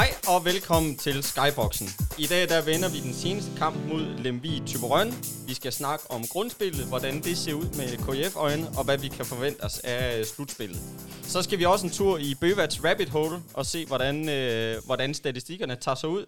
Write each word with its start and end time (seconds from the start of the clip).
Hej 0.00 0.10
og 0.28 0.44
velkommen 0.44 0.96
til 0.96 1.22
Skyboxen. 1.22 1.88
I 2.18 2.26
dag 2.26 2.48
der 2.48 2.64
vender 2.64 2.88
vi 2.94 3.00
den 3.08 3.14
seneste 3.14 3.50
kamp 3.58 3.76
mod 3.90 4.02
Lemvi 4.24 4.62
Typerøn. 4.66 5.10
Vi 5.48 5.54
skal 5.54 5.72
snakke 5.72 6.04
om 6.10 6.22
grundspillet, 6.32 6.88
hvordan 6.88 7.14
det 7.22 7.36
ser 7.38 7.54
ud 7.54 7.68
med 7.80 7.88
KF-øjne, 8.06 8.66
og 8.78 8.84
hvad 8.84 8.98
vi 8.98 9.08
kan 9.08 9.24
forvente 9.24 9.60
os 9.60 9.78
af 9.78 10.18
øh, 10.18 10.24
slutspillet. 10.24 10.78
Så 11.22 11.42
skal 11.42 11.58
vi 11.58 11.64
også 11.64 11.86
en 11.86 11.92
tur 11.92 12.18
i 12.18 12.34
Bøvats 12.40 12.84
Rabbit 12.84 13.08
Hole 13.08 13.36
og 13.54 13.66
se, 13.66 13.86
hvordan, 13.86 14.28
øh, 14.28 14.76
hvordan 14.86 15.14
statistikkerne 15.14 15.76
tager 15.76 15.94
sig 15.94 16.08
ud. 16.08 16.24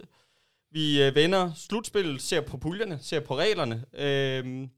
Vi 0.71 1.02
øh, 1.02 1.15
vender 1.15 1.52
slutspillet, 1.57 2.23
ser 2.23 2.41
på 2.41 2.57
puljerne, 2.57 2.98
ser 3.02 3.21
på 3.21 3.37
reglerne. 3.37 3.85
Øh, 3.95 4.69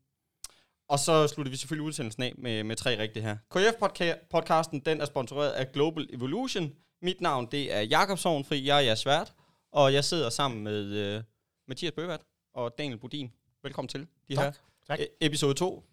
og 0.88 0.98
så 0.98 1.28
slutter 1.28 1.50
vi 1.50 1.56
selvfølgelig 1.56 1.86
udsendelsen 1.86 2.22
af 2.22 2.32
med, 2.38 2.64
med 2.64 2.76
tre 2.76 2.98
rigtige 2.98 3.22
her. 3.22 3.36
KF-podcasten, 3.54 4.80
den 4.86 5.00
er 5.00 5.04
sponsoreret 5.04 5.50
af 5.50 5.72
Global 5.72 6.06
Evolution. 6.12 6.72
Mit 7.02 7.20
navn, 7.20 7.46
det 7.50 7.72
er 7.74 7.80
Jakob 7.80 8.18
Sovnfri, 8.18 8.66
jeg 8.66 8.76
er 8.76 8.80
jeres 8.80 9.06
vært, 9.06 9.34
og 9.72 9.92
jeg 9.94 10.04
sidder 10.04 10.30
sammen 10.30 10.64
med 10.64 10.84
øh, 10.84 11.22
Mathias 11.68 11.92
Bøvat 11.92 12.20
og 12.54 12.78
Daniel 12.78 12.98
Budin. 12.98 13.32
Velkommen 13.62 13.88
til 13.88 14.06
de 14.28 14.34
Tak. 14.34 14.44
her. 14.44 14.52
Tak. 14.86 14.98
E- 15.00 15.16
episode 15.20 15.54
2. 15.54 15.84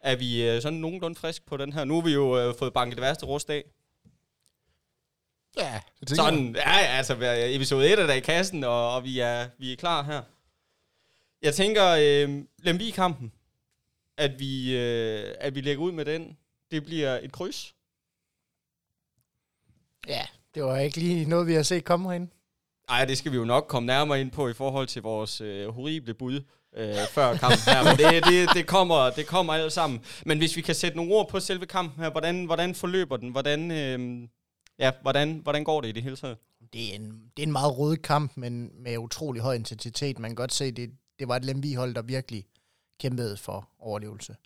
Er 0.00 0.16
vi 0.16 0.48
øh, 0.48 0.62
sådan 0.62 0.78
nogenlunde 0.78 1.16
frisk 1.20 1.46
på 1.46 1.56
den 1.56 1.72
her? 1.72 1.84
Nu 1.84 1.94
har 1.94 2.02
vi 2.02 2.12
jo 2.12 2.38
øh, 2.38 2.54
fået 2.58 2.72
banket 2.72 2.96
det 2.96 3.02
værste 3.02 3.26
rust 3.26 3.50
af. 3.50 3.64
Ja, 5.56 5.80
det 6.00 6.08
tænker 6.08 6.24
jeg. 6.24 6.32
Sådan, 6.32 6.54
ja, 6.56 6.70
altså 6.96 7.14
hvad- 7.14 7.54
episode 7.54 7.92
1 7.92 7.98
er 7.98 8.06
der 8.06 8.14
i 8.14 8.20
kassen, 8.20 8.64
og, 8.64 8.94
og 8.94 9.04
vi, 9.04 9.18
er, 9.20 9.48
vi 9.58 9.72
er 9.72 9.76
klar 9.76 10.02
her. 10.02 10.22
Jeg 11.42 11.54
tænker, 11.54 11.84
øh, 12.00 12.44
Lemvig-kampen, 12.58 13.32
at 14.16 14.38
vi, 14.38 14.76
øh, 14.76 15.34
at 15.40 15.54
vi 15.54 15.60
lægger 15.60 15.82
ud 15.84 15.92
med 15.92 16.04
den, 16.04 16.38
det 16.70 16.84
bliver 16.84 17.18
et 17.22 17.32
kryds. 17.32 17.73
Ja, 20.08 20.26
det 20.54 20.64
var 20.64 20.78
ikke 20.78 20.98
lige 20.98 21.28
noget, 21.28 21.46
vi 21.46 21.54
har 21.54 21.62
set 21.62 21.84
komme 21.84 22.08
herinde. 22.08 22.30
Ej, 22.88 23.04
det 23.04 23.18
skal 23.18 23.32
vi 23.32 23.36
jo 23.36 23.44
nok 23.44 23.66
komme 23.68 23.86
nærmere 23.86 24.20
ind 24.20 24.30
på 24.30 24.48
i 24.48 24.52
forhold 24.52 24.86
til 24.86 25.02
vores 25.02 25.40
øh, 25.40 25.68
horrible 25.68 26.14
bud 26.14 26.40
øh, 26.76 26.94
før 27.10 27.36
kampen 27.36 27.58
her. 27.66 27.84
Men 27.84 27.96
det, 27.98 28.24
det, 28.24 28.48
det, 28.54 28.66
kommer, 28.66 29.10
det 29.10 29.26
kommer 29.26 29.52
alt 29.52 29.72
sammen. 29.72 30.00
Men 30.26 30.38
hvis 30.38 30.56
vi 30.56 30.60
kan 30.60 30.74
sætte 30.74 30.96
nogle 30.96 31.14
ord 31.14 31.28
på 31.28 31.40
selve 31.40 31.66
kampen 31.66 32.04
her, 32.04 32.10
hvordan, 32.10 32.44
hvordan 32.44 32.74
forløber 32.74 33.16
den? 33.16 33.28
Hvordan, 33.30 33.70
øh, 33.70 34.28
ja, 34.78 34.92
hvordan, 35.02 35.40
hvordan 35.42 35.64
går 35.64 35.80
det 35.80 35.88
i 35.88 35.92
det 35.92 36.02
hele 36.02 36.16
taget? 36.16 36.36
Det 36.72 36.90
er 36.90 36.94
en, 36.94 37.02
det 37.36 37.42
er 37.42 37.46
en 37.46 37.52
meget 37.52 37.78
rød 37.78 37.96
kamp, 37.96 38.36
men 38.36 38.70
med 38.82 38.98
utrolig 38.98 39.42
høj 39.42 39.54
intensitet. 39.54 40.18
Man 40.18 40.30
kan 40.30 40.36
godt 40.36 40.52
se, 40.52 40.72
det, 40.72 40.90
det 41.18 41.28
var 41.28 41.36
et 41.36 41.44
Lemvig-hold, 41.44 41.94
der 41.94 42.02
virkelig 42.02 42.44
kæmpede 43.00 43.36
for 43.36 43.68
overlevelse. 43.78 44.36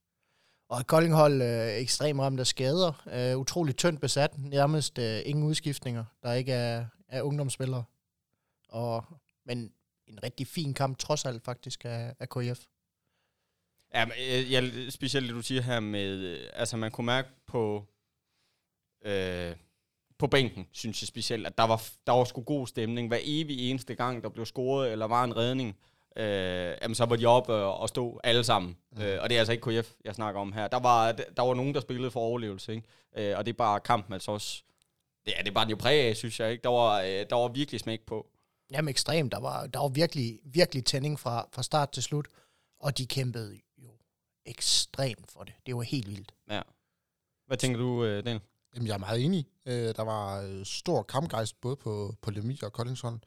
Og 0.69 0.81
et 0.81 0.87
Kolding-hold 0.87 1.43
øh, 1.43 1.69
ekstremt 1.69 2.21
ramt 2.21 2.41
af 2.41 2.47
skader. 2.47 2.93
Øh, 3.13 3.39
utroligt 3.39 3.79
tyndt 3.79 4.01
besat. 4.01 4.39
Nærmest 4.39 4.99
øh, 4.99 5.21
ingen 5.25 5.45
udskiftninger, 5.45 6.05
der 6.23 6.33
ikke 6.33 6.53
er, 6.53 6.87
er 7.09 7.23
ungdomsspillere. 7.23 7.85
Og, 8.69 9.05
men 9.47 9.73
en 10.07 10.23
rigtig 10.23 10.47
fin 10.47 10.75
kamp, 10.75 10.99
trods 10.99 11.25
alt 11.25 11.45
faktisk, 11.45 11.85
af, 11.85 12.15
af 12.21 12.29
KF. 12.29 12.65
Ja, 13.95 14.05
men, 14.05 14.15
øh, 14.19 14.53
jeg, 14.53 14.93
specielt 14.93 15.27
det, 15.29 15.35
du 15.35 15.43
siger 15.43 15.63
her 15.63 15.81
med, 15.81 16.19
øh, 16.19 16.51
altså 16.53 16.77
man 16.77 16.91
kunne 16.91 17.07
mærke 17.07 17.29
på, 17.47 17.87
øh, 19.05 19.57
på 20.19 20.27
bænken, 20.27 20.67
synes 20.73 21.03
jeg 21.03 21.09
specielt, 21.09 21.47
at 21.47 21.59
der 21.59 21.65
var, 21.65 21.89
der 22.07 22.13
var 22.13 22.25
sgu 22.25 22.43
god 22.43 22.67
stemning. 22.67 23.09
Hver 23.09 23.21
evig 23.23 23.71
eneste 23.71 23.95
gang, 23.95 24.23
der 24.23 24.29
blev 24.29 24.47
scoret, 24.47 24.93
eller 24.93 25.07
var 25.07 25.25
en 25.25 25.37
redning, 25.37 25.77
øh, 26.17 26.77
jamen, 26.83 26.95
så 26.95 27.05
var 27.05 27.17
de 27.17 27.27
oppe 27.27 27.53
og, 27.53 27.79
og 27.79 27.89
stå 27.89 28.21
alle 28.25 28.45
sammen. 28.45 28.77
Mm. 28.93 29.03
Øh, 29.03 29.23
og 29.23 29.29
det 29.29 29.35
er 29.35 29.39
altså 29.39 29.53
ikke 29.53 29.81
KF, 29.81 29.93
jeg 30.05 30.15
snakker 30.15 30.41
om 30.41 30.53
her. 30.53 30.69
Der 30.69 30.81
var, 30.81 31.13
der 31.13 31.43
var 31.43 31.55
nogen, 31.55 31.75
der 31.75 31.81
spillede 31.81 32.11
for 32.11 32.21
overlevelse, 32.21 32.73
ikke? 32.75 32.87
Øh, 33.17 33.39
og 33.39 33.47
det 33.47 33.53
er 33.53 33.57
bare 33.57 33.81
kampen 33.81 34.13
altså 34.13 34.31
også, 34.31 34.63
det 35.27 35.35
er, 35.37 35.43
det 35.43 35.49
er 35.49 35.55
bare 35.55 35.65
den 35.65 35.71
jo 35.71 35.77
præg 35.77 36.09
af, 36.09 36.17
synes 36.17 36.41
jeg, 36.41 36.51
ikke? 36.51 36.63
Der 36.63 36.69
var, 36.69 37.01
øh, 37.01 37.27
der 37.31 37.35
var 37.35 37.49
virkelig 37.49 37.81
smæk 37.81 38.01
på. 38.07 38.27
Jamen 38.71 38.89
ekstremt. 38.89 39.33
Der 39.33 39.41
var, 39.41 39.67
der 39.67 39.81
var 39.81 39.89
virkelig, 39.89 40.41
virkelig 40.45 40.85
tænding 40.85 41.21
fra, 41.21 41.49
fra 41.53 41.63
start 41.63 41.91
til 41.91 42.03
slut. 42.03 42.29
Og 42.81 42.99
de 42.99 43.07
kæmpede 43.07 43.59
jo 43.79 43.91
ekstremt 44.47 45.31
for 45.31 45.43
det. 45.45 45.55
Det 45.67 45.77
var 45.77 45.83
helt 45.83 46.09
vildt. 46.09 46.35
Ja. 46.51 46.63
Hvad 47.47 47.57
tænker 47.57 47.81
du, 47.81 48.05
øh, 48.05 48.25
Daniel? 48.25 48.41
Jamen, 48.75 48.87
jeg 48.87 48.95
er 48.95 48.99
meget 48.99 49.25
enig. 49.25 49.47
Øh, 49.67 49.95
der 49.97 50.03
var 50.03 50.43
øh, 50.43 50.65
stor 50.65 51.03
kampgejst 51.03 51.61
både 51.61 51.77
på, 51.77 52.15
på 52.23 52.31
Lemmy 52.31 52.63
og 52.63 52.73
Koldingshold. 52.73 53.21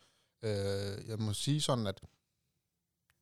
Øh, 0.43 1.09
jeg 1.09 1.19
må 1.19 1.33
sige 1.33 1.61
sådan, 1.61 1.87
at 1.87 2.01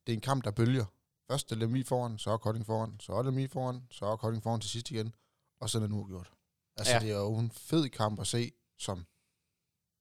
det 0.07 0.13
er 0.13 0.17
en 0.17 0.21
kamp, 0.21 0.43
der 0.43 0.51
bølger. 0.51 0.85
Først 1.31 1.51
er 1.51 1.55
Lemmy 1.55 1.85
foran, 1.85 2.17
så 2.17 2.31
er 2.31 2.37
Kolding 2.37 2.65
foran, 2.65 2.99
så 2.99 3.13
er 3.13 3.23
Lemmy 3.23 3.49
foran, 3.49 3.87
så 3.91 4.05
er 4.05 4.15
Kolding 4.15 4.43
foran 4.43 4.61
til 4.61 4.69
sidst 4.69 4.91
igen, 4.91 5.15
og 5.59 5.69
så 5.69 5.77
er 5.77 5.79
det 5.81 5.89
nu 5.89 6.07
gjort. 6.07 6.31
Altså, 6.77 6.93
Ja. 6.93 6.99
det 6.99 7.11
er 7.11 7.15
jo 7.19 7.37
en 7.37 7.51
fed 7.51 7.89
kamp 7.89 8.19
at 8.19 8.27
se, 8.27 8.51
som, 8.77 9.05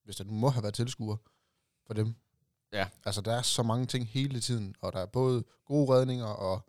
hvis 0.04 0.16
der 0.16 0.25
nu 0.25 0.32
må 0.32 0.48
have 0.48 0.62
været 0.62 0.75
tilskuer 0.75 1.16
for 1.86 1.94
dem. 1.94 2.14
Ja. 2.72 2.88
Altså, 3.04 3.20
der 3.20 3.32
er 3.32 3.42
så 3.42 3.62
mange 3.62 3.86
ting 3.86 4.06
hele 4.09 4.41
tiden, 4.41 4.75
og 4.81 4.92
der 4.92 4.98
er 4.98 5.06
både 5.06 5.44
gode 5.64 5.92
redninger 5.94 6.26
og 6.26 6.60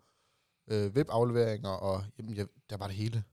øh, 0.66 0.92
webafleveringer, 0.92 1.68
og 1.70 2.04
jamen, 2.18 2.34
ja, 2.34 2.44
der 2.70 2.76
var 2.76 2.86
det 2.86 2.96
hele. 2.96 3.24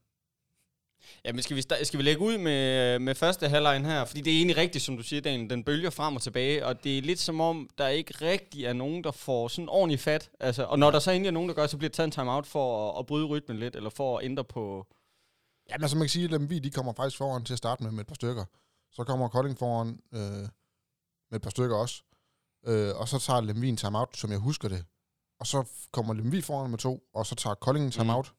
Ja, 1.24 1.32
men 1.32 1.42
skal 1.42 1.56
vi, 1.56 1.62
skal 1.62 1.98
vi 1.98 2.02
lægge 2.02 2.20
ud 2.20 2.38
med, 2.38 2.98
med 2.98 3.14
første 3.14 3.48
halvlejen 3.48 3.84
her? 3.84 4.04
Fordi 4.04 4.20
det 4.20 4.32
er 4.32 4.36
egentlig 4.36 4.56
rigtigt, 4.56 4.84
som 4.84 4.96
du 4.96 5.02
siger, 5.02 5.22
Daniel. 5.22 5.50
Den 5.50 5.64
bølger 5.64 5.90
frem 5.90 6.16
og 6.16 6.22
tilbage, 6.22 6.66
og 6.66 6.84
det 6.84 6.98
er 6.98 7.02
lidt 7.02 7.18
som 7.18 7.40
om, 7.40 7.70
der 7.78 7.88
ikke 7.88 8.14
rigtig 8.20 8.64
er 8.64 8.72
nogen, 8.72 9.04
der 9.04 9.10
får 9.10 9.48
sådan 9.48 9.68
ordentligt 9.68 10.00
fat. 10.00 10.30
Altså, 10.40 10.64
og 10.64 10.78
når 10.78 10.90
der 10.90 10.98
så 10.98 11.10
endelig 11.10 11.28
er 11.28 11.32
nogen, 11.32 11.48
der 11.48 11.54
gør, 11.54 11.66
så 11.66 11.76
bliver 11.76 11.88
der 11.88 11.94
taget 11.94 12.06
en 12.06 12.12
timeout 12.12 12.46
for 12.46 12.90
at, 12.92 12.98
at 12.98 13.06
bryde 13.06 13.26
rytmen 13.26 13.58
lidt, 13.58 13.76
eller 13.76 13.90
for 13.90 14.18
at 14.18 14.24
ændre 14.24 14.44
på... 14.44 14.86
Jamen, 15.70 15.84
altså 15.84 15.96
man 15.96 16.04
kan 16.04 16.08
sige, 16.08 16.24
at 16.24 16.30
Lemvig, 16.30 16.64
de 16.64 16.70
kommer 16.70 16.92
faktisk 16.92 17.18
foran 17.18 17.44
til 17.44 17.54
at 17.54 17.58
starte 17.58 17.82
med, 17.82 17.92
med 17.92 18.00
et 18.00 18.06
par 18.06 18.14
stykker. 18.14 18.44
Så 18.92 19.04
kommer 19.04 19.28
Kolding 19.28 19.58
foran 19.58 20.00
øh, 20.12 20.48
med 21.30 21.34
et 21.34 21.42
par 21.42 21.50
stykker 21.50 21.76
også. 21.76 22.02
Øh, 22.66 22.96
og 22.96 23.08
så 23.08 23.18
tager 23.18 23.40
Lemvig 23.40 23.68
en 23.68 23.76
timeout, 23.76 24.16
som 24.16 24.30
jeg 24.30 24.38
husker 24.38 24.68
det. 24.68 24.84
Og 25.40 25.46
så 25.46 25.64
kommer 25.92 26.14
Lemvig 26.14 26.44
foran 26.44 26.70
med 26.70 26.78
to, 26.78 27.02
og 27.14 27.26
så 27.26 27.34
tager 27.34 27.54
Kolding 27.54 27.86
en 27.86 27.92
timeout, 27.92 28.28
mm. 28.28 28.36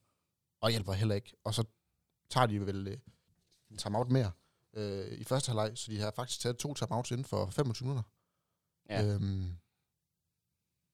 og 0.61 0.69
hjælper 0.69 0.93
heller 0.93 1.15
ikke. 1.15 1.33
Og 1.45 1.53
så 1.53 1.63
tager 2.29 2.47
de 2.47 2.65
vel 2.65 2.87
øh, 2.87 2.97
en 3.71 3.77
timeout 3.77 4.09
mere 4.09 4.31
øh, 4.73 5.11
i 5.11 5.23
første 5.23 5.49
halvleg, 5.49 5.77
så 5.77 5.91
de 5.91 5.99
har 5.99 6.11
faktisk 6.11 6.39
taget 6.39 6.57
to 6.57 6.73
timeouts 6.73 7.11
inden 7.11 7.25
for 7.25 7.49
25 7.49 7.87
minutter. 7.87 8.09
Ja. 8.89 9.05
Øhm, 9.05 9.55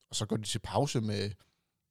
og 0.10 0.16
så 0.16 0.26
går 0.26 0.38
de 0.38 0.44
til 0.44 0.60
pause 0.60 1.02
med 1.02 1.32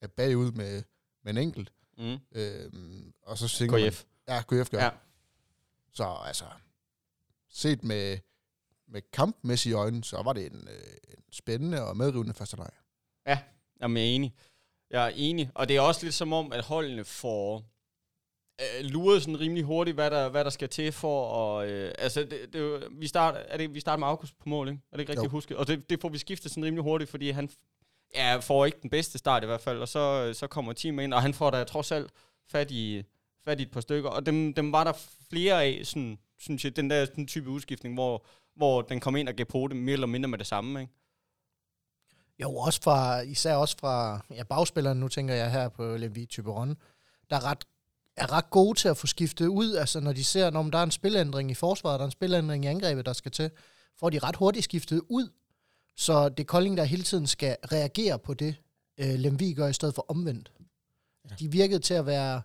er 0.00 0.06
bagud 0.06 0.52
med, 0.52 0.82
med 1.22 1.32
en 1.32 1.38
enkelt. 1.38 1.72
Mm. 1.98 2.18
Øhm, 2.32 3.14
og 3.22 3.38
så 3.38 3.48
synger 3.48 3.90
KF. 3.90 4.04
Man, 4.28 4.36
ja, 4.36 4.42
KF 4.42 4.70
gør. 4.70 4.84
Ja. 4.84 4.90
Så 5.92 6.04
altså, 6.24 6.44
set 7.48 7.84
med, 7.84 8.18
med 8.88 9.02
kampmæssige 9.12 9.74
øjne, 9.74 10.04
så 10.04 10.22
var 10.22 10.32
det 10.32 10.46
en, 10.46 10.68
øh, 10.68 10.96
en 11.08 11.32
spændende 11.32 11.82
og 11.88 11.96
medrivende 11.96 12.34
første 12.34 12.56
leg. 12.56 12.70
Jamen, 13.80 13.96
jeg 13.96 14.04
er 14.04 14.14
enig. 14.14 14.34
Jeg 14.90 15.04
er 15.06 15.12
enig. 15.16 15.50
Og 15.54 15.68
det 15.68 15.76
er 15.76 15.80
også 15.80 16.04
lidt 16.04 16.14
som 16.14 16.32
om, 16.32 16.52
at 16.52 16.64
holdene 16.64 17.04
får 17.04 17.73
øh, 18.60 18.84
luret 18.84 19.22
sådan 19.22 19.40
rimelig 19.40 19.64
hurtigt, 19.64 19.94
hvad 19.94 20.10
der, 20.10 20.28
hvad 20.28 20.44
der 20.44 20.50
skal 20.50 20.68
til 20.68 20.92
for 20.92 21.58
at... 21.58 21.70
Øh, 21.70 21.92
altså, 21.98 22.20
det, 22.20 22.52
det, 22.52 22.82
vi 22.90 23.06
starter, 23.06 23.38
er 23.38 23.56
det, 23.56 23.74
vi 23.74 23.80
starter 23.80 23.98
med 23.98 24.08
August 24.08 24.38
på 24.38 24.48
mål, 24.48 24.68
ikke? 24.68 24.80
Er 24.92 24.96
det 24.96 25.02
ikke 25.02 25.12
rigtigt 25.12 25.30
husket? 25.30 25.56
Og 25.56 25.66
det, 25.66 25.90
det 25.90 26.00
får 26.00 26.08
vi 26.08 26.18
skiftet 26.18 26.50
sådan 26.50 26.64
rimelig 26.64 26.82
hurtigt, 26.82 27.10
fordi 27.10 27.30
han 27.30 27.50
ja, 28.14 28.36
får 28.36 28.66
ikke 28.66 28.78
den 28.82 28.90
bedste 28.90 29.18
start 29.18 29.42
i 29.42 29.46
hvert 29.46 29.60
fald, 29.60 29.78
og 29.78 29.88
så, 29.88 30.32
så 30.34 30.46
kommer 30.46 30.72
teamet 30.72 31.02
ind, 31.02 31.14
og 31.14 31.22
han 31.22 31.34
får 31.34 31.50
da 31.50 31.64
trods 31.64 31.92
alt 31.92 32.10
fat 32.46 32.70
i, 32.70 33.02
fat 33.44 33.60
i 33.60 33.62
et 33.62 33.70
par 33.70 33.80
stykker, 33.80 34.10
og 34.10 34.26
dem, 34.26 34.54
dem 34.54 34.72
var 34.72 34.84
der 34.84 34.92
flere 35.30 35.64
af, 35.64 35.80
sådan, 35.84 36.18
synes 36.38 36.64
jeg, 36.64 36.76
den 36.76 36.90
der 36.90 37.04
sådan 37.04 37.26
type 37.26 37.50
udskiftning, 37.50 37.94
hvor, 37.94 38.26
hvor 38.56 38.82
den 38.82 39.00
kom 39.00 39.16
ind 39.16 39.28
og 39.28 39.34
gav 39.34 39.46
på 39.46 39.66
det 39.68 39.76
mere 39.76 39.92
eller 39.92 40.06
mindre 40.06 40.28
med 40.28 40.38
det 40.38 40.46
samme, 40.46 40.80
ikke? 40.80 40.92
Jo, 42.38 42.56
også 42.56 42.82
fra, 42.82 43.20
især 43.20 43.54
også 43.54 43.76
fra 43.80 44.24
ja, 44.30 44.42
bagspillerne, 44.42 45.00
nu 45.00 45.08
tænker 45.08 45.34
jeg 45.34 45.52
her 45.52 45.68
på 45.68 45.96
Levi 45.96 46.26
Typeron, 46.26 46.76
der 47.30 47.36
er 47.36 47.44
ret, 47.44 47.64
er 48.16 48.32
ret 48.32 48.50
gode 48.50 48.78
til 48.78 48.88
at 48.88 48.96
få 48.96 49.06
skiftet 49.06 49.46
ud, 49.46 49.74
altså 49.74 50.00
når 50.00 50.12
de 50.12 50.24
ser, 50.24 50.50
når 50.50 50.62
der 50.62 50.78
er 50.78 50.82
en 50.82 50.90
spilændring 50.90 51.50
i 51.50 51.54
forsvaret, 51.54 51.98
der 51.98 52.04
er 52.04 52.08
en 52.08 52.12
spilændring 52.12 52.64
i 52.64 52.68
angrebet, 52.68 53.06
der 53.06 53.12
skal 53.12 53.32
til, 53.32 53.50
får 53.98 54.10
de 54.10 54.18
ret 54.18 54.36
hurtigt 54.36 54.64
skiftet 54.64 55.02
ud, 55.08 55.28
så 55.96 56.28
det 56.28 56.40
er 56.40 56.44
Kolding, 56.44 56.76
der 56.76 56.84
hele 56.84 57.02
tiden 57.02 57.26
skal 57.26 57.56
reagere 57.72 58.18
på 58.18 58.34
det, 58.34 58.56
øh, 58.98 59.14
Lemvi 59.14 59.52
gør, 59.52 59.68
i 59.68 59.72
stedet 59.72 59.94
for 59.94 60.06
omvendt. 60.08 60.52
Ja. 61.30 61.34
De 61.38 61.50
virkede 61.50 61.80
til 61.80 61.94
at 61.94 62.06
være, 62.06 62.42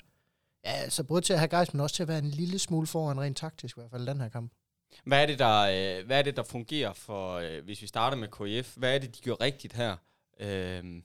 ja, 0.65 0.71
altså 0.71 1.03
både 1.03 1.21
til 1.21 1.33
at 1.33 1.39
have 1.39 1.49
gejst, 1.49 1.73
men 1.73 1.81
også 1.81 1.95
til 1.95 2.03
at 2.03 2.07
være 2.07 2.19
en 2.19 2.29
lille 2.29 2.59
smule 2.59 2.87
foran 2.87 3.19
rent 3.19 3.37
taktisk, 3.37 3.77
i 3.77 3.79
hvert 3.81 3.91
fald 3.91 4.07
den 4.07 4.21
her 4.21 4.29
kamp. 4.29 4.51
Hvad 5.03 5.21
er 5.21 5.25
det, 5.25 5.39
der, 5.39 5.59
øh, 5.59 6.05
hvad 6.05 6.19
er 6.19 6.21
det, 6.21 6.37
der 6.37 6.43
fungerer 6.43 6.93
for, 6.93 7.35
øh, 7.35 7.63
hvis 7.63 7.81
vi 7.81 7.87
starter 7.87 8.17
med 8.17 8.27
KF, 8.27 8.75
hvad 8.75 8.95
er 8.95 8.99
det, 8.99 9.15
de 9.15 9.21
gør 9.21 9.41
rigtigt 9.41 9.73
her? 9.73 9.95
Øh, 10.39 11.01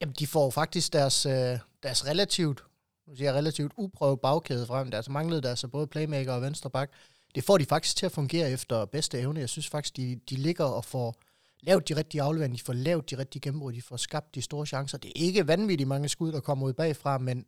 Jamen, 0.00 0.14
de 0.18 0.26
får 0.26 0.50
faktisk 0.50 0.92
deres, 0.92 1.26
øh, 1.26 1.58
deres 1.82 2.06
relativt, 2.06 2.64
nu 3.10 3.16
siger 3.16 3.30
jeg 3.30 3.38
relativt 3.38 3.72
uprøvet 3.76 4.20
bagkæde 4.20 4.66
frem. 4.66 4.90
Der 4.90 5.10
manglede 5.10 5.42
der 5.42 5.50
altså 5.50 5.68
både 5.68 5.86
playmaker 5.86 6.32
og 6.32 6.42
venstre 6.42 6.70
bak. 6.70 6.90
Det 7.34 7.44
får 7.44 7.58
de 7.58 7.64
faktisk 7.64 7.96
til 7.96 8.06
at 8.06 8.12
fungere 8.12 8.50
efter 8.50 8.84
bedste 8.84 9.20
evne. 9.20 9.40
Jeg 9.40 9.48
synes 9.48 9.68
faktisk, 9.68 9.96
de, 9.96 10.20
de 10.30 10.36
ligger 10.36 10.64
og 10.64 10.84
får 10.84 11.14
lavet 11.62 11.88
de 11.88 11.96
rigtige 11.96 12.22
afleveringer, 12.22 12.56
de 12.56 12.62
får 12.62 12.72
lavet 12.72 13.10
de 13.10 13.18
rigtige 13.18 13.42
gennembrud, 13.42 13.72
de 13.72 13.82
får 13.82 13.96
skabt 13.96 14.34
de 14.34 14.42
store 14.42 14.66
chancer. 14.66 14.98
Det 14.98 15.08
er 15.08 15.12
ikke 15.24 15.48
vanvittigt 15.48 15.88
mange 15.88 16.08
skud, 16.08 16.32
der 16.32 16.40
kommer 16.40 16.66
ud 16.66 16.72
bagfra, 16.72 17.18
men 17.18 17.46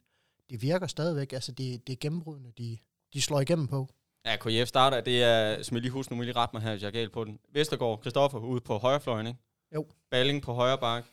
det 0.51 0.63
virker 0.63 0.87
stadigvæk. 0.87 1.33
Altså, 1.33 1.53
det, 1.53 1.87
det 1.87 1.93
er 1.93 1.97
gennembrudene, 2.01 2.53
de, 2.59 2.79
de 3.15 3.23
slår 3.23 3.41
igennem 3.41 3.67
på. 3.67 3.89
Ja, 4.27 4.37
KF 4.37 4.69
starter, 4.69 5.01
det 5.01 5.23
er, 5.23 5.63
som 5.63 5.75
jeg 5.75 5.83
lige 5.83 5.93
husker, 5.93 6.13
nu 6.13 6.17
må 6.17 6.23
jeg 6.23 6.27
lige 6.27 6.37
rette 6.37 6.57
mig 6.57 6.63
her, 6.63 6.71
hvis 6.71 6.83
jeg 6.83 6.89
er 6.89 6.93
galt 6.93 7.13
på 7.13 7.25
den. 7.25 7.39
Vestergaard, 7.53 8.01
Christoffer 8.01 8.39
ude 8.39 8.61
på 8.61 8.79
højrefløjen, 8.79 9.27
ikke? 9.27 9.39
Jo. 9.75 9.87
Balling 10.11 10.43
på 10.43 10.53
højre 10.53 10.79
bak. 10.79 11.05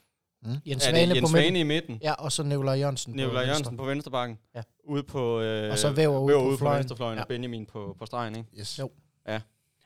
Jens 0.66 0.86
er 0.86 0.90
Svane 0.90 1.08
på 1.12 1.16
Jens 1.16 1.22
midten. 1.22 1.28
Svane 1.30 1.60
i 1.60 1.64
midten? 1.64 2.00
Ja, 2.02 2.14
og 2.14 2.32
så 2.32 2.44
Nikolaj 2.44 2.76
Jørgensen. 2.80 3.14
på 3.14 3.18
Nikolaj 3.18 3.34
venstre. 3.42 3.48
Jørgensen 3.50 3.78
på 3.78 3.84
venstre 3.86 4.12
bakken. 4.12 4.40
Ja. 4.56 4.62
Ude 4.84 5.04
på, 5.04 5.40
øh, 5.42 5.72
Og 5.72 5.78
så 5.78 5.92
Væver 5.92 6.20
ude 6.20 6.34
på 6.36 6.42
ude 6.44 6.52
på 6.54 6.58
fløjen. 6.58 6.78
venstrefløjen, 6.80 7.18
Ja. 7.18 7.22
og 7.22 7.28
Benjamin 7.28 7.66
på, 7.66 7.96
på 8.00 8.06
stregen, 8.06 8.36
ikke? 8.36 8.50
Yes. 8.60 8.80
Jo. 8.80 8.92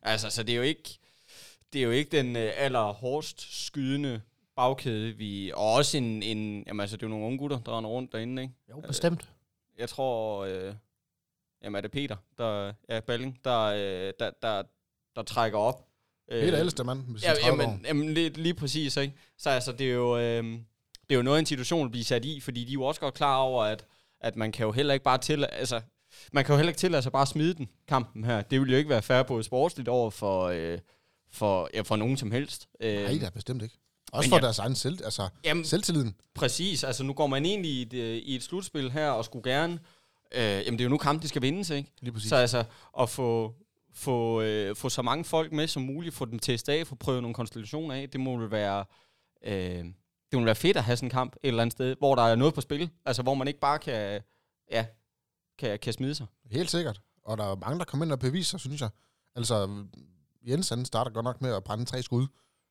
Altså, 0.05 0.29
så 0.29 0.43
det 0.43 0.53
er 0.53 0.57
jo 0.57 0.61
ikke, 0.63 0.99
det 1.73 1.79
er 1.79 1.85
jo 1.85 1.91
ikke 1.91 2.17
den 2.17 2.35
øh, 2.35 2.51
allerhårdest 2.57 3.65
skydende 3.65 4.21
bagkæde, 4.55 5.11
vi... 5.17 5.51
Og 5.55 5.73
også 5.73 5.97
en, 5.97 6.23
en... 6.23 6.63
Jamen, 6.67 6.79
altså, 6.81 6.97
det 6.97 7.03
er 7.03 7.07
jo 7.07 7.09
nogle 7.09 7.25
unge 7.25 7.37
gutter, 7.37 7.59
der 7.65 7.77
render 7.77 7.89
rundt 7.89 8.11
derinde, 8.11 8.41
ikke? 8.41 8.53
Jo, 8.69 8.79
bestemt. 8.87 9.29
Jeg 9.79 9.89
tror... 9.89 10.45
Øh, 10.45 10.73
jamen, 11.63 11.75
er 11.77 11.81
det 11.81 11.91
Peter, 11.91 12.15
der... 12.37 12.73
Ja, 12.89 12.99
Balling, 12.99 13.39
der, 13.43 13.59
øh, 13.63 14.13
der, 14.19 14.31
der, 14.41 14.63
der 15.15 15.23
trækker 15.23 15.57
op. 15.59 15.87
Øh, 16.33 16.43
Helt 16.43 16.55
ældste 16.55 16.83
mand 16.83 16.99
sine 17.19 17.19
Ja, 17.23 17.33
30 17.41 17.61
år. 17.63 17.63
jamen, 17.63 17.85
jamen 17.87 18.13
lige, 18.13 18.29
lige 18.29 18.53
præcis, 18.53 18.97
ikke? 18.97 19.13
Så 19.37 19.49
altså, 19.49 19.71
det 19.71 19.89
er 19.89 19.93
jo, 19.93 20.17
øh, 20.17 20.43
det 20.43 21.11
er 21.11 21.15
jo 21.15 21.21
noget, 21.21 21.39
en 21.39 21.45
situation 21.45 21.85
at 21.85 21.91
blive 21.91 22.03
sat 22.03 22.25
i, 22.25 22.39
fordi 22.39 22.63
de 22.63 22.69
er 22.69 22.73
jo 22.73 22.83
også 22.83 23.01
godt 23.01 23.13
klar 23.13 23.37
over, 23.37 23.63
at, 23.63 23.85
at 24.21 24.35
man 24.35 24.51
kan 24.51 24.65
jo 24.65 24.71
heller 24.71 24.93
ikke 24.93 25.03
bare 25.03 25.17
til, 25.17 25.45
altså, 25.51 25.81
man 26.31 26.45
kan 26.45 26.53
jo 26.53 26.57
heller 26.57 26.69
ikke 26.69 26.79
tillade 26.79 27.03
sig 27.03 27.11
bare 27.11 27.21
at 27.21 27.27
smide 27.27 27.53
den, 27.53 27.69
kampen 27.87 28.23
her. 28.23 28.41
Det 28.41 28.61
vil 28.61 28.71
jo 28.71 28.77
ikke 28.77 28.89
være 28.89 29.01
fair 29.01 29.23
på 29.23 29.41
sportsligt 29.43 29.89
over 29.89 30.09
for, 30.09 30.43
øh, 30.43 30.77
for, 31.31 31.69
ja, 31.73 31.81
for 31.81 31.95
nogen 31.95 32.17
som 32.17 32.31
helst. 32.31 32.67
Øh, 32.79 33.03
Nej, 33.03 33.11
det 33.11 33.23
er 33.23 33.29
bestemt 33.29 33.63
ikke. 33.63 33.75
Også 34.11 34.29
for 34.29 34.35
ja. 34.37 34.41
deres 34.41 34.59
egen 34.59 34.75
selv, 34.75 34.99
altså 35.03 35.29
jamen, 35.43 35.65
selvtilliden. 35.65 36.15
præcis. 36.35 36.83
Altså, 36.83 37.03
nu 37.03 37.13
går 37.13 37.27
man 37.27 37.45
ind 37.45 37.65
i 37.65 37.81
et, 37.81 37.93
øh, 37.93 38.17
i 38.17 38.35
et 38.35 38.43
slutspil 38.43 38.91
her, 38.91 39.09
og 39.09 39.25
skulle 39.25 39.51
gerne, 39.51 39.79
øh, 40.35 40.41
jamen, 40.41 40.73
det 40.73 40.81
er 40.81 40.83
jo 40.83 40.89
nu 40.89 40.97
kamp, 40.97 41.21
de 41.21 41.27
skal 41.27 41.41
vindes, 41.41 41.69
ikke? 41.69 41.91
Lige 42.01 42.11
præcis. 42.13 42.29
Så 42.29 42.35
altså, 42.35 42.63
at 42.99 43.09
få, 43.09 43.53
få, 43.93 44.41
øh, 44.41 44.75
få 44.75 44.89
så 44.89 45.01
mange 45.01 45.23
folk 45.23 45.51
med 45.51 45.67
som 45.67 45.83
muligt, 45.83 46.15
få 46.15 46.25
dem 46.25 46.39
testet 46.39 46.73
af, 46.73 46.87
få 46.87 46.95
prøvet 46.95 47.21
nogle 47.21 47.33
konstellationer 47.33 47.95
af, 47.95 48.09
det 48.09 48.19
må 48.19 48.37
vel 48.37 48.51
være, 48.51 48.85
øh, 49.43 49.85
det 50.31 50.39
må 50.39 50.43
være 50.43 50.55
fedt 50.55 50.77
at 50.77 50.83
have 50.83 50.97
sådan 50.97 51.07
en 51.07 51.11
kamp 51.11 51.35
et 51.35 51.47
eller 51.47 51.61
andet 51.61 51.73
sted, 51.73 51.95
hvor 51.99 52.15
der 52.15 52.23
er 52.23 52.35
noget 52.35 52.53
på 52.53 52.61
spil, 52.61 52.89
altså 53.05 53.21
hvor 53.23 53.33
man 53.33 53.47
ikke 53.47 53.59
bare 53.59 53.79
kan, 53.79 54.21
ja, 54.71 54.85
kan, 55.57 55.79
kan 55.79 55.93
smide 55.93 56.15
sig. 56.15 56.27
Helt 56.51 56.71
sikkert. 56.71 57.01
Og 57.23 57.37
der 57.37 57.51
er 57.51 57.55
mange, 57.55 57.79
der 57.79 57.85
kommer 57.85 58.05
ind 58.05 58.11
og 58.11 58.19
beviser, 58.19 58.57
synes 58.57 58.81
jeg. 58.81 58.89
Altså, 59.35 59.85
Jens 60.47 60.69
han 60.69 60.85
starter 60.85 61.11
godt 61.11 61.23
nok 61.23 61.41
med 61.41 61.55
at 61.55 61.63
brænde 61.63 61.85
tre 61.85 62.01
skud. 62.01 62.27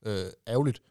Øh, 0.07 0.27
ærgerligt. 0.49 0.83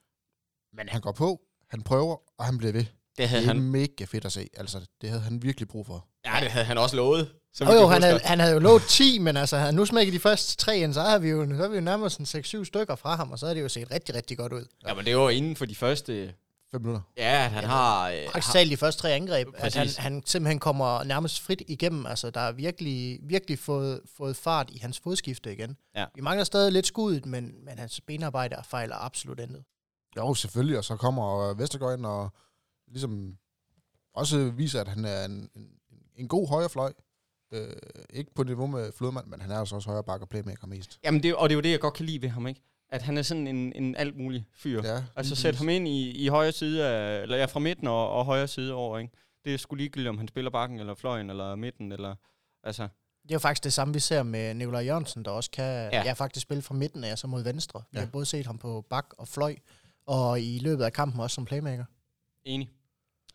Men 0.73 0.89
han 0.89 1.01
går 1.01 1.11
på, 1.11 1.41
han 1.67 1.81
prøver, 1.81 2.17
og 2.37 2.45
han 2.45 2.57
bliver 2.57 2.73
ved. 2.73 2.85
Det 3.17 3.29
havde 3.29 3.41
Det 3.41 3.49
er 3.49 3.53
han, 3.53 3.63
mega 3.63 4.05
fedt 4.05 4.25
at 4.25 4.31
se. 4.31 4.47
Altså, 4.57 4.87
det 5.01 5.09
havde 5.09 5.21
han 5.21 5.41
virkelig 5.43 5.67
brug 5.67 5.85
for. 5.85 6.07
Ja, 6.25 6.37
det 6.41 6.51
havde 6.51 6.65
han 6.65 6.77
også 6.77 6.95
lovet. 6.95 7.31
Som 7.53 7.67
Jo, 7.67 7.73
vi 7.73 7.79
jo, 7.79 7.87
han 7.87 8.03
havde, 8.03 8.19
han 8.23 8.39
havde 8.39 8.53
jo 8.53 8.59
lovet 8.59 8.81
10, 8.89 9.19
men 9.19 9.37
altså, 9.37 9.57
han 9.57 9.75
nu 9.75 9.85
smækket 9.85 10.13
de 10.13 10.19
første 10.19 10.57
tre 10.57 10.77
ind, 10.77 10.93
så 10.93 11.01
har 11.01 11.19
vi 11.19 11.29
jo, 11.29 11.47
så 11.49 11.55
har 11.61 11.67
vi 11.67 11.75
jo 11.75 11.81
nærmest 11.81 12.27
sådan 12.27 12.41
6-7 12.61 12.63
stykker 12.63 12.95
fra 12.95 13.15
ham, 13.15 13.31
og 13.31 13.39
så 13.39 13.47
har 13.47 13.53
det 13.53 13.61
jo 13.61 13.69
set 13.69 13.91
rigtig, 13.91 14.15
rigtig 14.15 14.37
godt 14.37 14.53
ud. 14.53 14.65
Ja, 14.87 14.93
men 14.93 15.05
det 15.05 15.17
var 15.17 15.29
inden 15.29 15.55
for 15.55 15.65
de 15.65 15.75
første, 15.75 16.33
Fem 16.71 16.81
minutter. 16.81 17.01
ja, 17.17 17.45
at 17.45 17.51
han 17.51 17.63
har... 17.63 18.09
Øh, 18.09 18.23
Faktisk 18.25 18.47
har 18.47 18.53
talt 18.53 18.71
de 18.71 18.77
første 18.77 19.01
tre 19.01 19.11
angreb, 19.13 19.47
at 19.55 19.73
han, 19.73 19.83
Præcis. 19.83 19.97
han 19.97 20.23
simpelthen 20.25 20.59
kommer 20.59 21.03
nærmest 21.03 21.41
frit 21.41 21.61
igennem. 21.67 22.05
Altså, 22.05 22.29
der 22.29 22.39
er 22.41 22.51
virkelig, 22.51 23.19
virkelig 23.23 23.59
fået, 23.59 24.01
fået 24.17 24.35
fart 24.35 24.69
i 24.69 24.77
hans 24.77 24.99
fodskifte 24.99 25.53
igen. 25.53 25.77
Ja. 25.95 26.05
Vi 26.15 26.21
mangler 26.21 26.43
stadig 26.43 26.71
lidt 26.71 26.87
skuddet, 26.87 27.25
men, 27.25 27.51
men 27.65 27.79
hans 27.79 28.01
benarbejde 28.01 28.55
fejler 28.69 28.95
absolut 28.95 29.39
intet. 29.39 29.63
Jo, 30.17 30.33
selvfølgelig. 30.33 30.77
Og 30.77 30.83
så 30.83 30.95
kommer 30.95 31.53
Vestergaard 31.53 31.97
ind 31.97 32.05
og 32.05 32.29
ligesom 32.91 33.33
også 34.15 34.51
viser, 34.55 34.81
at 34.81 34.87
han 34.87 35.05
er 35.05 35.25
en, 35.25 35.49
en, 35.55 35.67
en 36.15 36.27
god 36.27 36.47
højrefløj. 36.47 36.93
Øh, 37.53 37.67
ikke 38.09 38.33
på 38.33 38.43
niveau 38.43 38.67
med 38.67 38.91
Flodmand, 38.97 39.27
men 39.27 39.41
han 39.41 39.51
er 39.51 39.59
altså 39.59 39.75
også 39.75 39.89
højre 39.89 40.03
bakke 40.03 40.23
og 40.23 40.29
playmaker 40.29 40.67
mest. 40.67 40.99
Jamen, 41.03 41.23
det, 41.23 41.35
og 41.35 41.49
det 41.49 41.53
er 41.53 41.57
jo 41.57 41.61
det, 41.61 41.71
jeg 41.71 41.79
godt 41.79 41.93
kan 41.93 42.05
lide 42.05 42.21
ved 42.21 42.29
ham, 42.29 42.47
ikke? 42.47 42.61
At 42.89 43.01
han 43.01 43.17
er 43.17 43.21
sådan 43.21 43.47
en, 43.47 43.73
en 43.75 43.95
alt 43.95 44.17
mulig 44.17 44.47
fyr. 44.53 44.81
Ja, 44.83 45.03
Altså 45.15 45.35
sæt 45.35 45.55
ham 45.55 45.69
ind 45.69 45.87
i, 45.87 46.11
i 46.11 46.27
højre 46.27 46.51
side 46.51 46.87
af, 46.87 47.21
eller 47.21 47.37
ja, 47.37 47.45
fra 47.45 47.59
midten 47.59 47.87
og, 47.87 48.09
og 48.11 48.25
højre 48.25 48.47
side 48.47 48.73
over, 48.73 48.99
ikke? 48.99 49.13
Det 49.45 49.53
er 49.53 49.57
sgu 49.57 49.75
ligegyldigt, 49.75 50.09
om 50.09 50.17
han 50.17 50.27
spiller 50.27 50.51
bakken, 50.51 50.79
eller 50.79 50.93
fløjen, 50.95 51.29
eller 51.29 51.55
midten, 51.55 51.91
eller... 51.91 52.15
Altså, 52.63 52.83
Det 53.23 53.31
er 53.31 53.35
jo 53.35 53.39
faktisk 53.39 53.63
det 53.63 53.73
samme, 53.73 53.93
vi 53.93 53.99
ser 53.99 54.23
med 54.23 54.53
Nikolaj 54.53 54.81
Jørgensen, 54.85 55.25
der 55.25 55.31
også 55.31 55.51
kan 55.51 55.63
Ja. 55.65 55.89
ja. 55.97 56.03
Ja, 56.05 56.13
faktisk 56.13 56.43
spille 56.43 56.61
fra 56.63 56.73
midten 56.75 57.03
af, 57.03 57.17
så 57.17 57.27
mod 57.27 57.43
venstre. 57.43 57.83
Vi 57.91 57.97
Ja. 57.97 58.03
har 58.05 58.11
både 58.11 58.25
set 58.25 58.45
ham 58.45 58.57
på 58.57 58.85
bak 58.89 59.05
og 59.17 59.27
fløj, 59.27 59.55
og 60.05 60.41
i 60.41 60.59
løbet 60.59 60.83
af 60.83 60.93
kampen 60.93 61.19
også 61.21 61.35
som 61.35 61.45
playmaker. 61.45 61.85
enig. 62.43 62.69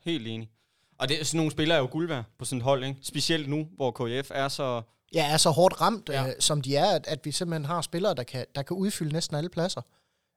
Helt 0.00 0.26
enig. 0.26 0.50
Og 0.98 1.08
det, 1.08 1.26
sådan 1.26 1.36
nogle 1.38 1.52
spillere 1.52 1.76
er 1.78 1.80
jo 1.80 1.88
guld 1.90 2.08
værd 2.08 2.24
på 2.38 2.44
sådan 2.44 2.58
et 2.58 2.64
hold, 2.64 2.84
ikke? 2.84 2.98
Specielt 3.02 3.48
nu, 3.48 3.68
hvor 3.74 3.90
KF 3.90 4.30
er 4.34 4.48
så... 4.48 4.82
Ja, 5.14 5.32
er 5.32 5.36
så 5.36 5.50
hårdt 5.50 5.80
ramt, 5.80 6.08
Ja. 6.08 6.22
ja. 6.22 6.28
øh, 6.28 6.34
som 6.40 6.62
de 6.62 6.76
er, 6.76 6.90
at, 6.94 7.06
at 7.06 7.24
vi 7.24 7.32
simpelthen 7.32 7.64
har 7.64 7.82
spillere, 7.82 8.14
der 8.14 8.22
kan, 8.22 8.46
der 8.54 8.62
kan 8.62 8.76
udfylde 8.76 9.12
næsten 9.12 9.36
alle 9.36 9.50
pladser. 9.50 9.82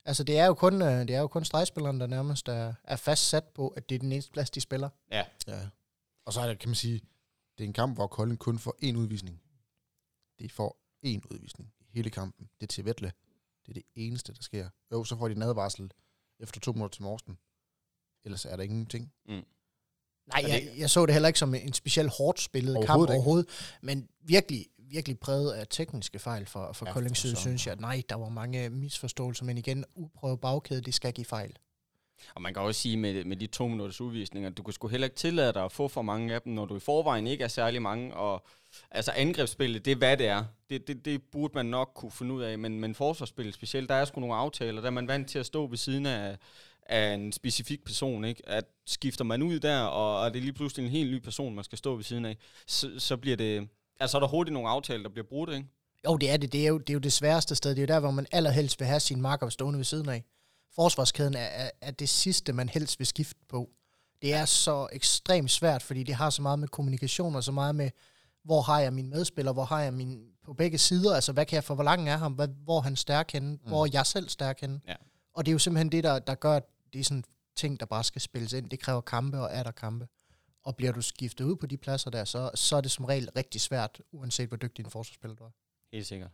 Altså, 0.06 0.23
det 0.23 0.38
er 0.38 0.45
jo 0.45 0.53
kun, 0.53 0.81
øh, 0.81 1.00
det 1.00 1.09
er 1.09 1.19
jo 1.19 1.27
kun 1.27 1.45
stregspilleren, 1.45 2.00
der 2.00 2.07
nærmest 2.07 2.47
er, 2.47 2.73
er 2.83 2.95
fast 2.95 3.29
sat 3.29 3.44
på, 3.44 3.67
at 3.67 3.89
det 3.89 3.95
er 3.95 4.00
den 4.00 4.11
eneste 4.11 4.31
plads, 4.31 4.50
de 4.50 4.61
spiller. 4.61 4.89
Ja. 5.11 5.23
Og 6.25 6.33
så 6.33 6.41
er 6.41 6.47
det, 6.47 6.59
kan 6.59 6.69
man 6.69 6.75
sige, 6.75 7.01
det 7.57 7.63
er 7.63 7.67
en 7.67 7.73
kamp, 7.73 7.95
hvor 7.97 8.07
Kolding 8.07 8.39
kun 8.39 8.59
får 8.59 8.75
én 8.83 8.97
udvisning. 8.97 9.41
De 10.39 10.50
får 10.50 10.77
én 11.06 11.21
udvisning 11.31 11.73
i 11.79 11.85
hele 11.94 12.09
kampen. 12.09 12.50
Det 12.59 12.63
er 12.65 12.67
til 12.67 12.85
Vettle. 12.85 13.11
Det 13.65 13.69
er 13.69 13.73
det 13.73 13.83
eneste, 13.95 14.33
der 14.33 14.41
sker. 14.41 14.69
Jo, 14.91 15.03
så 15.03 15.17
får 15.17 15.27
de 15.27 15.35
en 15.35 15.41
advarsel 15.41 15.91
efter 16.39 16.59
to 16.59 16.71
minutter 16.71 16.95
til 16.95 17.03
Morsten. 17.03 17.38
Ellers 18.23 18.45
er 18.45 18.56
der 18.56 18.63
ingenting. 18.63 19.11
Nej, 20.33 20.43
jeg, 20.47 20.69
jeg 20.77 20.89
så 20.89 21.05
det 21.05 21.13
heller 21.13 21.27
ikke 21.27 21.39
som 21.39 21.55
en 21.55 21.73
specielt 21.73 22.11
hårdt 22.17 22.41
spillet 22.41 22.73
kamp 22.75 22.87
Overhovedet 22.89 23.09
ikke. 23.13 23.15
overhovedet, 23.15 23.49
men 23.81 24.07
virkelig, 24.25 24.65
virkelig 24.89 25.19
præget 25.19 25.51
af 25.51 25.67
tekniske 25.69 26.19
fejl 26.19 26.45
for, 26.45 26.73
for 26.73 26.85
Ja, 26.85 26.91
side, 27.15 27.31
søren. 27.33 27.41
synes 27.41 27.67
jeg. 27.67 27.75
Nej, 27.75 28.01
der 28.09 28.15
var 28.15 28.29
mange 28.29 28.69
misforståelser, 28.69 29.45
men 29.45 29.57
igen, 29.57 29.85
uprøvet 29.95 30.39
bagkæde, 30.39 30.81
det 30.81 30.93
skal 30.93 31.13
give 31.13 31.25
fejl. 31.25 31.53
Og 32.36 32.42
man 32.42 32.54
kan 32.54 32.63
også 32.63 32.81
sige 32.81 32.98
med, 32.98 33.25
med 33.25 33.38
de 33.38 33.48
to 33.48 33.68
minutters 33.68 34.01
udvisninger, 34.01 34.50
du 34.50 34.63
kan 34.63 34.74
sgu 34.74 34.88
heller 34.88 35.07
ikke 35.07 35.18
tillade 35.18 35.54
dig 35.54 35.63
at 35.63 35.71
få 35.71 35.88
for 35.88 36.01
mange 36.01 36.33
af 36.33 36.42
dem, 36.42 36.54
når 36.54 36.66
du 36.66 36.75
i 36.75 36.80
forvejen 36.80 37.27
ikke 37.27 37.44
er 37.44 37.48
særlig 37.48 37.81
mange. 37.81 38.13
Og 38.13 38.45
altså 38.92 39.12
angrebsspillet, 39.12 39.86
det 39.86 39.92
er 39.92 39.95
hvad 39.95 40.18
det 40.18 40.27
er. 40.27 40.44
Det, 40.69 40.88
det, 40.88 41.06
det 41.06 41.21
burde 41.31 41.51
man 41.56 41.66
nok 41.66 41.92
kunne 41.95 42.12
finde 42.12 42.33
ud 42.33 42.42
af. 42.42 42.59
Men, 42.59 42.80
men 42.80 42.95
forsvarsspillet 42.95 43.56
specielt, 43.56 43.90
der 43.90 43.95
er 43.95 44.06
sgu 44.06 44.19
nogle 44.19 44.35
aftaler, 44.35 44.81
der 44.81 44.88
er 44.88 44.92
man 44.92 45.07
vant 45.07 45.30
til 45.30 45.40
at 45.40 45.45
stå 45.45 45.68
ved 45.68 45.78
siden 45.78 46.06
af, 46.06 46.38
af 46.85 47.14
en 47.14 47.31
specifik 47.31 47.83
person. 47.85 48.26
Ikke? 48.26 48.49
At 48.49 48.66
skifter 48.88 49.23
man 49.23 49.42
ud 49.42 49.59
der, 49.59 49.81
og, 49.81 50.19
og 50.19 50.33
det 50.33 50.40
er 50.40 50.44
lige 50.44 50.54
pludselig 50.54 50.85
en 50.85 50.92
helt 50.92 51.11
ny 51.11 51.19
person, 51.19 51.56
man 51.56 51.64
skal 51.64 51.78
stå 51.78 51.95
ved 51.95 52.04
siden 52.04 52.26
af, 52.26 52.38
så, 52.68 52.92
så 52.97 53.18
bliver 53.18 53.38
det... 53.38 53.69
Altså 53.99 54.18
er 54.18 54.19
der 54.19 54.28
hurtigt 54.28 54.54
nogle 54.54 54.69
aftaler, 54.69 55.04
der 55.04 55.09
bliver 55.09 55.28
brudt, 55.30 55.49
ikke? 55.49 55.66
Jo, 56.06 56.18
det 56.18 56.30
er 56.30 56.38
det. 56.38 56.52
Det 56.52 56.64
er 56.64 56.68
jo 56.68 56.78
det, 56.78 56.90
er 56.90 56.94
jo 56.94 56.99
det 56.99 57.14
sværeste 57.14 57.56
sted. 57.56 57.69
Det 57.69 57.78
er 57.78 57.81
jo 57.81 57.94
der, 57.94 57.99
hvor 57.99 58.11
man 58.11 58.26
allerhelst 58.31 58.80
vil 58.80 58.88
have 58.88 58.99
sin 58.99 59.21
marker 59.21 59.49
stående 59.49 59.78
ved 59.78 59.83
siden 59.83 60.09
af. 60.09 60.23
Forsvarskæden 60.76 61.35
er, 61.35 61.40
er, 61.40 61.69
er 61.81 61.92
det 61.92 62.09
sidste, 62.09 62.54
man 62.54 62.69
helst 62.69 62.99
vil 62.99 63.07
skifte 63.07 63.40
på. 63.49 63.69
Det 64.21 64.33
er 64.33 64.45
så 64.45 64.88
ekstremt 64.92 65.52
svært, 65.52 65.83
fordi 65.83 66.04
det 66.04 66.16
har 66.16 66.30
så 66.30 66.42
meget 66.42 66.59
med 66.59 66.68
kommunikation 66.68 67.35
og 67.35 67.44
så 67.44 67.52
meget 67.52 67.76
med, 67.76 67.92
hvor 68.44 68.61
har 68.61 68.80
jeg 68.80 68.94
min 68.94 69.09
medspiller, 69.09 69.54
hvor 69.54 69.66
har 69.66 69.81
jeg 69.81 69.94
min 69.94 70.30
på 70.44 70.54
begge 70.54 70.78
sider, 70.78 71.16
altså 71.16 71.31
hvad 71.31 71.45
kan 71.45 71.56
jeg 71.56 71.64
få, 71.64 71.76
hvor 71.76 71.83
lang 71.83 72.09
er 72.09 72.18
ham, 72.18 72.33
hvad, 72.33 72.47
hvor 72.47 72.78
er 72.78 72.81
han 72.81 72.95
stærk 72.95 73.31
henne, 73.31 73.52
mm. 73.52 73.59
hvor 73.68 73.85
er 73.85 73.90
jeg 73.94 74.06
selv 74.06 74.30
stærk 74.30 74.61
henne. 74.61 74.81
Ja. 74.88 74.95
Og 75.33 75.45
det 75.45 75.52
er 75.52 75.54
jo 75.54 75.59
simpelthen 75.59 75.92
det, 75.92 76.04
der, 76.04 76.19
der 76.19 76.35
gør, 76.35 76.56
at 76.56 76.64
det 76.94 76.99
er 76.99 77.04
sådan 77.04 77.23
ting, 77.56 77.80
der 77.80 77.85
bare 77.85 78.04
skal 78.04 78.21
spilles 78.21 78.54
ind. 78.54 78.69
Det 78.69 78.80
kræver 78.80 79.02
kampe 79.02 79.40
og 79.40 79.49
er 79.52 79.64
der 79.64 79.71
kampe. 79.71 80.07
Og 80.64 80.76
bliver 80.76 80.92
du 80.92 81.02
skiftet 81.02 81.45
ud 81.45 81.56
på 81.56 81.66
de 81.66 81.78
pladser 81.78 82.09
der, 82.09 82.26
så, 82.26 82.52
så 82.56 82.76
er 82.76 82.81
det 82.81 82.92
som 82.92 83.06
regel 83.06 83.30
rigtig 83.35 83.61
svært, 83.61 84.02
uanset 84.11 84.47
hvor 84.47 84.57
dygtig 84.57 84.85
en 84.85 84.92
forsvarsspiller 84.92 85.35
du 85.35 85.44
er. 85.44 85.49
Helt 85.94 86.07
sikkert. 86.07 86.31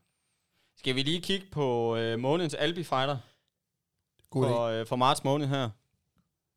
Skal 0.78 0.96
vi 0.96 1.04
lige 1.04 1.22
kigge 1.22 1.46
på 1.52 1.96
øh, 1.96 2.20
månedens 2.20 2.54
Albi 2.54 2.84
Fighter? 2.84 3.18
God 4.42 4.50
for, 4.50 4.64
øh, 4.66 4.86
for 4.86 4.96
marts 4.96 5.24
måned 5.24 5.48
her. 5.48 5.70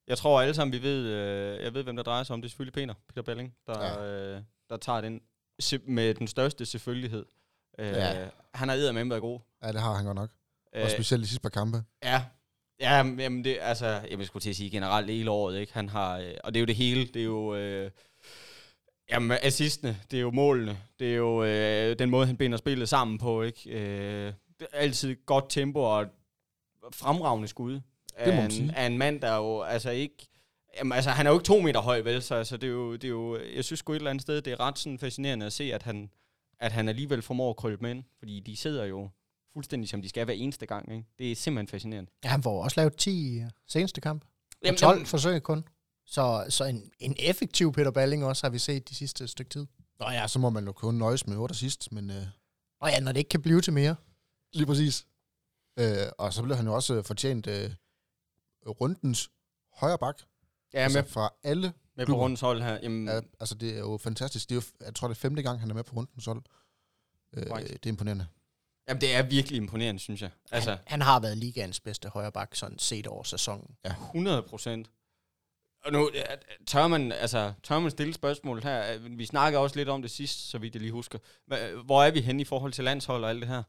Jeg 0.06 0.18
tror 0.18 0.40
alle 0.40 0.54
sammen, 0.54 0.73
vi 0.73 0.82
ved, 0.82 1.04
øh, 1.06 1.64
jeg 1.64 1.75
ved, 1.75 1.82
hvem 1.82 1.97
der 1.97 2.02
drejer 2.02 2.23
sig 2.23 2.35
om. 2.35 2.42
Det 2.42 2.49
er 2.49 2.50
selvfølgelig 2.50 2.73
Peter, 2.75 2.94
Peter 3.08 3.23
Belling, 3.23 3.54
der, 3.66 3.80
Ja. 3.85 4.06
øh, 4.37 4.42
der 4.70 4.76
tager 4.76 5.00
den 5.00 5.20
med 5.87 6.14
den 6.14 6.26
største 6.28 6.66
selvfølgelighed. 6.66 7.26
Øh, 7.78 7.87
Ja. 7.87 8.28
Han 8.54 8.68
har 8.68 8.76
eddermame 8.76 9.11
været 9.11 9.23
god. 9.23 9.40
Ja, 9.62 9.73
det 9.73 9.80
har 9.80 9.94
han 9.94 10.04
godt 10.04 10.14
nok. 10.14 10.30
Og 10.75 10.80
Øh, 10.80 10.90
specielt 10.90 11.23
de 11.23 11.28
sidste 11.28 11.42
par 11.42 11.49
kampe. 11.49 11.82
ja. 12.04 12.25
Ja, 12.80 12.97
jamen 12.97 13.44
det, 13.44 13.58
altså, 13.61 13.87
jeg 13.87 14.26
skulle 14.26 14.42
til 14.42 14.50
at 14.50 14.56
sige 14.56 14.70
generelt 14.70 15.11
hele 15.11 15.30
året, 15.30 15.58
ikke? 15.61 15.75
Han 15.75 15.88
har, 15.88 16.18
øh, 16.18 16.32
og 16.44 16.54
det 16.54 16.58
er 16.58 16.61
jo 16.61 16.66
det 16.66 16.75
hele, 16.76 17.06
det 17.06 17.20
er 17.20 17.25
jo, 17.25 17.54
øh, 17.54 17.90
jamen 19.11 19.38
assistene, 19.42 19.99
det 20.11 20.16
er 20.16 20.20
jo 20.20 20.30
målene, 20.30 20.78
det 20.99 21.12
er 21.12 21.16
jo 21.16 21.44
øh, 21.44 21.99
den 21.99 22.11
måde, 22.11 22.26
han 22.26 22.37
binder 22.37 22.58
spillet 22.58 22.88
sammen 22.88 23.18
på, 23.18 23.42
ikke? 23.42 23.70
Øh, 23.70 24.32
det 24.61 24.66
er 24.73 24.78
altid 24.78 25.16
godt 25.26 25.44
tempo 25.49 25.80
og 25.80 26.06
fremragende 26.92 27.49
skud. 27.49 27.73
Det 27.73 27.83
må 28.18 28.23
af 28.33 28.35
man 28.37 28.45
en, 28.45 28.50
sige. 28.50 28.76
Af 28.76 28.87
en 28.87 28.99
mand, 28.99 29.21
der 29.21 29.37
jo 29.37 29.62
altså 29.62 29.90
ikke, 29.90 30.28
jamen 30.78 30.92
altså 30.92 31.11
han 31.11 31.26
er 31.26 31.30
jo 31.30 31.37
ikke 31.38 31.47
to 31.47 31.61
meter 31.61 31.80
høj, 31.80 32.00
vel? 32.00 32.23
Så 32.23 32.35
altså, 32.35 32.57
det 32.57 32.66
er 32.66 32.73
jo, 32.73 32.92
det 32.92 33.04
er 33.04 33.09
jo, 33.09 33.38
jeg 33.57 33.64
synes 33.64 33.78
sgu 33.78 33.92
et 33.92 33.97
eller 33.97 34.11
andet 34.11 34.23
sted, 34.23 34.42
det 34.42 34.52
er 34.52 34.61
ret 34.61 34.78
sådan 34.78 34.99
fascinerende 34.99 35.47
at 35.47 35.52
se, 35.52 35.75
at 35.75 35.83
han, 35.83 36.11
at 36.61 36.73
han 36.73 36.88
alligevel 36.88 37.23
formår 37.23 37.50
at 37.50 37.57
krølle 37.57 37.78
med 37.80 37.90
ind, 37.90 38.04
fordi 38.18 38.40
de 38.40 38.57
sidder 38.57 38.85
jo 38.85 39.09
fuldstændig 39.52 39.88
som 39.88 40.02
de 40.02 40.09
skal 40.09 40.25
hver 40.25 40.35
eneste 40.35 40.66
gang, 40.66 40.92
ikke? 40.92 41.04
Det 41.18 41.33
er 41.33 41.37
simpelthen 41.37 41.68
fascinerende. 41.68 42.11
Ja, 42.25 42.28
han 42.28 42.42
får 42.42 42.64
også 42.64 42.80
lavet 42.80 42.97
10 42.97 43.11
i 43.11 43.42
seneste 43.66 44.00
kamp. 44.00 44.25
Jamen, 44.25 44.66
Jamen, 44.66 44.78
12 44.78 44.97
jamen- 44.97 45.07
forsøg 45.07 45.42
kun. 45.42 45.64
Så, 46.07 46.45
så 46.49 46.64
en, 46.64 46.90
en 46.99 47.16
effektiv 47.18 47.73
Peter 47.73 47.90
Balling 47.90 48.25
også 48.25 48.47
har 48.47 48.50
vi 48.50 48.59
set 48.59 48.88
de 48.88 48.95
sidste 48.95 49.28
stykke 49.28 49.49
tid. 49.49 49.66
Nå 50.00 50.11
ja, 50.11 50.26
så 50.28 50.38
må 50.38 50.50
man 50.50 50.64
jo 50.66 50.73
kun 50.73 50.95
nøjes 50.95 51.26
med 51.26 51.37
8 51.37 51.54
sidst, 51.54 51.92
men 51.92 52.11
øh, 52.11 52.16
Og 52.80 52.90
ja, 52.90 53.00
når 53.00 53.12
det 53.12 53.18
ikke 53.18 53.28
kan 53.28 53.42
blive 53.42 53.61
til 53.61 53.73
mere. 53.73 53.97
Lige 54.52 54.66
præcis. 54.66 55.07
Øh, 55.78 56.06
og 56.18 56.32
så 56.32 56.42
blev 56.42 56.56
han 56.56 56.66
jo 56.66 56.75
også 56.75 56.94
øh, 56.94 57.04
fortjent 57.04 57.47
øh, 57.47 57.70
rundens 58.66 59.30
højre 59.73 59.99
bak. 59.99 60.18
Ja, 60.75 60.78
altså 60.78 60.99
med, 61.02 61.08
fra 61.08 61.30
alle. 61.42 61.73
med 61.97 62.06
på 62.06 62.08
klubber. 62.08 62.23
rundens 62.25 62.40
hold 62.40 62.62
her. 62.62 62.78
Jamen, 62.82 63.08
Ja, 63.08 63.20
altså, 63.40 63.54
det 63.54 63.75
er 63.75 63.78
jo 63.78 63.97
fantastisk. 63.97 64.49
Det 64.49 64.54
er 64.56 64.61
jo, 64.80 64.85
jeg 64.87 64.94
tror, 64.94 65.08
det 65.08 65.14
er 65.14 65.18
femte 65.20 65.42
gang, 65.42 65.61
han 65.61 65.70
er 65.70 65.75
med 65.75 65.85
på 65.85 65.97
rundens 65.97 66.25
hold. 66.25 66.42
Øh, 67.37 67.47
Korrekt. 67.47 67.68
det 67.68 67.87
er 67.87 67.88
imponerende. 67.90 68.26
jamen, 68.88 69.00
det 69.00 69.14
er 69.14 69.23
virkelig 69.23 69.56
imponerende, 69.56 70.00
synes 70.00 70.23
jeg. 70.23 70.30
Altså, 70.50 70.70
Han, 70.70 70.78
han 70.87 71.00
har 71.02 71.20
været 71.20 71.38
ligaens 71.38 71.80
bedste 71.80 72.08
højre 72.08 72.32
bak, 72.32 72.54
sådan 72.54 72.78
set 72.78 73.06
over 73.06 73.23
sæsonen. 73.23 73.76
100 73.85 74.42
procent. 74.42 74.90
Og 75.85 75.92
nu, 75.92 76.11
ja, 76.14 76.25
tør 76.66 76.87
man, 76.88 77.12
altså, 77.12 77.52
tør 77.62 77.78
man 77.78 77.90
stille 77.90 78.14
spørgsmål 78.14 78.62
her? 78.62 78.99
Vi 78.99 79.26
snakkede 79.26 79.62
også 79.62 79.76
lidt 79.76 79.88
om 79.88 80.02
det 80.02 80.11
sidst, 80.11 80.50
så 80.50 80.58
vidt 80.58 80.75
jeg 80.75 80.80
lige 80.80 80.92
husker. 80.92 81.18
Hvor 81.85 82.02
er 82.02 82.11
vi 82.11 82.20
henne 82.20 82.42
i 82.42 82.44
forhold 82.44 82.73
til 82.73 82.85
landshold 82.85 83.25
og 83.25 83.30
alt 83.30 83.40
det 83.40 83.49
her? 83.49 83.62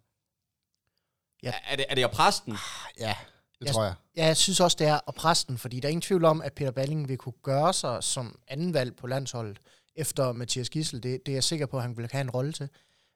Ja. 1.43 1.53
Er, 1.67 1.75
det, 1.75 1.85
er 1.89 1.95
det 1.95 2.03
at 2.03 2.11
presse 2.11 2.41
den? 2.45 2.57
Ja, 2.99 3.15
det 3.59 3.65
Jeg- 3.65 3.73
tror 3.73 3.83
jeg. 3.83 3.93
Ja, 4.17 4.25
jeg 4.25 4.37
synes 4.37 4.59
også, 4.59 4.75
det 4.79 4.87
er 4.87 4.99
at 5.07 5.15
presse 5.15 5.47
den, 5.47 5.57
fordi 5.57 5.79
der 5.79 5.87
er 5.87 5.89
ingen 5.89 6.01
tvivl 6.01 6.25
om, 6.25 6.41
at 6.41 6.53
Peter 6.53 6.71
Balling 6.71 7.07
vil 7.09 7.17
kunne 7.17 7.33
gøre 7.43 7.73
sig 7.73 8.03
som 8.03 8.39
anden 8.47 8.73
valg 8.73 8.95
på 8.95 9.07
landsholdet 9.07 9.59
efter 9.95 10.31
Mathias 10.31 10.69
Gissel. 10.69 11.03
Det, 11.03 11.25
det 11.25 11.31
er 11.31 11.35
jeg 11.35 11.43
sikker 11.43 11.65
på, 11.65 11.77
at 11.77 11.83
han 11.83 11.97
vil 11.97 12.09
have 12.11 12.21
en 12.21 12.29
rolle 12.29 12.53
til. 12.53 12.69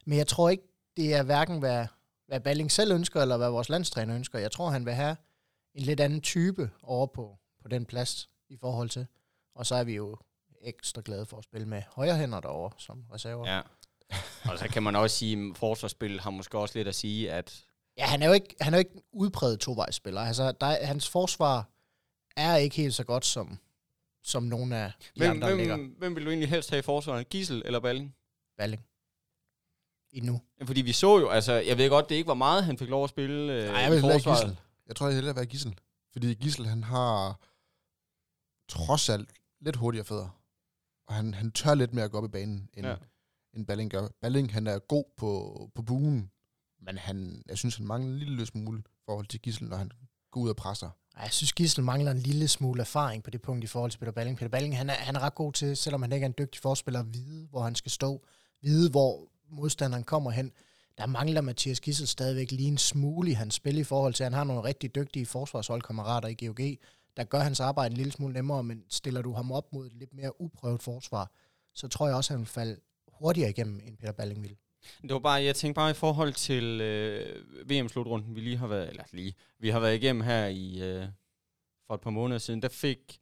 Men 0.05 0.17
jeg 0.17 0.27
tror 0.27 0.49
ikke, 0.49 0.63
det 0.97 1.13
er 1.13 1.23
hverken, 1.23 1.59
hvad, 1.59 1.85
hvad 2.27 2.39
Balling 2.39 2.71
selv 2.71 2.91
ønsker, 2.91 3.21
eller 3.21 3.37
hvad 3.37 3.49
vores 3.49 3.69
landstræner 3.69 4.15
ønsker. 4.15 4.39
Jeg 4.39 4.51
tror, 4.51 4.69
han 4.69 4.85
vil 4.85 4.93
have 4.93 5.15
en 5.75 5.81
lidt 5.83 5.99
anden 5.99 6.21
type 6.21 6.69
over 6.83 7.07
på, 7.07 7.37
på 7.61 7.67
den 7.67 7.85
plads 7.85 8.29
i 8.49 8.57
forhold 8.57 8.89
til. 8.89 9.07
Og 9.55 9.65
så 9.65 9.75
er 9.75 9.83
vi 9.83 9.95
jo 9.95 10.17
ekstra 10.61 11.01
glade 11.05 11.25
for 11.25 11.37
at 11.37 11.43
spille 11.43 11.67
med 11.67 11.81
højre 11.95 12.17
hænder 12.17 12.39
derovre 12.39 12.71
som 12.77 13.03
reserver. 13.13 13.49
Ja. 13.49 13.61
Ja. 14.11 14.17
Og 14.51 14.59
så 14.59 14.67
kan 14.67 14.83
man 14.83 14.95
også 14.95 15.17
sige, 15.17 15.49
at 15.51 15.57
forsvarsspil 15.57 16.19
har 16.19 16.29
måske 16.29 16.57
også 16.57 16.77
lidt 16.79 16.87
at 16.87 16.95
sige, 16.95 17.31
at 17.31 17.63
ja, 17.97 18.05
han 18.05 18.21
er 18.21 18.27
jo 18.27 18.33
ikke, 18.33 18.55
han 18.61 18.73
er 18.73 18.77
jo 18.77 18.79
ikke 18.79 18.95
en 18.95 19.01
udpræget 19.13 19.59
tovejsspiller. 19.59 20.21
Altså, 20.21 20.51
der, 20.51 20.65
er- 20.67 20.85
hans 20.85 21.09
forsvar 21.09 21.69
er 22.37 22.55
ikke 22.55 22.75
helt 22.75 22.93
så 22.93 23.03
godt, 23.03 23.25
som, 23.25 23.59
som 24.23 24.43
nogle 24.43 24.77
af 24.77 24.91
de 25.15 25.19
hvem, 25.19 25.29
andre 25.31 25.57
ligger. 25.57 25.75
hvem, 25.75 25.95
hvem 25.97 26.15
vil 26.15 26.25
du 26.25 26.29
egentlig 26.29 26.49
helst 26.49 26.69
have 26.69 26.79
i 26.79 26.81
forsvaret? 26.81 27.29
Gissel 27.29 27.61
eller 27.65 27.79
Balling? 27.79 28.15
Balling. 28.57 28.85
Endnu. 30.11 30.41
Fordi 30.65 30.81
vi 30.81 30.93
så 30.93 31.19
jo, 31.19 31.29
altså, 31.29 31.53
jeg 31.53 31.77
ved 31.77 31.89
godt, 31.89 32.09
det 32.09 32.15
ikke 32.15 32.27
var 32.27 32.33
meget, 32.33 32.63
han 32.63 32.77
fik 32.77 32.89
lov 32.89 33.03
at 33.03 33.09
spille 33.09 33.53
øh, 33.53 33.67
Nej, 33.67 33.77
jeg 33.77 33.89
i 33.89 33.91
vil 33.91 34.01
forsvaret. 34.01 34.41
Gissel. 34.41 34.59
Jeg 34.87 34.95
tror, 34.95 35.07
jeg 35.07 35.15
hellere 35.15 35.33
vil 35.33 35.39
være 35.39 35.45
Gissel. 35.45 35.79
Fordi 36.11 36.33
Gissel, 36.33 36.65
han 36.65 36.83
har 36.83 37.39
trods 38.69 39.09
alt 39.09 39.29
lidt 39.61 39.75
hurtigere 39.75 40.05
fødder. 40.05 40.39
Og 41.07 41.13
han, 41.13 41.33
han 41.33 41.51
tør 41.51 41.73
lidt 41.75 41.93
mere 41.93 42.05
at 42.05 42.11
gå 42.11 42.17
op 42.17 42.25
i 42.25 42.27
banen, 42.27 42.69
end, 42.73 42.87
ja. 42.87 42.95
end 43.53 43.65
Balling 43.67 43.91
gør. 43.91 44.07
Balling, 44.21 44.53
han 44.53 44.67
er 44.67 44.79
god 44.79 45.03
på, 45.17 45.71
på 45.75 45.81
buen, 45.81 46.31
men 46.85 46.97
han, 46.97 47.43
jeg 47.49 47.57
synes, 47.57 47.75
han 47.75 47.87
mangler 47.87 48.13
en 48.13 48.19
lille 48.19 48.45
smule 48.45 48.79
i 48.79 49.01
forhold 49.05 49.25
til 49.25 49.41
Gissel, 49.41 49.67
når 49.67 49.77
han 49.77 49.91
går 50.31 50.41
ud 50.41 50.49
og 50.49 50.55
presser. 50.55 50.89
Jeg 51.21 51.31
synes, 51.31 51.53
Gissel 51.53 51.83
mangler 51.83 52.11
en 52.11 52.17
lille 52.17 52.47
smule 52.47 52.81
erfaring 52.81 53.23
på 53.23 53.29
det 53.29 53.41
punkt 53.41 53.63
i 53.63 53.67
forhold 53.67 53.91
til 53.91 53.97
Peter 53.99 54.11
Balling. 54.11 54.37
Peter 54.37 54.49
Balling, 54.49 54.77
han 54.77 54.89
er, 54.89 54.93
han 54.93 55.15
er 55.15 55.19
ret 55.19 55.35
god 55.35 55.53
til, 55.53 55.77
selvom 55.77 56.01
han 56.01 56.11
ikke 56.11 56.23
er 56.23 56.29
en 56.29 56.35
dygtig 56.37 56.61
forspiller, 56.61 56.99
at 56.99 57.13
vide, 57.13 57.47
hvor 57.49 57.63
han 57.63 57.75
skal 57.75 57.91
stå. 57.91 58.25
Vide, 58.61 58.89
hvor 58.89 59.27
modstanderen 59.49 60.03
kommer 60.03 60.31
hen. 60.31 60.51
Der 60.97 61.05
mangler 61.05 61.41
Mathias 61.41 61.79
Gissel 61.79 62.07
stadigvæk 62.07 62.51
lige 62.51 62.67
en 62.67 62.77
smule 62.77 63.31
i 63.31 63.33
hans 63.33 63.53
spil 63.53 63.77
i 63.77 63.83
forhold 63.83 64.13
til, 64.13 64.23
at 64.23 64.31
han 64.31 64.37
har 64.37 64.43
nogle 64.43 64.63
rigtig 64.63 64.95
dygtige 64.95 65.25
forsvarsholdkammerater 65.25 66.27
i 66.27 66.45
GOG, 66.45 66.59
der 67.17 67.23
gør 67.23 67.39
hans 67.39 67.59
arbejde 67.59 67.91
en 67.91 67.97
lille 67.97 68.11
smule 68.11 68.33
nemmere, 68.33 68.63
men 68.63 68.83
stiller 68.89 69.21
du 69.21 69.33
ham 69.33 69.51
op 69.51 69.73
mod 69.73 69.85
et 69.85 69.93
lidt 69.93 70.13
mere 70.13 70.41
uprøvet 70.41 70.81
forsvar, 70.81 71.31
så 71.73 71.87
tror 71.87 72.07
jeg 72.07 72.15
også, 72.15 72.33
at 72.33 72.35
han 72.35 72.39
vil 72.39 72.47
falde 72.47 72.79
hurtigere 73.07 73.49
igennem, 73.49 73.79
end 73.85 73.97
Peter 73.97 74.11
Balling 74.11 74.43
vil. 74.43 74.57
Det 75.01 75.13
var 75.13 75.19
bare, 75.19 75.43
jeg 75.43 75.55
tænkte 75.55 75.75
bare 75.75 75.91
i 75.91 75.93
forhold 75.93 76.33
til 76.33 76.81
øh, 76.81 77.69
VM-slutrunden, 77.69 78.35
vi 78.35 78.41
lige 78.41 78.57
har 78.57 78.67
været, 78.67 78.89
eller 78.89 79.03
lige, 79.11 79.33
vi 79.59 79.69
har 79.69 79.79
været 79.79 79.95
igennem 79.95 80.21
her 80.21 80.45
i, 80.45 80.81
øh, 80.81 81.05
for 81.87 81.93
et 81.93 82.01
par 82.01 82.09
måneder 82.09 82.39
siden, 82.39 82.61
der 82.61 82.69
fik 82.69 83.19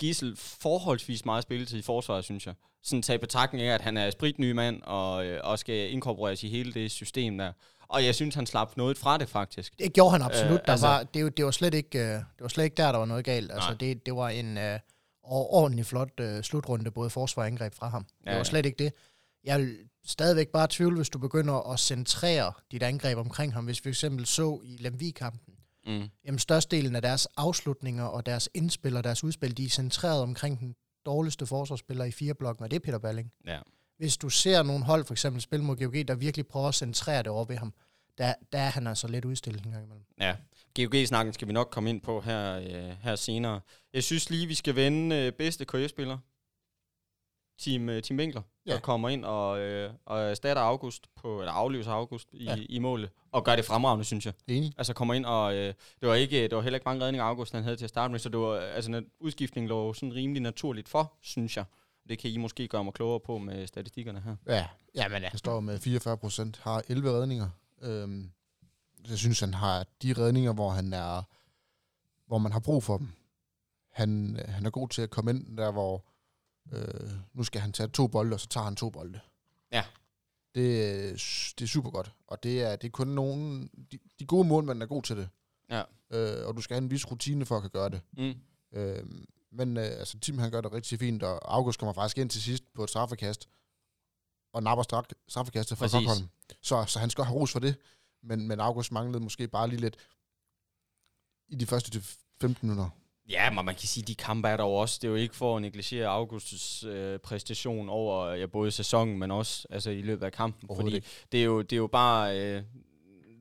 Gissel 0.00 0.36
forholdsvis 0.36 1.24
meget 1.24 1.42
spilletid 1.42 1.78
i 1.78 1.82
forsvaret, 1.82 2.24
synes 2.24 2.46
jeg. 2.46 2.54
Sådan 2.82 3.02
taget 3.02 3.20
betragtning 3.20 3.64
af, 3.66 3.74
at 3.74 3.80
han 3.80 3.96
er 3.96 4.10
spritny 4.10 4.52
mand, 4.52 4.82
og, 4.82 5.26
øh, 5.26 5.40
og 5.44 5.58
skal 5.58 5.90
inkorporeres 5.92 6.42
i 6.44 6.48
hele 6.48 6.72
det 6.72 6.90
system 6.90 7.38
der. 7.38 7.52
Og 7.88 8.04
jeg 8.04 8.14
synes, 8.14 8.34
han 8.34 8.46
slap 8.46 8.76
noget 8.76 8.98
fra 8.98 9.18
det, 9.18 9.28
faktisk. 9.28 9.78
Det 9.78 9.92
gjorde 9.92 10.10
han 10.10 10.22
absolut. 10.22 10.50
Øh, 10.50 10.54
Øh, 10.54 10.60
der 10.66 10.72
altså- 10.72 10.86
var, 10.86 11.02
det, 11.02 11.24
var- 11.24 11.30
det, 11.30 11.44
var 11.44 11.50
slet 11.50 11.74
ikke, 11.74 11.98
øh, 11.98 12.04
det 12.04 12.22
var 12.40 12.48
slet 12.48 12.64
ikke 12.64 12.74
der, 12.76 12.92
der 12.92 12.98
var 12.98 13.06
noget 13.06 13.24
galt. 13.24 13.52
Altså, 13.52 13.68
Nej. 13.68 13.76
det, 13.78 14.06
det 14.06 14.16
var 14.16 14.28
en 14.28 14.58
øh, 14.58 14.78
ordentlig 15.22 15.86
flot 15.86 16.20
øh, 16.20 16.42
slutrunde, 16.42 16.90
både 16.90 17.10
forsvar 17.10 17.42
og 17.42 17.46
angreb 17.46 17.74
fra 17.74 17.88
ham. 17.88 18.04
Det 18.04 18.26
Ja, 18.26 18.30
var 18.30 18.36
ja. 18.36 18.44
slet 18.44 18.66
ikke 18.66 18.84
det. 18.84 18.92
Jeg 19.48 19.58
vil 19.60 19.78
stadigvæk 20.06 20.48
bare 20.48 20.66
tvivle, 20.70 20.96
hvis 20.96 21.08
du 21.08 21.18
begynder 21.18 21.72
at 21.72 21.80
centrere 21.80 22.52
dit 22.72 22.82
angreb 22.82 23.18
omkring 23.18 23.52
ham. 23.54 23.64
Hvis 23.64 23.84
vi 23.84 23.92
fx 23.92 24.04
så 24.24 24.60
i 24.64 24.76
Lemvig-kampen, 24.80 25.54
Mm. 25.86 26.08
jamen 26.24 26.38
størstedelen 26.38 26.96
af 26.96 27.02
deres 27.02 27.26
afslutninger 27.36 28.04
og 28.04 28.26
deres 28.26 28.48
indspil 28.54 28.96
og 28.96 29.04
deres 29.04 29.24
udspil, 29.24 29.56
de 29.56 29.64
er 29.64 29.68
centreret 29.68 30.22
omkring 30.22 30.60
den 30.60 30.74
dårligste 31.06 31.46
forsvarsspiller 31.46 32.04
i 32.04 32.10
fire 32.10 32.34
blokken, 32.34 32.64
og 32.64 32.70
det 32.70 32.76
er 32.76 32.80
Peter 32.80 32.98
Balling. 32.98 33.32
Ja. 33.46 33.58
Hvis 33.98 34.16
du 34.16 34.28
ser 34.28 34.62
nogle 34.62 34.84
hold, 34.84 35.04
for 35.04 35.14
eksempel 35.14 35.42
spille 35.42 35.64
mod 35.64 35.76
GOG, 35.76 36.08
der 36.08 36.14
virkelig 36.14 36.46
prøver 36.46 36.68
at 36.68 36.74
centrere 36.74 37.18
det 37.18 37.26
over 37.28 37.44
ved 37.44 37.56
ham, 37.56 37.74
der, 38.18 38.34
der 38.52 38.58
er 38.58 38.70
han 38.70 38.86
altså 38.86 39.08
lidt 39.08 39.24
udstillet 39.24 39.64
en 39.64 39.70
gang 39.72 39.84
imellem. 39.84 40.04
Ja, 40.20 40.36
GOG-snakken 40.76 41.32
skal 41.34 41.48
vi 41.48 41.52
nok 41.52 41.68
komme 41.70 41.90
ind 41.90 42.00
på 42.00 42.20
her, 42.20 42.58
øh, 42.58 42.96
her 43.02 43.16
senere. 43.16 43.60
Jeg 43.92 44.04
synes 44.04 44.30
lige, 44.30 44.46
vi 44.46 44.54
skal 44.54 44.74
vende 44.76 45.16
øh, 45.16 45.32
bedste 45.32 45.64
KF-spiller. 45.64 46.18
Team, 47.58 47.88
øh, 47.88 48.02
Team 48.02 48.18
Winkler, 48.18 48.42
ja. 48.68 48.72
der 48.72 48.76
Ja. 48.76 48.80
kommer 48.82 49.08
ind 49.08 49.24
og, 49.24 49.58
øh, 49.60 49.92
og 50.06 50.20
erstatter 50.20 50.62
August, 50.62 51.14
på, 51.14 51.40
eller 51.40 51.52
afløser 51.52 51.90
August 51.92 52.28
i, 52.32 52.44
ja. 52.44 52.54
Ja. 52.56 52.62
i 52.68 52.78
målet. 52.78 53.10
Og 53.32 53.44
gør 53.44 53.56
det 53.56 53.64
fremragende, 53.64 54.04
synes 54.04 54.26
jeg. 54.26 54.34
Enig? 54.46 54.72
Altså 54.78 54.92
kommer 54.94 55.14
ind 55.14 55.26
og... 55.26 55.54
Øh, 55.54 55.74
det, 56.00 56.08
var 56.08 56.14
ikke, 56.14 56.42
det 56.42 56.56
var 56.56 56.62
heller 56.62 56.76
ikke 56.76 56.84
mange 56.88 57.04
redninger, 57.04 57.24
August 57.24 57.52
han 57.52 57.62
havde 57.62 57.76
til 57.76 57.84
at 57.84 57.88
starte 57.90 58.12
med, 58.12 58.18
så 58.18 58.28
det 58.28 58.40
var, 58.40 58.56
altså, 58.58 58.90
en 58.92 59.06
udskiftning 59.20 59.68
lå 59.68 59.92
sådan 59.94 60.14
rimelig 60.14 60.42
naturligt 60.42 60.88
for, 60.88 61.12
synes 61.22 61.56
jeg. 61.56 61.64
Det 62.08 62.18
kan 62.18 62.30
I 62.30 62.36
måske 62.36 62.68
gøre 62.68 62.84
mig 62.84 62.92
klogere 62.94 63.20
på 63.20 63.38
med 63.38 63.66
statistikkerne 63.66 64.20
her. 64.20 64.36
Ja, 64.46 64.66
Jamen 64.94 65.22
ja. 65.22 65.28
han 65.28 65.38
står 65.38 65.60
med 65.60 65.78
44 65.78 66.16
procent, 66.16 66.58
har 66.62 66.82
11 66.88 67.10
redninger. 67.10 67.48
Øhm, 67.82 68.30
jeg 69.08 69.18
synes, 69.18 69.40
han 69.40 69.54
har 69.54 69.86
de 70.02 70.12
redninger, 70.18 70.52
hvor 70.52 70.70
han 70.70 70.92
er, 70.92 71.22
hvor 72.26 72.38
man 72.38 72.52
har 72.52 72.60
brug 72.60 72.82
for 72.84 72.96
dem. 72.98 73.08
Han, 73.92 74.40
han 74.48 74.66
er 74.66 74.70
god 74.70 74.88
til 74.88 75.02
at 75.02 75.10
komme 75.10 75.30
ind 75.30 75.56
der, 75.58 75.72
hvor 75.72 76.04
øh, 76.72 77.10
nu 77.34 77.44
skal 77.44 77.60
han 77.60 77.72
tage 77.72 77.88
to 77.88 78.06
bolde, 78.06 78.34
og 78.34 78.40
så 78.40 78.48
tager 78.48 78.64
han 78.64 78.76
to 78.76 78.90
bolde. 78.90 79.20
Ja. 79.72 79.84
Det, 80.54 80.84
er- 80.84 81.12
det 81.58 81.64
er 81.64 81.66
super 81.68 81.90
godt. 81.90 82.12
Og 82.26 82.42
det 82.42 82.62
er, 82.62 82.76
det 82.76 82.86
er 82.86 82.90
kun 82.90 83.08
nogen... 83.08 83.70
De, 83.92 83.98
de 84.18 84.26
gode 84.26 84.48
målmænd 84.48 84.82
er 84.82 84.86
god 84.86 85.02
til 85.02 85.16
det. 85.16 85.28
Ja. 85.70 85.82
Øh, 86.10 86.46
og 86.48 86.56
du 86.56 86.60
skal 86.60 86.74
have 86.74 86.82
en 86.84 86.90
vis 86.90 87.10
rutine 87.10 87.46
for 87.46 87.56
at 87.56 87.62
kan 87.62 87.70
gøre 87.70 87.88
det. 87.88 88.00
Mm. 88.16 88.34
Øh, 88.78 89.04
men 89.52 89.76
øh, 89.76 89.84
altså, 89.84 90.18
Tim 90.18 90.38
han 90.38 90.50
gør 90.50 90.60
det 90.60 90.72
rigtig 90.72 90.98
fint, 90.98 91.22
og 91.22 91.54
August 91.54 91.78
kommer 91.78 91.92
faktisk 91.92 92.18
ind 92.18 92.30
til 92.30 92.42
sidst 92.42 92.64
på 92.74 92.84
et 92.84 92.90
straffekast, 92.90 93.48
og 94.52 94.62
napper 94.62 94.84
straf- 94.84 95.24
straffekastet 95.28 95.78
fra. 95.78 95.84
Stockholm. 95.88 96.28
Så, 96.62 96.84
så 96.84 96.98
han 96.98 97.10
skal 97.10 97.24
have 97.24 97.36
ros 97.38 97.52
for 97.52 97.58
det, 97.58 97.76
men, 98.22 98.48
men 98.48 98.60
August 98.60 98.92
manglede 98.92 99.22
måske 99.22 99.48
bare 99.48 99.68
lige 99.68 99.80
lidt 99.80 99.96
i 101.48 101.54
de 101.54 101.66
første 101.66 101.90
til 101.90 102.02
15 102.40 102.68
minutter. 102.68 102.90
Ja, 103.28 103.50
men 103.50 103.64
man 103.64 103.74
kan 103.74 103.88
sige, 103.88 104.02
at 104.04 104.08
de 104.08 104.14
kampe 104.14 104.48
er 104.48 104.56
der 104.56 104.64
jo 104.64 104.70
også. 104.74 104.98
Det 105.02 105.08
er 105.08 105.10
jo 105.10 105.16
ikke 105.16 105.36
for 105.36 105.56
at 105.56 105.62
negligere 105.62 106.08
Augustus 106.08 106.84
øh, 106.84 107.18
præstation 107.18 107.88
over 107.88 108.32
ja, 108.32 108.46
både 108.46 108.70
sæsonen, 108.70 109.18
men 109.18 109.30
også 109.30 109.66
altså, 109.70 109.90
i 109.90 110.02
løbet 110.02 110.26
af 110.26 110.32
kampen. 110.32 110.68
Fordi 110.76 111.04
det 111.32 111.40
er, 111.40 111.44
jo, 111.44 111.62
det 111.62 111.72
er 111.72 111.76
jo 111.76 111.86
bare... 111.86 112.38
Øh, 112.40 112.62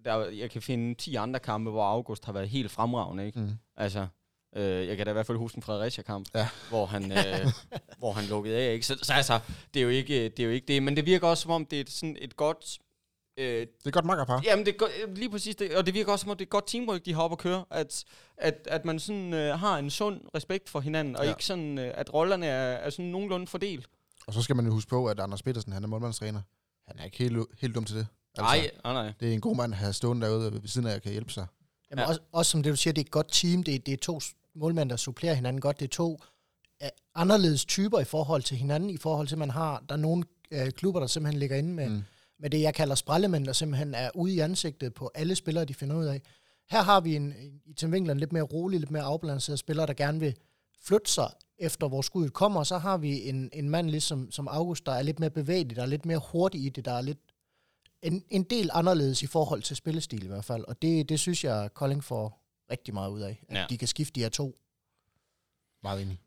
der, 0.06 0.26
jeg 0.30 0.52
kan 0.52 0.62
finde 0.62 0.96
10 0.96 1.16
andre 1.16 1.40
kampe, 1.40 1.72
hvor 1.72 1.84
August 1.84 2.26
har 2.26 2.34
været 2.34 2.50
helt 2.50 2.72
fremragende. 2.72 3.26
Ikke? 3.26 3.40
Mm. 3.40 3.50
Altså, 3.78 4.08
øh, 4.56 4.88
jeg 4.88 4.98
kan 4.98 5.06
da 5.06 5.10
i 5.10 5.14
hvert 5.14 5.26
fald 5.28 5.38
huske 5.38 5.58
en 5.58 5.62
Fredericia-kamp, 5.62 6.28
Ja. 6.36 6.48
hvor, 6.70 6.86
han, 6.86 7.12
øh, 7.12 7.48
hvor 8.00 8.12
han 8.12 8.26
lukkede 8.26 8.58
af. 8.58 8.74
Ikke? 8.74 8.86
Så, 8.86 8.98
så 9.02 9.14
altså, 9.14 9.40
det 9.74 9.80
er, 9.80 9.84
jo 9.84 9.90
ikke, 9.90 10.24
det 10.30 10.40
er 10.40 10.44
jo 10.44 10.52
ikke 10.52 10.68
det. 10.68 10.84
Men 10.84 10.96
det 10.96 11.06
virker 11.06 11.28
også, 11.28 11.42
som 11.42 11.52
om 11.52 11.66
det 11.66 11.80
er 11.80 11.84
sådan 11.88 12.18
et 12.22 12.36
godt... 12.38 12.78
Øh, 13.38 13.60
Det 13.60 13.68
er 13.86 13.92
godt 13.92 14.06
makkerpar. 14.06 14.42
Jamen, 14.46 14.66
det 14.66 14.76
er 14.82 14.88
øh, 15.08 15.16
lige 15.16 15.30
præcis 15.30 15.56
det. 15.56 15.76
Og 15.76 15.86
det 15.86 15.94
virker 15.94 16.12
også, 16.12 16.24
som 16.24 16.30
om 16.32 16.38
det 16.38 16.44
er 16.44 16.48
et 16.48 16.50
godt 16.50 16.68
teamwork, 16.68 17.06
de 17.06 17.14
har 17.14 17.22
op 17.22 17.32
at 17.32 17.38
køre. 17.38 17.66
At, 17.72 18.04
at, 18.38 18.68
at 18.72 18.86
man 18.86 19.00
sådan 19.00 19.34
øh, 19.34 19.60
har 19.60 19.78
en 19.78 19.90
sund 19.90 20.22
respekt 20.36 20.70
for 20.70 20.80
hinanden, 20.80 21.16
og 21.16 21.24
Ja. 21.24 21.30
ikke 21.30 21.46
sådan, 21.46 21.78
øh, 21.78 21.92
at 21.96 22.14
rollerne 22.14 22.46
er, 22.46 22.72
er 22.74 22.90
sådan 22.90 23.06
nogenlunde 23.06 23.48
fordelt. 23.48 23.88
Og 24.28 24.34
så 24.34 24.42
skal 24.42 24.56
man 24.56 24.66
jo 24.66 24.72
huske 24.72 24.90
på, 24.90 25.06
at 25.06 25.20
Anders 25.20 25.44
Petersen, 25.44 25.74
han 25.74 25.84
er 25.84 25.88
målmandstræner. 25.88 26.42
Han 26.88 27.00
er 27.00 27.04
ikke 27.04 27.18
helt, 27.18 27.38
helt 27.62 27.76
dum 27.76 27.86
til 27.86 27.96
det. 27.96 28.08
Nej, 28.38 28.72
nej, 28.84 28.94
nej. 28.94 29.14
Det 29.20 29.30
er 29.30 29.34
en 29.34 29.42
god 29.42 29.56
mand 29.56 29.74
at 29.74 29.80
have 29.80 29.94
stående 29.94 30.28
derude 30.28 30.54
ved 30.54 30.68
siden 30.68 30.88
af, 30.88 30.94
at 30.94 31.02
kan 31.02 31.12
hjælpe 31.12 31.32
sig. 31.32 31.46
Jamen, 31.92 32.02
Ja. 32.04 32.08
også, 32.08 32.20
også 32.32 32.52
som 32.52 32.64
det, 32.64 32.72
du 32.72 32.76
siger, 32.78 32.94
det 32.94 33.02
er 33.02 33.06
et 33.06 33.12
godt 33.12 33.28
team. 33.32 33.64
Det, 33.64 33.76
er- 33.76 33.80
det 33.80 33.94
er 33.94 33.98
to 33.98 34.20
målmænd, 34.56 34.90
der 34.90 34.96
supplerer 34.96 35.34
hinanden 35.34 35.62
godt. 35.62 35.80
Det 35.80 35.86
er 35.86 35.90
to 35.90 36.12
uh, 36.82 36.88
anderledes 37.16 37.66
typer 37.66 38.00
i 38.00 38.04
forhold 38.04 38.42
til 38.44 38.58
hinanden, 38.58 38.90
i 38.90 38.98
forhold 38.98 39.28
til, 39.28 39.36
at 39.36 39.40
man 39.40 39.50
har, 39.50 39.84
der 39.90 39.96
er 39.96 40.00
nogle 40.00 40.24
uh, 40.56 40.68
klubber, 40.70 41.00
der 41.00 41.08
simpelthen 41.08 41.40
ligger 41.40 41.56
inde 41.56 41.74
med, 41.74 41.90
Mm. 41.90 42.04
Med 42.40 42.50
det, 42.50 42.62
jeg 42.62 42.74
kalder 42.74 42.96
sprællemænd, 42.96 43.46
der 43.46 43.54
simpelthen 43.54 43.94
er 43.94 44.10
ude 44.16 44.34
i 44.34 44.40
ansigtet 44.40 44.94
på 44.94 45.12
alle 45.16 45.36
spillere, 45.36 45.66
de 45.66 45.74
finder 45.74 45.96
ud 45.96 46.06
af. 46.06 46.22
Her 46.70 46.82
har 46.82 47.00
vi 47.02 47.16
en, 47.16 47.24
en 47.34 47.62
i 47.66 47.74
Tim 47.74 47.92
Winkler 47.92 48.12
en 48.14 48.20
lidt 48.20 48.34
mere 48.34 48.44
rolig, 48.44 48.80
lidt 48.80 48.92
mere 48.92 49.04
afbalanceret 49.04 49.60
spiller, 49.60 49.86
der 49.86 49.94
gerne 49.94 50.20
vil 50.20 50.36
flytte 50.82 51.12
sig 51.12 51.32
efter 51.58 51.88
hvor 51.88 52.02
skuddet 52.02 52.34
kommer, 52.34 52.60
og 52.60 52.68
så 52.68 52.78
har 52.78 52.98
vi 52.98 53.30
en, 53.30 53.50
en 53.54 53.70
mand 53.70 53.90
ligesom 53.90 54.32
som 54.32 54.48
August, 54.48 54.86
der 54.86 54.92
er 54.92 55.02
lidt 55.02 55.20
mere 55.20 55.30
bevægelig, 55.30 55.76
der 55.76 55.82
er 55.82 55.86
lidt 55.86 56.06
mere 56.06 56.22
hurtig 56.32 56.66
i 56.66 56.70
det, 56.70 56.86
der 56.86 56.92
er 56.92 57.02
lidt 57.02 57.20
en, 58.02 58.24
en 58.30 58.44
del 58.44 58.70
anderledes 58.74 59.24
i 59.24 59.28
forhold 59.28 59.62
til 59.62 59.76
spillestil 59.76 60.24
i 60.24 60.28
hvert 60.28 60.46
fald. 60.46 60.64
Og 60.68 60.82
det, 60.82 61.10
det 61.10 61.20
synes 61.20 61.44
jeg, 61.44 61.70
Kolding 61.74 62.04
får 62.04 62.44
rigtig 62.72 62.94
meget 62.94 63.10
ud 63.12 63.22
af. 63.22 63.44
At 63.50 63.58
Ja. 63.58 63.66
de 63.70 63.78
kan 63.78 63.88
skifte 63.88 64.14
de 64.16 64.20
her 64.20 64.30
to. 64.30 64.60
Meget 65.84 66.02
enig. 66.02 66.20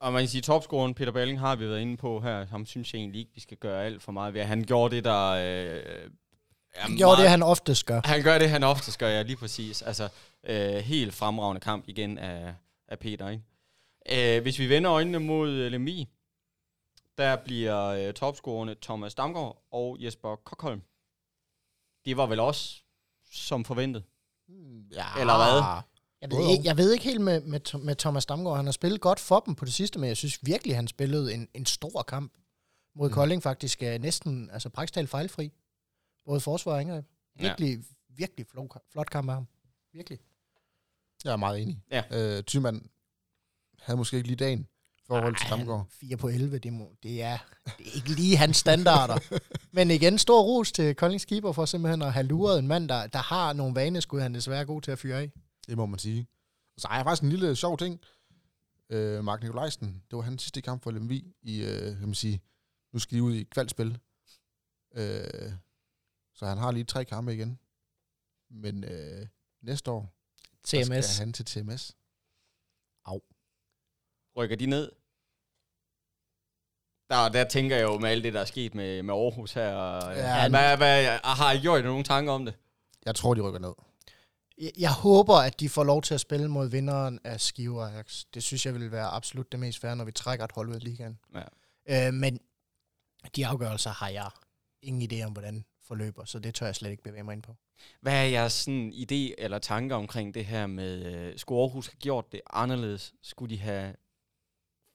Og 0.00 0.12
man 0.12 0.22
kan 0.22 0.28
sige, 0.28 0.42
topscoren 0.42 0.94
Peter 0.94 1.12
Balling 1.12 1.40
har 1.40 1.56
vi 1.56 1.68
været 1.68 1.80
inde 1.80 1.96
på 1.96 2.20
her. 2.20 2.46
Ham 2.46 2.66
synes 2.66 2.92
jeg 2.92 2.98
egentlig 2.98 3.18
ikke, 3.18 3.32
vi 3.34 3.40
skal 3.40 3.56
gøre 3.56 3.84
alt 3.84 4.02
for 4.02 4.12
meget 4.12 4.34
ved. 4.34 4.44
Han 4.44 4.64
gjorde 4.64 4.96
det, 4.96 5.04
der... 5.04 5.26
Øh, 5.30 6.10
Han 6.74 6.96
gjorde 6.96 7.22
det, 7.22 7.30
han 7.30 7.42
oftest 7.42 7.86
gør. 7.86 8.00
Han 8.04 8.22
gør 8.22 8.38
det, 8.38 8.50
han 8.50 8.62
oftest 8.62 8.98
gør, 8.98 9.08
ja, 9.08 9.22
lige 9.22 9.36
præcis. 9.36 9.82
Altså, 9.82 10.08
øh, 10.44 10.74
helt 10.74 11.14
fremragende 11.14 11.60
kamp 11.60 11.84
igen 11.88 12.18
af, 12.18 12.54
af 12.88 12.98
Peter, 12.98 13.28
ikke? 13.28 14.36
Øh, 14.36 14.42
hvis 14.42 14.58
vi 14.58 14.68
vender 14.68 14.92
øjnene 14.92 15.18
mod 15.18 15.50
øh, 15.50 15.70
Lemvi, 15.70 16.08
der 17.18 17.36
bliver 17.36 17.86
øh, 17.86 18.12
topscorerne 18.14 18.74
Thomas 18.82 19.14
Damgaard 19.14 19.62
og 19.72 19.96
Jesper 20.00 20.36
Kokholm. 20.36 20.82
Det 22.04 22.16
var 22.16 22.26
vel 22.26 22.40
også 22.40 22.82
som 23.32 23.64
forventet. 23.64 24.04
Ja. 24.92 25.20
Eller 25.20 25.36
hvad? 25.36 25.82
Jeg 26.30 26.38
ved, 26.38 26.50
ikke, 26.50 26.64
jeg 26.64 26.76
ved 26.76 26.92
ikke 26.92 27.04
helt 27.04 27.20
med, 27.20 27.40
med, 27.40 27.78
med 27.78 27.96
Thomas 27.96 28.26
Damgaard. 28.26 28.56
Han 28.56 28.64
har 28.64 28.72
spillet 28.72 29.00
godt 29.00 29.20
for 29.20 29.40
dem 29.40 29.54
på 29.54 29.64
det 29.64 29.72
sidste, 29.72 29.98
men 29.98 30.08
jeg 30.08 30.16
synes 30.16 30.38
virkelig, 30.42 30.76
han 30.76 30.88
spillede 30.88 31.34
en, 31.34 31.48
en 31.54 31.66
stor 31.66 32.02
kamp 32.02 32.32
mod 32.96 33.08
Mm. 33.08 33.14
Kolding 33.14 33.42
faktisk. 33.42 33.82
Er 33.82 33.98
næsten 33.98 34.50
altså 34.52 34.68
praktisk 34.68 35.10
fejlfri. 35.10 35.52
Både 36.24 36.40
forsvar 36.40 36.72
og 36.72 36.80
angreb. 36.80 37.04
Virkelig, 37.40 37.70
ja. 37.76 37.82
virkelig 38.16 38.46
flot, 38.46 38.76
flot 38.92 39.10
kamp 39.10 39.28
af 39.28 39.34
ham. 39.34 39.46
Virkelig. 39.92 40.18
Jeg 41.24 41.32
er 41.32 41.36
meget 41.36 41.62
enig. 41.62 41.82
Ja. 41.90 42.02
Øh, 42.10 42.42
Thymann 42.44 42.90
havde 43.80 43.96
måske 43.96 44.16
ikke 44.16 44.26
lige 44.28 44.36
dagen 44.36 44.66
i 44.98 45.02
forhold 45.06 45.36
til 45.36 45.50
Damgaard. 45.50 45.86
4 45.90 46.16
på 46.16 46.28
11, 46.28 46.58
det, 46.58 46.72
må, 46.72 46.92
det, 47.02 47.22
er, 47.22 47.38
det 47.78 47.86
er 47.86 47.92
ikke 47.94 48.08
lige 48.08 48.36
hans 48.36 48.56
standarder. 48.56 49.18
Men 49.76 49.90
igen, 49.90 50.18
stor 50.18 50.42
ros 50.42 50.72
til 50.72 50.94
Koldings 50.94 51.24
keeper 51.24 51.52
for 51.52 51.64
simpelthen 51.64 52.02
at 52.02 52.12
have 52.12 52.26
luret 52.26 52.58
en 52.58 52.68
mand, 52.68 52.88
der, 52.88 53.06
der 53.06 53.18
har 53.18 53.52
nogle 53.52 53.74
vaneskud, 53.74 54.20
han 54.20 54.34
desværre 54.34 54.60
er 54.60 54.64
god 54.64 54.82
til 54.82 54.90
at 54.90 54.98
fyre 54.98 55.20
af. 55.20 55.30
Det 55.66 55.76
må 55.76 55.86
man 55.86 55.98
sige. 55.98 56.26
Og 56.74 56.80
så 56.80 56.88
har 56.88 56.96
jeg 56.96 57.04
faktisk 57.04 57.22
en 57.22 57.30
lille 57.30 57.56
sjov 57.56 57.78
ting. 57.78 58.00
Øh, 58.90 59.24
Mark 59.24 59.42
Nikolajsen, 59.42 60.02
det 60.10 60.16
var 60.16 60.22
hans 60.22 60.42
sidste 60.42 60.62
kamp 60.62 60.82
for 60.82 60.90
Lemvi 60.90 61.34
i, 61.42 61.62
øh, 61.64 61.98
kan 61.98 62.08
man 62.08 62.14
sige, 62.14 62.42
nu 62.92 62.98
skal 62.98 63.18
de 63.18 63.22
ud 63.22 63.34
i 63.34 63.44
kvalspil. 63.44 63.98
Øh, 64.94 65.52
så 66.34 66.46
han 66.46 66.58
har 66.58 66.70
lige 66.70 66.84
tre 66.84 67.04
kampe 67.04 67.34
igen. 67.34 67.58
Men 68.50 68.84
øh, 68.84 69.26
næste 69.62 69.90
år, 69.90 70.12
så 70.64 70.76
TMS. 70.76 71.04
skal 71.04 71.24
han 71.24 71.32
til 71.32 71.44
TMS. 71.44 71.96
Rykker 74.36 74.56
de 74.56 74.66
ned? 74.66 74.92
Der, 77.10 77.28
der 77.28 77.48
tænker 77.48 77.76
jeg 77.76 77.82
jo 77.82 77.98
med 77.98 78.10
alt 78.10 78.24
det, 78.24 78.34
der 78.34 78.40
er 78.40 78.44
sket 78.44 78.74
med, 78.74 79.02
med 79.02 79.14
Aarhus 79.14 79.52
her. 79.52 79.74
Og, 79.74 80.16
Ja, 80.16 80.48
hvad, 80.48 80.76
hvad, 80.76 81.18
har 81.24 81.52
I 81.52 81.60
gjort 81.60 81.84
nogle 81.84 82.04
tanker 82.04 82.32
om 82.32 82.44
det? 82.44 82.54
Jeg 83.04 83.14
tror, 83.14 83.34
de 83.34 83.40
rykker 83.40 83.60
ned. 83.60 83.72
Jeg- 84.58 84.72
Jeg 84.78 84.92
håber, 84.92 85.34
at 85.34 85.60
de 85.60 85.68
får 85.68 85.84
lov 85.84 86.02
til 86.02 86.14
at 86.14 86.20
spille 86.20 86.48
mod 86.48 86.68
vinderen 86.68 87.18
af 87.24 87.40
Skive 87.40 87.82
Ajax. 87.84 88.24
Det 88.34 88.42
synes 88.42 88.66
jeg 88.66 88.74
vil 88.74 88.90
være 88.92 89.06
absolut 89.08 89.52
det 89.52 89.60
mest 89.60 89.78
fair, 89.80 89.94
når 89.94 90.04
vi 90.04 90.12
trækker 90.12 90.44
et 90.44 90.52
hold 90.52 90.68
ud 90.68 90.74
af 90.74 90.84
ligaen. 90.84 91.18
Ja. 91.88 92.08
Øh, 92.08 92.14
men 92.14 92.40
de 93.36 93.46
afgørelser 93.46 93.90
har 93.90 94.08
jeg 94.08 94.30
ingen 94.82 95.12
idé 95.12 95.24
om, 95.26 95.32
hvordan 95.32 95.64
forløber, 95.82 96.24
så 96.24 96.38
det 96.38 96.54
tør 96.54 96.66
jeg 96.66 96.74
slet 96.74 96.90
ikke 96.90 97.02
bevæge 97.02 97.22
mig 97.22 97.32
ind 97.32 97.42
på. 97.42 97.56
Hvad 98.00 98.12
er 98.12 98.22
jeres 98.28 98.52
sådan, 98.52 98.92
idé 98.92 99.34
eller 99.38 99.58
tanker 99.58 99.96
omkring 99.96 100.34
det 100.34 100.44
her 100.46 100.66
med, 100.66 101.04
øh, 101.14 101.38
skulle 101.38 101.60
Aarhus 101.60 101.86
have 101.86 101.96
gjort 101.98 102.32
det 102.32 102.40
anderledes? 102.50 103.14
Skulle 103.22 103.54
de 103.56 103.60
have... 103.60 103.94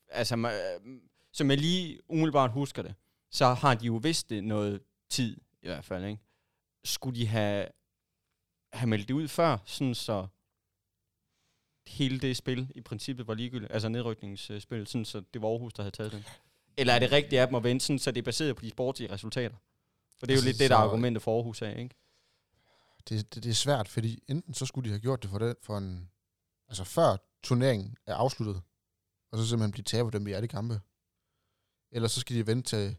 Altså, 0.09 0.35
øh, 0.37 0.99
som 1.33 1.49
jeg 1.49 1.57
lige 1.57 1.99
umiddelbart 2.09 2.51
husker 2.51 2.81
det, 2.81 2.95
så 3.31 3.53
har 3.53 3.75
de 3.75 3.85
jo 3.85 3.95
vidst 3.95 4.29
det 4.29 4.43
noget 4.43 4.81
tid, 5.09 5.37
i 5.61 5.67
hvert 5.67 5.85
fald, 5.85 6.05
ikke? 6.05 6.21
Skulle 6.85 7.19
de 7.19 7.27
have, 7.27 7.67
have 8.73 8.89
meldt 8.89 9.07
det 9.07 9.13
ud 9.13 9.27
før, 9.27 9.57
sådan 9.65 9.95
så 9.95 10.27
hele 11.87 12.19
det 12.19 12.37
spil 12.37 12.71
i 12.75 12.81
princippet 12.81 13.27
var 13.27 13.33
ligegyldigt, 13.33 13.71
altså 13.71 13.89
nedrykningsspil, 13.89 14.87
sådan 14.87 15.05
så 15.05 15.23
det 15.33 15.41
var 15.41 15.47
Aarhus, 15.47 15.73
der 15.73 15.83
havde 15.83 15.95
taget 15.95 16.11
den? 16.11 16.25
Eller 16.77 16.93
er 16.93 16.99
det 16.99 17.11
rigtigt 17.11 17.41
af 17.41 17.47
dem 17.47 17.55
at 17.55 17.63
vente, 17.63 17.85
sådan, 17.85 17.99
så 17.99 18.11
det 18.11 18.19
er 18.21 18.25
baseret 18.25 18.55
på 18.55 18.61
de 18.61 18.69
sportslige 18.69 19.11
resultater? 19.11 19.55
For 20.19 20.25
det 20.25 20.33
er 20.33 20.35
jo 20.35 20.37
Altså, 20.37 20.47
lidt 20.47 20.59
det, 20.59 20.69
der 20.69 20.75
er 20.75 20.79
argumentet 20.79 21.23
for 21.23 21.35
Aarhus 21.35 21.61
af, 21.61 21.79
ikke? 21.79 21.95
Det, 23.09 23.35
det, 23.35 23.43
det 23.43 23.49
er 23.49 23.53
svært, 23.53 23.87
fordi 23.87 24.23
enten 24.27 24.53
så 24.53 24.65
skulle 24.65 24.85
de 24.85 24.93
have 24.93 24.99
gjort 24.99 25.23
det 25.23 25.29
for, 25.29 25.39
det, 25.39 25.55
for 25.61 25.77
en, 25.77 26.09
altså 26.67 26.83
før 26.83 27.17
turneringen 27.43 27.97
er 28.05 28.15
afsluttet, 28.15 28.61
og 29.31 29.37
så 29.37 29.47
simpelthen 29.47 29.71
blive 29.71 29.83
taber 29.83 30.09
dem 30.09 30.27
i 30.27 30.31
alle 30.31 30.47
kampe. 30.47 30.81
Eller 31.91 32.07
så 32.07 32.19
skal 32.19 32.35
de 32.35 32.47
vente 32.47 32.69
til 32.69 32.97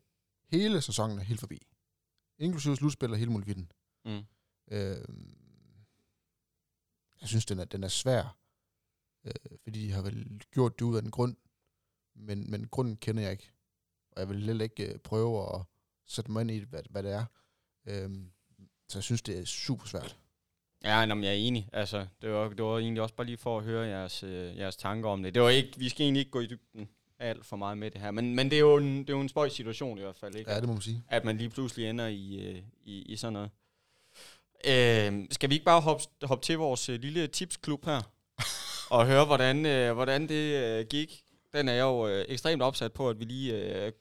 hele 0.50 0.80
sæsonen 0.80 1.18
er 1.18 1.22
helt 1.22 1.40
forbi. 1.40 1.58
Inklusive 2.38 2.76
slutspil 2.76 3.10
og 3.10 3.18
hele 3.18 3.30
muligheden. 3.30 3.72
Mm. 4.04 4.24
Øh, 4.70 5.04
jeg 7.22 7.28
synes, 7.28 7.46
den 7.46 7.58
er, 7.58 7.64
den 7.64 7.84
er 7.84 7.88
svær, 7.88 8.38
øh, 9.24 9.58
fordi 9.62 9.86
de 9.86 9.92
har 9.92 10.02
vel 10.02 10.42
gjort 10.50 10.78
det 10.78 10.84
ud 10.84 10.96
af 10.96 11.02
en 11.02 11.10
grund, 11.10 11.36
men, 12.14 12.50
men 12.50 12.68
grunden 12.68 12.96
kender 12.96 13.22
jeg 13.22 13.32
ikke. 13.32 13.50
Og 14.12 14.20
jeg 14.20 14.28
vil 14.28 14.44
heller 14.44 14.64
ikke 14.64 14.92
øh, 14.92 14.98
prøve 14.98 15.54
at 15.54 15.62
sætte 16.06 16.30
mig 16.32 16.40
ind 16.40 16.50
i, 16.50 16.58
hvad, 16.58 16.82
hvad 16.90 17.02
det 17.02 17.12
er. 17.12 17.24
Øh, 17.86 18.10
så 18.88 18.98
jeg 18.98 19.02
synes, 19.02 19.22
det 19.22 19.38
er 19.38 19.44
super 19.44 19.86
svært. 19.86 20.18
Ja, 20.84 21.06
nå, 21.06 21.14
men 21.14 21.24
jeg 21.24 21.30
er 21.30 21.36
enig. 21.36 21.68
Altså, 21.72 22.06
det 22.22 22.30
var, 22.30 22.48
det 22.48 22.64
var 22.64 22.78
egentlig 22.78 23.02
også 23.02 23.14
bare 23.14 23.26
lige 23.26 23.36
for 23.36 23.58
at 23.58 23.64
høre 23.64 23.86
jeres, 23.86 24.22
øh, 24.22 24.56
jeres 24.56 24.76
tanker 24.76 25.08
om 25.08 25.22
det. 25.22 25.34
Det 25.34 25.42
var 25.42 25.48
ikke, 25.48 25.78
vi 25.78 25.88
skal 25.88 26.04
egentlig 26.04 26.20
ikke 26.20 26.30
gå 26.30 26.40
i 26.40 26.46
dybden 26.46 26.88
alt 27.22 27.46
for 27.46 27.56
meget 27.56 27.78
med 27.78 27.90
det 27.90 28.00
her, 28.00 28.10
men, 28.10 28.34
men 28.34 28.50
det, 28.50 28.56
er 28.56 28.60
jo 28.60 28.76
en, 28.76 28.98
det 28.98 29.10
er 29.10 29.14
jo 29.14 29.20
en 29.20 29.28
spøjs 29.28 29.52
situation 29.52 29.98
i 29.98 30.00
hvert 30.00 30.16
fald, 30.16 30.34
ikke? 30.34 30.50
Ja, 30.50 30.60
det 30.60 30.66
må 30.68 30.72
man 30.72 30.82
sige. 30.82 31.02
At 31.08 31.24
man 31.24 31.36
lige 31.36 31.50
pludselig 31.50 31.90
ender 31.90 32.06
i, 32.06 32.48
øh, 32.48 32.62
i, 32.84 33.02
i 33.02 33.16
sådan 33.16 33.32
noget. 33.32 33.50
Øh, 34.68 35.24
skal 35.30 35.48
vi 35.50 35.54
ikke 35.54 35.64
bare 35.64 35.80
hoppe, 35.80 36.04
hoppe 36.22 36.44
til 36.46 36.58
vores 36.58 36.88
øh, 36.88 37.00
lille 37.00 37.26
tipsklub 37.26 37.84
her, 37.84 38.00
og 38.96 39.06
høre, 39.06 39.24
hvordan, 39.24 39.66
øh, 39.66 39.92
hvordan 39.94 40.28
det 40.28 40.34
øh, 40.64 40.86
gik? 40.90 41.22
Den 41.52 41.68
er 41.68 41.72
jeg 41.72 41.82
jo 41.82 42.06
øh, 42.08 42.24
ekstremt 42.28 42.62
opsat 42.62 42.92
på, 42.92 43.08
at 43.08 43.18
vi 43.20 43.24
lige 43.24 43.54
øh, 43.54 43.92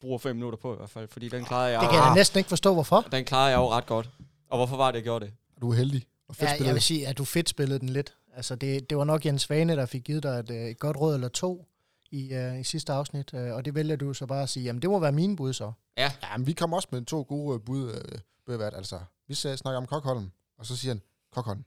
bruger 0.00 0.18
fem 0.18 0.36
minutter 0.36 0.58
på 0.58 0.72
i 0.74 0.76
hvert 0.76 0.90
fald, 0.90 1.08
fordi 1.08 1.28
den 1.28 1.44
klarede 1.44 1.70
jeg, 1.72 1.80
Det 1.80 1.88
kan 1.90 1.98
jeg 1.98 2.08
da 2.10 2.14
næsten 2.14 2.38
ikke 2.38 2.48
forstå, 2.48 2.74
hvorfor. 2.74 3.00
den 3.12 3.24
klarede 3.24 3.50
jeg 3.50 3.56
jo 3.58 3.68
ret 3.70 3.86
godt. 3.86 4.10
Og 4.50 4.58
hvorfor 4.58 4.76
var 4.76 4.86
det, 4.90 4.96
jeg 4.96 5.02
gjorde 5.04 5.24
det? 5.24 5.34
Du 5.60 5.70
er 5.70 5.74
heldig. 5.74 6.06
Og 6.28 6.36
fedt 6.36 6.48
Ja, 6.50 6.54
spillet. 6.54 6.66
jeg 6.66 6.74
vil 6.74 6.82
sige, 6.82 7.06
at 7.08 7.18
du 7.18 7.24
fedt 7.24 7.48
spillede 7.48 7.78
den 7.78 7.88
lidt. 7.88 8.14
Altså, 8.36 8.54
det, 8.54 8.90
det 8.90 8.98
var 8.98 9.04
nok 9.04 9.26
Jens 9.26 9.42
Svane, 9.42 9.76
der 9.76 9.86
fik 9.86 10.02
givet 10.04 10.22
dig 10.22 10.28
et, 10.30 10.50
øh, 10.50 10.56
et 10.56 10.78
godt 10.78 10.96
råd 10.96 11.14
eller 11.14 11.28
to 11.28 11.66
i, 12.10 12.36
uh, 12.36 12.60
i 12.60 12.64
sidste 12.64 12.92
afsnit, 12.92 13.34
uh, 13.34 13.40
og 13.40 13.64
det 13.64 13.74
vælger 13.74 13.96
du 13.96 14.14
så 14.14 14.26
bare 14.26 14.42
at 14.42 14.48
sige, 14.48 14.64
jamen 14.64 14.82
det 14.82 14.90
må 14.90 14.98
være 14.98 15.12
mine 15.12 15.36
bud 15.36 15.52
så. 15.52 15.72
Ja, 15.98 16.12
men 16.36 16.46
vi 16.46 16.52
kom 16.52 16.72
også 16.72 16.88
med 16.92 17.04
to 17.04 17.22
gode 17.28 17.54
øh, 17.54 17.60
bud, 17.60 17.90
øh, 17.92 18.18
Bøgevært. 18.46 18.74
Altså, 18.76 19.00
vi 19.28 19.34
snakker 19.34 19.76
om 19.76 19.86
Kokholm, 19.86 20.30
og 20.58 20.66
så 20.66 20.76
siger 20.76 20.90
han, 20.94 21.02
Kokholm. 21.32 21.64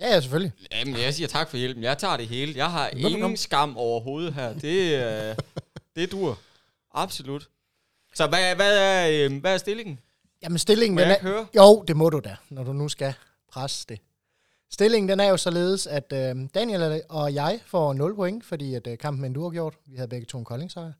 Ja, 0.00 0.06
ja, 0.08 0.20
selvfølgelig. 0.20 0.52
Jamen, 0.72 0.96
jeg 0.96 1.14
siger 1.14 1.28
tak 1.28 1.48
for 1.50 1.56
hjælpen. 1.56 1.82
Jeg 1.82 1.98
tager 1.98 2.16
det 2.16 2.28
hele. 2.28 2.52
Jeg 2.56 2.70
har 2.70 2.84
Velbekomme. 2.92 3.18
ingen 3.18 3.36
skam 3.36 3.76
overhovedet 3.76 4.34
her. 4.34 4.52
Det, 4.52 5.04
øh, 5.30 5.36
det 5.96 6.12
dur. 6.12 6.38
Absolut. 6.94 7.48
Så 8.14 8.26
hvad, 8.26 8.54
hvad, 8.54 8.78
er, 8.78 9.24
øh, 9.30 9.40
hvad 9.40 9.54
er 9.54 9.58
stillingen? 9.58 10.00
Jamen 10.42 10.58
stillingen, 10.58 10.94
Må 10.94 11.00
den 11.00 11.08
jeg 11.08 11.16
er, 11.16 11.22
høre? 11.22 11.46
Jo, 11.56 11.84
det 11.88 11.96
må 11.96 12.10
du 12.10 12.20
da, 12.24 12.36
når 12.50 12.64
du 12.64 12.72
nu 12.72 12.88
skal 12.88 13.14
presse 13.52 13.86
det. 13.88 13.98
Stillingen 14.70 15.08
den 15.08 15.20
er 15.20 15.28
jo 15.28 15.36
således, 15.36 15.86
at 15.86 16.12
øh, 16.12 16.36
Daniel 16.54 17.02
og 17.08 17.34
jeg 17.34 17.60
får 17.66 17.92
0 17.92 18.14
point, 18.14 18.44
fordi 18.44 18.74
at 18.74 18.86
øh, 18.86 18.98
kampen 18.98 19.24
endnu 19.24 19.42
har 19.42 19.50
gjort. 19.50 19.74
Vi 19.86 19.96
havde 19.96 20.08
begge 20.08 20.26
to 20.26 20.38
en 20.38 20.44
koldingsejr. 20.44 20.92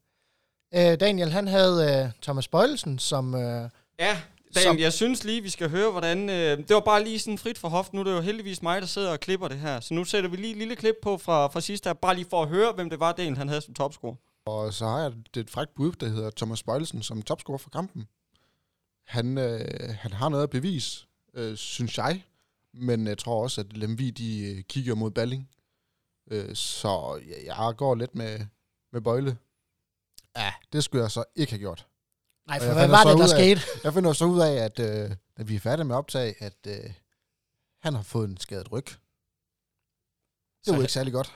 Øh, 0.73 0.99
Daniel, 0.99 1.31
han 1.31 1.47
havde 1.47 2.03
øh, 2.05 2.11
Thomas 2.21 2.47
Bøjelsen, 2.47 2.99
som... 2.99 3.35
Øh, 3.35 3.69
Ja, 3.99 4.21
Dan, 4.55 4.63
Som- 4.63 4.79
jeg 4.79 4.93
synes 4.93 5.23
lige, 5.23 5.41
vi 5.41 5.49
skal 5.49 5.69
høre, 5.69 5.91
hvordan... 5.91 6.29
Øh, 6.29 6.57
det 6.57 6.69
var 6.69 6.79
bare 6.79 7.03
lige 7.03 7.19
sådan 7.19 7.37
frit 7.37 7.57
for 7.57 7.69
hoften. 7.69 7.95
Nu 7.95 7.99
er 7.99 8.03
det 8.03 8.11
jo 8.11 8.21
heldigvis 8.21 8.61
mig, 8.61 8.81
der 8.81 8.87
sidder 8.87 9.11
og 9.11 9.19
klipper 9.19 9.47
det 9.47 9.59
her. 9.59 9.79
Så 9.79 9.93
nu 9.93 10.03
sætter 10.05 10.29
vi 10.29 10.35
lige 10.37 10.51
et 10.51 10.57
lille 10.57 10.75
klip 10.75 10.95
på 11.01 11.17
fra, 11.17 11.47
fra 11.47 11.61
sidste 11.61 11.89
her, 11.89 11.93
bare 11.93 12.15
lige 12.15 12.27
for 12.29 12.41
at 12.43 12.49
høre, 12.49 12.73
hvem 12.73 12.89
det 12.89 12.99
var, 12.99 13.11
Daniel 13.11 13.37
han 13.37 13.47
havde 13.47 13.61
som 13.61 13.73
topscorer. 13.73 14.15
Og 14.45 14.73
så 14.73 14.85
har 14.85 14.99
jeg 15.01 15.11
det 15.33 15.39
et 15.39 15.49
frækt 15.49 15.75
bud, 15.75 15.91
der 15.91 16.07
hedder 16.07 16.29
Thomas 16.37 16.63
Bøjlesen 16.63 17.03
som 17.03 17.21
topscorer 17.21 17.57
for 17.57 17.69
kampen. 17.69 18.07
Han, 19.07 19.37
øh, 19.37 19.95
han 19.99 20.13
har 20.13 20.29
noget 20.29 20.43
at 20.43 20.49
bevise, 20.49 21.05
øh, 21.33 21.57
synes 21.57 21.97
jeg. 21.97 22.23
Men 22.73 23.07
jeg 23.07 23.17
tror 23.17 23.43
også, 23.43 23.61
at 23.61 23.77
Lemvi 23.77 24.09
de 24.09 24.39
øh, 24.57 24.63
kigger 24.63 24.95
mod 24.95 25.11
Balling. 25.11 25.49
Øh, 26.31 26.55
så 26.55 27.19
jeg, 27.27 27.45
jeg 27.45 27.73
går 27.77 27.95
lidt 27.95 28.15
med, 28.15 28.39
med 28.93 29.01
Bøjle. 29.01 29.37
Ja, 30.37 30.53
det 30.73 30.83
skulle 30.83 31.01
jeg 31.03 31.11
så 31.11 31.23
ikke 31.35 31.51
have 31.51 31.59
gjort. 31.59 31.87
Nej, 32.47 32.59
for 32.59 32.73
hvad 32.73 32.87
var 32.87 33.03
det, 33.03 33.07
der 33.11 33.15
ud 33.17 33.21
af- 33.21 33.29
skete? 33.29 33.61
Jeg 33.83 33.93
finder 33.93 34.13
så 34.13 34.25
ud 34.25 34.39
af, 34.41 34.51
at 34.53 34.79
øh, 34.79 35.09
da 35.37 35.43
vi 35.43 35.55
er 35.55 35.59
færdige 35.59 35.85
med 35.85 35.95
optag, 35.95 36.35
at 36.39 36.57
øh, 36.67 36.75
han 37.81 37.93
har 37.95 38.01
fået 38.03 38.29
en 38.29 38.37
skadet 38.39 38.71
ryg. 38.71 38.85
Det 38.85 38.95
Så, 40.65 40.71
var 40.73 40.81
ikke 40.81 40.93
særlig 40.93 41.13
godt. 41.13 41.33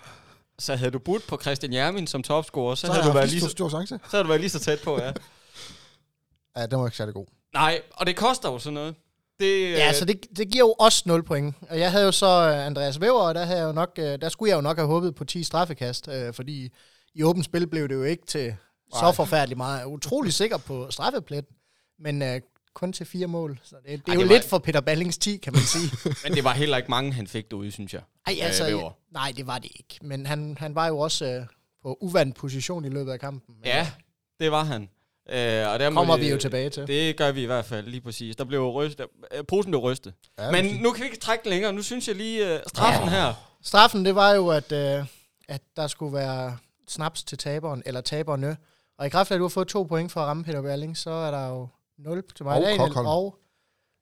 så 0.60 0.76
havde 0.76 0.92
du 0.92 1.00
budt 1.00 1.28
på 1.28 1.38
Christian 1.42 1.74
Jermin 1.74 2.08
som 2.08 2.24
topscorer, 2.24 2.76
så, 2.76 2.88
Så, 2.88 2.94
havde 2.94 3.08
du 3.08 3.12
været 3.14 3.30
lige 3.30 3.42
så, 3.42 3.50
stor 3.50 3.70
chance. 3.70 4.00
så 4.04 4.12
havde 4.12 4.24
du 4.24 4.28
været 4.28 4.42
lige 4.42 4.50
så 4.50 4.60
tæt 4.60 4.80
på, 4.84 5.00
ja. 5.02 5.12
Ja, 6.58 6.66
den 6.66 6.80
var 6.80 6.86
ikke 6.88 6.98
særlig 6.98 7.14
god. 7.14 7.26
Nej, 7.54 7.82
og 7.92 8.06
det 8.06 8.16
koster 8.16 8.52
jo 8.52 8.60
sådan 8.60 8.74
noget. 8.74 8.96
Det, 9.40 9.72
Ja, 9.72 9.88
øh, 9.90 9.96
så 9.96 10.06
det, 10.06 10.26
det 10.38 10.52
giver 10.52 10.66
jo 10.66 10.76
også 10.80 11.04
0 11.06 11.24
point. 11.24 11.56
Og 11.70 11.80
jeg 11.80 11.92
havde 11.92 12.06
jo 12.06 12.12
så 12.12 12.26
øh, 12.26 12.66
Andreas 12.66 13.02
Væver, 13.02 13.22
og 13.22 13.36
der, 13.36 13.46
havde 13.46 13.60
jeg 13.60 13.68
jo 13.68 13.72
nok, 13.72 13.90
øh, 13.98 14.22
der 14.22 14.30
skulle 14.30 14.50
jeg 14.50 14.56
jo 14.56 14.62
nok 14.62 14.78
have 14.78 14.88
håbet 14.88 15.16
på 15.16 15.26
10 15.26 15.44
straffekast, 15.44 16.08
øh, 16.08 16.34
fordi 16.34 16.70
i 17.14 17.24
åbent 17.24 17.46
spil 17.46 17.68
blev 17.68 17.88
det 17.90 17.96
jo 17.96 18.04
ikke 18.04 18.26
til 18.26 18.56
så 18.94 19.02
Nej. 19.02 19.12
forfærdeligt 19.14 19.58
meget. 19.58 19.76
Jeg 19.78 19.82
er 19.84 19.88
utrolig 19.88 20.34
sikker 20.34 20.58
på 20.58 20.92
straffepletten, 20.92 21.56
men 22.00 22.22
øh, 22.22 22.42
kun 22.74 22.94
til 22.94 23.06
fire 23.06 23.28
mål. 23.28 23.60
Så 23.64 23.76
det, 23.76 23.86
det 23.86 23.94
er 23.94 24.12
Ej, 24.12 24.14
jo 24.16 24.20
det 24.22 24.30
var- 24.30 24.36
lidt 24.36 24.46
for 24.46 24.58
Peter 24.58 24.82
Ballings 24.82 25.18
10, 25.18 25.38
kan 25.38 25.54
man 25.54 25.62
sige. 25.62 25.92
Men 26.24 26.34
det 26.34 26.44
var 26.44 26.54
heller 26.54 26.78
ikke 26.78 26.90
mange, 26.90 27.14
han 27.14 27.28
fik 27.28 27.52
derude, 27.52 27.72
synes 27.72 27.94
jeg. 27.94 28.02
Ej, 28.28 28.36
Øh, 28.40 28.46
altså, 28.46 28.66
Væver. 28.66 28.92
nej, 29.12 29.34
det 29.38 29.48
var 29.48 29.60
det 29.60 29.72
ikke. 29.76 29.98
Men 30.02 30.26
han, 30.26 30.58
han 30.60 30.76
var 30.76 30.88
jo 30.88 31.00
også 31.00 31.26
øh, 31.26 31.46
på 31.84 31.98
uvandt 32.02 32.36
position 32.36 32.86
i 32.86 32.90
løbet 32.90 33.12
af 33.12 33.20
kampen. 33.20 33.56
Men, 33.56 33.66
Ja, 33.66 33.92
det 34.40 34.52
var 34.52 34.64
han. 34.64 34.82
Øh, 35.30 35.68
og 35.70 35.80
der 35.80 35.92
kommer 35.92 36.18
vi 36.18 36.30
jo 36.30 36.38
tilbage 36.38 36.70
til. 36.70 36.88
Det 36.88 37.18
gør 37.18 37.32
vi 37.32 37.42
i 37.44 37.46
hvert 37.46 37.66
fald, 37.66 37.88
lige 37.88 38.02
præcis. 38.02 38.36
Der 38.36 38.44
blev 38.46 38.62
rystet. 38.70 39.06
øh, 39.38 39.44
Posen 39.48 39.72
blev 39.72 39.80
rystet. 39.82 40.14
Ja, 40.40 40.52
Men 40.52 40.66
nu 40.82 40.92
kan 40.92 41.02
vi 41.02 41.06
ikke 41.08 41.20
trække 41.20 41.50
længere. 41.50 41.74
Nu 41.74 41.82
synes 41.82 42.08
jeg 42.08 42.16
lige 42.16 42.54
uh, 42.56 42.60
straffen 42.68 43.10
her. 43.10 43.34
Straffen, 43.64 44.06
det 44.06 44.16
var 44.16 44.32
jo, 44.34 44.48
at, 44.48 44.72
øh, 44.72 45.06
at 45.48 45.62
der 45.76 45.88
skulle 45.88 46.14
være 46.14 46.58
snaps 46.88 47.24
til 47.24 47.38
taberen, 47.38 47.84
eller 47.86 48.02
taberne. 48.02 48.58
Og 49.00 49.06
i 49.06 49.10
kraft 49.10 49.32
af, 49.32 49.36
at 49.36 49.40
du 49.40 49.44
har 49.44 49.50
fået 49.50 49.68
to 49.68 49.84
point 49.84 50.12
for 50.12 50.22
at 50.22 50.28
ramme 50.28 50.44
Peter 50.44 50.62
Berling, 50.62 50.98
så 50.98 51.10
er 51.10 51.32
der 51.32 51.48
jo 51.48 51.68
0 51.98 52.24
til 52.36 52.46
mig 52.46 52.56
Og 52.56 52.62
Daniel, 52.62 52.98
og 52.98 53.36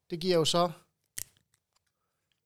det 0.09 0.19
giver 0.19 0.35
jo 0.35 0.45
så 0.45 0.71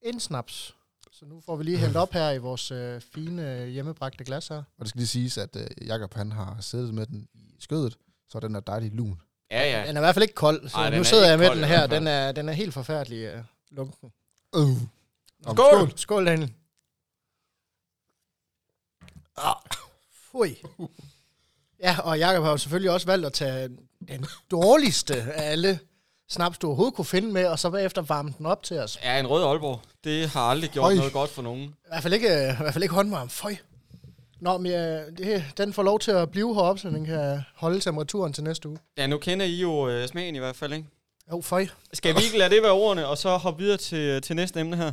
en 0.01 0.19
snaps. 0.19 0.75
Så 1.11 1.25
nu 1.25 1.41
får 1.41 1.55
vi 1.55 1.63
lige 1.63 1.77
hældt 1.77 1.95
op 1.97 2.11
her 2.11 2.31
i 2.31 2.37
vores 2.37 2.71
øh, 2.71 3.01
fine 3.01 3.61
øh, 3.61 3.67
hjemmebragte 3.67 4.23
glas 4.23 4.47
her. 4.47 4.57
Og 4.57 4.79
det 4.79 4.89
skal 4.89 4.99
lige 4.99 5.07
siges, 5.07 5.37
at 5.37 5.55
øh, 5.55 5.87
Jakob 5.87 6.13
han 6.13 6.31
har 6.31 6.57
siddet 6.59 6.93
med 6.93 7.05
den 7.05 7.27
i 7.33 7.55
skødet, 7.59 7.97
så 8.29 8.39
den 8.39 8.55
er 8.55 8.59
dejlig 8.59 8.91
lun. 8.91 9.21
Ja, 9.51 9.79
ja. 9.79 9.87
Den 9.87 9.97
er 9.97 10.01
i 10.01 10.03
hvert 10.03 10.15
fald 10.15 10.23
ikke 10.23 10.35
kold, 10.35 10.69
så 10.69 10.77
Ej, 10.77 10.89
nu 10.89 10.99
er 10.99 11.03
sidder 11.03 11.29
jeg 11.29 11.39
med 11.39 11.47
kold 11.47 11.59
den 11.59 11.67
her. 11.67 11.87
Den 11.87 12.07
er, 12.07 12.31
den 12.31 12.49
er 12.49 12.53
helt 12.53 12.73
forfærdelig 12.73 13.17
øh, 13.17 13.43
lunken. 13.69 14.11
Uh. 14.57 14.77
Skål! 15.41 15.97
Skål, 15.97 16.25
Daniel. 16.25 16.53
Ah, 19.37 19.55
fui. 20.11 20.57
Ja, 21.84 21.96
og 22.04 22.20
Jakob 22.20 22.44
har 22.44 22.52
jo 22.52 22.58
selvfølgelig 22.58 22.91
også 22.91 23.08
valgt 23.08 23.26
at 23.26 23.34
tage 23.34 23.70
den 24.08 24.26
dårligste 24.52 25.15
af 25.15 25.52
alle 25.52 25.80
snaps, 26.30 26.58
du 26.58 26.67
overhovedet 26.67 26.96
kunne 26.96 27.06
finde 27.06 27.32
med, 27.32 27.48
og 27.48 27.60
så 27.60 27.70
bagefter 27.70 28.02
varme 28.02 28.34
den 28.38 28.46
op 28.46 28.63
til 28.63 28.80
os. 28.80 29.00
Ja, 29.04 29.20
en 29.20 29.28
rød 29.28 29.44
Aalborg. 29.44 29.80
Det 30.04 30.30
har 30.30 30.41
aldrig 30.41 30.70
gjort 30.70 30.86
Øj. 30.86 30.96
noget 30.96 31.13
godt 31.13 31.30
for 31.30 31.41
nogen. 31.41 31.62
I 31.62 31.74
hvert 31.88 32.04
fald 32.04 32.13
ikke, 32.13 32.28
i 32.28 32.62
hvert 32.62 32.74
fald 32.74 32.84
ikke 32.84 32.96
håndvarm. 32.96 33.30
Føj. 33.30 33.56
Nå, 34.39 34.58
men 34.58 34.72
ja, 34.72 35.06
det, 35.06 35.44
den 35.58 35.74
får 35.74 35.84
lov 35.84 36.00
til 36.00 36.12
at 36.12 36.32
blive 36.32 36.56
heroppe, 36.56 36.82
så 36.82 36.89
den 36.89 37.06
kan 37.06 37.41
holde 37.56 37.80
temperaturen 37.80 38.34
til 38.34 38.44
næste 38.44 38.70
uge. 38.70 38.78
Ja, 38.98 39.08
nu 39.08 39.17
kender 39.17 39.46
I 39.46 39.56
jo 39.56 39.89
øh, 39.89 40.08
smagen 40.08 40.36
i 40.36 40.39
hvert 40.39 40.56
fald, 40.56 40.74
ikke? 40.74 40.88
Jo, 41.32 41.41
føj. 41.41 41.67
Skal 41.94 42.15
vi 42.15 42.24
ikke 42.24 42.38
lade 42.38 42.50
det 42.56 42.63
være 42.63 42.72
ordene, 42.72 43.08
og 43.08 43.17
så 43.17 43.38
hoppe 43.38 43.63
videre 43.63 43.78
til, 43.78 44.22
til 44.22 44.36
næste 44.36 44.60
emne 44.60 44.78
her? 44.78 44.91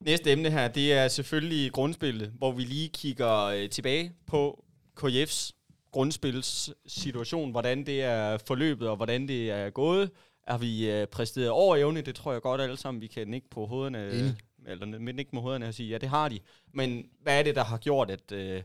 Næste 0.00 0.32
emne 0.32 0.50
her, 0.50 0.68
det 0.68 0.92
er 0.92 1.08
selvfølgelig 1.08 1.72
grundspillet, 1.72 2.32
hvor 2.38 2.52
vi 2.52 2.62
lige 2.62 2.88
kigger 2.88 3.44
øh, 3.44 3.70
tilbage 3.70 4.12
på 4.26 4.64
KF's 5.00 5.52
grundspilssituation, 5.92 7.50
hvordan 7.50 7.86
det 7.86 8.02
er 8.02 8.38
forløbet, 8.38 8.88
og 8.88 8.96
hvordan 8.96 9.28
det 9.28 9.50
er 9.50 9.70
gået. 9.70 10.10
Er 10.46 10.58
vi 10.58 10.90
øh, 10.90 11.06
præsteret 11.06 11.50
over 11.50 11.76
evne? 11.76 12.00
Det 12.00 12.14
tror 12.14 12.32
jeg 12.32 12.42
godt 12.42 12.60
alle 12.60 12.76
sammen, 12.76 13.00
vi 13.00 13.06
kan 13.06 13.34
ikke 13.34 13.50
på 13.50 13.66
hovederne, 13.66 14.10
Enig. 14.10 14.36
eller 14.66 15.18
ikke 15.18 15.30
med 15.32 15.42
hovederne 15.42 15.68
og 15.68 15.74
sige, 15.74 15.88
ja, 15.88 15.98
det 15.98 16.08
har 16.08 16.28
de. 16.28 16.38
Men 16.72 17.06
hvad 17.22 17.38
er 17.38 17.42
det, 17.42 17.54
der 17.54 17.64
har 17.64 17.78
gjort, 17.78 18.10
at, 18.10 18.32
øh, 18.32 18.62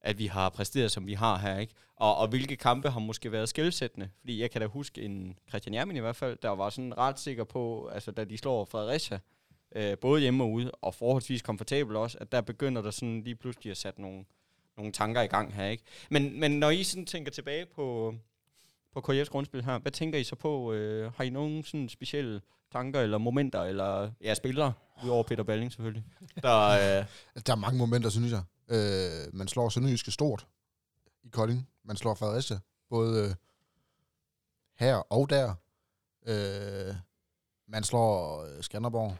at 0.00 0.18
vi 0.18 0.26
har 0.26 0.48
præsteret, 0.48 0.90
som 0.92 1.06
vi 1.06 1.14
har 1.14 1.38
her, 1.38 1.58
ikke? 1.58 1.74
Og, 1.96 2.16
og 2.16 2.28
hvilke 2.28 2.56
kampe 2.56 2.90
har 2.90 3.00
måske 3.00 3.32
været 3.32 3.48
skældsættende? 3.48 4.08
Fordi 4.20 4.40
jeg 4.40 4.50
kan 4.50 4.60
da 4.60 4.66
huske 4.66 5.02
en 5.02 5.38
Christian 5.48 5.74
Jermin 5.74 5.96
i 5.96 6.00
hvert 6.00 6.16
fald, 6.16 6.38
der 6.42 6.48
var 6.48 6.70
sådan 6.70 6.98
ret 6.98 7.20
sikker 7.20 7.44
på, 7.44 7.88
altså 7.94 8.10
da 8.10 8.24
de 8.24 8.38
slår 8.38 8.64
Fredericia, 8.64 9.18
øh, 9.74 9.98
både 9.98 10.20
hjemme 10.20 10.44
og 10.44 10.52
ude, 10.52 10.70
og 10.70 10.94
forholdsvis 10.94 11.42
komfortabel 11.42 11.96
også, 11.96 12.18
at 12.20 12.32
der 12.32 12.40
begynder 12.40 12.82
der 12.82 12.90
sådan 12.90 13.22
lige 13.22 13.34
pludselig 13.34 13.70
at 13.70 13.76
sætte 13.76 14.00
nogle, 14.00 14.24
nogle 14.76 14.92
tanker 14.92 15.22
i 15.22 15.26
gang 15.26 15.54
her, 15.54 15.66
ikke? 15.66 15.84
Men, 16.10 16.40
men 16.40 16.50
når 16.50 16.70
I 16.70 16.82
sådan 16.82 17.06
tænker 17.06 17.30
tilbage 17.32 17.66
på, 17.66 18.14
på 18.92 19.00
KF's 19.08 19.28
grundspil 19.28 19.64
her, 19.64 19.78
hvad 19.78 19.92
tænker 19.92 20.18
I 20.18 20.24
så 20.24 20.36
på? 20.36 20.72
Øh, 20.72 21.12
har 21.12 21.24
I 21.24 21.30
nogen 21.30 21.62
sådan 21.62 21.88
specielle 21.88 22.40
tanker 22.72 23.00
eller 23.00 23.18
momenter, 23.18 23.62
eller 23.62 24.10
ja, 24.20 24.34
spillere, 24.34 24.72
udover 25.04 25.22
Peter 25.22 25.42
Balling 25.42 25.72
selvfølgelig, 25.72 26.04
der, 26.42 26.68
øh, 26.68 27.06
Der 27.46 27.52
er 27.52 27.56
mange 27.56 27.78
momenter, 27.78 28.10
synes 28.10 28.32
jeg. 28.32 28.42
Øh, 28.68 29.34
man 29.34 29.48
slår 29.48 29.68
Sønderjyske 29.68 30.10
stort 30.10 30.46
i 31.22 31.28
Kolding. 31.28 31.68
Man 31.84 31.96
slår 31.96 32.14
Fredericia, 32.14 32.58
både 32.90 33.28
øh, 33.28 33.34
her 34.78 34.96
og 34.96 35.30
der. 35.30 35.54
Øh, 36.26 36.94
man 37.68 37.84
slår 37.84 38.42
øh, 38.44 38.62
Skanderborg. 38.62 39.16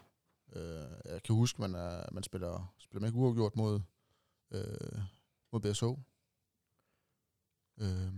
Øh, 0.53 1.13
jeg 1.13 1.23
kan 1.23 1.35
huske, 1.35 1.61
man, 1.61 1.75
er, 1.75 2.05
man 2.13 2.23
spiller, 2.23 2.75
spiller 2.79 3.01
med 3.01 3.13
uafgjort 3.15 3.57
mod, 3.57 3.81
øh, 4.51 4.99
mod 5.53 5.61
BSH. 5.61 5.85
Øh, 7.81 8.13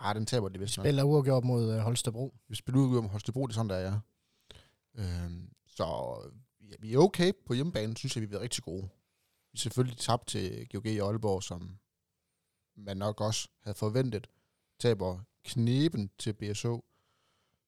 ah, 0.00 0.14
den 0.14 0.26
taber 0.26 0.48
de 0.48 0.58
vist 0.58 0.76
nok. 0.76 0.84
Spiller 0.84 1.02
uafgjort 1.02 1.44
mod 1.44 1.74
øh, 1.74 1.78
Holstebro. 1.78 2.34
Vi 2.48 2.54
spiller 2.54 2.80
ud 2.80 2.98
om 2.98 3.08
Holstebro, 3.08 3.46
det 3.46 3.52
er 3.52 3.54
sådan, 3.54 3.70
der 3.70 3.76
er, 3.76 3.92
ja. 3.92 4.00
Øhm, 4.94 5.52
så 5.66 5.86
ja, 6.60 6.74
vi 6.78 6.94
er 6.94 6.98
okay 6.98 7.32
på 7.46 7.54
hjemmebane, 7.54 7.96
synes 7.96 8.16
jeg, 8.16 8.30
vi 8.30 8.34
er 8.34 8.40
rigtig 8.40 8.64
gode. 8.64 8.88
Vi 9.52 9.58
selvfølgelig 9.58 9.98
tabt 9.98 10.26
til 10.26 10.68
GOG 10.68 10.86
i 10.86 10.98
Aalborg, 10.98 11.42
som 11.42 11.78
man 12.76 12.96
nok 12.96 13.20
også 13.20 13.48
havde 13.62 13.74
forventet. 13.74 14.30
Taber 14.78 15.18
kneben 15.44 16.10
til 16.18 16.32
BSH. 16.32 16.66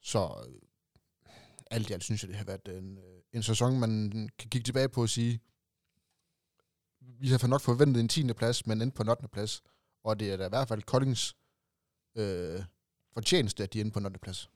Så 0.01 0.45
øh, 0.49 0.61
alt 1.71 1.91
i 1.91 1.93
alt 1.93 2.05
synes 2.05 2.23
jeg, 2.23 2.29
det 2.29 2.37
har 2.37 2.45
været 2.45 2.69
en, 2.69 2.99
øh, 2.99 3.16
en 3.37 3.43
sæson, 3.43 3.81
man 3.81 4.11
kan 4.39 4.51
kigge 4.51 4.65
tilbage 4.65 4.89
på 4.89 5.03
og 5.03 5.09
sige, 5.09 5.41
vi 7.01 7.29
har 7.29 7.47
nok 7.47 7.61
forventet 7.61 8.01
en 8.01 8.09
10. 8.09 8.33
plads, 8.33 8.67
men 8.67 8.83
endte 8.83 8.95
på 8.95 9.03
en 9.03 9.09
8. 9.09 9.29
plads. 9.29 9.63
Og 10.05 10.21
det 10.21 10.33
er 10.33 10.37
da 10.37 10.47
i 10.47 10.49
hvert 10.49 10.69
fald 10.69 10.83
Koldings 10.83 11.37
øh, 12.17 12.63
fortjeneste, 13.15 13.63
at 13.63 13.73
de 13.73 13.81
endte 13.81 13.93
på 13.93 13.99
en 13.99 14.07
8. 14.07 14.19
plads. 14.19 14.51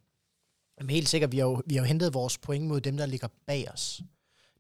Jamen 0.79 0.91
helt 0.91 1.09
sikkert, 1.09 1.33
vi 1.33 1.39
har, 1.39 1.47
jo, 1.47 1.63
vi 1.67 1.75
har 1.75 1.83
jo 1.83 1.87
hentet 1.87 2.15
vores 2.15 2.39
point 2.39 2.67
mod 2.67 2.81
dem, 2.81 2.97
der 2.97 3.07
ligger 3.07 3.29
bag 3.47 3.73
os. 3.73 4.03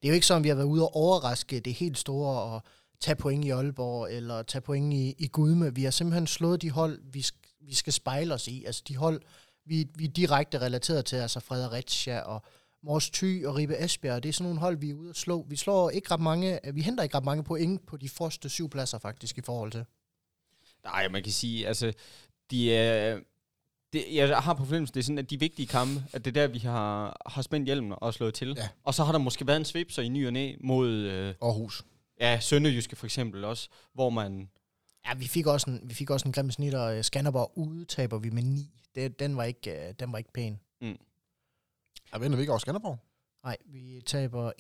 Det 0.02 0.08
er 0.08 0.08
jo 0.08 0.14
ikke 0.14 0.26
sådan, 0.26 0.44
vi 0.44 0.48
har 0.48 0.56
været 0.56 0.66
ude 0.66 0.82
og 0.82 0.96
overraske 0.96 1.60
det 1.60 1.74
helt 1.74 1.98
store 1.98 2.42
og 2.42 2.62
tage 3.00 3.16
point 3.16 3.44
i 3.44 3.50
Aalborg 3.50 4.12
eller 4.12 4.42
tage 4.42 4.62
point 4.62 4.94
i, 4.94 5.14
i 5.18 5.28
Gudme. 5.28 5.74
Vi 5.74 5.84
har 5.84 5.90
simpelthen 5.90 6.26
slået 6.26 6.62
de 6.62 6.70
hold, 6.70 7.00
vi, 7.12 7.20
sk- 7.20 7.56
vi 7.60 7.74
skal 7.74 7.92
spejle 7.92 8.34
os 8.34 8.48
i. 8.48 8.64
Altså 8.64 8.82
de 8.88 8.96
hold, 8.96 9.22
vi, 9.64 9.88
vi 9.94 10.04
er 10.04 10.08
direkte 10.08 10.60
relateret 10.60 11.04
til, 11.04 11.16
altså 11.16 11.40
Fredericia 11.40 12.20
og 12.20 12.42
Mors 12.82 13.10
Thy 13.10 13.46
og 13.46 13.56
Ribe 13.56 13.84
Esbjerg. 13.84 14.22
Det 14.22 14.28
er 14.28 14.32
sådan 14.32 14.44
nogle 14.44 14.60
hold, 14.60 14.76
vi 14.76 14.90
er 14.90 14.94
ude 14.94 15.10
at 15.10 15.16
slå. 15.16 15.46
Vi 15.48 15.56
slår 15.56 15.90
ikke 15.90 16.10
ret 16.10 16.20
mange, 16.20 16.60
vi 16.72 16.82
henter 16.82 17.02
ikke 17.02 17.16
ret 17.16 17.24
mange 17.24 17.44
point 17.44 17.86
på 17.86 17.96
de 17.96 18.08
første 18.08 18.48
syv 18.48 18.70
pladser 18.70 18.98
faktisk 18.98 19.38
i 19.38 19.42
forhold 19.42 19.72
til. 19.72 19.84
Nej, 20.84 21.08
man 21.08 21.22
kan 21.22 21.32
sige, 21.32 21.66
altså, 21.68 21.92
de 22.50 22.74
er... 22.74 23.20
Det, 23.92 24.04
jeg 24.12 24.38
har 24.38 24.54
på 24.54 24.64
fornemmelsen, 24.64 24.94
det 24.94 25.00
er 25.00 25.04
sådan, 25.04 25.18
at 25.18 25.30
de 25.30 25.40
vigtige 25.40 25.66
kampe, 25.66 26.04
at 26.12 26.24
det 26.24 26.36
er 26.36 26.46
der, 26.46 26.52
vi 26.52 26.58
har, 26.58 27.22
har 27.26 27.42
spændt 27.42 27.66
hjelmen 27.66 27.94
og 27.96 28.14
slået 28.14 28.34
til. 28.34 28.54
Ja. 28.56 28.68
Og 28.84 28.94
så 28.94 29.04
har 29.04 29.12
der 29.12 29.18
måske 29.18 29.46
været 29.46 29.56
en 29.56 29.64
svipser 29.64 30.02
i 30.02 30.08
ny 30.08 30.26
og 30.26 30.32
næ 30.32 30.54
mod, 30.60 30.88
øh, 30.88 31.34
Aarhus. 31.42 31.84
ja, 32.20 32.40
Sønderjyske 32.40 32.96
for 32.96 33.06
eksempel 33.06 33.44
også, 33.44 33.68
hvor 33.94 34.10
man... 34.10 34.50
Ja, 35.06 35.14
vi 35.14 35.28
fik 35.28 35.46
også 35.46 35.70
en, 35.70 35.80
vi 35.84 35.94
fik 35.94 36.10
også 36.10 36.28
en 36.28 36.32
grim 36.32 36.50
snit, 36.50 36.74
og 36.74 36.96
øh, 36.96 37.04
Skanderborg 37.04 37.52
ude 37.58 37.84
taber 37.84 38.18
vi 38.18 38.30
med 38.30 38.42
9. 38.42 38.70
Det, 38.94 39.20
den, 39.20 39.36
var 39.36 39.44
ikke, 39.44 39.88
øh, 39.88 39.94
den 40.00 40.12
var 40.12 40.18
ikke 40.18 40.32
pæn. 40.32 40.60
Der 42.12 42.18
vinder 42.18 42.36
vi 42.36 42.40
ikke 42.40 42.52
over 42.52 42.58
Skanderborg. 42.58 42.98
Nej, 43.44 43.56
vi 43.66 44.02
taber 44.06 44.52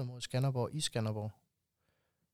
21-30 0.00 0.04
mod 0.04 0.20
Skanderborg 0.20 0.74
i 0.74 0.80
Skanderborg. 0.80 1.30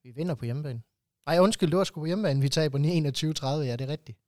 Vi 0.02 0.10
vinder 0.10 0.34
på 0.34 0.44
hjemmebane. 0.44 0.82
Nej, 1.26 1.38
undskyld, 1.38 1.70
det 1.70 1.78
var 1.78 1.84
sgu 1.84 2.00
på 2.00 2.06
hjemmebane. 2.06 2.40
Vi 2.40 2.48
taber 2.48 2.78
21-30, 2.78 3.46
ja, 3.46 3.76
det 3.76 3.80
er 3.80 3.88
rigtigt. 3.88 4.18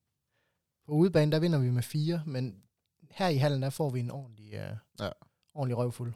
På 0.87 0.93
udebane, 0.93 1.33
der 1.33 1.39
vinder 1.39 1.59
vi 1.59 1.71
med 1.71 1.83
4, 1.83 2.23
men 2.27 2.63
her 3.11 3.29
i 3.29 3.37
hallen, 3.37 3.63
der 3.63 3.71
får 3.71 3.91
vi 3.91 4.01
en 4.01 4.11
ordentlig, 4.11 4.47
uh, 4.47 4.53
Ja. 4.53 5.05
ja. 5.05 5.11
ordentlig 5.55 5.77
røvfuld. 5.77 6.15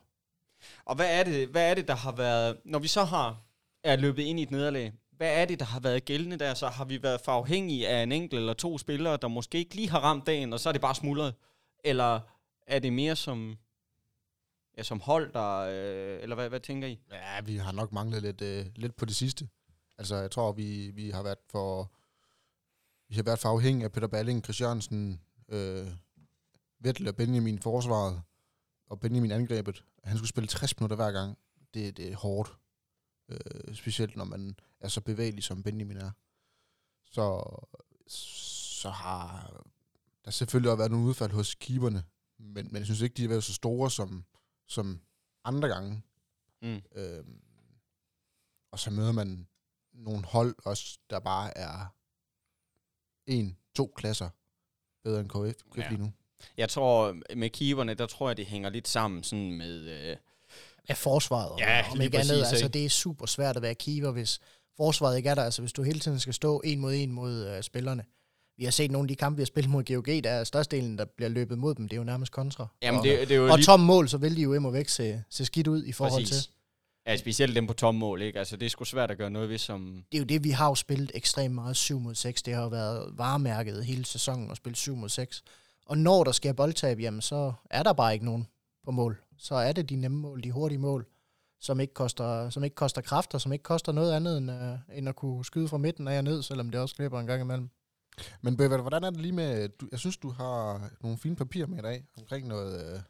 Og 0.85 0.97
hvad 0.97 1.21
er, 1.21 1.25
det, 1.25 1.49
hvad 1.49 1.71
er 1.71 1.75
det, 1.75 1.89
der 1.89 1.95
har 1.95 2.13
været... 2.13 2.61
Når 2.65 2.79
vi 2.79 2.89
så 2.89 3.05
har 3.05 3.43
er 3.85 3.97
løbet 3.97 4.23
ind 4.23 4.41
i 4.41 4.43
et 4.43 4.51
nederlag, 4.51 4.93
hvad 5.11 5.41
er 5.43 5.45
det, 5.45 5.59
der 5.59 5.65
har 5.65 5.81
været 5.81 6.05
gældende 6.05 6.39
der? 6.39 6.55
Så 6.55 6.69
har 6.69 6.85
vi 6.85 7.03
været 7.03 7.21
for 7.21 7.33
afhængige 7.33 7.89
af 7.89 8.03
en 8.03 8.13
enkelt 8.13 8.39
eller 8.39 8.55
to 8.55 8.79
spillere, 8.79 9.17
der 9.17 9.29
måske 9.29 9.59
ikke 9.59 9.75
lige 9.75 9.91
har 9.91 10.01
ramt 10.01 10.27
dagen, 10.27 10.53
og 10.53 10.61
så 10.61 10.69
er 10.69 10.73
det 10.73 10.81
bare 10.83 10.95
smuldret? 10.95 11.35
Eller 11.85 12.21
er 12.71 12.79
det 12.79 12.93
mere 12.93 13.17
som, 13.17 13.59
ja, 14.77 14.83
som 14.83 15.01
hold, 15.01 15.33
der... 15.33 15.59
Øh, 15.59 16.23
eller 16.23 16.35
hvad, 16.35 16.49
hvad 16.49 16.61
tænker 16.61 16.89
I? 16.89 17.01
Ja, 17.11 17.41
vi 17.41 17.57
har 17.57 17.73
nok 17.73 17.93
manglet 17.93 18.23
lidt, 18.23 18.41
øh, 18.41 18.67
lidt 18.77 18.97
på 18.97 19.05
det 19.05 19.17
sidste. 19.17 19.49
Altså, 19.99 20.17
jeg 20.17 20.31
tror, 20.31 20.53
vi, 20.53 20.91
vi 20.91 21.11
har 21.11 21.23
været 21.23 21.39
for... 21.51 21.93
Vi 23.09 23.15
har 23.15 23.23
været 23.23 23.39
for 23.39 23.49
afhængige 23.49 23.85
af 23.85 23.93
Peter 23.93 24.07
Balling, 24.07 24.45
Christiansen, 24.45 25.21
øh, 25.49 25.87
Vettel 26.81 27.09
og 27.09 27.17
Benjamin 27.17 27.55
i 27.55 27.61
forsvaret, 27.61 28.23
og 28.87 29.01
Benjamin 29.01 29.33
angrebet. 29.33 29.85
Han 30.05 30.17
skulle 30.17 30.29
spille 30.29 30.49
60 30.49 30.81
minutter 30.81 30.97
hver 30.97 31.13
gang. 31.13 31.39
Det, 31.75 31.97
det 31.97 32.13
er 32.13 32.17
hårdt. 32.17 32.57
Øh, 33.29 33.75
specielt 33.75 34.17
når 34.17 34.25
man 34.25 34.57
er 34.81 34.89
så 34.89 35.01
bevægelig, 35.01 35.45
som 35.45 35.63
Benjamin 35.63 35.97
er. 35.97 36.11
Så, 37.11 37.45
så 38.07 38.91
har 38.91 39.53
der 40.25 40.31
selvfølgelig 40.31 40.71
også 40.71 40.79
været 40.79 40.91
nogle 40.91 41.07
udfald 41.07 41.33
hos 41.33 41.55
keeperne, 41.55 42.05
men, 42.41 42.67
men 42.73 42.77
jeg 42.77 42.85
synes 42.85 43.01
ikke, 43.01 43.15
de 43.15 43.23
har 43.23 43.29
været 43.29 43.45
så 43.45 43.55
store 43.55 43.91
som, 43.91 44.25
som 44.69 45.01
andre 45.45 45.69
gange. 45.69 46.03
Mm. 46.63 46.81
Øhm, 46.95 47.41
og 48.73 48.79
så 48.79 48.91
møder 48.91 49.13
man 49.13 49.49
nogle 49.93 50.25
hold 50.25 50.55
også, 50.65 50.99
der 51.11 51.21
bare 51.21 51.59
er 51.59 51.95
en, 53.27 53.57
to 53.75 53.93
klasser 53.97 54.31
bedre 55.05 55.21
end 55.21 55.29
KF, 55.29 55.63
KF 55.71 55.79
Ja. 55.79 55.89
lige 55.89 56.01
nu. 56.01 56.13
Jeg 56.57 56.69
tror, 56.69 57.17
med 57.37 57.51
keeperne, 57.51 57.95
der 57.95 58.07
tror 58.07 58.29
jeg, 58.29 58.37
det 58.37 58.47
hænger 58.47 58.71
lidt 58.71 58.89
sammen 58.89 59.23
sådan 59.23 59.53
med... 59.53 59.81
Øh, 60.11 60.17
af 60.89 60.97
forsvaret. 60.97 61.61
Ja, 61.61 61.85
om 61.91 61.97
lige 61.97 62.05
ikke 62.07 62.19
andet. 62.19 62.29
præcis, 62.31 62.53
Altså, 62.53 62.65
ikke? 62.67 62.73
det 62.73 62.85
er 62.85 62.89
super 62.91 63.27
svært 63.27 63.57
at 63.57 63.63
være 63.63 63.75
keeper, 63.75 64.11
hvis 64.11 64.41
forsvaret 64.77 65.17
ikke 65.17 65.29
er 65.29 65.35
der. 65.35 65.45
Altså, 65.45 65.63
hvis 65.63 65.73
du 65.73 65.83
hele 65.83 66.01
tiden 66.01 66.21
skal 66.21 66.35
stå 66.35 66.61
en 66.65 66.81
mod 66.81 66.95
en 66.95 67.13
mod 67.13 67.47
øh, 67.47 67.63
spillerne. 67.63 68.05
Vi 68.61 68.65
har 68.65 68.71
set 68.71 68.91
nogle 68.91 69.05
af 69.05 69.09
de 69.09 69.17
kampe, 69.17 69.37
vi 69.37 69.43
har 69.43 69.47
spillet 69.47 69.71
mod 69.71 69.85
GOG, 69.85 70.07
der 70.07 70.31
er 70.31 70.45
størstedelen, 70.45 70.99
der 70.99 71.05
bliver 71.05 71.29
løbet 71.29 71.59
mod 71.59 71.75
dem. 71.75 71.89
Det 71.89 71.97
er 71.97 72.01
jo 72.01 72.05
nærmest 72.05 72.33
kontra. 72.33 72.67
jamen, 72.83 72.99
og, 72.99 73.05
det, 73.05 73.29
det 73.29 73.35
er 73.35 73.39
jo 73.39 73.51
og 73.51 73.57
lige 73.57 73.67
tom 73.67 73.81
mål, 73.81 74.09
så 74.09 74.19
vil 74.19 74.37
de 74.37 74.43
jo 74.43 74.55
imod 74.55 74.73
væk 74.73 74.89
se, 74.89 75.23
se 75.31 75.45
skidt 75.45 75.67
ud 75.67 75.85
i 75.85 75.93
forhold 75.93 76.23
præcis. 76.23 76.43
til. 76.43 76.51
Ja, 77.07 77.17
specielt 77.17 77.57
dem 77.57 77.67
på 77.67 77.73
tom 77.73 77.95
mål, 77.95 78.23
ikke? 78.23 78.39
Altså, 78.39 78.57
det 78.57 78.67
er 78.67 78.71
sgu 78.71 78.85
svært 78.85 79.11
at 79.11 79.19
gøre 79.19 79.31
noget 79.31 79.49
ved, 79.49 79.59
som... 79.59 80.05
Det 80.13 80.19
er 80.19 80.21
jo 80.21 80.25
det, 80.25 80.45
vi 80.45 80.51
har 80.51 80.69
jo 80.69 80.75
spillet 80.75 81.11
ekstremt 81.15 81.55
meget 81.55 81.77
7 81.77 82.01
mod 82.01 82.15
6. 82.15 82.43
Det 82.43 82.55
har 82.55 82.63
jo 82.63 82.69
været 82.69 83.19
varemærket 83.19 83.85
hele 83.85 84.05
sæsonen 84.05 84.51
at 84.51 84.57
spille 84.57 84.77
7 84.77 84.97
mod 84.97 85.09
6. 85.09 85.43
Og 85.87 85.99
når 85.99 86.25
der 86.25 86.33
sker 86.33 86.53
boldtab, 86.53 87.01
jamen 87.01 87.21
så 87.21 87.53
er 87.71 87.83
der 87.83 87.93
bare 87.93 88.13
ikke 88.13 88.25
nogen 88.25 88.47
på 88.85 88.91
mål. 88.91 89.21
Så 89.39 89.55
er 89.55 89.73
det 89.73 89.91
de 89.91 89.97
nemme 89.97 90.19
mål, 90.19 90.43
de 90.43 90.51
hurtige 90.51 90.79
mål, 90.79 91.07
som 91.61 91.81
ikke 91.81 91.95
koster, 91.95 92.51
som 92.51 92.65
ikke 92.65 92.75
koster 92.75 93.01
kræfter, 93.01 93.39
som 93.39 93.53
ikke 93.53 93.63
koster 93.63 93.93
noget 93.93 94.13
andet 94.13 94.39
end, 94.39 94.51
uh, 94.51 94.99
end 94.99 95.09
at 95.09 95.17
kunne 95.17 95.45
skyde 95.45 95.69
fra 95.69 95.79
midten 95.79 96.09
af 96.09 96.19
og 96.19 96.25
ned, 96.25 96.43
selvom 96.43 96.71
det 96.71 96.81
også 96.81 96.95
klipper 96.95 97.21
en 97.21 97.27
gang 97.27 97.43
imellem. 97.43 97.71
Men 98.43 98.57
Bøvert, 98.57 98.81
hvordan 98.81 99.05
er 99.05 99.11
det 99.11 99.21
lige 99.21 99.33
med, 99.33 99.69
du, 99.69 99.89
jeg 99.91 99.99
synes, 99.99 100.17
du 100.17 100.31
har 100.31 100.91
nogle 101.03 101.19
fine 101.19 101.37
papirer 101.37 101.67
med 101.67 101.79
i 101.79 101.83
dag, 101.83 102.05
omkring 102.19 102.49
noget, 102.49 102.95
øh, 102.95 103.01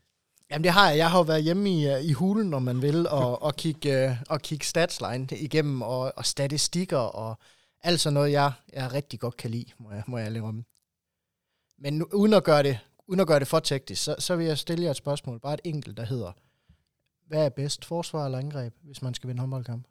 Jamen 0.50 0.64
det 0.64 0.72
har 0.72 0.88
jeg. 0.88 0.98
Jeg 0.98 1.10
har 1.10 1.18
jo 1.18 1.22
været 1.22 1.42
hjemme 1.42 1.70
i, 1.70 1.94
uh, 1.94 2.04
i 2.04 2.12
hulen, 2.12 2.54
om 2.54 2.62
man 2.62 2.82
vil, 2.82 3.08
og, 3.08 3.42
og, 3.46 3.56
kigge, 3.56 4.06
uh, 4.06 4.16
og 4.28 4.40
kigge 4.40 4.66
statsline 4.66 5.28
igennem, 5.30 5.82
og, 5.82 6.12
og 6.16 6.26
statistikker, 6.26 6.98
og 6.98 7.38
alt 7.82 8.00
sådan 8.00 8.14
noget, 8.14 8.32
jeg, 8.32 8.52
jeg 8.72 8.92
rigtig 8.92 9.20
godt 9.20 9.36
kan 9.36 9.50
lide, 9.50 9.72
må 9.78 9.92
jeg, 9.92 10.02
må 10.06 10.18
jeg 10.18 10.30
lige 10.30 10.42
om. 10.42 10.64
Men 11.78 11.98
nu, 11.98 12.06
uden, 12.12 12.34
at 12.34 12.44
gøre 12.44 12.62
det, 12.62 12.78
uden 13.06 13.20
at 13.20 13.26
gøre 13.26 13.40
det 13.40 13.48
for 13.48 13.60
teknisk, 13.60 14.04
så, 14.04 14.16
så 14.18 14.36
vil 14.36 14.46
jeg 14.46 14.58
stille 14.58 14.84
jer 14.84 14.90
et 14.90 14.96
spørgsmål, 14.96 15.40
bare 15.40 15.54
et 15.54 15.60
enkelt, 15.64 15.96
der 15.96 16.04
hedder, 16.04 16.32
hvad 17.26 17.44
er 17.44 17.48
bedst, 17.48 17.84
forsvar 17.84 18.24
eller 18.24 18.38
angreb, 18.38 18.74
hvis 18.82 19.02
man 19.02 19.14
skal 19.14 19.28
vinde 19.28 19.40
håndboldkamp? 19.40 19.86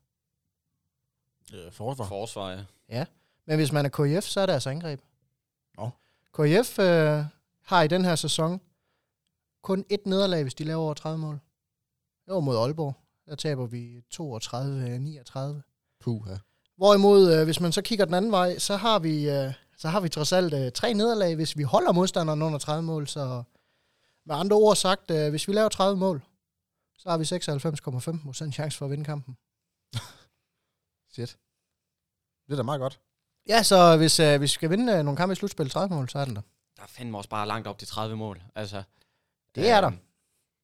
øh, 1.54 1.72
forsvar. 1.72 2.06
Forsvar, 2.06 2.66
ja. 2.90 3.06
Men 3.46 3.58
hvis 3.58 3.72
man 3.72 3.86
er 3.86 3.90
KIF, 3.90 4.24
så 4.24 4.42
er 4.42 4.46
det 4.46 4.54
altså 4.54 4.70
angreb. 4.70 5.00
KIF 6.36 6.80
øh, 6.80 7.24
har 7.64 7.82
i 7.82 7.88
den 7.88 8.06
her 8.06 8.16
sæson 8.16 8.62
kun 9.64 9.86
et 9.90 10.06
nederlag, 10.06 10.42
hvis 10.44 10.54
de 10.54 10.64
laver 10.64 10.82
over 10.82 10.94
30 10.94 11.18
mål. 11.18 11.40
Det 12.26 12.34
var 12.34 12.40
mod 12.40 12.58
Aalborg. 12.58 12.96
Der 13.26 13.36
taber 13.36 13.66
vi 13.66 14.04
32-39. 14.14 16.00
Puh, 16.00 16.22
ja. 16.28 16.38
Hvorimod, 16.78 17.34
øh, 17.34 17.44
hvis 17.44 17.60
man 17.60 17.72
så 17.72 17.82
kigger 17.82 18.06
den 18.06 18.14
anden 18.14 18.32
vej, 18.32 18.58
så 18.58 18.76
har 18.76 19.00
vi, 19.00 19.30
øh, 19.30 19.54
så 19.78 19.88
har 19.88 20.00
vi 20.00 20.10
trods 20.10 20.32
alt 20.32 20.54
øh, 20.54 20.72
tre 20.72 20.94
nederlag, 20.94 21.36
hvis 21.36 21.58
vi 21.58 21.64
holder 21.64 21.92
modstanderen 21.92 22.42
under 22.42 22.60
30 22.60 22.84
mål. 22.84 23.08
Så 23.08 23.44
med 24.26 24.36
andre 24.36 24.56
ord 24.56 24.76
sagt, 24.76 25.12
øh, 25.12 25.30
hvis 25.30 25.48
vi 25.48 25.54
laver 25.54 25.70
30 25.70 25.98
mål, 25.98 26.24
så 26.98 27.10
har 27.10 27.18
vi 27.18 27.24
96,5% 27.24 28.52
chance 28.52 28.78
for 28.78 28.86
at 28.86 28.92
vinde 28.92 29.06
kampen. 29.06 29.38
Shit. 31.14 31.38
Det 32.48 32.52
er 32.54 32.56
da 32.56 32.64
meget 32.64 32.80
godt. 32.80 33.00
Ja, 33.48 33.64
så 33.64 33.98
hvis, 33.98 34.20
øh, 34.20 34.38
hvis 34.38 34.42
vi 34.42 34.48
skal 34.54 34.70
vinde 34.70 34.94
øh, 34.94 35.04
nogle 35.04 35.18
kampe 35.18 35.34
i 35.34 35.36
slutspil 35.36 35.70
30 35.70 35.96
mål, 35.96 36.10
så 36.10 36.20
er 36.20 36.26
den 36.26 36.36
der. 36.36 36.42
Der 36.78 36.84
er 36.84 36.88
fandme 36.88 37.18
også 37.18 37.30
bare 37.30 37.48
langt 37.48 37.68
op 37.68 37.78
til 37.78 37.88
30 37.88 38.16
mål. 38.16 38.42
Altså, 38.56 38.84
Det 39.56 39.70
er 39.70 39.82
der. 39.82 39.88
øhm, 39.90 40.00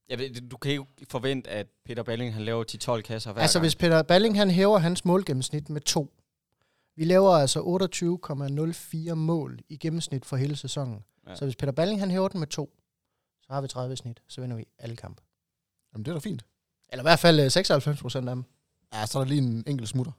Jeg 0.09 0.19
ved, 0.19 0.49
du 0.49 0.57
kan 0.57 0.71
ikke 0.71 0.85
forvente, 1.09 1.49
at 1.49 1.67
Peter 1.85 2.03
Balling 2.03 2.33
han 2.33 2.45
laver 2.45 2.63
10-12 2.97 3.01
kasser 3.01 3.31
hver 3.33 3.41
Altså 3.41 3.59
gang. 3.59 3.63
hvis 3.63 3.75
Peter 3.75 4.03
Balling 4.03 4.37
han 4.37 4.49
hæver 4.51 4.77
hans 4.77 5.05
målgennemsnit 5.05 5.69
med 5.69 5.81
to. 5.81 6.13
Vi 6.95 7.03
laver 7.05 7.31
altså 7.31 7.59
28,04 9.09 9.13
mål 9.13 9.59
i 9.69 9.77
gennemsnit 9.77 10.25
for 10.25 10.35
hele 10.37 10.55
sæsonen. 10.55 11.03
Ja. 11.27 11.35
Så 11.35 11.45
hvis 11.45 11.55
Peter 11.55 11.71
Balling 11.71 11.99
han 11.99 12.11
hæver 12.11 12.27
den 12.27 12.39
med 12.39 12.47
to, 12.47 12.73
så 13.41 13.53
har 13.53 13.61
vi 13.61 13.67
30 13.67 13.93
i 13.93 13.95
snit. 13.97 14.21
Så 14.27 14.41
vinder 14.41 14.57
vi 14.57 14.65
alle 14.79 14.95
kampe. 14.95 15.21
Jamen, 15.93 16.05
det 16.05 16.11
er 16.11 16.15
da 16.15 16.19
fint. 16.19 16.45
Eller 16.89 17.03
i 17.03 17.07
hvert 17.07 17.19
fald 17.19 17.39
øh, 17.39 17.51
96 17.51 18.01
procent 18.01 18.29
af 18.29 18.35
dem. 18.35 18.43
Ja, 18.93 19.05
så 19.05 19.19
er 19.19 19.23
der 19.23 19.29
lige 19.29 19.41
en 19.41 19.63
enkelt 19.67 19.89
smutter. 19.89 20.11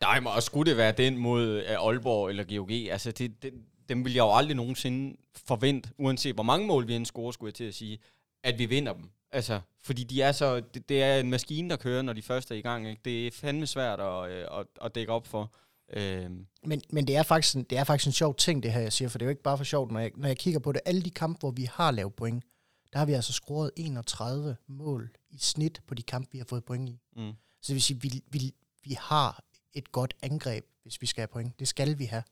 Nej, 0.00 0.20
men 0.20 0.26
og 0.26 0.42
skulle 0.42 0.70
det 0.70 0.76
være 0.76 0.92
den 0.92 1.16
mod 1.18 1.56
uh, 1.56 1.86
Aalborg 1.86 2.28
eller 2.28 2.44
GOG, 2.56 2.70
altså 2.70 3.12
det, 3.12 3.42
det, 3.42 3.52
dem 3.88 4.04
vil 4.04 4.12
jeg 4.12 4.20
jo 4.20 4.34
aldrig 4.34 4.56
nogensinde 4.56 5.16
forvente, 5.36 5.90
uanset 5.98 6.34
hvor 6.34 6.42
mange 6.42 6.66
mål 6.66 6.88
vi 6.88 6.94
end 6.94 7.06
scorer, 7.06 7.30
skulle 7.32 7.48
jeg 7.48 7.54
til 7.54 7.64
at 7.64 7.74
sige, 7.74 7.98
at 8.44 8.58
vi 8.58 8.66
vinder 8.66 8.92
dem. 8.92 9.10
Altså, 9.32 9.60
fordi 9.82 10.04
de 10.04 10.22
er 10.22 10.32
så, 10.32 10.60
det, 10.60 10.88
det 10.88 11.02
er 11.02 11.20
en 11.20 11.30
maskine, 11.30 11.70
der 11.70 11.76
kører, 11.76 12.02
når 12.02 12.12
de 12.12 12.22
først 12.22 12.50
er 12.50 12.54
i 12.54 12.60
gang. 12.60 12.88
Ikke? 12.88 13.00
Det 13.04 13.26
er 13.26 13.30
fandme 13.30 13.66
svært 13.66 14.00
at, 14.00 14.30
øh, 14.30 14.46
at, 14.58 14.66
at 14.82 14.94
dække 14.94 15.12
op 15.12 15.26
for. 15.26 15.52
Øhm, 15.92 16.46
Men, 16.64 16.82
men 16.90 17.06
det, 17.06 17.16
er 17.16 17.22
faktisk 17.22 17.56
en, 17.56 17.62
det 17.62 17.78
er 17.78 17.84
faktisk 17.84 18.06
en 18.06 18.12
sjov 18.12 18.34
ting, 18.34 18.62
det 18.62 18.72
her, 18.72 18.80
jeg 18.80 18.92
siger, 18.92 19.08
for 19.08 19.18
det 19.18 19.24
er 19.24 19.26
jo 19.26 19.30
ikke 19.30 19.42
bare 19.42 19.56
for 19.56 19.64
sjovt, 19.64 19.92
når 19.92 20.00
jeg, 20.00 20.10
når 20.16 20.28
jeg 20.28 20.36
kigger 20.38 20.60
på 20.60 20.72
det. 20.72 20.80
Alle 20.84 21.02
de 21.02 21.10
kampe, 21.10 21.38
hvor 21.40 21.50
vi 21.50 21.68
har 21.72 21.90
lavet 21.90 22.14
point, 22.14 22.44
der 22.92 22.98
har 22.98 23.06
vi 23.06 23.12
altså 23.12 23.32
scoret 23.32 23.70
31 23.76 24.56
mål 24.66 25.10
i 25.30 25.38
snit 25.38 25.80
på 25.86 25.94
de 25.94 26.02
kampe, 26.02 26.28
vi 26.32 26.38
har 26.38 26.44
fået 26.48 26.64
point 26.64 26.88
i. 26.88 26.98
mm. 27.16 27.32
Så 27.62 27.66
det 27.66 27.74
vil 27.74 27.82
sige, 27.82 28.00
vi, 28.00 28.22
vi, 28.30 28.54
vi 28.84 28.96
har 29.00 29.44
et 29.74 29.92
godt 29.92 30.14
angreb, 30.22 30.66
hvis 30.82 31.00
vi 31.00 31.06
skal 31.06 31.20
have 31.20 31.28
point. 31.28 31.58
Det 31.58 31.68
skal 31.68 31.98
vi 31.98 32.04
have. 32.04 32.22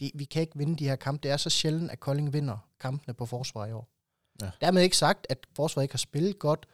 Det, 0.00 0.10
vi 0.14 0.24
kan 0.24 0.42
ikke 0.42 0.58
vinde 0.58 0.76
de 0.76 0.88
her 0.88 0.96
kampe. 0.96 1.22
Det 1.22 1.30
er 1.30 1.36
så 1.36 1.50
sjældent, 1.50 1.90
at 1.90 2.00
Kolding 2.00 2.32
vinder 2.32 2.68
kampene 2.80 3.14
på 3.14 3.26
forsvar 3.26 3.66
i 3.66 3.72
år. 3.72 3.88
Ja. 4.42 4.50
Dermed 4.60 4.82
ikke 4.82 4.96
sagt, 4.96 5.26
at 5.30 5.46
forsvaret 5.56 5.84
ikke 5.84 5.92
har 5.92 5.98
spillet 5.98 6.38
godt, 6.38 6.66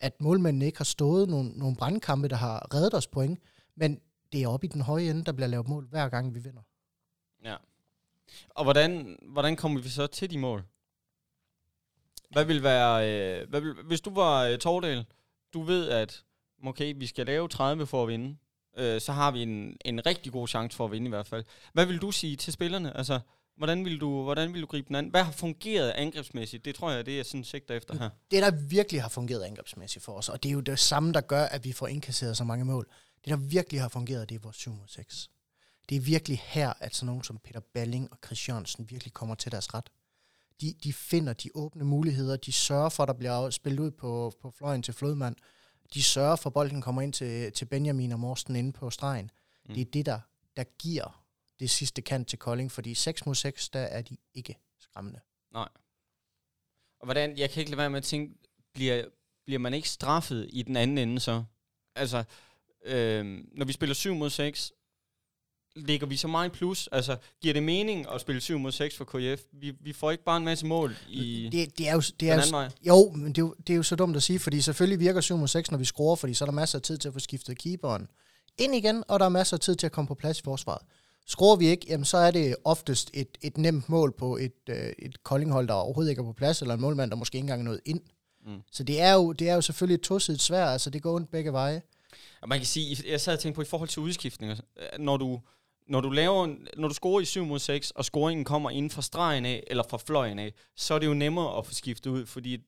at 0.00 0.20
målmændene 0.20 0.66
ikke 0.66 0.78
har 0.78 0.84
stået 0.84 1.28
nogle, 1.28 1.50
nogle 1.50 1.76
brandkampe, 1.76 2.28
der 2.28 2.36
har 2.36 2.74
reddet 2.74 2.94
os 2.94 3.06
point, 3.06 3.40
men 3.74 4.00
det 4.32 4.42
er 4.42 4.48
oppe 4.48 4.66
i 4.66 4.68
den 4.68 4.80
høje 4.80 5.10
ende, 5.10 5.24
der 5.24 5.32
bliver 5.32 5.48
lavet 5.48 5.68
mål, 5.68 5.86
hver 5.86 6.08
gang 6.08 6.34
vi 6.34 6.40
vinder. 6.40 6.62
Ja. 7.44 7.56
Og 8.48 8.64
hvordan, 8.64 9.18
hvordan 9.22 9.56
kommer 9.56 9.80
vi 9.80 9.88
så 9.88 10.06
til 10.06 10.30
de 10.30 10.38
mål? 10.38 10.64
Hvad 12.30 12.44
vil 12.44 12.62
være, 12.62 13.10
øh, 13.10 13.48
hvad 13.48 13.60
vil, 13.60 13.74
hvis 13.84 14.00
du 14.00 14.14
var 14.14 14.44
øh, 14.44 14.58
Tordal, 14.58 15.06
du 15.54 15.62
ved, 15.62 15.88
at 15.88 16.24
okay, 16.66 16.94
vi 16.96 17.06
skal 17.06 17.26
lave 17.26 17.48
30 17.48 17.86
for 17.86 18.02
at 18.02 18.08
vinde, 18.08 18.36
øh, 18.76 19.00
så 19.00 19.12
har 19.12 19.30
vi 19.30 19.42
en, 19.42 19.76
en 19.84 20.06
rigtig 20.06 20.32
god 20.32 20.48
chance 20.48 20.76
for 20.76 20.84
at 20.84 20.92
vinde 20.92 21.06
i 21.06 21.08
hvert 21.08 21.26
fald. 21.26 21.44
Hvad 21.72 21.86
vil 21.86 21.98
du 21.98 22.10
sige 22.10 22.36
til 22.36 22.52
spillerne? 22.52 22.96
Altså, 22.96 23.20
hvordan 23.56 23.84
vil 23.84 24.00
du, 24.00 24.22
hvordan 24.22 24.52
vil 24.54 24.62
du 24.62 24.66
gribe 24.66 24.88
den 24.88 24.96
an? 24.96 25.08
Hvad 25.08 25.24
har 25.24 25.32
fungeret 25.32 25.90
angrebsmæssigt? 25.90 26.64
Det 26.64 26.74
tror 26.74 26.90
jeg, 26.90 27.06
det 27.06 27.20
er 27.20 27.24
sådan 27.24 27.44
sigter 27.44 27.74
efter 27.74 27.98
her. 27.98 28.10
Det, 28.30 28.42
der 28.42 28.50
virkelig 28.50 29.02
har 29.02 29.08
fungeret 29.08 29.42
angrebsmæssigt 29.42 30.04
for 30.04 30.12
os, 30.12 30.28
og 30.28 30.42
det 30.42 30.48
er 30.48 30.52
jo 30.52 30.60
det 30.60 30.78
samme, 30.78 31.12
der 31.12 31.20
gør, 31.20 31.44
at 31.44 31.64
vi 31.64 31.72
får 31.72 31.86
indkasseret 31.86 32.36
så 32.36 32.44
mange 32.44 32.64
mål. 32.64 32.86
Det, 33.24 33.30
der 33.30 33.36
virkelig 33.36 33.80
har 33.80 33.88
fungeret, 33.88 34.28
det 34.28 34.34
er 34.34 34.38
vores 34.38 34.56
7 34.56 34.72
6. 34.86 35.30
Det 35.88 35.96
er 35.96 36.00
virkelig 36.00 36.42
her, 36.44 36.72
at 36.80 36.94
sådan 36.94 37.06
nogen 37.06 37.24
som 37.24 37.38
Peter 37.44 37.60
Balling 37.74 38.08
og 38.12 38.18
Christiansen 38.24 38.90
virkelig 38.90 39.12
kommer 39.12 39.34
til 39.34 39.52
deres 39.52 39.74
ret. 39.74 39.90
De, 40.60 40.74
de 40.84 40.92
finder 40.92 41.32
de 41.32 41.50
åbne 41.54 41.84
muligheder, 41.84 42.36
de 42.36 42.52
sørger 42.52 42.88
for, 42.88 43.02
at 43.02 43.06
der 43.08 43.14
bliver 43.14 43.50
spillet 43.50 43.80
ud 43.80 43.90
på, 43.90 44.32
på 44.42 44.50
fløjen 44.58 44.82
til 44.82 44.94
Flodmand. 44.94 45.36
De 45.94 46.02
sørger 46.02 46.36
for, 46.36 46.50
at 46.50 46.54
bolden 46.54 46.82
kommer 46.82 47.02
ind 47.02 47.12
til, 47.12 47.52
til 47.52 47.64
Benjamin 47.64 48.12
og 48.12 48.20
Morsten 48.20 48.56
inde 48.56 48.72
på 48.72 48.90
stregen. 48.90 49.30
Mm. 49.68 49.74
Det 49.74 49.80
er 49.80 49.90
det, 49.90 50.06
der, 50.06 50.20
der 50.56 50.64
giver 50.64 51.24
det 51.60 51.70
sidste 51.70 52.02
kant 52.02 52.28
til 52.28 52.38
Kolding, 52.38 52.72
fordi 52.72 52.94
6 52.94 53.26
mod 53.26 53.34
6, 53.34 53.68
der 53.68 53.80
er 53.80 54.02
de 54.02 54.16
ikke 54.34 54.56
skræmmende. 54.78 55.20
Og 57.00 57.06
hvordan, 57.06 57.38
jeg 57.38 57.50
kan 57.50 57.60
ikke 57.60 57.70
lade 57.70 57.78
være 57.78 57.90
med 57.90 57.98
at 57.98 58.04
tænke, 58.04 58.34
bliver, 58.74 59.04
bliver 59.44 59.58
man 59.58 59.74
ikke 59.74 59.88
straffet 59.88 60.48
i 60.52 60.62
den 60.62 60.76
anden 60.76 60.98
ende 60.98 61.20
så? 61.20 61.44
Altså, 61.94 62.24
øh, 62.84 63.44
når 63.52 63.64
vi 63.64 63.72
spiller 63.72 63.94
7 63.94 64.14
mod 64.14 64.30
6, 64.30 64.72
ligger 65.76 66.06
vi 66.06 66.16
så 66.16 66.28
meget 66.28 66.48
i 66.48 66.52
plus? 66.52 66.88
Altså, 66.92 67.16
giver 67.40 67.54
det 67.54 67.62
mening 67.62 68.06
at 68.14 68.20
spille 68.20 68.40
7 68.40 68.58
mod 68.58 68.72
6 68.72 68.96
for 68.96 69.04
KF? 69.04 69.42
Vi, 69.52 69.72
vi 69.80 69.92
får 69.92 70.10
ikke 70.10 70.24
bare 70.24 70.36
en 70.36 70.44
masse 70.44 70.66
mål 70.66 70.96
i 71.08 71.48
Det, 71.52 71.78
det 71.78 71.88
er 71.88 71.92
jo, 71.92 72.00
det 72.00 72.20
den 72.20 72.28
er 72.28 72.34
jo, 72.34 72.40
anden 72.40 72.52
vej. 72.52 72.68
Jo, 72.86 73.10
men 73.10 73.28
det 73.28 73.38
er, 73.38 73.42
jo, 73.42 73.54
det 73.66 73.72
er 73.72 73.76
jo 73.76 73.82
så 73.82 73.96
dumt 73.96 74.16
at 74.16 74.22
sige, 74.22 74.38
fordi 74.38 74.60
selvfølgelig 74.60 75.00
virker 75.00 75.20
7 75.20 75.36
mod 75.36 75.48
6, 75.48 75.70
når 75.70 75.78
vi 75.78 75.84
scorer, 75.84 76.16
fordi 76.16 76.34
så 76.34 76.44
er 76.44 76.46
der 76.46 76.52
masser 76.52 76.78
af 76.78 76.82
tid 76.82 76.98
til 76.98 77.08
at 77.08 77.14
få 77.14 77.20
skiftet 77.20 77.58
keeperen 77.58 78.08
ind 78.58 78.74
igen, 78.74 79.04
og 79.08 79.20
der 79.20 79.26
er 79.26 79.30
masser 79.30 79.56
af 79.56 79.60
tid 79.60 79.76
til 79.76 79.86
at 79.86 79.92
komme 79.92 80.08
på 80.08 80.14
plads 80.14 80.38
i 80.38 80.42
forsvaret. 80.42 80.82
Skruer 81.26 81.56
vi 81.56 81.66
ikke, 81.66 81.86
jamen 81.88 82.04
så 82.04 82.16
er 82.16 82.30
det 82.30 82.56
oftest 82.64 83.10
et, 83.14 83.38
et 83.42 83.58
nemt 83.58 83.88
mål 83.88 84.12
på 84.18 84.36
et, 84.36 84.52
øh, 84.68 84.92
et 84.98 85.22
koldinghold, 85.22 85.68
der 85.68 85.74
overhovedet 85.74 86.10
ikke 86.10 86.20
er 86.20 86.24
på 86.24 86.32
plads, 86.32 86.60
eller 86.60 86.74
en 86.74 86.80
målmand, 86.80 87.10
der 87.10 87.16
måske 87.16 87.36
ikke 87.36 87.44
engang 87.44 87.60
er 87.60 87.64
nået 87.64 87.80
ind. 87.84 88.00
Mm. 88.46 88.52
Mm. 88.52 88.62
Så 88.72 88.82
det 88.82 89.00
er, 89.00 89.12
jo, 89.12 89.32
det 89.32 89.48
er 89.48 89.54
jo 89.54 89.60
selvfølgelig 89.60 89.94
et 89.94 90.00
tosidigt 90.00 90.42
svær, 90.42 90.66
altså 90.66 90.90
det 90.90 91.02
går 91.02 91.14
ondt 91.14 91.30
begge 91.30 91.52
veje. 91.52 91.82
Og 92.40 92.48
man 92.48 92.58
kan 92.58 92.66
sige, 92.66 92.96
jeg 93.08 93.20
sad 93.20 93.32
og 93.32 93.40
tænkte 93.40 93.56
på 93.56 93.62
i 93.62 93.64
forhold 93.64 93.88
til 93.88 94.02
udskiftninger, 94.02 94.56
øh, 94.76 94.98
når 94.98 95.16
du, 95.16 95.40
når 95.90 96.00
du 96.00 96.10
laver, 96.10 96.46
når 96.76 96.88
du 96.88 96.94
scorer 96.94 97.20
i 97.20 97.24
7 97.24 97.44
mod 97.44 97.58
6, 97.58 97.90
og 97.90 98.04
scoringen 98.04 98.44
kommer 98.44 98.70
inden 98.70 98.90
fra 98.90 99.02
stregen 99.02 99.46
af, 99.46 99.64
eller 99.66 99.84
fra 99.90 99.98
fløjen 99.98 100.38
af, 100.38 100.52
så 100.76 100.94
er 100.94 100.98
det 100.98 101.06
jo 101.06 101.14
nemmere 101.14 101.58
at 101.58 101.66
få 101.66 101.74
skiftet 101.74 102.10
ud, 102.10 102.26
fordi 102.26 102.58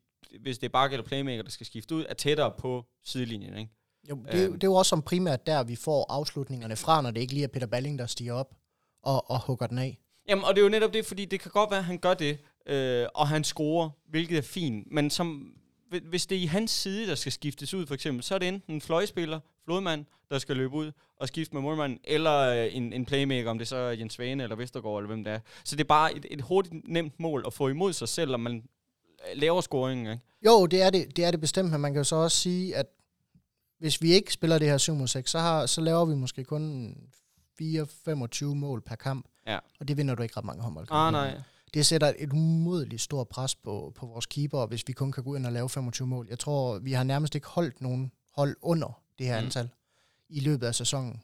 hvis 0.41 0.59
det 0.59 0.67
er 0.67 0.71
bakke 0.71 0.95
eller 0.95 1.07
playmaker, 1.07 1.43
der 1.43 1.51
skal 1.51 1.67
skifte 1.67 1.95
ud, 1.95 2.05
er 2.09 2.15
tættere 2.15 2.51
på 2.59 2.85
sidelinjen, 3.05 3.57
ikke? 3.59 3.73
Jo, 4.11 4.17
det, 4.27 4.35
er 4.35 4.39
jo- 4.39 4.45
Øhm. 4.45 4.53
det 4.53 4.65
er 4.65 4.69
jo 4.71 4.75
også 4.75 4.89
som 4.89 5.03
primært 5.03 5.47
der, 5.47 5.63
vi 5.65 5.77
får 5.77 6.07
afslutningerne 6.13 6.77
fra, 6.77 7.03
når 7.03 7.11
det 7.11 7.21
ikke 7.21 7.33
lige 7.33 7.45
er 7.45 7.49
Peter 7.49 7.67
Balling, 7.67 7.99
der 7.99 8.07
stiger 8.07 8.33
op 8.33 8.55
og, 9.03 9.31
og 9.31 9.41
hugger 9.47 9.67
den 9.67 9.79
af. 9.79 9.99
Jamen, 10.29 10.45
og 10.45 10.55
det 10.55 10.61
er 10.61 10.65
jo 10.65 10.69
netop 10.71 10.93
det, 10.93 11.07
fordi 11.07 11.25
det 11.25 11.41
kan 11.41 11.51
godt 11.51 11.71
være, 11.71 11.79
at 11.79 11.85
han 11.85 11.99
gør 11.99 12.15
det, 12.15 12.39
øh, 12.67 13.07
og 13.15 13.29
han 13.29 13.45
scorer, 13.45 13.91
hvilket 14.11 14.39
er 14.39 14.43
fint, 14.43 14.87
men 14.93 15.11
som, 15.11 15.53
hvis 16.01 16.27
det 16.27 16.39
er 16.39 16.43
i 16.43 16.47
hans 16.47 16.71
side, 16.71 17.07
der 17.07 17.15
skal 17.15 17.33
skiftes 17.33 17.75
ud, 17.75 17.87
for 17.87 17.95
eksempel, 17.95 18.25
så 18.25 18.35
er 18.35 18.39
det 18.39 18.49
enten 18.49 18.75
en 18.75 18.81
fløjspiller, 18.81 19.41
flodmand, 19.65 20.05
der 20.31 20.39
skal 20.39 20.57
løbe 20.57 20.75
ud 20.75 20.93
og 21.17 21.29
skifte 21.29 21.55
med 21.55 21.63
målmanden, 21.63 21.99
eller 22.05 22.39
øh, 22.39 22.77
en, 22.77 22.93
en 22.93 23.05
playmaker, 23.05 23.51
om 23.51 23.59
det 23.59 23.69
så 23.69 23.77
er 23.77 23.91
Jens 23.93 24.13
Svane 24.13 24.43
eller 24.43 24.57
Vestergaard, 24.57 24.99
eller 24.99 25.07
hvem 25.07 25.25
det 25.25 25.33
er. 25.33 25.41
Så 25.65 25.77
det 25.77 25.85
er 25.85 25.89
bare 25.89 26.17
et, 26.17 26.27
et 26.31 26.41
hurtigt, 26.41 26.89
nemt 26.89 27.21
mål 27.21 27.45
at 27.47 27.53
få 27.53 27.69
imod 27.69 27.93
sig 27.93 28.09
selv, 28.09 28.35
om 28.35 28.41
man 28.41 28.57
øh, 28.57 29.41
laver 29.41 29.61
scoringen, 29.61 30.07
ikke? 30.13 30.25
Jo, 30.47 30.67
det 30.67 30.83
er 30.83 30.91
det, 30.91 31.17
det 31.17 31.25
er 31.25 31.31
det 31.31 31.41
bestemt, 31.41 31.71
men 31.71 31.81
man 31.81 31.93
kan 31.93 32.01
jo 32.01 32.05
så 32.05 32.17
også 32.17 32.39
sige, 32.39 32.77
at 32.77 32.87
hvis 33.79 34.03
vi 34.03 34.13
ikke 34.13 34.33
spiller 34.33 34.59
det 34.59 34.69
her 34.69 34.79
7 34.79 34.95
mod 34.95 35.07
6, 35.09 35.31
så, 35.31 35.39
har, 35.39 35.67
så 35.67 35.81
laver 35.81 36.05
vi 36.05 36.15
måske 36.15 36.45
kun 36.45 36.97
4-25 37.63 38.45
mål 38.45 38.81
per 38.81 38.95
kamp. 38.95 39.27
Ja. 39.47 39.59
Og 39.81 39.89
det 39.89 39.97
vinder 39.97 40.15
du 40.15 40.23
ikke 40.23 40.37
ret 40.37 40.45
mange 40.45 40.63
håndboldkampe. 40.63 41.19
Ah, 41.19 41.33
nej. 41.33 41.43
Det 41.75 41.87
sætter 41.87 42.13
et 42.19 42.33
umodeligt 42.33 43.03
stort 43.03 43.29
pres 43.29 43.55
på, 43.55 43.93
på 43.95 44.07
vores 44.07 44.27
keeper, 44.27 44.67
hvis 44.67 44.89
vi 44.89 44.93
kun 44.93 45.13
kan 45.13 45.25
gå 45.25 45.35
ind 45.35 45.47
og 45.47 45.53
lave 45.53 45.69
25 45.69 46.09
mål. 46.09 46.27
Jeg 46.31 46.39
tror, 46.39 46.79
vi 46.79 46.93
har 46.93 47.05
nærmest 47.05 47.35
ikke 47.35 47.47
holdt 47.47 47.81
nogen 47.81 48.13
hold 48.37 48.57
under 48.63 49.01
det 49.19 49.27
her 49.27 49.41
Mm. 49.41 49.45
antal 49.45 49.69
i 50.29 50.41
løbet 50.41 50.67
af 50.67 50.75
sæsonen. 50.75 51.23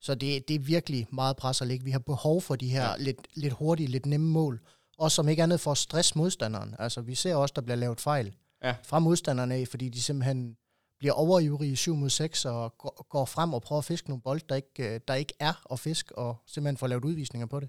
Så 0.00 0.14
det, 0.14 0.48
det 0.48 0.54
er 0.56 0.60
virkelig 0.60 1.06
meget 1.12 1.36
pres 1.36 1.60
at 1.60 1.66
lægge. 1.66 1.84
Vi 1.84 1.90
har 1.90 1.98
behov 1.98 2.42
for 2.42 2.56
de 2.56 2.68
her 2.68 2.88
Ja. 2.88 2.96
lidt, 2.98 3.18
lidt 3.34 3.52
hurtige, 3.52 3.86
lidt 3.86 4.06
nemme 4.06 4.26
mål. 4.30 4.60
Også 4.98 5.14
som 5.14 5.28
ikke 5.28 5.42
andet 5.42 5.60
for 5.60 5.70
at 5.70 5.78
stresse 5.78 6.18
modstanderen. 6.18 6.74
Altså, 6.78 7.00
vi 7.00 7.14
ser 7.14 7.34
også, 7.34 7.52
der 7.56 7.62
bliver 7.62 7.76
lavet 7.76 8.00
fejl 8.00 8.34
Ja. 8.62 8.74
fra 8.84 8.98
modstanderne 8.98 9.54
af, 9.54 9.68
fordi 9.68 9.88
de 9.88 10.02
simpelthen 10.02 10.56
bliver 10.98 11.12
overivrige 11.12 11.72
i 11.72 11.76
7 11.76 11.94
mod 11.94 12.10
6 12.10 12.44
og 12.44 12.78
går, 12.78 13.06
går 13.08 13.24
frem 13.24 13.54
og 13.54 13.62
prøver 13.62 13.78
at 13.78 13.84
fiske 13.84 14.08
nogle 14.08 14.22
bold, 14.22 14.40
der 14.48 14.54
ikke, 14.54 14.94
øh, 14.94 15.00
der 15.08 15.14
ikke 15.14 15.32
er 15.40 15.72
at 15.72 15.80
fiske, 15.80 16.18
og 16.18 16.36
simpelthen 16.46 16.76
får 16.76 16.86
lavet 16.86 17.04
udvisninger 17.04 17.46
på 17.46 17.60
det. 17.60 17.68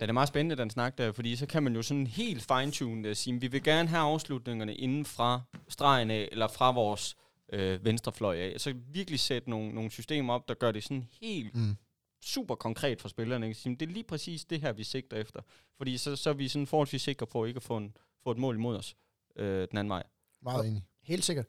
Det 0.00 0.08
er 0.08 0.12
meget 0.12 0.28
spændende, 0.28 0.56
den 0.62 0.70
snak 0.70 0.98
der, 0.98 1.12
fordi 1.12 1.36
så 1.36 1.46
kan 1.46 1.62
man 1.62 1.74
jo 1.74 1.82
sådan 1.82 2.06
helt 2.06 2.42
fine-tune 2.42 3.08
det 3.08 3.16
sige, 3.16 3.40
vi 3.40 3.46
vil 3.46 3.62
gerne 3.62 3.88
have 3.88 4.00
afslutningerne 4.02 4.74
inden 4.74 5.04
fra 5.04 5.40
stregen 5.68 6.10
af, 6.10 6.28
eller 6.32 6.48
fra 6.48 6.70
vores 6.72 7.16
øh, 7.52 7.84
venstrefløj 7.84 8.36
af. 8.36 8.54
Så 8.60 8.74
virkelig 8.92 9.20
sætte 9.20 9.50
nogle, 9.50 9.72
nogle 9.74 9.90
systemer 9.90 10.34
op, 10.34 10.48
der 10.48 10.54
gør 10.54 10.72
det 10.72 10.84
sådan 10.84 11.04
helt 11.20 11.54
Mm. 11.54 11.76
super 12.24 12.54
konkret 12.54 13.00
for 13.00 13.08
spillerne. 13.08 13.46
Ikke? 13.48 13.60
Sige, 13.60 13.76
Det 13.76 13.88
er 13.88 13.92
lige 13.92 14.04
præcis 14.04 14.44
det 14.44 14.60
her, 14.60 14.72
vi 14.72 14.84
sigter 14.84 15.16
efter. 15.16 15.40
Fordi 15.76 15.96
så, 15.98 16.16
så 16.16 16.30
er 16.30 16.34
vi 16.34 16.48
sådan 16.48 16.66
forholdsvis 16.66 17.02
sikre 17.02 17.26
på 17.26 17.44
ikke 17.44 17.56
at 17.56 17.62
få, 17.62 17.76
en, 17.76 17.96
få 18.22 18.30
et 18.30 18.38
mål 18.38 18.54
imod 18.56 18.76
os 18.76 18.96
øh, 19.36 19.68
den 19.70 19.78
anden 19.78 19.88
vej. 19.90 20.02
Meget 20.42 20.66
enig. 20.68 20.84
Helt 21.02 21.24
sikkert. 21.24 21.46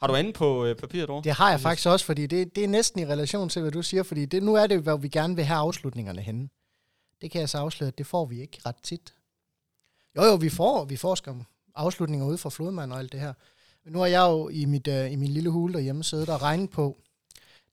Har 0.00 0.06
du 0.06 0.14
andet 0.14 0.34
på 0.34 0.64
øh, 0.64 0.76
papiret, 0.76 1.08
dog? 1.08 1.24
Det 1.24 1.32
har 1.32 1.50
jeg 1.50 1.60
faktisk 1.60 1.88
også, 1.88 2.06
fordi 2.06 2.26
det, 2.26 2.56
det 2.56 2.64
er 2.64 2.68
næsten 2.68 3.00
i 3.00 3.06
relation 3.06 3.48
til, 3.48 3.62
hvad 3.62 3.72
du 3.72 3.82
siger, 3.82 4.02
fordi 4.02 4.24
det, 4.26 4.42
nu 4.42 4.54
er 4.54 4.66
det, 4.66 4.82
hvor 4.82 4.96
vi 4.96 5.08
gerne 5.08 5.36
vil 5.36 5.44
have 5.44 5.58
afslutningerne 5.58 6.20
henne. 6.20 6.48
Det 7.22 7.30
kan 7.30 7.40
jeg 7.40 7.48
så 7.48 7.58
afsløre, 7.58 7.88
at 7.88 7.98
det 7.98 8.06
får 8.06 8.26
vi 8.26 8.40
ikke 8.40 8.58
ret 8.66 8.76
tit. 8.82 9.14
Jo, 10.16 10.22
jo, 10.22 10.34
vi 10.34 10.48
får, 10.48 10.84
vi 10.84 10.96
får 10.96 11.14
skam 11.14 11.44
afslutninger 11.74 12.26
ude 12.26 12.38
fra 12.38 12.50
Flodmand 12.50 12.92
og 12.92 12.98
alt 12.98 13.12
det 13.12 13.20
her. 13.20 13.32
Men 13.84 13.92
nu 13.92 13.98
har 13.98 14.06
jeg 14.06 14.20
jo 14.20 14.48
i, 14.48 14.64
mit, 14.64 14.88
uh, 14.88 15.12
i 15.12 15.16
min 15.16 15.28
lille 15.28 15.50
hule 15.50 15.74
derhjemme 15.74 16.04
siddet 16.04 16.28
og 16.28 16.42
regnet 16.42 16.70
på 16.70 16.98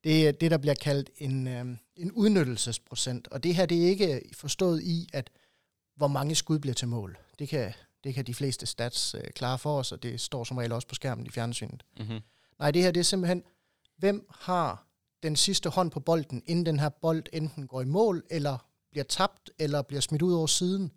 det, 0.04 0.40
det 0.40 0.50
der 0.50 0.58
bliver 0.58 0.74
kaldt 0.74 1.10
en, 1.18 1.46
uh, 1.46 1.76
en 1.96 2.12
udnyttelsesprocent. 2.12 3.28
Og 3.28 3.42
det 3.42 3.54
her, 3.54 3.66
det 3.66 3.84
er 3.84 3.88
ikke 3.88 4.22
forstået 4.32 4.82
i, 4.82 5.08
at 5.12 5.30
hvor 5.96 6.08
mange 6.08 6.34
skud 6.34 6.58
bliver 6.58 6.74
til 6.74 6.88
mål. 6.88 7.18
Det 7.38 7.48
kan, 7.48 7.72
det 8.04 8.14
kan 8.14 8.26
de 8.26 8.34
fleste 8.34 8.66
stats 8.66 9.14
uh, 9.14 9.20
klare 9.34 9.58
for 9.58 9.78
os, 9.78 9.92
og 9.92 10.02
det 10.02 10.20
står 10.20 10.44
som 10.44 10.56
regel 10.56 10.72
også 10.72 10.88
på 10.88 10.94
skærmen 10.94 11.26
i 11.26 11.30
fjernsynet. 11.30 11.82
Mm-hmm. 11.98 12.20
Nej, 12.58 12.70
det 12.70 12.82
her 12.82 12.90
det 12.90 13.00
er 13.00 13.04
simpelthen, 13.04 13.42
hvem 13.96 14.26
har 14.30 14.86
den 15.22 15.36
sidste 15.36 15.68
hånd 15.68 15.90
på 15.90 16.00
bolden, 16.00 16.42
inden 16.46 16.66
den 16.66 16.80
her 16.80 16.88
bold 16.88 17.24
enten 17.32 17.66
går 17.66 17.80
i 17.80 17.84
mål, 17.84 18.24
eller 18.30 18.58
bliver 18.90 19.04
tabt, 19.04 19.50
eller 19.58 19.82
bliver 19.82 20.00
smidt 20.00 20.22
ud 20.22 20.32
over 20.32 20.46
siden. 20.46 20.92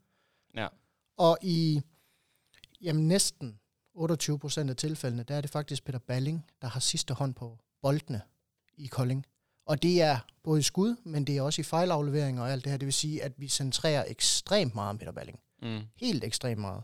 Ja. 0.56 0.68
Og 1.18 1.38
i 1.42 1.82
jamen, 2.82 3.08
næsten 3.08 3.60
28 3.94 4.40
procent 4.40 4.70
af 4.70 4.76
tilfældene, 4.76 5.24
der 5.24 5.36
er 5.36 5.42
det 5.42 5.50
faktisk 5.50 5.86
Peter 5.86 6.00
Balling, 6.00 6.46
der 6.62 6.68
har 6.68 6.80
sidste 6.80 7.14
hånd 7.14 7.34
på 7.34 7.58
boldene 7.82 8.22
i 8.78 8.88
Kolding. 8.88 9.26
Og 9.66 9.84
det 9.84 10.02
er 10.02 10.18
både 10.44 10.60
i 10.60 10.64
skud, 10.64 10.96
men 11.06 11.28
det 11.28 11.38
er 11.38 11.42
også 11.42 11.62
i 11.62 11.64
fejlafleveringer 11.64 12.42
og 12.44 12.52
alt 12.52 12.64
det 12.64 12.72
her. 12.72 12.78
Det 12.78 12.86
vil 12.86 12.94
sige, 12.94 13.24
at 13.24 13.34
vi 13.38 13.48
centrerer 13.48 14.06
ekstremt 14.08 14.76
meget 14.76 14.90
om 14.90 14.98
Peter 14.98 15.12
Balling 15.12 15.40
Mm. 15.62 15.82
helt 15.96 16.24
ekstremt 16.24 16.62
meget. 16.62 16.84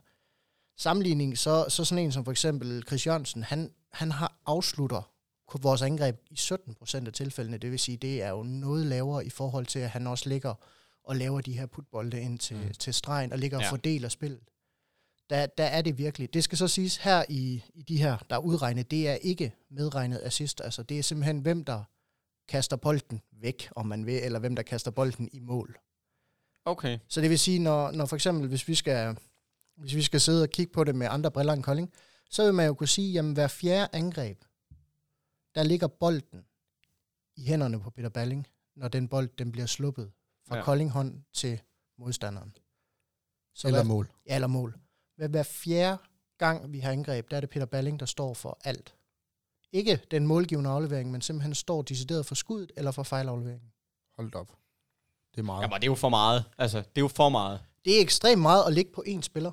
Sammenligning, 0.78 1.38
så, 1.38 1.66
så 1.70 1.86
sådan 1.86 2.04
en 2.06 2.12
som 2.12 2.26
for 2.26 2.32
eksempel 2.32 2.84
Chris 2.88 3.08
Jørgensen, 3.08 3.44
han, 3.44 3.74
han 3.92 4.12
har 4.12 4.38
afslutter 4.46 5.12
vores 5.62 5.82
angreb 5.82 6.16
i 6.30 6.36
17 6.36 6.76
procent 6.76 7.08
af 7.08 7.14
tilfældene. 7.14 7.58
Det 7.58 7.72
vil 7.72 7.80
sige, 7.80 7.98
det 7.98 8.22
er 8.22 8.30
jo 8.30 8.44
noget 8.44 8.86
lavere 8.86 9.26
i 9.26 9.30
forhold 9.30 9.66
til, 9.66 9.80
at 9.80 9.90
han 9.90 10.08
også 10.08 10.30
ligger 10.30 10.54
og 11.10 11.16
laver 11.16 11.42
de 11.42 11.54
her 11.54 11.66
putbolde 11.66 12.22
ind 12.22 12.40
til, 12.40 12.58
Mm. 12.58 12.72
til 12.74 12.94
stregen 12.94 13.34
og 13.34 13.40
ligger 13.40 13.58
og 13.58 13.64
Ja. 13.64 13.72
fordeler 13.72 14.10
spillet. 14.10 14.40
Der, 15.30 15.46
der 15.46 15.64
er 15.64 15.82
det 15.82 15.98
virkelig. 15.98 16.34
Det 16.34 16.44
skal 16.44 16.58
så 16.58 16.68
siges 16.68 16.98
her 16.98 17.24
i, 17.30 17.64
i 17.74 17.82
de 17.82 17.98
her, 17.98 18.18
der 18.30 18.36
er 18.36 18.40
udregnet, 18.40 18.92
det 18.92 19.08
er 19.10 19.14
ikke 19.16 19.54
medregnet 19.72 20.22
assist. 20.24 20.62
Altså 20.62 20.84
det 20.84 21.00
er 21.00 21.04
simpelthen, 21.04 21.40
hvem 21.40 21.66
der 21.66 21.84
kaster 22.48 22.76
bolden 22.78 23.22
væk, 23.32 23.70
om 23.76 23.86
man 23.88 24.06
vil, 24.06 24.24
eller 24.24 24.40
hvem 24.40 24.56
der 24.56 24.64
kaster 24.64 24.92
bolden 24.92 25.30
i 25.34 25.40
mål. 25.40 25.78
Okay. 26.66 27.00
Så 27.08 27.22
det 27.22 27.30
vil 27.30 27.40
sige, 27.40 27.60
når, 27.60 27.92
når 27.92 28.06
for 28.06 28.16
eksempel, 28.16 28.48
hvis 28.48 28.68
vi 28.68 28.76
skal, 28.76 29.18
hvis 29.78 29.96
vi 29.96 30.02
skal 30.02 30.22
sidde 30.22 30.44
og 30.44 30.50
kigge 30.50 30.74
på 30.74 30.84
det 30.84 30.96
med 30.96 31.08
andre 31.10 31.32
briller 31.32 31.54
end 31.54 31.64
Kolding, 31.64 31.94
så 32.30 32.44
vil 32.44 32.54
man 32.54 32.66
jo 32.68 32.74
kunne 32.74 32.88
sige, 32.88 33.12
jamen 33.14 33.34
hver 33.34 33.48
fjerde 33.48 33.88
angreb, 33.94 34.44
der 35.56 35.64
ligger 35.64 35.88
bolden 35.88 36.46
i 37.36 37.46
hænderne 37.46 37.80
på 37.82 37.90
Peter 37.90 38.10
Balling, 38.10 38.48
når 38.76 38.88
den 38.88 39.08
bold 39.08 39.30
den 39.38 39.52
bliver 39.52 39.66
sluppet 39.68 40.12
fra 40.50 40.56
Ja. 40.56 40.60
ja. 40.60 40.66
Kolding 40.66 40.92
hånd 40.92 41.24
til 41.34 41.62
modstanderen. 41.98 42.54
Så 43.56 43.68
Eller 43.68 43.80
hver, 43.80 43.88
mål. 43.88 44.10
ja, 44.28 44.36
eller 44.36 44.48
mål. 44.48 44.76
Hver, 45.16 45.28
hver 45.28 45.44
fjerde 45.44 45.98
gang, 46.38 46.74
vi 46.74 46.80
har 46.80 46.92
angreb, 46.92 47.32
der 47.32 47.38
er 47.38 47.42
det 47.42 47.50
Peter 47.50 47.66
Balling, 47.66 48.00
der 48.00 48.06
står 48.06 48.34
for 48.34 48.58
alt. 48.64 48.96
Ikke 49.72 50.00
den 50.12 50.28
målgivende 50.28 50.70
aflevering, 50.70 51.12
men 51.12 51.22
simpelthen 51.22 51.56
står 51.56 51.82
decideret 51.82 52.26
for 52.26 52.36
skuddet 52.36 52.72
eller 52.78 52.92
for 52.92 53.04
fejlafleveringen. 53.04 53.72
Hold 54.16 54.36
op. 54.36 54.48
Det 55.32 55.40
er 55.40 55.44
meget. 55.44 55.62
Jamen, 55.62 55.76
det 55.76 55.84
er 55.84 55.92
jo 55.92 55.96
for 55.96 56.10
meget. 56.10 56.44
Altså, 56.58 56.78
det 56.78 56.98
er 56.98 57.02
jo 57.02 57.08
for 57.08 57.30
meget. 57.30 57.60
det 57.86 57.98
er 57.98 58.02
ekstremt 58.02 58.42
meget 58.42 58.64
at 58.68 58.74
ligge 58.74 58.92
på 58.92 59.04
én 59.08 59.22
spiller. 59.22 59.52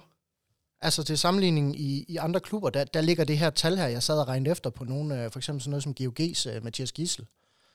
Altså 0.81 1.03
til 1.05 1.19
sammenligning 1.19 1.81
i, 1.81 2.05
i 2.09 2.17
andre 2.17 2.41
klubber, 2.41 2.71
der, 2.71 2.85
der 2.85 3.01
ligger 3.01 3.25
det 3.25 3.39
her 3.39 3.51
tal 3.51 3.77
her, 3.77 3.87
jeg 3.87 4.03
sad 4.03 4.19
og 4.21 4.29
regnede 4.29 4.51
efter 4.51 4.71
på 4.71 4.85
nogle, 4.85 5.25
øh, 5.25 5.31
for 5.33 5.39
eksempel 5.39 5.63
sådan 5.63 5.71
noget 5.71 5.83
som 5.83 5.95
GOG's 6.01 6.57
uh, 6.57 6.65
Mathias 6.65 6.93
Gissel, 6.93 7.27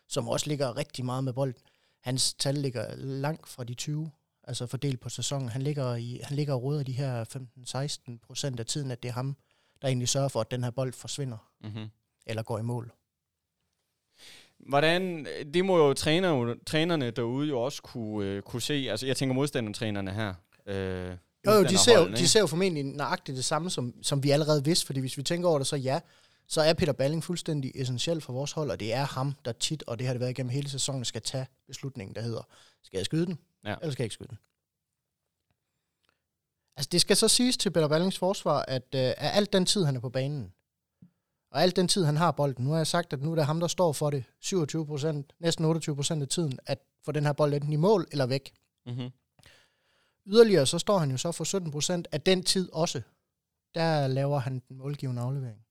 som 0.07 0.27
også 0.27 0.47
ligger 0.47 0.77
rigtig 0.77 1.05
meget 1.05 1.23
med 1.23 1.33
bolden. 1.33 1.61
Hans 2.01 2.33
tal 2.33 2.55
ligger 2.55 2.95
langt 2.95 3.49
fra 3.49 3.63
de 3.63 3.73
20, 3.73 4.11
altså 4.43 4.67
fordelt 4.67 4.99
på 4.99 5.09
sæsonen. 5.09 5.49
Han 5.49 5.61
ligger, 5.61 5.95
i, 5.95 6.19
han 6.23 6.35
ligger 6.35 6.53
og 6.53 6.63
råder 6.63 6.83
de 6.83 6.91
her 6.91 7.25
15-16 8.15 8.17
procent 8.27 8.59
af 8.59 8.65
tiden, 8.65 8.91
at 8.91 9.03
det 9.03 9.09
er 9.09 9.13
ham, 9.13 9.35
der 9.81 9.87
egentlig 9.87 10.09
sørger 10.09 10.27
for, 10.27 10.41
at 10.41 10.51
den 10.51 10.63
her 10.63 10.71
bold 10.71 10.93
forsvinder 10.93 11.37
Mm-hmm. 11.63 11.89
eller 12.25 12.43
går 12.43 12.59
i 12.59 12.61
mål. 12.61 12.91
Hvordan, 14.59 15.27
det 15.53 15.65
må 15.65 15.87
jo, 15.87 15.93
træner, 15.93 16.55
trænerne 16.65 17.11
derude 17.11 17.47
jo 17.47 17.61
også 17.61 17.81
kunne, 17.81 18.27
øh, 18.27 18.41
kunne 18.41 18.61
se. 18.61 18.87
Altså, 18.89 19.05
jeg 19.05 19.17
tænker 19.17 19.35
modstandertrænerne 19.35 20.11
her. 20.11 20.33
Øh, 20.65 21.15
Jo, 21.45 21.51
jo, 21.51 21.63
de 21.63 21.67
ser 21.67 21.73
modstanderholdene, 21.75 22.17
de 22.17 22.27
ser 22.27 22.39
jo 22.39 22.47
formentlig 22.47 22.83
nøjagtigt 22.83 23.35
det 23.35 23.45
samme, 23.45 23.69
som, 23.69 23.93
som 24.03 24.23
vi 24.23 24.31
allerede 24.31 24.63
vidste, 24.63 24.85
fordi 24.85 24.99
hvis 24.99 25.17
vi 25.17 25.23
tænker 25.23 25.49
over 25.49 25.57
det, 25.57 25.67
så 25.67 25.75
ja, 25.75 25.99
så 26.51 26.61
er 26.61 26.73
Peter 26.73 26.93
Balling 26.93 27.23
fuldstændig 27.23 27.71
essentiel 27.75 28.21
for 28.21 28.33
vores 28.33 28.51
hold, 28.51 28.71
og 28.71 28.79
det 28.79 28.93
er 28.93 29.03
ham, 29.05 29.33
der 29.45 29.51
tit, 29.51 29.83
og 29.87 29.99
det 29.99 30.07
har 30.07 30.13
det 30.13 30.19
været 30.19 30.29
igennem 30.31 30.49
hele 30.49 30.69
sæsonen, 30.69 31.05
skal 31.05 31.21
tage 31.21 31.47
beslutningen, 31.67 32.15
der 32.15 32.21
hedder, 32.21 32.47
skal 32.83 32.97
jeg 32.97 33.05
skyde 33.05 33.25
den, 33.25 33.39
Ja. 33.65 33.75
eller 33.81 33.91
skal 33.91 34.03
jeg 34.03 34.05
ikke 34.05 34.13
skyde 34.13 34.29
den? 34.29 34.37
Altså, 36.75 36.89
det 36.91 37.01
skal 37.01 37.17
så 37.17 37.27
siges 37.27 37.57
til 37.57 37.69
Peter 37.71 37.87
Ballings 37.87 38.17
forsvar, 38.17 38.65
at 38.67 38.83
øh, 38.95 39.01
af 39.01 39.37
alt 39.37 39.53
den 39.53 39.65
tid, 39.65 39.83
han 39.85 39.95
er 39.95 39.99
på 39.99 40.09
banen, 40.09 40.53
og 41.51 41.61
alt 41.61 41.75
den 41.75 41.87
tid, 41.87 42.03
han 42.05 42.17
har 42.17 42.31
bolden, 42.31 42.65
nu 42.65 42.71
har 42.71 42.77
jeg 42.77 42.87
sagt, 42.87 43.13
at 43.13 43.21
nu 43.21 43.31
er 43.31 43.35
det 43.35 43.45
ham, 43.45 43.59
der 43.59 43.67
står 43.67 43.93
for 43.93 44.09
det 44.09 44.23
27 44.39 44.85
procent, 44.85 45.33
næsten 45.39 45.65
28 45.65 45.95
procent 45.95 46.21
af 46.21 46.27
tiden, 46.27 46.59
at 46.65 46.79
få 47.05 47.11
den 47.11 47.25
her 47.25 47.33
bold 47.33 47.53
enten 47.53 47.73
i 47.73 47.75
mål 47.75 48.07
eller 48.11 48.25
væk. 48.25 48.53
Mm-hmm. 48.85 49.09
Yderligere 50.27 50.65
så 50.65 50.79
står 50.79 50.97
han 50.97 51.11
jo 51.11 51.17
så 51.17 51.31
for 51.31 51.43
17 51.43 51.71
procent 51.71 52.07
af 52.11 52.21
den 52.21 52.43
tid 52.43 52.69
også. 52.73 53.01
Der 53.75 54.07
laver 54.07 54.39
han 54.39 54.61
den 54.69 54.77
målgivende 54.77 55.21
aflevering. 55.21 55.65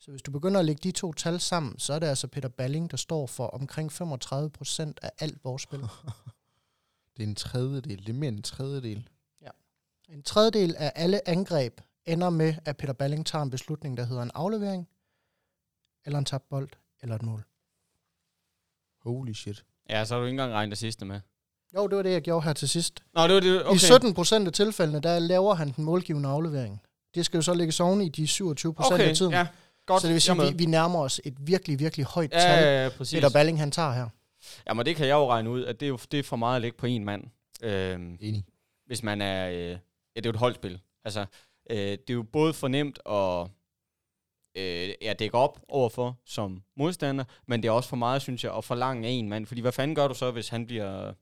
Så 0.00 0.10
hvis 0.10 0.22
du 0.22 0.30
begynder 0.30 0.60
at 0.60 0.66
lægge 0.66 0.80
de 0.82 0.90
to 0.92 1.12
tal 1.12 1.40
sammen, 1.40 1.78
så 1.78 1.92
er 1.92 1.98
det 1.98 2.06
altså 2.06 2.26
Peter 2.26 2.48
Balling, 2.48 2.90
der 2.90 2.96
står 2.96 3.26
for 3.26 3.46
omkring 3.46 3.92
35 3.92 4.50
procent 4.50 5.00
af 5.02 5.10
alt 5.18 5.44
vores 5.44 5.62
spil. 5.62 5.80
Det 7.16 7.22
er 7.22 7.28
en 7.28 7.34
tredjedel. 7.34 7.98
Det 7.98 8.08
er 8.08 8.12
mere 8.12 8.28
end 8.28 8.36
en 8.36 8.42
tredjedel. 8.42 9.08
En 10.10 10.22
tredjedel 10.22 10.74
af 10.78 10.92
alle 10.94 11.28
angreb 11.28 11.80
ender 12.06 12.30
med, 12.30 12.54
at 12.64 12.76
Peter 12.76 12.92
Balling 12.92 13.26
tager 13.26 13.42
en 13.42 13.50
beslutning, 13.50 13.96
der 13.96 14.04
hedder 14.04 14.22
en 14.22 14.30
aflevering, 14.34 14.88
eller 16.04 16.18
en 16.18 16.24
tabt 16.24 16.48
bold, 16.48 16.68
eller 17.02 17.14
et 17.14 17.22
mål. 17.22 17.44
Holy 19.02 19.32
shit. 19.32 19.64
Ja, 19.90 20.04
så 20.04 20.14
har 20.14 20.20
du 20.20 20.26
ikke 20.26 20.34
engang 20.34 20.52
regnet 20.52 20.70
det 20.70 20.78
sidste 20.78 21.04
med. 21.04 21.20
Jo, 21.74 21.86
det 21.86 21.96
var 21.96 22.02
det, 22.02 22.12
jeg 22.12 22.22
gjorde 22.22 22.44
her 22.44 22.52
til 22.52 22.68
sidst. 22.68 23.02
Nå, 23.14 23.22
det 23.26 23.34
var 23.34 23.40
det. 23.40 23.64
Okay. 23.64 23.74
I 23.74 23.78
17 23.78 24.14
procent 24.14 24.46
af 24.46 24.52
tilfældene, 24.52 25.00
der 25.00 25.18
laver 25.18 25.54
han 25.54 25.72
den 25.72 25.84
målgivende 25.84 26.28
aflevering. 26.28 26.82
Det 27.14 27.24
skal 27.24 27.38
jo 27.38 27.42
så 27.42 27.54
lægges 27.54 27.80
oven 27.80 28.00
i 28.00 28.08
de 28.08 28.26
27 28.26 28.74
procent 28.74 28.94
okay, 28.94 29.08
af 29.08 29.16
tiden. 29.16 29.32
ja. 29.32 29.46
Godt, 29.86 30.02
så 30.02 30.06
det 30.06 30.14
vil 30.14 30.22
sige, 30.22 30.42
at 30.42 30.52
vi, 30.52 30.64
vi 30.64 30.66
nærmer 30.66 31.00
os 31.00 31.20
et 31.24 31.34
virkelig, 31.40 31.78
virkelig 31.78 32.06
højt 32.06 32.32
Ja, 32.32 32.38
tal, 32.38 32.64
ja, 32.64 32.84
ja, 32.84 32.88
præcis. 32.96 33.14
Peter 33.20 33.30
Balling 33.30 33.58
han 33.58 33.70
tager 33.70 33.92
her. 33.92 34.08
Jamen, 34.68 34.86
det 34.86 34.96
kan 34.96 35.06
jeg 35.06 35.14
jo 35.14 35.30
regne 35.30 35.50
ud, 35.50 35.64
at 35.64 35.80
det 35.80 35.86
er, 35.86 35.90
jo, 35.90 35.98
det 36.10 36.18
er 36.18 36.22
for 36.22 36.36
meget 36.36 36.56
at 36.56 36.62
lægge 36.62 36.78
på 36.78 36.86
en 36.86 37.04
mand. 37.04 37.24
Øhm, 37.62 38.18
Enig. 38.20 38.44
hvis 38.86 39.02
man 39.02 39.22
er... 39.22 39.48
Øh, 39.48 39.56
ja, 39.56 39.70
det 39.70 39.78
er 40.16 40.20
jo 40.24 40.30
et 40.30 40.36
holdspil. 40.36 40.80
Altså, 41.04 41.26
Øh, 41.70 41.76
det 41.76 42.10
er 42.10 42.14
jo 42.14 42.22
både 42.22 42.54
for 42.54 42.68
nemt 42.68 42.98
at 43.06 43.48
øh, 44.56 44.94
ja, 45.02 45.12
dække 45.12 45.36
op 45.36 45.60
overfor 45.68 46.20
som 46.26 46.62
modstander, 46.76 47.24
men 47.46 47.62
det 47.62 47.68
er 47.68 47.72
også 47.72 47.88
for 47.88 47.96
meget, 47.96 48.22
synes 48.22 48.44
jeg, 48.44 48.56
at 48.56 48.64
forlange 48.64 49.08
af 49.08 49.12
en 49.12 49.28
mand. 49.28 49.46
Fordi 49.46 49.60
hvad 49.60 49.72
fanden 49.72 49.94
gør 49.94 50.08
du 50.08 50.14
så, 50.14 50.30
hvis 50.30 50.48
han 50.48 50.66
bliver... 50.66 51.14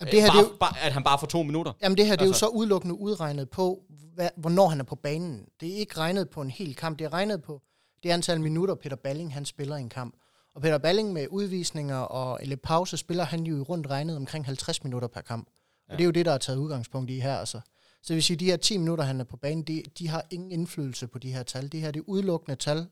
Jamen, 0.00 0.12
det 0.12 0.22
her, 0.22 0.28
bare, 0.28 0.36
det 0.42 0.46
er 0.46 0.50
jo, 0.52 0.56
bare, 0.60 0.80
at 0.80 0.92
han 0.92 1.04
bare 1.04 1.18
får 1.18 1.26
to 1.26 1.42
minutter? 1.42 1.72
Jamen 1.82 1.98
det 1.98 2.06
her, 2.06 2.12
det 2.16 2.20
er 2.22 2.26
jo 2.26 2.30
Altså- 2.30 2.40
så 2.40 2.46
udelukkende 2.48 2.94
udregnet 2.98 3.50
på, 3.50 3.82
hvad, 4.14 4.28
hvornår 4.36 4.68
han 4.68 4.80
er 4.80 4.84
på 4.84 4.94
banen. 4.96 5.46
Det 5.60 5.72
er 5.72 5.76
ikke 5.76 5.98
regnet 5.98 6.30
på 6.30 6.42
en 6.42 6.50
hel 6.50 6.74
kamp, 6.74 6.98
det 6.98 7.04
er 7.04 7.12
regnet 7.12 7.42
på 7.42 7.62
det 8.02 8.10
antal 8.10 8.40
minutter, 8.40 8.74
Peter 8.74 8.96
Balling 8.96 9.34
han 9.34 9.44
spiller 9.44 9.76
i 9.76 9.80
en 9.80 9.88
kamp. 9.88 10.14
Og 10.54 10.62
Peter 10.62 10.78
Balling 10.78 11.12
med 11.12 11.26
udvisninger 11.30 11.96
og 11.96 12.38
lidt 12.44 12.62
pause, 12.62 12.96
spiller 12.96 13.24
han 13.24 13.44
jo 13.44 13.56
i 13.56 13.60
rundt 13.60 13.86
regnet 13.90 14.16
omkring 14.16 14.44
50 14.44 14.84
minutter 14.84 15.08
per 15.08 15.20
kamp. 15.20 15.46
Og 15.48 15.92
Ja. 15.92 15.96
det 15.96 16.00
er 16.00 16.04
jo 16.04 16.10
det, 16.10 16.26
der 16.26 16.32
er 16.32 16.38
taget 16.38 16.58
udgangspunkt 16.58 17.10
i 17.10 17.20
her. 17.20 17.36
Altså. 17.36 17.60
Så 18.02 18.08
det 18.08 18.14
vil 18.14 18.22
sige, 18.22 18.34
at 18.36 18.40
de 18.40 18.44
her 18.44 18.56
10 18.56 18.76
minutter, 18.78 19.04
han 19.04 19.20
er 19.20 19.24
på 19.24 19.36
banen, 19.36 19.62
de, 19.62 19.82
de 19.98 20.08
har 20.08 20.24
ingen 20.30 20.50
indflydelse 20.52 21.06
på 21.06 21.18
de 21.18 21.32
her 21.32 21.42
tal. 21.42 21.72
Det 21.72 21.80
her 21.80 21.90
det 21.90 22.00
er 22.00 22.04
udelukkende 22.08 22.56
tal, 22.56 22.86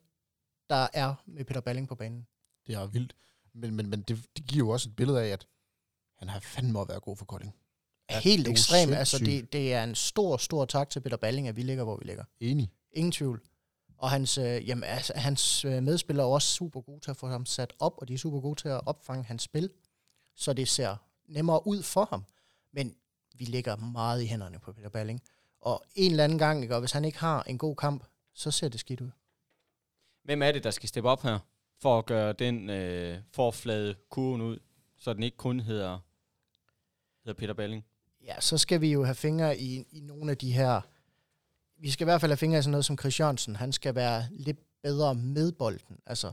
der 0.71 0.87
er 0.93 1.15
med 1.27 1.45
Peter 1.45 1.61
Balling 1.61 1.89
på 1.89 1.95
banen. 1.95 2.27
Det 2.67 2.75
er 2.75 2.87
vildt. 2.87 3.15
Men, 3.55 3.75
men, 3.77 3.91
men 3.91 4.01
det, 4.01 4.19
det 4.37 4.47
giver 4.47 4.67
jo 4.67 4.71
også 4.71 4.89
et 4.89 4.97
billede 4.97 5.23
af, 5.23 5.29
at 5.29 5.47
han 6.19 6.29
har 6.29 6.41
fandme 6.41 6.81
at 6.81 6.89
være 6.89 7.01
god 7.01 7.17
for 7.17 7.25
Kolding. 7.25 7.55
Ja, 8.11 8.21
Helt 8.21 8.49
ekstremt. 8.49 8.95
Altså, 8.95 9.19
det, 9.19 9.53
det 9.53 9.75
er 9.75 9.85
en 9.85 9.95
stor, 9.95 10.37
stor 10.37 10.65
tak 10.65 10.91
til 10.91 11.01
Peter 11.01 11.17
Balling, 11.17 11.49
at 11.49 11.57
vi 11.57 11.63
ligger, 11.63 11.85
hvor 11.85 11.97
vi 11.97 12.05
ligger. 12.05 12.25
Enig. 12.41 12.71
Ingen 12.93 13.13
tvivl. 13.13 13.43
Og 13.99 14.11
hans, 14.11 14.39
øh, 14.39 14.69
jamen, 14.69 14.85
altså, 14.85 15.13
hans 15.17 15.65
øh, 15.65 15.83
medspillere 15.83 16.27
er 16.27 16.31
også 16.31 16.49
super 16.49 16.81
gode 16.81 17.01
til 17.01 17.11
at 17.11 17.17
få 17.17 17.27
ham 17.27 17.47
sat 17.47 17.73
op, 17.79 17.95
og 17.99 18.09
de 18.09 18.15
er 18.15 18.19
super 18.19 18.41
gode 18.41 18.61
til 18.61 18.69
at 18.69 18.81
opfange 18.87 19.25
hans 19.25 19.43
spil, 19.43 19.71
så 20.35 20.53
det 20.53 20.69
ser 20.69 20.97
nemmere 21.29 21.67
ud 21.67 21.83
for 21.83 22.05
ham. 22.11 22.25
Men 22.73 22.95
vi 23.35 23.45
ligger 23.45 23.77
meget 23.77 24.23
i 24.23 24.27
hænderne 24.27 24.59
på 24.59 24.73
Peter 24.73 24.89
Balling. 24.89 25.23
Og 25.61 25.85
en 25.95 26.11
eller 26.11 26.25
anden 26.25 26.39
gang, 26.39 26.63
ikke, 26.63 26.75
og 26.75 26.81
hvis 26.81 26.93
han 26.93 27.05
ikke 27.05 27.19
har 27.19 27.43
en 27.43 27.59
god 27.59 27.77
kamp, 27.77 28.05
så 28.35 28.51
ser 28.51 28.69
det 28.69 28.81
skidt 28.81 29.01
ud. 29.01 29.11
Hvem 30.25 30.43
er 30.43 30.53
det, 30.53 30.65
der 30.65 30.71
skal 30.71 30.89
steppe 30.89 31.09
op 31.09 31.23
her, 31.23 31.39
for 31.83 31.99
at 31.99 32.07
gøre 32.07 32.33
den 32.33 32.71
øh, 32.71 33.19
forflade 33.33 33.95
kurven 34.11 34.41
ud, 34.41 34.59
så 34.97 35.13
den 35.13 35.23
ikke 35.23 35.37
kun 35.37 35.61
hedder, 35.61 35.99
hedder 37.27 37.41
Peter 37.41 37.55
Balling? 37.55 37.85
Ja, 38.25 38.41
så 38.41 38.59
skal 38.59 38.81
vi 38.81 38.93
jo 38.93 39.05
have 39.05 39.15
fingre 39.15 39.59
i, 39.59 39.85
i 39.91 40.01
nogle 40.01 40.31
af 40.31 40.39
de 40.39 40.53
her... 40.53 40.81
Vi 41.79 41.91
skal 41.91 42.05
i 42.05 42.09
hvert 42.09 42.21
fald 42.21 42.31
have 42.31 42.37
fingre 42.37 42.59
i 42.59 42.63
sådan 42.63 42.71
noget 42.71 42.85
som 42.85 42.99
Chris 42.99 43.21
Jørgensen. 43.21 43.57
Han 43.57 43.73
skal 43.73 43.95
være 43.95 44.29
lidt 44.31 44.59
bedre 44.83 45.15
med 45.15 45.53
bolden. 45.53 45.99
Altså, 46.07 46.33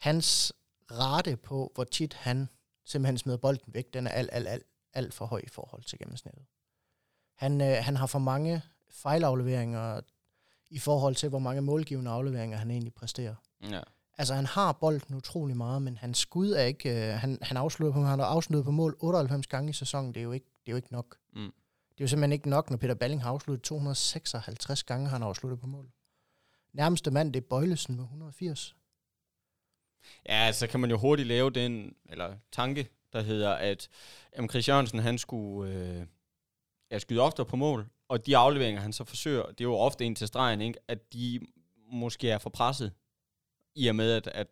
hans 0.00 0.52
rate 0.90 1.36
på, 1.36 1.72
hvor 1.74 1.84
tit 1.84 2.14
han 2.14 2.48
simpelthen 2.84 3.18
smider 3.18 3.38
bolden 3.38 3.74
væk, 3.74 3.94
den 3.94 4.06
er 4.06 4.10
alt, 4.10 4.30
alt, 4.32 4.48
alt, 4.48 4.66
alt 4.92 5.14
for 5.14 5.26
høj 5.26 5.40
i 5.44 5.48
forhold 5.48 5.82
til 5.82 5.98
gennemsnittet. 5.98 6.42
Han, 7.36 7.60
øh, 7.60 7.76
han 7.80 7.96
har 7.96 8.06
for 8.06 8.18
mange 8.18 8.62
fejlafleveringer 8.90 10.00
i 10.70 10.78
forhold 10.78 11.14
til, 11.14 11.28
hvor 11.28 11.38
mange 11.38 11.62
målgivende 11.62 12.10
afleveringer 12.10 12.58
han 12.58 12.70
egentlig 12.70 12.94
præsterer. 12.94 13.34
Ja. 13.70 13.80
Altså, 14.22 14.34
han 14.34 14.46
har 14.46 14.72
bolden 14.72 15.16
utrolig 15.16 15.56
meget, 15.56 15.82
men 15.82 15.96
hans 15.96 16.18
skud 16.18 16.50
er 16.50 16.62
ikke... 16.62 16.90
Øh, 16.90 17.14
han, 17.14 17.38
han, 17.42 17.56
afslutter 17.56 17.92
på, 17.92 18.04
han 18.04 18.18
har 18.18 18.26
afsluttet 18.26 18.64
på 18.64 18.70
mål 18.70 18.96
98 19.00 19.46
gange 19.46 19.70
i 19.70 19.72
sæsonen. 19.72 20.14
Det 20.14 20.20
er 20.20 20.24
jo 20.24 20.32
ikke, 20.32 20.46
det 20.46 20.68
er 20.68 20.72
jo 20.72 20.76
ikke 20.76 20.92
nok. 20.92 21.16
Mm. 21.32 21.52
Det 21.88 22.00
er 22.00 22.04
jo 22.04 22.06
simpelthen 22.06 22.32
ikke 22.32 22.48
nok, 22.48 22.70
når 22.70 22.76
Peter 22.76 22.94
Balling 22.94 23.22
har 23.22 23.30
afsluttet 23.30 23.62
256 23.62 24.82
gange, 24.82 25.08
han 25.08 25.22
har 25.22 25.28
afsluttet 25.28 25.60
på 25.60 25.66
mål. 25.66 25.90
Nærmeste 26.72 27.10
mand, 27.10 27.32
det 27.32 27.42
er 27.42 27.46
Bøjlesen 27.50 27.96
med 27.96 28.04
180. 28.04 28.76
Ja, 30.28 30.52
så 30.52 30.66
kan 30.66 30.80
man 30.80 30.90
jo 30.90 30.98
hurtigt 30.98 31.28
lave 31.28 31.50
den 31.50 31.94
eller 32.10 32.34
tanke, 32.52 32.88
der 33.12 33.20
hedder, 33.22 33.54
at 33.54 33.88
jamen, 34.36 34.50
Chris 34.50 34.68
Jørgensen, 34.68 34.98
han 34.98 35.18
skulle 35.18 35.74
øh, 35.74 36.06
ja, 36.90 36.98
skyde 36.98 37.20
oftere 37.20 37.46
på 37.46 37.56
mål, 37.56 37.88
og 38.08 38.26
de 38.26 38.36
afleveringer, 38.36 38.82
han 38.82 38.92
så 38.92 39.04
forsøger, 39.04 39.46
det 39.46 39.60
er 39.60 39.64
jo 39.64 39.76
ofte 39.76 40.04
ind 40.04 40.16
til 40.16 40.28
stregen, 40.28 40.60
ikke? 40.60 40.78
at 40.88 41.12
de 41.12 41.40
måske 41.92 42.30
er 42.30 42.38
for 42.38 42.50
presset, 42.50 42.92
i 43.74 43.88
og 43.88 43.94
med, 43.96 44.12
at, 44.12 44.26
at, 44.26 44.46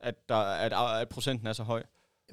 at, 0.00 0.28
der, 0.28 0.36
at, 0.36 1.00
at 1.00 1.08
procenten 1.08 1.46
er 1.46 1.52
så 1.52 1.62
høj. 1.62 1.82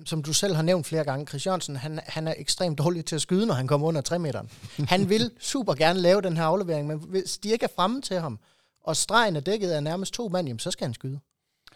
Som 0.06 0.24
du 0.24 0.34
selv 0.34 0.56
har 0.56 0.62
nævnt 0.62 0.86
flere 0.88 1.04
gange, 1.04 1.26
Chris 1.28 1.46
Jørgensen, 1.46 1.76
han, 1.76 2.00
han 2.06 2.28
er 2.28 2.34
ekstremt 2.38 2.78
dårlig 2.78 3.06
til 3.06 3.16
at 3.16 3.22
skyde, 3.22 3.46
når 3.46 3.54
han 3.54 3.68
kommer 3.68 3.88
under 3.88 4.02
3 4.02 4.20
meteren. 4.20 4.50
Han 4.88 5.10
vil 5.10 5.32
super 5.40 5.74
gerne 5.74 6.00
lave 6.00 6.22
den 6.22 6.38
her 6.38 6.44
aflevering, 6.44 6.88
men 6.88 6.98
hvis 7.00 7.38
de 7.38 7.50
ikke 7.50 7.64
er 7.64 7.70
fremme 7.76 8.02
til 8.02 8.20
ham, 8.20 8.40
og 8.84 8.98
stregen 8.98 9.36
er 9.36 9.40
dækket 9.40 9.72
af 9.72 9.84
nærmest 9.84 10.14
to 10.14 10.28
mand, 10.28 10.48
jamen, 10.48 10.60
så 10.60 10.72
skal 10.72 10.86
han 10.86 10.94
skyde. 10.94 11.20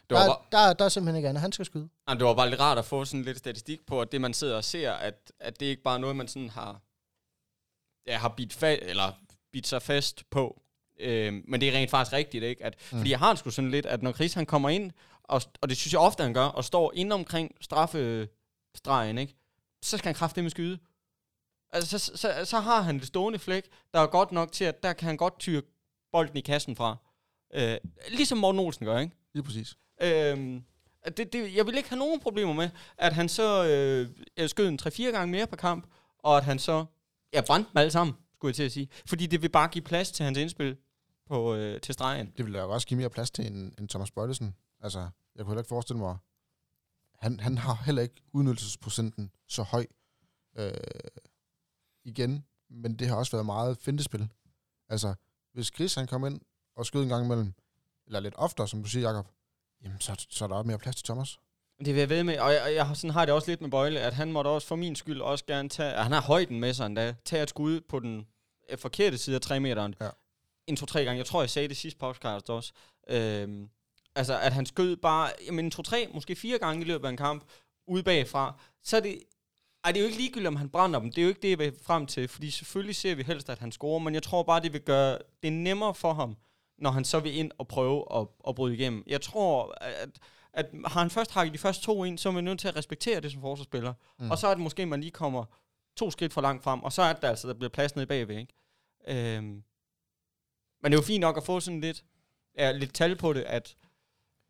Det 0.09 0.17
var, 0.17 0.19
Der, 0.19 0.27
bare, 0.51 0.67
der, 0.67 0.73
der 0.73 0.85
er 0.85 0.89
simpelthen 0.89 1.15
ikke 1.15 1.29
andet. 1.29 1.41
Han 1.41 1.51
skal 1.51 1.65
skyde. 1.65 1.89
jamen, 2.09 2.19
det 2.19 2.27
var 2.27 2.33
bare 2.33 2.49
lidt 2.49 2.61
rart 2.61 2.77
at 2.77 2.85
få 2.85 3.05
sådan 3.05 3.23
lidt 3.23 3.37
statistik 3.37 3.85
på, 3.85 4.01
at 4.01 4.11
det, 4.11 4.21
man 4.21 4.33
sidder 4.33 4.55
og 4.55 4.63
ser, 4.63 4.91
at, 4.91 5.31
at 5.39 5.59
det 5.59 5.65
ikke 5.65 5.83
bare 5.83 5.95
er 5.95 5.99
noget, 5.99 6.15
man 6.15 6.27
sådan 6.27 6.49
har, 6.49 6.81
ja, 8.07 8.17
har 8.17 8.29
bidt, 8.29 8.53
fa- 8.63 8.89
eller 8.89 9.11
bidt 9.51 9.67
sig 9.67 9.81
fast 9.81 10.29
på. 10.29 10.61
Øhm, 11.03 11.43
men 11.47 11.61
det 11.61 11.69
er 11.69 11.73
rent 11.73 11.89
faktisk 11.89 12.13
rigtigt, 12.13 12.43
ikke? 12.43 12.65
At, 12.65 12.75
mm. 12.91 12.97
Fordi 12.97 13.11
jeg 13.11 13.19
har 13.19 13.35
sgu 13.35 13.49
sådan 13.49 13.71
lidt, 13.71 13.85
at 13.85 14.03
når 14.03 14.11
Chris 14.11 14.33
han 14.33 14.45
kommer 14.45 14.69
ind, 14.69 14.91
og, 15.23 15.41
og 15.61 15.69
det 15.69 15.77
synes 15.77 15.93
jeg 15.93 16.01
ofte, 16.01 16.23
han 16.23 16.33
gør, 16.33 16.45
og 16.45 16.63
står 16.63 16.91
inde 16.95 17.13
omkring 17.13 17.55
straffestregen, 17.61 19.17
ikke? 19.17 19.35
så 19.83 19.97
skal 19.97 20.09
han 20.09 20.15
kraftedeme 20.15 20.49
skyde. 20.49 20.79
Altså, 21.71 21.99
så, 21.99 22.17
så, 22.17 22.45
så 22.45 22.59
har 22.59 22.81
han 22.81 22.99
det 22.99 23.07
stående 23.07 23.39
flæk, 23.39 23.63
der 23.93 23.99
er 23.99 24.07
godt 24.07 24.31
nok 24.31 24.51
til, 24.51 24.65
at 24.65 24.83
der 24.83 24.93
kan 24.93 25.05
han 25.07 25.17
godt 25.17 25.39
tyre 25.39 25.61
bolden 26.11 26.37
i 26.37 26.41
kassen 26.41 26.75
fra. 26.75 26.97
Øh, 27.53 27.77
ligesom 28.09 28.37
Morten 28.37 28.59
Olsen 28.59 28.85
gør, 28.85 28.99
ikke? 28.99 29.15
Lige 29.33 29.43
præcis. 29.43 29.77
At 31.01 31.17
det, 31.17 31.33
det, 31.33 31.55
jeg 31.55 31.65
vil 31.65 31.77
ikke 31.77 31.89
have 31.89 31.99
nogen 31.99 32.19
problemer 32.19 32.53
med, 32.53 32.69
at 32.97 33.13
han 33.13 33.29
så 33.29 33.65
øh, 34.37 34.49
skød 34.49 34.67
en 34.67 34.79
3-4 34.81 35.03
gange 35.03 35.31
mere 35.31 35.47
per 35.47 35.55
kamp, 35.55 35.87
og 36.19 36.37
at 36.37 36.43
han 36.43 36.59
så 36.59 36.85
ja, 37.33 37.41
brændte 37.41 37.69
dem 37.69 37.77
alle 37.77 37.91
sammen, 37.91 38.15
skulle 38.35 38.49
jeg 38.49 38.55
til 38.55 38.63
at 38.63 38.71
sige. 38.71 38.89
Fordi 39.05 39.25
det 39.25 39.41
vil 39.41 39.49
bare 39.49 39.67
give 39.67 39.83
plads 39.83 40.11
til 40.11 40.25
hans 40.25 40.37
indspil 40.37 40.77
på, 41.25 41.55
øh, 41.55 41.81
til 41.81 41.93
stregen. 41.93 42.33
Det 42.37 42.45
ville 42.45 42.59
jo 42.59 42.69
også 42.71 42.87
give 42.87 42.97
mere 42.97 43.09
plads 43.09 43.31
til 43.31 43.47
en, 43.47 43.75
en 43.79 43.87
Thomas 43.87 44.11
Bøjlesen. 44.11 44.55
Altså, 44.81 44.99
jeg 45.35 45.45
kunne 45.45 45.51
heller 45.51 45.61
ikke 45.61 45.69
forestille 45.69 45.99
mig, 45.99 46.17
han, 47.19 47.39
han 47.39 47.57
har 47.57 47.81
heller 47.85 48.01
ikke 48.01 48.21
udnyttelsesprocenten 48.33 49.31
så 49.47 49.63
høj 49.63 49.85
øh, 50.57 50.71
igen, 52.03 52.45
men 52.69 52.99
det 52.99 53.07
har 53.07 53.15
også 53.15 53.31
været 53.31 53.45
meget 53.45 53.77
fintespil. 53.77 54.29
Altså, 54.89 55.13
hvis 55.53 55.67
Chris 55.75 55.95
han 55.95 56.07
kom 56.07 56.25
ind 56.25 56.41
og 56.75 56.85
skød 56.85 57.03
en 57.03 57.09
gang 57.09 57.25
imellem, 57.25 57.53
eller 58.07 58.19
lidt 58.19 58.33
oftere, 58.37 58.67
som 58.67 58.83
du 58.83 58.89
siger, 58.89 59.09
Jacob, 59.09 59.27
jamen 59.83 59.99
så, 59.99 60.25
så 60.29 60.43
er 60.43 60.47
der 60.47 60.55
også 60.55 60.67
mere 60.67 60.77
plads 60.77 60.95
til 60.95 61.05
Thomas. 61.05 61.37
Det 61.79 61.93
vil 61.93 61.99
jeg 61.99 62.09
ved 62.09 62.23
med, 62.23 62.39
og 62.39 62.53
jeg, 62.53 62.73
jeg 62.75 62.87
har- 62.87 62.93
sådan 62.93 63.09
har 63.13 63.25
det 63.25 63.33
også 63.35 63.51
lidt 63.51 63.61
med 63.61 63.71
Bøjle, 63.71 63.99
at 63.99 64.13
han 64.13 64.31
måtte 64.31 64.47
også 64.47 64.67
for 64.67 64.75
min 64.75 64.95
skyld 64.95 65.21
også 65.21 65.45
gerne 65.45 65.69
tage, 65.69 66.03
han 66.03 66.11
har 66.11 66.21
højden 66.21 66.59
med 66.59 66.73
sig 66.73 66.85
endda, 66.85 67.15
tage 67.25 67.43
et 67.43 67.49
skud 67.49 67.81
på 67.81 67.99
den 67.99 68.27
øh, 68.69 68.77
forkerte 68.77 69.17
side 69.17 69.35
af 69.35 69.41
3 69.41 69.59
meteren. 69.59 69.95
Ja. 70.01 70.09
En, 70.67 70.75
to, 70.75 70.85
tre 70.85 71.05
gange. 71.05 71.17
Jeg 71.17 71.25
tror, 71.25 71.41
jeg 71.41 71.49
sagde 71.49 71.67
det 71.67 71.77
sidste 71.77 71.99
podcast 71.99 72.49
også. 72.49 72.73
Øhm, 73.09 73.69
altså, 74.15 74.39
at 74.39 74.53
han 74.53 74.65
skød 74.65 74.95
bare, 74.95 75.31
jamen, 75.47 75.71
to, 75.71 75.81
tre, 75.81 76.07
måske 76.13 76.35
fire 76.35 76.57
gange 76.57 76.81
i 76.81 76.87
løbet 76.87 77.05
af 77.05 77.09
en 77.09 77.17
kamp, 77.17 77.43
ude 77.87 78.03
bagfra. 78.03 78.59
Så 78.83 78.97
er 78.97 79.01
det, 79.01 79.19
ej, 79.83 79.91
det 79.91 79.99
er 79.99 80.01
jo 80.01 80.07
ikke 80.07 80.17
ligegyldigt, 80.17 80.47
om 80.47 80.55
han 80.55 80.69
brænder 80.69 80.99
dem. 80.99 81.11
Det 81.11 81.17
er 81.17 81.23
jo 81.23 81.29
ikke 81.29 81.41
det, 81.41 81.49
jeg 81.49 81.59
vil 81.59 81.73
frem 81.81 82.05
til, 82.05 82.27
fordi 82.27 82.51
selvfølgelig 82.51 82.95
ser 82.95 83.15
vi 83.15 83.23
helst, 83.23 83.49
at 83.49 83.59
han 83.59 83.71
scorer, 83.71 83.99
men 83.99 84.13
jeg 84.13 84.23
tror 84.23 84.43
bare, 84.43 84.61
det 84.61 84.73
vil 84.73 84.81
gøre 84.81 85.17
det 85.43 85.53
nemmere 85.53 85.93
for 85.93 86.13
ham, 86.13 86.37
når 86.77 86.91
han 86.91 87.05
så 87.05 87.19
vil 87.19 87.37
ind 87.37 87.51
og 87.57 87.67
prøve 87.67 88.05
at, 88.15 88.27
at 88.47 88.55
bryde 88.55 88.73
igennem. 88.73 89.03
Jeg 89.07 89.21
tror, 89.21 89.77
at, 89.81 90.19
at 90.53 90.65
har 90.85 90.99
han 90.99 91.09
først 91.09 91.31
hakket 91.31 91.53
de 91.53 91.57
første 91.57 91.83
to 91.83 92.03
ind, 92.03 92.17
så 92.17 92.29
er 92.29 92.33
man 92.33 92.43
nødt 92.43 92.59
til 92.59 92.67
at 92.67 92.75
respektere 92.75 93.19
det 93.19 93.31
som 93.31 93.41
forsvarsspiller. 93.41 93.93
Mm. 94.19 94.31
Og 94.31 94.37
så 94.37 94.47
er 94.47 94.53
det 94.53 94.63
måske, 94.63 94.85
man 94.85 95.01
lige 95.01 95.11
kommer 95.11 95.45
to 95.97 96.11
skridt 96.11 96.33
for 96.33 96.41
langt 96.41 96.63
frem, 96.63 96.83
og 96.83 96.93
så 96.93 97.01
er 97.01 97.13
det 97.13 97.23
altså, 97.23 97.47
der 97.47 97.53
bliver 97.53 97.69
plads 97.69 97.95
nede 97.95 98.07
bagved, 98.07 98.37
ikke? 98.37 98.53
Øhm. 99.37 99.63
Men 100.83 100.91
det 100.91 100.97
er 100.97 101.01
jo 101.01 101.05
fint 101.05 101.21
nok 101.21 101.37
at 101.37 101.43
få 101.43 101.59
sådan 101.59 101.81
lidt, 101.81 102.03
ja, 102.57 102.71
lidt 102.71 102.93
tal 102.93 103.15
på 103.15 103.33
det, 103.33 103.41
at 103.41 103.75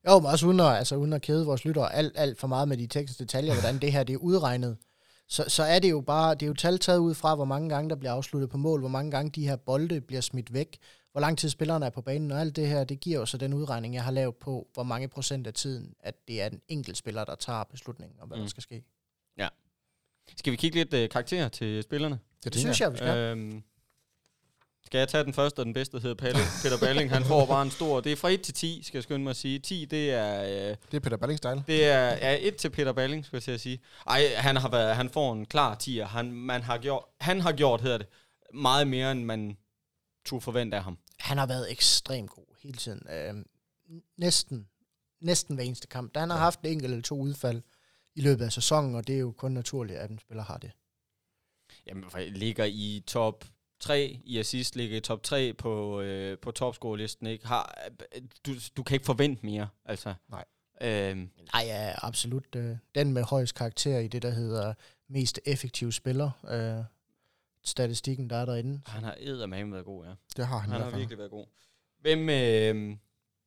Jo, 0.08 0.20
men 0.20 0.26
også 0.26 0.48
uden 0.48 0.60
at, 0.60 0.66
altså, 0.66 0.96
uden 0.96 1.14
at 1.14 1.22
kæde 1.22 1.46
vores 1.46 1.66
lyttere 1.66 1.94
alt, 1.94 2.14
alt 2.16 2.40
for 2.40 2.48
meget 2.48 2.68
med 2.68 2.78
de 2.78 2.88
tekniske 2.88 3.24
detaljer, 3.24 3.54
hvordan 3.54 3.78
det 3.78 3.92
her 3.92 4.04
det 4.04 4.14
er 4.14 4.18
udregnet, 4.18 4.78
så, 5.28 5.46
så 5.48 5.64
er 5.64 5.80
det 5.80 5.90
jo 5.90 6.02
bare, 6.02 6.34
det 6.34 6.44
er 6.44 6.48
jo 6.48 6.54
tal 6.54 6.80
taget 6.80 7.00
ud 7.00 7.14
fra, 7.14 7.36
hvor 7.36 7.46
mange 7.46 7.70
gange 7.70 7.90
der 7.90 7.96
bliver 7.96 8.12
afsluttet 8.12 8.50
på 8.50 8.58
mål, 8.58 8.80
hvor 8.80 8.90
mange 8.90 9.12
gange 9.12 9.32
de 9.32 9.48
her 9.48 9.56
bolde 9.56 10.02
bliver 10.02 10.22
smidt 10.22 10.54
væk, 10.54 10.78
hvor 11.12 11.22
lang 11.22 11.38
tid 11.38 11.50
spillerne 11.50 11.86
er 11.86 11.90
på 11.90 12.02
banen, 12.02 12.32
og 12.32 12.40
alt 12.40 12.56
det 12.56 12.68
her, 12.68 12.84
det 12.84 13.00
giver 13.00 13.20
jo 13.20 13.26
så 13.26 13.38
den 13.38 13.54
udregning, 13.54 13.94
jeg 13.94 14.04
har 14.04 14.12
lavet 14.12 14.36
på, 14.36 14.68
hvor 14.74 14.84
mange 14.84 15.08
procent 15.08 15.48
af 15.48 15.54
tiden, 15.54 15.94
at 16.00 16.16
det 16.28 16.42
er 16.42 16.48
en 16.48 16.62
enkelt 16.68 16.98
spiller, 16.98 17.26
der 17.26 17.36
tager 17.36 17.64
beslutningen 17.64 18.20
om, 18.20 18.28
hvad 18.28 18.38
mm. 18.38 18.44
Der 18.44 18.50
skal 18.50 18.64
ske. 18.64 18.84
skal 20.38 20.52
vi 20.52 20.58
kigge 20.58 20.78
lidt 20.78 20.94
øh, 20.94 21.10
karakter 21.10 21.48
til 21.48 21.84
spillerne? 21.84 22.20
Det 22.44 22.56
synes 22.56 22.82
jeg, 22.82 22.92
vi 22.92 22.98
skal. 22.98 23.18
Øhm, 23.18 23.64
skal 24.94 25.00
jeg 25.00 25.08
tage 25.10 25.24
den 25.24 25.34
første 25.34 25.60
og 25.60 25.66
den 25.66 25.74
bedste, 25.74 25.98
der 25.98 26.02
hedder 26.02 26.16
Palle, 26.16 26.40
Peter 26.64 26.78
Balling. 26.80 27.10
Han 27.12 27.24
får 27.24 27.46
bare 27.46 27.62
en 27.62 27.72
stor... 27.72 28.02
Det 28.02 28.12
er 28.12 28.16
fra 28.16 28.30
1 28.30 28.42
til 28.42 28.54
10, 28.54 28.82
skal 28.84 28.98
jeg 28.98 29.04
skynde 29.04 29.24
mig 29.24 29.30
at 29.30 29.36
sige. 29.36 29.60
10, 29.60 29.86
det 29.86 30.12
er... 30.12 30.44
Øh, 30.44 30.76
Det 30.92 30.94
er 30.94 31.00
Peter 31.00 31.18
Balling 31.18 31.38
style. 31.38 31.64
det 31.68 31.86
er 31.86 32.04
ja, 32.04 32.38
1 32.42 32.56
til 32.56 32.70
Peter 32.70 32.94
Balling, 32.94 33.26
skal 33.26 33.38
jeg 33.38 33.44
til 33.44 33.52
at 33.52 33.62
sige. 33.62 33.80
Ej, 34.08 34.36
han, 34.36 34.58
har 34.58 34.70
været, 34.70 34.96
han 34.96 35.10
får 35.10 35.34
en 35.34 35.46
klar 35.46 35.78
10'er. 35.84 36.04
Han, 36.04 36.32
man 36.32 36.62
har 36.62 36.78
gjort, 36.78 37.04
han 37.22 37.42
har 37.42 37.52
gjort, 37.52 37.82
hedder 37.82 37.98
det, 37.98 38.08
meget 38.54 38.88
mere, 38.88 39.12
end 39.12 39.24
man 39.24 39.58
turde 40.26 40.42
forvente 40.42 40.78
af 40.78 40.84
ham. 40.84 40.98
Han 41.20 41.38
har 41.38 41.46
været 41.46 41.72
ekstremt 41.72 42.30
god 42.30 42.56
hele 42.64 42.78
tiden. 42.78 43.02
Øh, 43.12 43.34
næsten, 44.18 44.68
næsten 45.22 45.56
hver 45.56 45.64
eneste 45.64 45.88
kamp. 45.88 46.16
Da 46.16 46.20
han 46.20 46.30
har 46.30 46.38
haft 46.38 46.60
en 46.62 46.68
enkelt 46.68 46.92
eller 46.92 47.02
to 47.04 47.20
udfald 47.20 47.62
i 48.16 48.22
løbet 48.22 48.46
af 48.46 48.52
sæsonen, 48.52 48.96
og 48.96 49.08
det 49.08 49.16
er 49.16 49.20
jo 49.20 49.32
kun 49.38 49.52
naturligt, 49.52 50.00
at 50.00 50.10
en 50.10 50.20
spiller 50.20 50.44
har 50.44 50.58
det. 50.58 50.72
Jamen, 51.88 52.04
for 52.10 52.18
jeg 52.18 52.32
ligger 52.32 52.66
i 52.66 53.04
top 53.08 53.46
3 53.84 54.20
i 54.26 54.40
assist, 54.40 54.76
ligger 54.76 54.98
i 54.98 55.00
top 55.00 55.24
3 55.24 55.54
på, 55.54 56.02
øh, 56.02 56.38
på 56.38 56.52
topscore-listen, 56.52 57.28
ikke? 57.28 57.48
Har, 57.48 57.76
du, 58.46 58.52
du 58.78 58.84
kan 58.84 58.96
ikke 58.96 59.06
forvente 59.06 59.46
mere, 59.46 59.68
altså. 59.86 60.14
Nej. 60.30 60.46
Øhm, 60.82 61.30
Nej, 61.54 61.64
ja, 61.66 61.94
absolut. 61.98 62.56
Øh, 62.56 62.78
den 62.96 63.14
med 63.14 63.24
højst 63.24 63.56
karakter 63.56 64.00
i 64.00 64.08
det, 64.08 64.22
der 64.22 64.30
hedder 64.30 64.74
mest 65.10 65.40
effektiv 65.46 65.92
spiller. 65.92 66.32
Øh, 66.50 66.84
statistikken, 67.64 68.30
der 68.30 68.36
er 68.36 68.46
derinde. 68.46 68.82
han 68.86 69.04
har 69.04 69.16
eddermame 69.20 69.72
været 69.72 69.86
god, 69.86 70.06
ja. 70.06 70.12
Det 70.38 70.48
har 70.48 70.58
han, 70.58 70.70
Han 70.70 70.70
i 70.70 70.72
har 70.72 70.78
hvert 70.80 70.92
fald. 70.92 71.00
virkelig 71.02 71.18
været 71.18 71.32
god. 71.32 71.46
Hvem, 72.02 72.30
øh, 72.30 72.98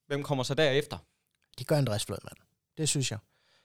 hvem 0.07 0.23
kommer 0.23 0.45
så 0.45 0.55
derefter? 0.55 0.99
Det 1.59 1.67
gør 1.67 1.77
Andreas 1.77 2.05
Flødman. 2.05 2.35
Det 2.77 2.89
synes 2.89 3.11
jeg. 3.11 3.19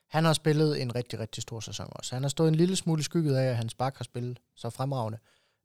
Han 0.07 0.25
har 0.25 0.33
spillet 0.33 0.81
en 0.81 0.95
rigtig, 0.95 1.19
rigtig 1.19 1.43
stor 1.43 1.59
sæson 1.59 1.87
også. 1.91 2.15
Han 2.15 2.23
har 2.23 2.29
stået 2.29 2.47
en 2.47 2.55
lille 2.55 2.75
smule 2.75 3.03
skygget 3.03 3.35
af, 3.35 3.49
at 3.49 3.55
hans 3.57 3.73
bak 3.73 3.97
har 3.97 4.03
spillet 4.03 4.39
så 4.55 4.69
fremragende. 4.69 5.17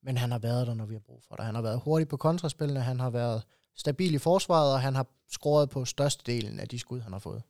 Men 0.03 0.17
han 0.17 0.31
har 0.31 0.39
været 0.39 0.67
der, 0.67 0.75
når 0.75 0.87
vi 0.87 0.95
har 0.95 1.01
brug 1.01 1.23
for 1.23 1.37
det. 1.37 1.45
Han 1.45 1.55
har 1.55 1.63
været 1.63 1.81
hurtig 1.81 2.09
på 2.09 2.17
kontraspillene, 2.17 2.81
han 2.81 3.01
har 3.01 3.11
været 3.11 3.43
stabil 3.75 4.15
i 4.15 4.19
forsvaret, 4.19 4.73
og 4.75 4.81
han 4.81 4.95
har 4.95 5.07
scoret 5.29 5.71
på 5.71 5.85
størstedelen 5.85 6.61
af 6.61 6.69
de 6.69 6.79
skud, 6.79 7.01
han 7.01 7.13
har 7.13 7.19
fået. 7.19 7.43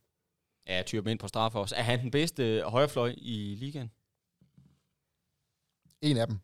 Ja, 0.67 0.83
typer 0.87 1.11
ind 1.11 1.19
på 1.19 1.29
straffe 1.29 1.59
også. 1.59 1.77
Er 1.77 1.83
han 1.83 2.01
den 2.01 2.11
bedste 2.11 2.63
højrefløj 2.67 3.15
i 3.17 3.55
ligaen? 3.59 3.91
En 6.01 6.17
af 6.17 6.27
dem. 6.27 6.39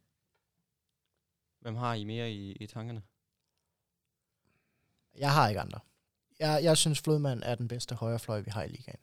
Hvem 1.61 1.77
har 1.77 1.95
I 1.95 2.05
mere 2.05 2.33
i, 2.33 2.53
i 2.53 2.67
tankerne? 2.67 3.03
Jeg 5.15 5.33
har 5.33 5.49
ikke 5.49 5.61
andre. 5.61 5.81
Jeg, 6.39 6.65
jeg 6.65 6.77
synes, 6.77 7.01
Flodman 7.01 7.43
er 7.43 7.55
den 7.55 7.69
bedste 7.69 7.95
højrefløj, 7.95 8.41
vi 8.41 8.51
har 8.51 8.63
i 8.63 8.69
ligaen. 8.69 9.01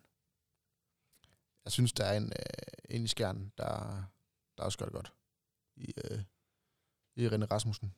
Jeg 1.65 1.71
synes, 1.71 1.93
der 1.93 2.03
er 2.03 2.17
en, 2.17 2.25
øh, 2.25 2.95
en 2.95 3.03
i 3.03 3.07
skærnen, 3.07 3.51
der, 3.57 4.03
der 4.57 4.63
også 4.63 4.77
gør 4.77 4.85
det 4.85 4.93
godt. 4.93 5.13
I, 5.75 5.93
øh, 6.03 6.23
i 7.19 7.27
René 7.27 7.45
Rasmussen. 7.45 7.93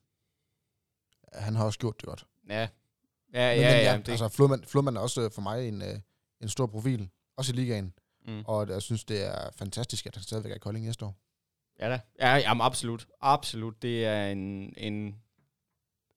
Han 1.33 1.55
har 1.55 1.65
også 1.65 1.79
gjort 1.79 1.95
det 1.97 2.05
godt. 2.05 2.25
Ja, 2.49 2.59
ja, 2.59 2.67
ja, 3.33 3.55
men, 3.55 3.61
ja, 3.61 3.91
ja 3.91 3.97
det, 3.97 4.09
altså, 4.09 4.29
Flodman, 4.29 4.63
Flodman 4.67 4.97
er 4.97 5.01
også 5.01 5.21
øh, 5.21 5.31
for 5.31 5.41
mig 5.41 5.67
en, 5.67 5.81
øh, 5.81 5.99
en 6.41 6.49
stor 6.49 6.65
profil. 6.65 7.09
Også 7.37 7.53
i 7.53 7.55
ligaen. 7.55 7.93
mm. 8.27 8.43
Og 8.47 8.69
jeg 8.69 8.81
synes, 8.81 9.03
det 9.03 9.25
er 9.27 9.49
fantastisk, 9.55 10.05
at 10.05 10.15
han 10.15 10.23
stadigvæk 10.23 10.51
er 10.51 10.55
i 10.55 10.59
Kolding 10.59 10.85
næste 10.85 11.05
år. 11.05 11.15
Ja 11.79 11.89
da. 11.89 11.99
Ja, 12.19 12.35
jamen, 12.35 12.61
absolut. 12.61 13.07
Absolut. 13.21 13.81
Det 13.81 14.05
er 14.05 14.27
en, 14.27 14.73
en, 14.77 15.15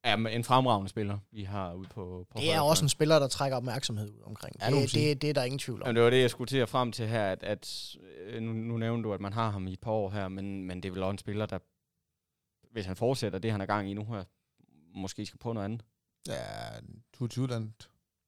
ja, 0.04 0.14
en 0.16 0.44
fremragende 0.44 0.88
spiller, 0.88 1.18
vi 1.32 1.44
har 1.44 1.74
ude 1.74 1.88
på, 1.88 2.26
på 2.30 2.38
Det 2.38 2.52
er 2.52 2.60
også 2.60 2.84
en 2.84 2.88
spiller, 2.88 3.18
der 3.18 3.28
trækker 3.28 3.56
opmærksomhed 3.56 4.10
ud 4.10 4.22
omkring. 4.24 4.56
Ja, 4.60 4.66
det 4.70 4.82
det, 4.82 4.94
det, 4.94 5.22
det 5.22 5.30
er 5.30 5.34
der 5.34 5.44
ingen 5.44 5.58
tvivl 5.58 5.82
om. 5.82 5.86
Jamen, 5.86 5.96
det 5.96 6.04
var 6.04 6.10
det, 6.10 6.20
jeg 6.20 6.30
skulle 6.30 6.48
til 6.48 6.58
at 6.58 6.68
frem 6.68 6.92
til 6.92 7.06
her, 7.08 7.26
at, 7.26 7.42
at 7.42 7.96
øh, 8.26 8.42
nu, 8.42 8.52
nu 8.52 8.76
nævner 8.76 9.02
du, 9.02 9.12
at 9.12 9.20
man 9.20 9.32
har 9.32 9.50
ham 9.50 9.66
i 9.66 9.72
et 9.72 9.80
par 9.80 9.90
år 9.90 10.10
her, 10.10 10.28
men, 10.28 10.64
men 10.64 10.82
det 10.82 10.88
er 10.88 10.92
vel 10.92 11.02
også 11.02 11.10
en 11.10 11.18
spiller, 11.18 11.46
der, 11.46 11.58
hvis 12.74 12.86
han 12.86 12.96
fortsætter 12.96 13.38
det, 13.38 13.50
han 13.52 13.60
er 13.60 13.66
gang 13.66 13.90
i 13.90 13.94
nu 13.94 14.04
her, 14.04 14.24
måske 14.98 15.26
skal 15.26 15.38
på 15.38 15.52
noget 15.52 15.64
andet. 15.64 15.82
Ja, 16.28 16.34
22 17.18 17.48
land. 17.48 17.70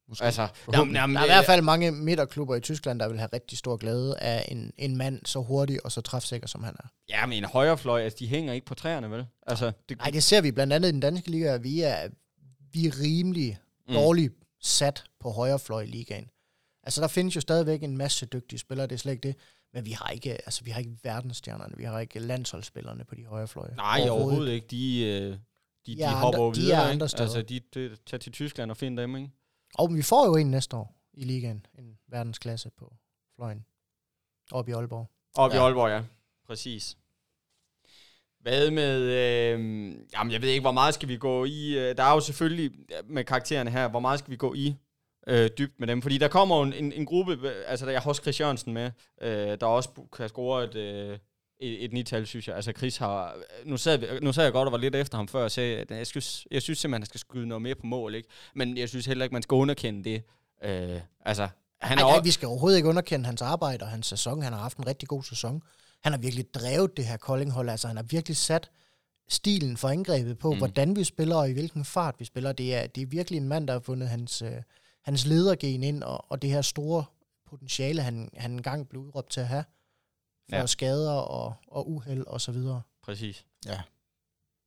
Måske. 0.09 0.24
Altså, 0.24 0.49
Forhåbentlig. 0.55 0.99
jamen, 1.01 1.16
Der 1.16 1.20
er 1.22 1.24
i 1.24 1.28
hvert 1.28 1.47
fald 1.47 1.62
mange 1.62 1.90
midterklubber 1.92 2.55
i 2.57 2.61
Tyskland, 2.61 3.01
der 3.01 3.09
vil 3.09 3.18
have 3.18 3.28
rigtig 3.32 3.59
stor 3.59 3.76
glæde 3.76 4.18
af 4.18 4.44
en, 4.49 4.72
en 4.78 4.97
mand 4.97 5.26
så 5.26 5.40
hurtig 5.42 5.84
og 5.84 5.92
så 5.92 6.01
træfsikker, 6.01 6.47
som 6.49 6.62
han 6.64 6.74
er. 6.78 6.86
Ja, 7.09 7.26
men 7.26 7.38
en 7.38 7.44
højrefløj, 7.44 8.03
altså, 8.03 8.16
de 8.18 8.28
hænger 8.28 8.53
ikke 8.53 8.66
på 8.66 8.74
træerne, 8.74 9.11
vel? 9.11 9.26
Altså, 9.47 9.72
det, 9.88 9.99
Nej, 9.99 10.11
det 10.11 10.22
ser 10.22 10.40
vi 10.40 10.53
blandt 10.53 10.72
andet 10.72 10.88
i 10.88 10.92
den 10.92 11.01
danske 11.01 11.30
liga. 11.30 11.57
Vi 11.57 11.80
er, 11.80 12.09
vi 12.72 12.86
er 12.86 13.01
rimelig 13.03 13.59
Mm. 13.88 13.94
dårligt 13.94 14.34
sat 14.61 15.05
på 15.20 15.30
højrefløj 15.30 15.82
i 15.82 15.86
ligaen. 15.86 16.28
Altså, 16.82 17.01
der 17.01 17.09
findes 17.09 17.36
jo 17.36 17.40
stadigvæk 17.40 17.82
en 17.82 17.97
masse 17.97 18.26
dygtige 18.26 18.59
spillere, 18.59 18.86
det 18.86 18.94
er 18.94 18.99
slet 18.99 19.12
ikke 19.12 19.28
det. 19.28 19.36
Men 19.77 19.85
vi 19.87 19.91
har 19.91 20.09
ikke, 20.11 20.33
altså, 20.33 20.64
vi 20.64 20.70
har 20.70 20.79
ikke 20.79 20.97
verdensstjernerne, 21.03 21.77
vi 21.77 21.85
har 21.85 22.01
ikke 22.01 22.18
landsholdsspillerne 22.18 23.05
på 23.05 23.14
de 23.14 23.24
højrefløje. 23.24 23.74
Nej, 23.77 24.09
overhovedet 24.11 24.53
ikke. 24.53 24.66
De, 24.66 25.01
øh, 25.05 25.22
de, 25.22 25.39
de, 25.87 25.97
De 25.97 26.03
er 26.03 26.11
hopper 26.11 26.27
andre- 26.27 26.43
jo 26.45 26.53
de 26.53 26.61
videre, 26.61 26.77
er 26.79 26.83
ikke? 26.83 26.93
andre 26.93 27.09
steder. 27.09 27.22
Altså, 27.22 27.43
de, 27.43 27.61
de 27.74 27.97
tager 28.07 28.18
til 28.18 28.33
Tyskland 28.33 28.70
og 28.70 28.77
finder 28.77 29.03
dem, 29.03 29.16
ikke? 29.16 29.31
Og 29.74 29.95
vi 29.95 30.03
får 30.03 30.27
jo 30.27 30.37
en 30.37 30.51
næste 30.51 30.77
år 30.77 30.95
i 31.14 31.24
ligaen, 31.24 31.66
en 31.79 31.99
verdensklasse 32.09 32.70
på 32.79 32.95
fløjen. 33.37 33.64
Op 34.53 34.68
i 34.68 34.72
Aalborg. 34.72 35.11
Op 35.35 35.51
ja. 35.51 35.57
i. 35.57 35.59
Aalborg, 35.59 35.89
ja. 35.91 36.03
Præcis. 36.47 36.97
Hvad 38.41 38.70
med... 38.70 39.01
Øh, 39.03 39.59
jamen, 40.12 40.33
jeg 40.33 40.43
ved 40.43 40.49
ikke, 40.49 40.61
hvor 40.61 40.72
meget 40.72 40.95
skal 40.95 41.09
vi 41.09 41.16
gå 41.16 41.45
i... 41.45 41.79
Øh, 41.79 41.97
der 41.97 42.03
er 42.03 42.12
jo 42.12 42.20
selvfølgelig 42.20 42.70
med 43.05 43.24
karaktererne 43.24 43.70
her, 43.70 43.89
hvor 43.89 44.01
meget 44.01 44.18
skal 44.18 44.31
vi 44.31 44.37
gå 44.37 44.55
i 44.55 44.77
øh, 45.27 45.51
dybt 45.59 45.81
med 45.81 45.89
dem? 45.89 46.03
Fordi 46.03 46.18
der 46.18 46.29
kommer 46.29 46.57
jo 46.57 46.62
en, 46.62 46.72
en, 46.72 46.93
en 46.93 47.07
gruppe... 47.07 47.33
øh, 47.33 47.55
Altså, 47.66 47.87
der 47.87 47.93
er 47.93 48.01
Hos 48.01 48.16
Chris 48.16 48.41
Jørgensen 48.41 48.72
med, 48.72 48.91
øh, 49.22 49.31
der 49.61 49.66
også 49.66 49.89
kan 50.16 50.29
score 50.29 50.64
et... 50.64 50.74
Øh, 50.74 51.18
et, 51.61 51.85
et 51.85 51.93
nital, 51.93 52.27
synes 52.27 52.49
jeg. 52.49 52.57
Altså, 52.57 52.72
Chris 52.77 52.97
har... 52.97 53.37
Nu 53.64 53.77
sad, 53.77 53.99
vi, 53.99 54.07
nu 54.22 54.33
sad 54.33 54.43
jeg 54.43 54.53
godt 54.53 54.66
og 54.66 54.72
var 54.72 54.79
lidt 54.79 54.95
efter 54.95 55.16
ham 55.16 55.29
før, 55.29 55.45
og 55.45 55.51
sagde, 55.51 55.77
at 55.77 55.91
jeg 55.91 56.07
synes, 56.07 56.47
jeg 56.51 56.62
synes 56.62 56.79
simpelthen, 56.79 57.03
han 57.03 57.07
skal 57.07 57.20
skyde 57.20 57.47
noget 57.47 57.62
mere 57.62 57.74
på 57.74 57.87
mål, 57.87 58.14
ikke? 58.14 58.29
Men 58.55 58.77
jeg 58.79 58.89
synes 58.89 59.07
heller 59.07 59.24
ikke, 59.24 59.33
man 59.33 59.43
skal 59.43 59.55
underkende 59.55 60.05
det. 60.05 60.22
Øh, 60.64 61.01
altså, 61.24 61.49
han 61.81 61.99
Nej, 61.99 62.09
er 62.09 62.12
nej, 62.12 62.22
vi 62.24 62.31
skal 62.31 62.49
overhovedet 62.49 62.77
ikke 62.77 62.89
underkende 62.89 63.27
hans 63.27 63.43
arbejde 63.43 63.83
og 63.83 63.89
hans 63.89 64.07
sæson. 64.07 64.43
Han 64.43 64.53
har 64.53 64.61
haft 64.61 64.79
en 64.79 64.87
rigtig 64.87 65.09
god 65.09 65.22
sæson. 65.22 65.62
Han 66.03 66.12
har 66.12 66.18
virkelig 66.20 66.55
drevet 66.55 66.97
det 66.97 67.05
her 67.05 67.16
Kolding-hold. 67.16 67.68
Altså, 67.68 67.87
han 67.87 67.97
har 67.97 68.05
virkelig 68.05 68.37
sat 68.37 68.70
stilen 69.29 69.77
for 69.77 69.89
angrebet 69.89 70.39
på, 70.39 70.53
mm. 70.53 70.59
hvordan 70.59 70.97
vi 70.97 71.05
spiller 71.05 71.37
og 71.37 71.51
i 71.51 71.53
hvilken 71.53 71.85
fart 71.85 72.14
vi 72.18 72.24
spiller. 72.24 72.53
Det 72.53 72.74
er, 72.74 72.87
det 72.87 73.03
er 73.03 73.07
virkelig 73.07 73.37
en 73.37 73.49
mand, 73.49 73.66
der 73.66 73.72
har 73.72 73.81
fundet 73.81 74.09
hans, 74.09 74.43
øh, 74.43 74.51
hans 75.07 75.27
ledergen 75.27 75.83
ind, 75.83 76.03
og, 76.03 76.25
og 76.31 76.43
det 76.43 76.51
her 76.51 76.63
store 76.63 77.05
potentiale, 77.47 78.03
han, 78.03 78.31
han 78.37 78.53
engang 78.53 78.89
blev 78.89 79.03
udråbt 79.03 79.31
til 79.31 79.41
at 79.41 79.49
have, 79.49 79.65
for 80.51 80.57
Ja. 80.57 80.67
skader 80.67 81.13
og, 81.13 81.55
og 81.67 81.91
uheld 81.91 82.27
og 82.27 82.41
så 82.41 82.53
videre. 82.53 82.83
Præcis. 83.03 83.45
Ja. 83.67 83.81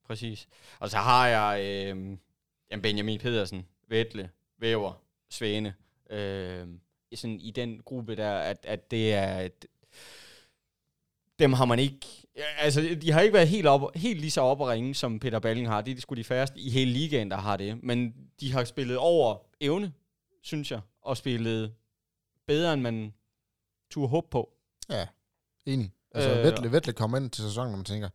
Præcis. 0.05 0.47
Og 0.79 0.89
så 0.89 0.97
har 0.97 1.27
jeg 1.27 1.63
øh, 1.65 2.17
Benjamin 2.81 3.19
Pedersen, 3.19 3.65
Vettle, 3.87 4.29
Væver, 4.59 4.93
Svane. 5.29 5.73
Øh, 6.09 6.67
sådan 7.15 7.39
i 7.39 7.51
den 7.51 7.81
gruppe 7.85 8.15
der, 8.15 8.31
at, 8.31 8.57
at 8.63 8.91
det 8.91 9.13
er... 9.13 9.39
Et, 9.39 9.65
dem 11.39 11.53
har 11.53 11.65
man 11.65 11.79
ikke... 11.79 11.99
Altså, 12.57 12.97
de 13.01 13.11
har 13.11 13.21
ikke 13.21 13.33
været 13.33 13.47
helt, 13.47 13.67
op, 13.67 13.95
helt 13.95 14.19
lige 14.19 14.31
så 14.31 14.41
op 14.41 14.61
at 14.61 14.67
ringe, 14.67 14.95
som 14.95 15.19
Peter 15.19 15.39
Balling 15.39 15.67
har. 15.67 15.81
Det 15.81 15.91
er 15.91 15.95
de 15.95 16.01
sgu 16.01 16.15
de 16.15 16.23
færreste 16.23 16.59
i 16.59 16.69
hele 16.69 16.91
ligaen, 16.91 17.31
der 17.31 17.37
har 17.37 17.57
det. 17.57 17.83
Men 17.83 18.13
de 18.39 18.51
har 18.51 18.63
spillet 18.63 18.97
over 18.97 19.37
evne, 19.61 19.93
synes 20.43 20.71
jeg, 20.71 20.81
og 21.01 21.17
spillet 21.17 21.73
bedre, 22.47 22.73
end 22.73 22.81
man 22.81 23.13
turde 23.91 24.07
håbe 24.07 24.27
på. 24.31 24.49
Ja, 24.89 25.07
enig. 25.65 25.93
Altså, 26.11 26.29
Øh, 26.37 26.43
Vettle, 26.43 26.71
Vettle 26.71 26.93
kommer 26.93 27.17
ind 27.17 27.29
til 27.29 27.43
sæsonen, 27.43 27.71
og 27.71 27.77
man 27.77 27.85
tænker, 27.85 28.09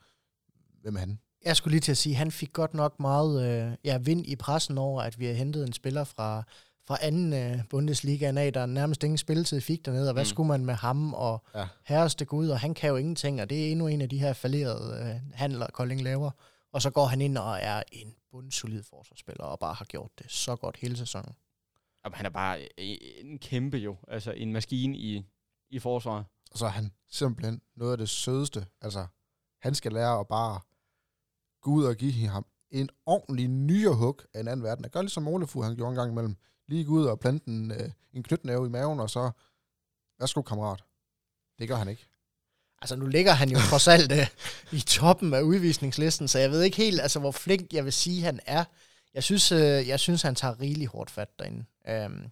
hvem 0.82 0.96
er 0.96 1.00
han? 1.00 1.18
Jeg 1.44 1.56
skulle 1.56 1.72
lige 1.72 1.80
til 1.80 1.90
at 1.92 1.98
sige, 1.98 2.12
at 2.12 2.18
han 2.18 2.30
fik 2.32 2.52
godt 2.52 2.74
nok 2.74 3.00
meget 3.00 3.46
øh, 3.70 3.76
ja, 3.84 3.98
vind 3.98 4.26
i 4.26 4.36
pressen 4.36 4.78
over, 4.78 5.02
at 5.02 5.18
vi 5.18 5.26
har 5.26 5.32
hentet 5.32 5.66
en 5.66 5.72
spiller 5.72 6.04
fra, 6.04 6.42
fra 6.86 6.98
anden 7.00 7.32
øh, 7.32 7.64
Bundesligaen 7.70 8.38
af, 8.38 8.52
der 8.52 8.66
nærmest 8.66 9.02
ingen 9.04 9.18
spilletid 9.18 9.60
fik 9.60 9.84
dernede, 9.86 10.08
og 10.08 10.12
hvad 10.12 10.22
Mm. 10.24 10.28
skulle 10.28 10.48
man 10.48 10.64
med 10.64 10.74
ham, 10.74 11.14
og 11.14 11.44
Ja. 11.54 11.60
ja. 11.60 11.66
herreste 11.84 12.24
Gud, 12.24 12.48
og 12.48 12.60
han 12.60 12.74
kan 12.74 12.90
jo 12.90 12.96
ingenting, 12.96 13.40
og 13.42 13.50
det 13.50 13.66
er 13.66 13.70
endnu 13.70 13.86
en 13.86 14.00
af 14.00 14.08
de 14.08 14.18
her 14.18 14.32
falderede 14.32 14.98
øh, 15.14 15.34
handler, 15.36 15.66
Kolding 15.66 16.02
laver. 16.02 16.30
Og 16.72 16.82
så 16.82 16.90
går 16.90 17.06
han 17.06 17.20
ind 17.20 17.38
og 17.38 17.58
er 17.60 17.82
en 17.92 18.14
bundsolid 18.30 18.82
forsvarsspiller, 18.82 19.44
og 19.44 19.58
bare 19.58 19.74
har 19.74 19.84
gjort 19.84 20.10
det 20.18 20.26
så 20.32 20.56
godt 20.56 20.76
hele 20.76 20.96
sæsonen. 20.96 21.34
Jamen, 22.04 22.16
han 22.16 22.26
er 22.26 22.30
bare 22.30 22.80
en 23.20 23.38
kæmpe 23.38 23.76
jo. 23.76 23.96
Altså 24.08 24.32
en 24.32 24.52
maskine 24.52 24.98
i, 24.98 25.24
i 25.70 25.78
forsvaret. 25.78 26.24
Og 26.50 26.58
så 26.58 26.66
er 26.66 26.70
han 26.70 26.92
simpelthen 27.08 27.60
noget 27.76 27.92
af 27.92 27.98
det 27.98 28.08
sødeste. 28.08 28.66
Altså, 28.80 29.06
han 29.62 29.74
skal 29.74 29.92
lære 29.92 30.20
at 30.20 30.28
bare 30.28 30.60
gå 31.60 31.70
ud 31.70 31.84
og 31.84 31.96
give 31.96 32.28
ham 32.28 32.46
en 32.70 32.88
ordentlig 33.06 33.48
nyrehug 33.48 34.20
af 34.34 34.40
en 34.40 34.48
anden 34.48 34.64
verden. 34.64 34.84
Jeg 34.84 34.90
gør 34.90 35.02
ligesom 35.02 35.22
Molefu, 35.22 35.62
han 35.62 35.76
gjorde 35.76 35.90
en 35.90 35.96
gang 35.96 36.10
imellem. 36.10 36.36
Lige 36.68 36.84
gå 36.84 36.92
ud 36.92 37.04
og 37.04 37.20
plante 37.20 37.48
en, 37.48 37.70
øh, 37.70 37.90
en 38.12 38.22
knytnæve 38.22 38.66
i 38.66 38.68
maven, 38.68 39.00
og 39.00 39.10
så, 39.10 39.30
værsgo 40.18 40.42
kammerat. 40.42 40.84
Det 41.58 41.68
gør 41.68 41.76
han 41.76 41.88
ikke. 41.88 42.08
Altså 42.80 42.96
nu 42.96 43.06
ligger 43.06 43.32
han 43.32 43.48
jo 43.48 43.58
trods 43.70 43.88
alt 43.88 44.12
øh, 44.12 44.26
i 44.72 44.80
toppen 44.80 45.34
af 45.34 45.42
udvisningslisten, 45.42 46.28
så 46.28 46.38
jeg 46.38 46.50
ved 46.50 46.62
ikke 46.62 46.76
helt, 46.76 47.00
altså 47.00 47.20
hvor 47.20 47.30
flink 47.30 47.72
jeg 47.72 47.84
vil 47.84 47.92
sige, 47.92 48.22
han 48.22 48.40
er. 48.46 48.64
Jeg 49.14 49.22
synes, 49.22 49.52
øh, 49.52 49.88
jeg 49.88 50.00
synes 50.00 50.22
han 50.22 50.34
tager 50.34 50.60
rigeligt 50.60 50.90
hårdt 50.90 51.10
fat 51.10 51.38
derinde. 51.38 51.64
Øhm, 51.88 52.30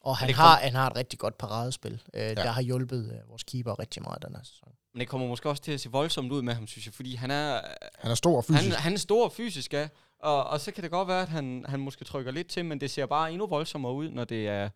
og 0.00 0.16
han 0.16 0.34
har, 0.34 0.56
han 0.56 0.74
har 0.74 0.90
et 0.90 0.96
rigtig 0.96 1.18
godt 1.18 1.38
paradespil, 1.38 2.02
øh, 2.14 2.20
ja. 2.20 2.34
Der 2.34 2.50
har 2.50 2.62
hjulpet 2.62 3.12
øh, 3.12 3.28
vores 3.28 3.42
keeper 3.42 3.78
rigtig 3.78 4.02
meget 4.02 4.22
den 4.22 4.34
her 4.34 4.42
sæson. 4.42 4.68
Men 4.94 5.00
det 5.00 5.08
kommer 5.08 5.26
måske 5.26 5.48
også 5.48 5.62
til 5.62 5.72
at 5.72 5.80
se 5.80 5.90
voldsomt 5.90 6.32
ud 6.32 6.42
med 6.42 6.54
ham, 6.54 6.66
synes 6.66 6.86
jeg, 6.86 6.94
fordi 6.94 7.14
han 7.14 7.30
er, 7.30 7.60
Han 7.98 8.10
er 8.10 8.14
stor 8.14 8.36
og 8.36 8.44
fysisk. 8.44 8.64
han, 8.64 8.72
han 8.72 8.92
er 8.92 8.98
stor 8.98 9.28
fysisk, 9.28 9.72
ja. 9.72 9.88
Og, 10.18 10.44
og 10.44 10.60
så 10.60 10.72
kan 10.72 10.82
det 10.82 10.90
godt 10.90 11.08
være, 11.08 11.22
at 11.22 11.28
han, 11.28 11.64
han 11.68 11.80
måske 11.80 12.04
trykker 12.04 12.32
lidt 12.32 12.48
til, 12.48 12.64
men 12.64 12.80
det 12.80 12.90
ser 12.90 13.06
bare 13.06 13.32
endnu 13.32 13.46
voldsommere 13.46 13.92
ud, 13.94 14.08
når 14.10 14.24
det 14.24 14.48
er... 14.48 14.68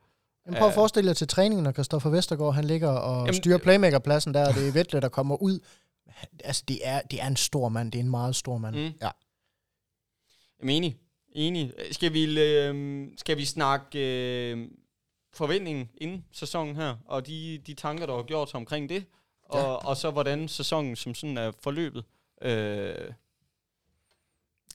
Men 0.47 0.55
prøv 0.55 0.69
at 0.69 0.75
forestille 0.75 1.09
jer 1.09 1.15
til 1.15 1.29
træningen, 1.29 1.65
når 1.65 1.73
Christoffer 1.73 2.11
Vestergaard 2.11 2.55
han 2.55 2.65
ligger 2.65 2.89
og 2.89 3.13
Jamen, 3.13 3.27
Jamen, 3.27 3.35
styrer 3.35 3.59
playmakerpladsen 3.59 4.35
der, 4.35 4.49
og 4.49 4.55
det 4.55 4.69
er 4.69 4.73
Vettle, 4.73 5.01
der 5.01 5.09
kommer 5.09 5.43
ud. 5.43 5.61
Altså, 6.45 6.65
det 6.69 6.79
er, 6.83 7.01
det 7.01 7.23
er 7.23 7.27
en 7.27 7.37
stor 7.37 7.69
mand. 7.69 7.93
Det 7.93 7.99
er 7.99 8.03
en 8.03 8.11
meget 8.11 8.37
stor 8.37 8.59
mand. 8.59 8.77
Mm. 8.77 8.93
Ja. 9.03 9.11
Jamen, 10.61 10.77
enig. 10.77 10.99
Enig. 11.35 11.73
Skal 11.93 12.13
vi, 12.13 12.41
øh, 12.41 13.09
skal 13.17 13.37
vi 13.37 13.45
snakke 13.45 13.99
øh, 14.53 14.69
forventningen 15.33 15.91
inden 15.97 16.25
sæsonen 16.33 16.77
her, 16.77 16.97
og 17.07 17.27
de, 17.27 17.59
de 17.67 17.75
tanker, 17.75 18.07
der 18.07 18.17
har 18.17 18.23
gjort 18.23 18.51
sig 18.51 18.57
omkring 18.59 18.89
det, 18.89 19.05
og, 19.43 19.59
Ja. 19.59 19.65
og 19.89 19.97
så 19.97 20.11
hvordan 20.11 20.49
sæsonen 20.49 20.97
som 20.97 21.15
sådan 21.15 21.39
er 21.39 21.53
forløbet? 21.61 22.05
Øh, 22.43 23.13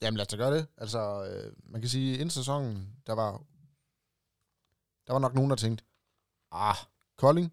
Jamen 0.02 0.16
lad 0.16 0.22
os 0.26 0.28
da 0.28 0.36
gøre 0.36 0.56
det. 0.56 0.66
Altså, 0.76 1.24
øh, 1.24 1.52
man 1.72 1.80
kan 1.80 1.90
sige, 1.90 2.14
inden 2.14 2.30
sæsonen, 2.30 2.88
der 3.06 3.12
var, 3.12 3.42
der 5.06 5.12
var 5.12 5.18
nok 5.20 5.34
nogen, 5.34 5.50
der 5.50 5.56
tænkte, 5.56 5.84
ah, 6.52 6.76
Kolding, 7.16 7.52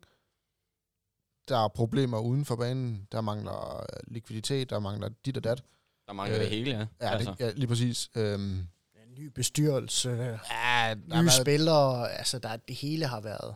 der 1.48 1.58
er 1.58 1.68
problemer 1.68 2.20
uden 2.20 2.46
for 2.46 2.56
banen, 2.56 3.08
der 3.12 3.22
mangler 3.22 3.78
øh, 3.80 4.14
likviditet, 4.14 4.70
der 4.70 4.80
mangler 4.80 5.10
dit 5.26 5.38
og 5.38 5.44
dat. 5.44 5.64
Der 6.08 6.14
mangler 6.14 6.38
øh, 6.38 6.44
det 6.44 6.50
hele, 6.50 6.72
ja. 6.72 6.86
Ja, 7.02 7.14
altså. 7.14 7.32
det, 7.32 7.40
ja 7.40 7.52
lige 7.52 7.68
præcis. 7.68 8.10
Øhm, 8.16 8.68
ny 9.18 9.26
bestyrelse, 9.26 10.10
ja, 10.10 10.96
der 11.10 11.22
nye 11.22 11.26
været- 11.26 11.32
spillere, 11.42 12.12
altså 12.12 12.40
der, 12.40 12.56
det 12.58 12.76
hele 12.76 13.06
har 13.08 13.22
været 13.22 13.56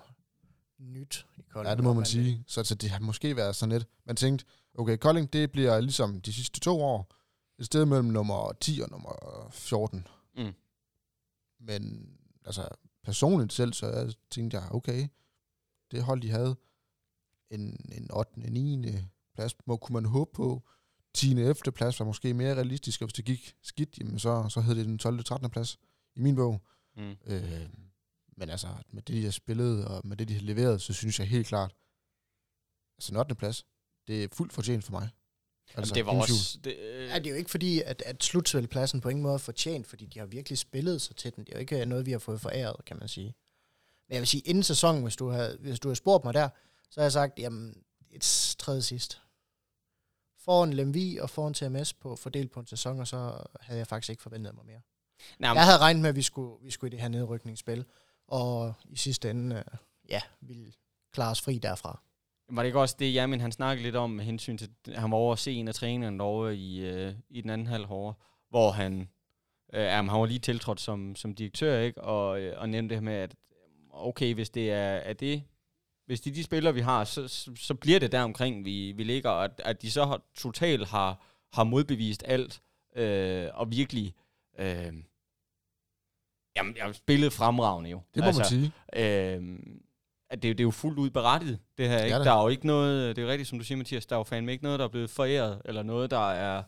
nyt 0.80 1.26
i 1.38 1.42
Kolding. 1.42 1.70
Ja, 1.70 1.76
det 1.76 1.84
må 1.84 1.94
man 1.94 2.06
sige. 2.06 2.44
Så, 2.48 2.64
så 2.64 2.76
det 2.76 2.90
har 2.90 3.00
måske 3.00 3.36
været 3.36 3.56
sådan 3.56 3.72
lidt. 3.74 3.88
Man 4.06 4.16
tænkte, 4.16 4.46
okay, 4.78 4.98
Kolding, 4.98 5.34
det 5.34 5.52
bliver 5.52 5.80
ligesom 5.80 6.22
de 6.22 6.34
sidste 6.34 6.60
to 6.60 6.82
år, 6.82 7.16
et 7.60 7.66
sted 7.66 7.86
mellem 7.86 8.08
nummer 8.10 8.52
10 8.62 8.80
og 8.84 8.90
nummer 8.92 9.48
14. 9.52 10.08
Mm. 10.38 10.54
Men 11.60 12.10
altså, 12.46 12.68
personligt 13.04 13.54
selv, 13.54 13.74
så 13.74 13.88
jeg 13.88 14.14
tænkte 14.32 14.58
jeg, 14.58 14.72
okay, 14.72 15.08
det 15.92 16.04
hold, 16.04 16.22
de 16.22 16.30
havde, 16.30 16.56
en, 17.50 17.90
en 17.92 18.12
8. 18.14 18.32
en 18.46 18.54
9. 18.54 18.92
plads, 19.36 19.56
må, 19.66 19.78
kunne 19.78 19.94
man 19.94 20.06
håbe 20.06 20.32
på. 20.34 20.64
10. 21.14 21.32
11. 21.32 21.56
plads 21.72 22.00
var 22.00 22.06
måske 22.06 22.34
mere 22.34 22.56
realistisk, 22.56 23.02
og 23.02 23.06
hvis 23.08 23.14
det 23.14 23.26
gik 23.26 23.56
skidt, 23.64 23.98
jamen 23.98 24.20
så, 24.20 24.46
så 24.50 24.62
hed 24.62 24.76
det 24.76 24.86
den 24.86 24.98
12. 24.98 25.24
13. 25.24 25.50
plads 25.50 25.80
i 26.16 26.20
min 26.20 26.36
bog. 26.36 26.62
Mm. 26.98 27.16
Øh, 27.26 27.70
men 28.38 28.50
altså, 28.50 28.68
med 28.90 29.02
det, 29.02 29.16
de 29.16 29.24
har 29.24 29.32
spillet, 29.32 29.86
og 29.86 30.08
med 30.08 30.18
det, 30.18 30.28
de 30.28 30.34
har 30.34 30.42
leveret, 30.42 30.82
så 30.82 30.94
synes 30.94 31.20
jeg 31.20 31.28
helt 31.28 31.48
klart, 31.48 31.76
altså 32.98 33.14
en 33.14 33.18
8. 33.18 33.36
plads, 33.36 33.66
det 34.08 34.24
er 34.24 34.28
fuldt 34.34 34.54
fortjent 34.54 34.84
for 34.84 34.92
mig. 34.92 35.10
Altså, 35.76 35.94
det 35.94 36.06
var 36.06 36.12
også... 36.12 36.60
Det, 36.64 36.76
øh, 36.78 37.08
Ja, 37.08 37.20
det 37.20 37.26
er 37.26 37.32
jo 37.32 37.36
ikke 37.36 37.50
fordi, 37.52 37.82
at, 37.82 38.04
at 38.06 38.24
slutspilpladsen 38.24 39.02
på 39.02 39.10
ingen 39.10 39.24
måde 39.24 39.34
er 39.34 39.38
fortjent, 39.38 39.88
fordi 39.88 40.06
de 40.06 40.20
har 40.20 40.26
virkelig 40.26 40.58
spillet 40.58 41.02
sig 41.02 41.16
til 41.16 41.36
den. 41.36 41.44
Det 41.44 41.52
er 41.52 41.56
jo 41.56 41.60
ikke 41.60 41.86
noget, 41.86 42.06
vi 42.06 42.12
har 42.12 42.20
fået 42.20 42.42
foræret, 42.42 42.86
kan 42.86 42.98
man 43.00 43.08
sige. 43.08 43.36
Men 44.08 44.14
jeg 44.14 44.22
vil 44.22 44.28
sige, 44.28 44.42
inden 44.42 44.64
sæsonen, 44.64 45.04
hvis 45.04 45.16
du 45.16 45.30
havde, 45.30 45.58
hvis 45.60 45.80
du 45.80 45.88
havde 45.88 45.96
spurgt 45.96 46.24
mig 46.24 46.34
der, 46.34 46.50
så 46.90 47.00
har 47.00 47.06
jeg 47.06 47.12
sagt, 47.12 47.40
jamen, 47.40 47.84
et 48.12 48.56
tredje 48.60 48.82
sidst. 48.82 49.22
Foran 50.46 50.74
Lemvi 50.74 51.18
og 51.18 51.30
foran 51.30 51.54
TMS 51.54 51.94
på 51.94 52.16
fordelt 52.16 52.52
på 52.52 52.60
en 52.60 52.68
sæson, 52.68 53.00
og 53.00 53.08
så 53.08 53.44
havde 53.60 53.80
jeg 53.80 53.88
faktisk 53.88 54.10
ikke 54.10 54.22
forventet 54.24 54.56
mig 54.56 54.66
mere. 54.66 54.82
nej, 55.40 55.54
Jeg 55.54 55.66
havde 55.66 55.78
regnet 55.78 56.02
med, 56.02 56.10
at 56.10 56.16
vi 56.16 56.22
skulle, 56.22 56.66
vi 56.66 56.72
skulle 56.72 56.90
i 56.90 56.92
det 56.92 57.02
her 57.02 57.10
nedrykningsspil, 57.10 57.86
og 58.28 58.74
i 58.90 58.96
sidste 58.96 59.30
ende, 59.30 59.56
øh, 59.56 59.64
ja, 60.10 60.22
ville 60.42 60.74
klare 61.14 61.32
os 61.32 61.42
fri 61.42 61.58
derfra. 61.58 62.02
Var 62.50 62.62
det 62.62 62.68
ikke 62.68 62.80
også 62.80 62.96
det, 63.00 63.14
Jamin 63.14 63.42
han 63.42 63.52
snakkede 63.52 63.84
lidt 63.84 63.96
om 63.96 64.10
med 64.10 64.26
hensyn 64.26 64.58
til, 64.58 64.70
han 64.96 65.12
var 65.12 65.18
over 65.18 65.34
at 65.34 65.40
se 65.40 65.52
en 65.52 65.68
af 65.68 65.74
trænerne 65.74 66.18
derovre 66.18 66.56
i, 66.56 66.86
øh, 66.86 67.14
i 67.30 67.42
den 67.42 67.50
anden 67.50 67.68
halv 67.68 67.86
hårde, 67.86 68.18
hvor 68.50 68.72
han, 68.72 69.10
øh, 69.74 69.84
jamen, 69.84 70.10
han 70.10 70.20
var 70.20 70.26
lige 70.26 70.40
tiltrådt 70.40 70.82
som, 70.82 71.16
som 71.16 71.36
direktør, 71.36 71.80
ikke? 71.80 72.02
Og, 72.02 72.42
øh, 72.42 72.62
og 72.62 72.70
nævnte 72.70 72.90
det 72.90 72.98
her 72.98 73.06
med, 73.06 73.14
at 73.14 73.36
okay, 73.90 74.34
hvis 74.34 74.50
det 74.50 74.72
er, 74.72 74.78
er 74.96 75.14
det, 75.14 75.44
hvis 76.06 76.22
er 76.30 76.34
de 76.34 76.44
spillere, 76.44 76.74
vi 76.74 76.82
har, 76.82 77.04
så, 77.04 77.28
så, 77.28 77.52
så 77.56 77.74
bliver 77.74 78.00
det 78.00 78.12
der 78.12 78.24
omkring, 78.24 78.66
vi, 78.66 78.92
vi 78.92 79.04
ligger, 79.04 79.32
at, 79.32 79.62
at 79.66 79.82
de 79.82 79.92
så 79.92 80.06
har, 80.06 80.22
totalt 80.36 80.88
har, 80.88 81.26
har 81.54 81.64
modbevist 81.64 82.24
alt, 82.28 82.62
øh, 82.96 83.48
og 83.54 83.72
virkelig, 83.72 84.14
øh, 84.60 84.94
jamen, 86.56 86.76
jeg 86.78 86.86
har 86.86 86.92
spillet 86.92 87.34
fremragende 87.34 87.90
jo. 87.90 88.02
Det 88.16 88.24
må 88.24 88.28
altså, 88.28 88.42
man 88.42 88.72
sige. 88.94 89.36
Øh, 89.36 89.60
at 90.30 90.44
det, 90.44 90.58
det 90.58 90.64
er 90.64 90.68
jo 90.68 90.72
fuldt 90.72 91.00
ud 91.00 91.10
berettiget, 91.10 91.60
det 91.78 91.90
her. 91.90 92.04
Ikke? 92.04 92.18
det. 92.18 92.26
der 92.26 92.34
er 92.34 92.42
jo 92.42 92.48
ikke 92.48 92.68
noget, 92.68 93.16
det 93.16 93.24
er 93.24 93.28
rigtigt, 93.28 93.50
som 93.50 93.60
du 93.60 93.66
siger, 93.66 93.78
Mathias, 93.78 94.06
der 94.06 94.16
er 94.16 94.20
jo 94.20 94.24
fandme 94.24 94.52
ikke 94.52 94.64
noget, 94.64 94.80
der 94.80 94.86
er 94.86 94.90
blevet 94.90 95.10
foræret, 95.10 95.62
eller 95.66 95.84
noget, 95.84 96.12
der 96.12 96.32
er 96.32 96.64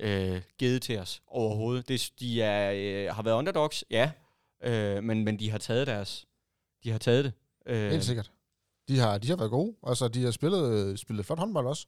øh, 0.00 0.42
givet 0.58 0.82
til 0.82 0.98
os 0.98 1.22
overhovedet. 1.26 1.88
Det, 1.88 2.10
de 2.20 2.42
er, 2.42 2.72
øh, 2.74 3.14
har 3.14 3.22
været 3.22 3.36
underdogs, 3.36 3.84
ja, 3.90 4.10
øh, 4.64 5.04
men, 5.04 5.24
men 5.24 5.38
de 5.38 5.50
har 5.50 5.58
taget 5.58 5.86
deres, 5.86 6.26
de 6.84 6.90
har 6.90 6.98
taget 6.98 7.24
det. 7.24 7.32
Øh, 7.66 7.90
Helt 7.90 8.04
sikkert. 8.04 8.30
De 8.90 8.98
har, 8.98 9.18
de 9.18 9.28
har 9.28 9.36
været 9.36 9.50
gode. 9.50 9.74
Altså, 9.86 10.08
de 10.08 10.24
har 10.24 10.30
spillet, 10.30 10.98
spillet 10.98 11.26
flot 11.26 11.38
håndbold 11.38 11.66
også. 11.66 11.86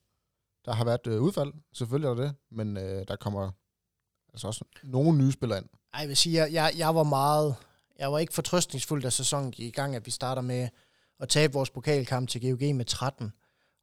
Der 0.64 0.72
har 0.72 0.84
været 0.84 1.06
øh, 1.06 1.20
udfald, 1.22 1.52
selvfølgelig 1.74 2.08
er 2.08 2.14
der 2.14 2.22
det, 2.22 2.34
men 2.50 2.76
øh, 2.76 3.04
der 3.08 3.16
kommer 3.16 3.50
altså 4.34 4.46
også 4.46 4.64
nogle 4.82 5.18
nye 5.18 5.32
spillere 5.32 5.58
ind. 5.58 5.66
Ej, 5.94 6.00
jeg 6.00 6.08
vil 6.08 6.16
sige, 6.16 6.36
jeg, 6.36 6.52
jeg, 6.52 6.72
jeg 6.78 6.94
var 6.94 7.02
meget... 7.02 7.54
Jeg 7.98 8.12
var 8.12 8.18
ikke 8.18 8.34
fortrøstningsfuld, 8.34 9.02
da 9.02 9.10
sæsonen 9.10 9.50
gik 9.50 9.66
i 9.66 9.70
gang, 9.70 9.96
at 9.96 10.06
vi 10.06 10.10
starter 10.10 10.42
med 10.42 10.68
at 11.20 11.28
tabe 11.28 11.52
vores 11.52 11.70
pokalkamp 11.70 12.28
til 12.28 12.40
GOG 12.50 12.74
med 12.74 12.84
13, 12.84 13.32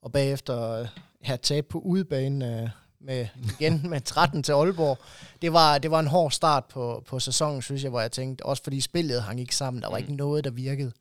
og 0.02 0.12
bagefter 0.12 0.72
øh, 0.72 0.88
ja, 1.28 1.36
tabe 1.36 1.68
på 1.68 1.80
udebane 1.80 2.62
øh, 2.64 2.70
med, 3.02 3.28
igen 3.60 3.82
med 3.90 4.02
13 4.02 4.44
til 4.44 4.52
Aalborg. 4.52 4.98
Det 5.42 5.54
var, 5.54 5.78
det 5.78 5.92
var 5.92 6.00
en 6.00 6.08
hård 6.08 6.32
start 6.32 6.66
på, 6.66 7.04
på 7.08 7.20
sæsonen, 7.20 7.62
synes 7.62 7.84
jeg, 7.84 7.90
hvor 7.90 8.02
jeg 8.02 8.12
tænkte, 8.12 8.46
også 8.46 8.64
fordi 8.64 8.82
spillet 8.82 9.24
hang 9.24 9.40
ikke 9.40 9.56
sammen, 9.56 9.82
der 9.84 9.90
var 9.90 9.98
Mm. 9.98 10.04
ikke 10.04 10.16
noget, 10.16 10.44
der 10.44 10.52
virkede. 10.52 10.92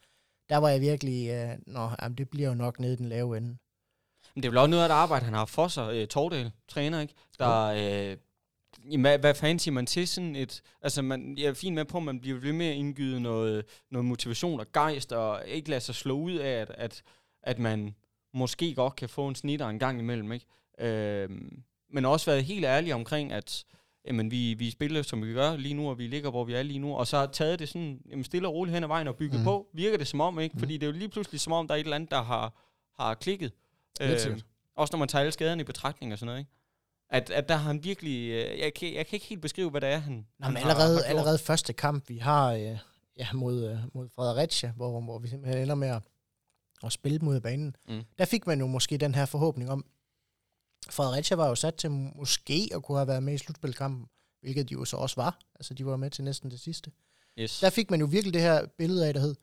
Der 0.49 0.57
var 0.57 0.69
jeg 0.69 0.81
virkelig, 0.81 1.29
øh, 1.29 1.59
nå, 1.67 1.91
jamen, 2.03 2.19
det 2.19 2.29
bliver 2.29 2.49
jo 2.49 2.55
nok 2.55 2.81
nede 2.81 2.93
i 2.93 2.97
den 2.97 3.09
lave 3.09 3.37
ende. 3.37 3.57
Men 4.35 4.43
det 4.43 4.45
er 4.45 4.51
vel 4.51 4.59
også 4.59 4.71
noget 4.71 4.83
af 4.83 4.89
det 4.89 4.95
arbejde, 4.95 5.25
han 5.25 5.35
har 5.35 5.45
for 5.45 5.69
sig. 5.69 5.95
Øh, 5.95 6.07
Tordal, 6.07 6.51
træner, 6.69 7.01
ikke? 7.01 7.15
Der, 7.39 7.65
øh, 7.65 8.17
jamen, 8.85 9.01
hvad, 9.01 9.19
hvad 9.19 9.35
fanden 9.35 9.59
siger 9.59 9.73
man 9.73 9.87
til 9.87 10.09
sådan 10.09 10.37
et... 10.37 10.63
Altså, 10.83 11.03
man, 11.03 11.39
jeg 11.39 11.47
er 11.47 11.55
fint 11.55 11.75
med 11.75 11.85
på, 11.85 11.99
at 11.99 12.05
man 12.05 12.21
bliver 12.21 12.39
ved 12.41 12.53
med 12.53 12.67
at 12.67 12.75
indgyde 12.75 13.21
noget, 13.21 13.65
noget 13.91 14.05
motivation 14.05 14.61
og 14.61 14.67
gejst, 14.73 15.13
og 15.13 15.43
ikke 15.47 15.71
lade 15.71 15.81
sig 15.81 15.95
slå 15.95 16.19
ud 16.19 16.35
af, 16.35 16.51
at, 16.61 16.71
at, 16.71 17.03
at 17.43 17.59
man 17.59 17.95
måske 18.35 18.75
godt 18.75 18.97
kan 18.97 19.09
få 19.09 19.29
en 19.29 19.35
snitter 19.35 19.69
en 19.69 19.79
gang 19.79 19.99
imellem, 19.99 20.33
ikke? 20.33 20.47
Øh, 20.81 21.31
men 21.91 22.05
også 22.05 22.31
været 22.31 22.45
helt 22.45 22.65
ærlig 22.65 22.95
omkring, 22.95 23.33
at 23.33 23.65
jamen, 24.09 24.31
vi, 24.31 24.55
vi 24.55 24.71
spiller, 24.71 25.03
som 25.03 25.23
vi 25.27 25.33
gør 25.33 25.57
lige 25.57 25.75
nu, 25.75 25.91
og 25.91 25.99
vi 25.99 26.07
ligger, 26.07 26.31
hvor 26.31 26.45
vi 26.45 26.55
er 26.55 26.63
lige 26.63 26.79
nu, 26.79 26.95
og 26.97 27.07
så 27.07 27.17
har 27.19 27.27
taget 27.27 27.59
det 27.59 27.69
sådan 27.69 28.01
jamen, 28.11 28.25
stille 28.25 28.49
og 28.49 28.55
roligt 28.55 28.75
hen 28.75 28.83
ad 28.85 28.89
vejen 28.89 29.09
og 29.09 29.17
bygget 29.17 29.41
mm. 29.41 29.45
på. 29.45 29.67
Virker 29.75 29.99
det 29.99 30.07
som 30.07 30.21
om, 30.21 30.41
ikke? 30.41 30.53
Mhm. 30.53 30.59
Fordi 30.61 30.75
det 30.75 30.83
er 30.83 30.87
jo 30.93 30.99
lige 30.99 31.09
pludselig 31.09 31.41
som 31.41 31.53
om, 31.53 31.67
der 31.69 31.75
er 31.75 31.79
et 31.79 31.85
eller 31.85 31.97
andet, 31.97 32.11
der 32.11 32.23
har, 32.23 32.53
har 33.03 33.15
klikket. 33.15 33.53
Øh, 34.03 34.09
også 34.77 34.93
når 34.93 34.99
man 34.99 35.09
tager 35.09 35.21
alle 35.21 35.33
skaderne 35.33 35.61
i 35.61 35.65
betragtning 35.65 36.13
og 36.13 36.19
sådan 36.19 36.27
noget, 36.27 36.39
ikke? 36.39 36.51
At, 37.11 37.31
at 37.31 37.49
der 37.49 37.57
har 37.57 37.67
han 37.67 37.85
virkelig... 37.85 38.29
Øh, 38.31 38.59
jeg, 38.59 38.75
kan, 38.75 38.95
jeg 38.95 39.07
kan 39.07 39.17
ikke 39.17 39.27
helt 39.27 39.43
beskrive, 39.43 39.71
hvad 39.71 39.81
det 39.81 39.89
er, 39.89 39.99
han, 39.99 40.13
Nå, 40.13 40.45
han 40.45 40.53
men 40.55 40.63
har- 40.63 40.71
allerede, 40.71 40.95
har 40.95 41.01
gjort. 41.03 41.09
allerede 41.11 41.39
første 41.39 41.73
kamp, 41.73 42.09
vi 42.09 42.17
har 42.19 42.53
øh, 42.53 42.79
ja, 43.19 43.27
mod, 43.35 43.65
øh, 43.71 43.79
mod 43.95 44.09
Fredericia, 44.15 44.73
hvor, 44.77 45.01
hvor 45.01 45.19
vi 45.19 45.29
simpelthen 45.29 45.63
ender 45.63 45.75
med 45.75 45.89
at, 45.89 46.03
at 46.85 46.93
spille 46.93 47.19
mod 47.19 47.41
banen, 47.41 47.77
Mm. 47.89 48.03
der 48.19 48.25
fik 48.25 48.47
man 48.47 48.61
jo 48.61 48.67
måske 48.67 48.97
den 48.99 49.15
her 49.15 49.27
forhåbning 49.27 49.71
om, 49.71 49.85
Fredericia 50.91 51.37
var 51.37 51.49
jo 51.49 51.55
sat 51.55 51.75
til 51.75 51.91
måske 51.91 52.69
at 52.75 52.83
kunne 52.83 52.99
have 52.99 53.09
været 53.09 53.23
med 53.23 53.35
i 53.35 53.39
slutspilkampen, 53.39 54.07
hvilket 54.41 54.69
de 54.69 54.75
jo 54.75 54.85
så 54.85 54.97
også 54.97 55.17
var. 55.17 55.39
Altså, 55.55 55.75
de 55.75 55.87
var 55.87 55.97
med 55.97 56.11
til 56.11 56.25
næsten 56.25 56.51
det 56.51 56.61
sidste. 56.61 56.93
Yes. 57.39 57.61
Der 57.61 57.71
fik 57.71 57.91
man 57.91 58.01
jo 58.01 58.07
virkelig 58.07 58.35
det 58.35 58.43
her 58.43 58.67
billede 58.67 59.07
af, 59.07 59.15
der 59.15 59.21
hed, 59.21 59.35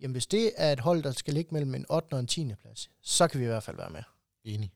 jamen 0.00 0.12
hvis 0.12 0.26
det 0.26 0.52
er 0.56 0.72
et 0.72 0.80
hold, 0.80 1.02
der 1.02 1.12
skal 1.12 1.34
ligge 1.34 1.54
mellem 1.54 1.74
en 1.74 1.86
8. 1.90 2.12
og 2.12 2.20
en 2.20 2.26
10. 2.26 2.54
plads, 2.54 2.90
så 3.00 3.28
kan 3.28 3.40
vi 3.40 3.44
i 3.44 3.48
hvert 3.48 3.62
fald 3.62 3.76
være 3.76 3.90
med. 3.90 4.02
Enig. 4.44 4.72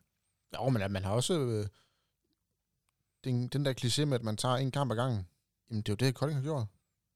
Jo, 0.54 0.68
men 0.68 0.82
at 0.82 0.90
man 0.90 1.04
har 1.04 1.12
også 1.12 1.38
øh, 1.38 1.66
den, 3.24 3.48
den 3.48 3.64
der 3.64 3.74
kliché 3.80 4.04
med, 4.04 4.14
at 4.14 4.24
man 4.24 4.36
tager 4.36 4.56
en 4.56 4.70
kamp 4.70 4.90
ad 4.90 4.96
gangen. 4.96 5.26
Jamen, 5.70 5.82
det 5.82 5.88
er 5.88 5.92
jo 5.92 6.06
det, 6.06 6.14
Kolding 6.14 6.36
har 6.40 6.44
gjort. 6.44 6.66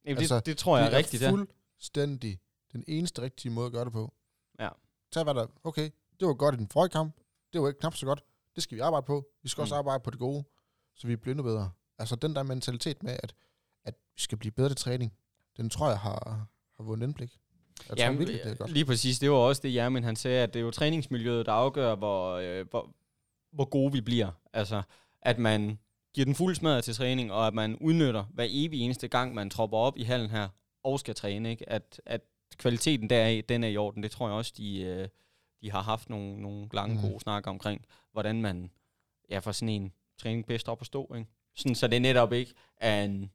Jamen, 0.05 0.19
altså, 0.19 0.37
det, 0.37 0.47
det 0.47 0.59
tror 0.59 0.79
jeg 0.79 0.87
det 0.87 0.95
er 0.95 0.99
rigtigt, 0.99 1.23
ja. 1.23 1.31
fuldstændig 1.31 2.41
den 2.73 2.85
eneste 2.89 3.23
rigtige 3.23 3.53
måde 3.53 3.67
at 3.67 3.73
gøre 3.73 3.85
det 3.85 3.93
på. 3.93 4.13
Ja. 4.59 4.69
Tag 5.13 5.25
hvad 5.25 5.35
der, 5.35 5.47
okay, 5.65 5.91
det 6.21 6.29
var 6.29 6.35
godt 6.35 6.55
i 6.55 6.59
den 6.59 6.69
forrige 6.69 6.91
kamp, 6.91 7.17
det 7.53 7.61
var 7.61 7.69
ikke 7.69 7.81
knap 7.81 7.97
så 7.97 8.07
godt, 8.07 8.25
det 8.55 8.63
skal 8.63 8.77
vi 8.77 8.81
arbejde 8.81 9.07
på. 9.07 9.27
Vi 9.43 9.49
skal 9.49 9.61
mm. 9.61 9.63
også 9.63 9.75
arbejde 9.75 10.03
på 10.03 10.11
det 10.11 10.19
gode, 10.19 10.45
så 10.97 11.07
vi 11.07 11.17
bliver 11.17 11.33
endnu 11.33 11.43
bedre. 11.43 11.71
Altså 11.99 12.17
den 12.17 12.35
der 12.35 12.43
mentalitet 12.43 13.03
med, 13.03 13.17
at, 13.23 13.35
at 13.85 13.95
vi 14.15 14.21
skal 14.21 14.39
blive 14.39 14.53
bedre 14.53 14.69
til 14.69 14.77
træning, 14.77 15.13
den 15.57 15.71
tror 15.71 15.89
jeg 15.89 15.99
har, 15.99 16.47
har 16.77 16.85
vundet 16.85 17.07
indblik. 17.07 17.39
Jeg 17.89 17.97
tror 17.97 18.05
Jamen, 18.05 18.19
virkelig, 18.19 18.41
det 18.45 18.53
er 18.53 18.55
godt. 18.55 18.71
Lige 18.71 18.85
præcis, 18.85 19.19
det 19.19 19.31
var 19.31 19.37
også 19.37 19.63
det, 19.63 19.75
Jermin 19.75 20.05
han 20.05 20.17
sagde, 20.17 20.43
at 20.43 20.55
det 20.55 20.61
er 20.61 20.65
jo 20.65 20.71
træningsmiljøet, 20.71 21.47
der 21.47 21.53
afgør, 21.53 21.95
hvor, 21.95 22.33
øh, 22.33 22.67
hvor, 22.71 22.95
hvor 23.53 23.65
gode 23.65 23.93
vi 23.93 24.01
bliver. 24.01 24.31
Altså, 24.53 24.83
at 25.23 25.39
man 25.39 25.79
giver 26.15 26.25
den 26.25 26.35
fuld 26.35 26.55
smadret 26.55 26.85
til 26.85 26.95
træning, 26.95 27.33
og 27.33 27.47
at 27.47 27.55
man 27.55 27.77
udnytter 27.77 28.25
hver 28.25 28.47
evig 28.49 28.81
eneste 28.81 29.09
gang, 29.09 29.35
man 29.35 29.51
tropper 29.51 29.79
op 29.79 29.99
i 29.99 30.03
hallen 30.03 30.31
her, 30.31 30.49
og 30.85 31.01
skal 31.01 31.15
træne, 31.15 31.51
ikke? 31.51 31.69
At, 31.69 32.01
at 32.07 32.21
kvaliteten 32.59 33.11
deraf, 33.11 33.45
den 33.49 33.65
er 33.65 33.69
i 33.69 33.77
orden. 33.77 34.03
Det 34.03 34.11
tror 34.11 34.29
jeg 34.29 34.37
også, 34.37 34.53
de, 34.57 34.81
øh, 34.81 35.09
de 35.63 35.71
har 35.71 35.83
haft 35.83 36.11
nogle, 36.11 36.43
nogle 36.43 36.69
lange, 36.73 36.95
Mhm. 36.95 37.03
gode 37.11 37.21
snakker 37.21 37.51
omkring, 37.51 37.85
hvordan 38.13 38.43
man 38.43 38.71
ja, 39.31 39.39
får 39.39 39.53
sådan 39.53 39.69
en 39.69 39.93
træning 40.19 40.47
bedst 40.47 40.69
op 40.69 40.81
at 40.81 40.87
stå, 40.87 41.15
ikke? 41.15 41.31
Sådan, 41.57 41.75
så 41.75 41.87
det 41.89 41.97
er 41.97 42.01
netop 42.01 42.33
ikke 42.33 42.53
er 42.77 43.05
en 43.05 43.31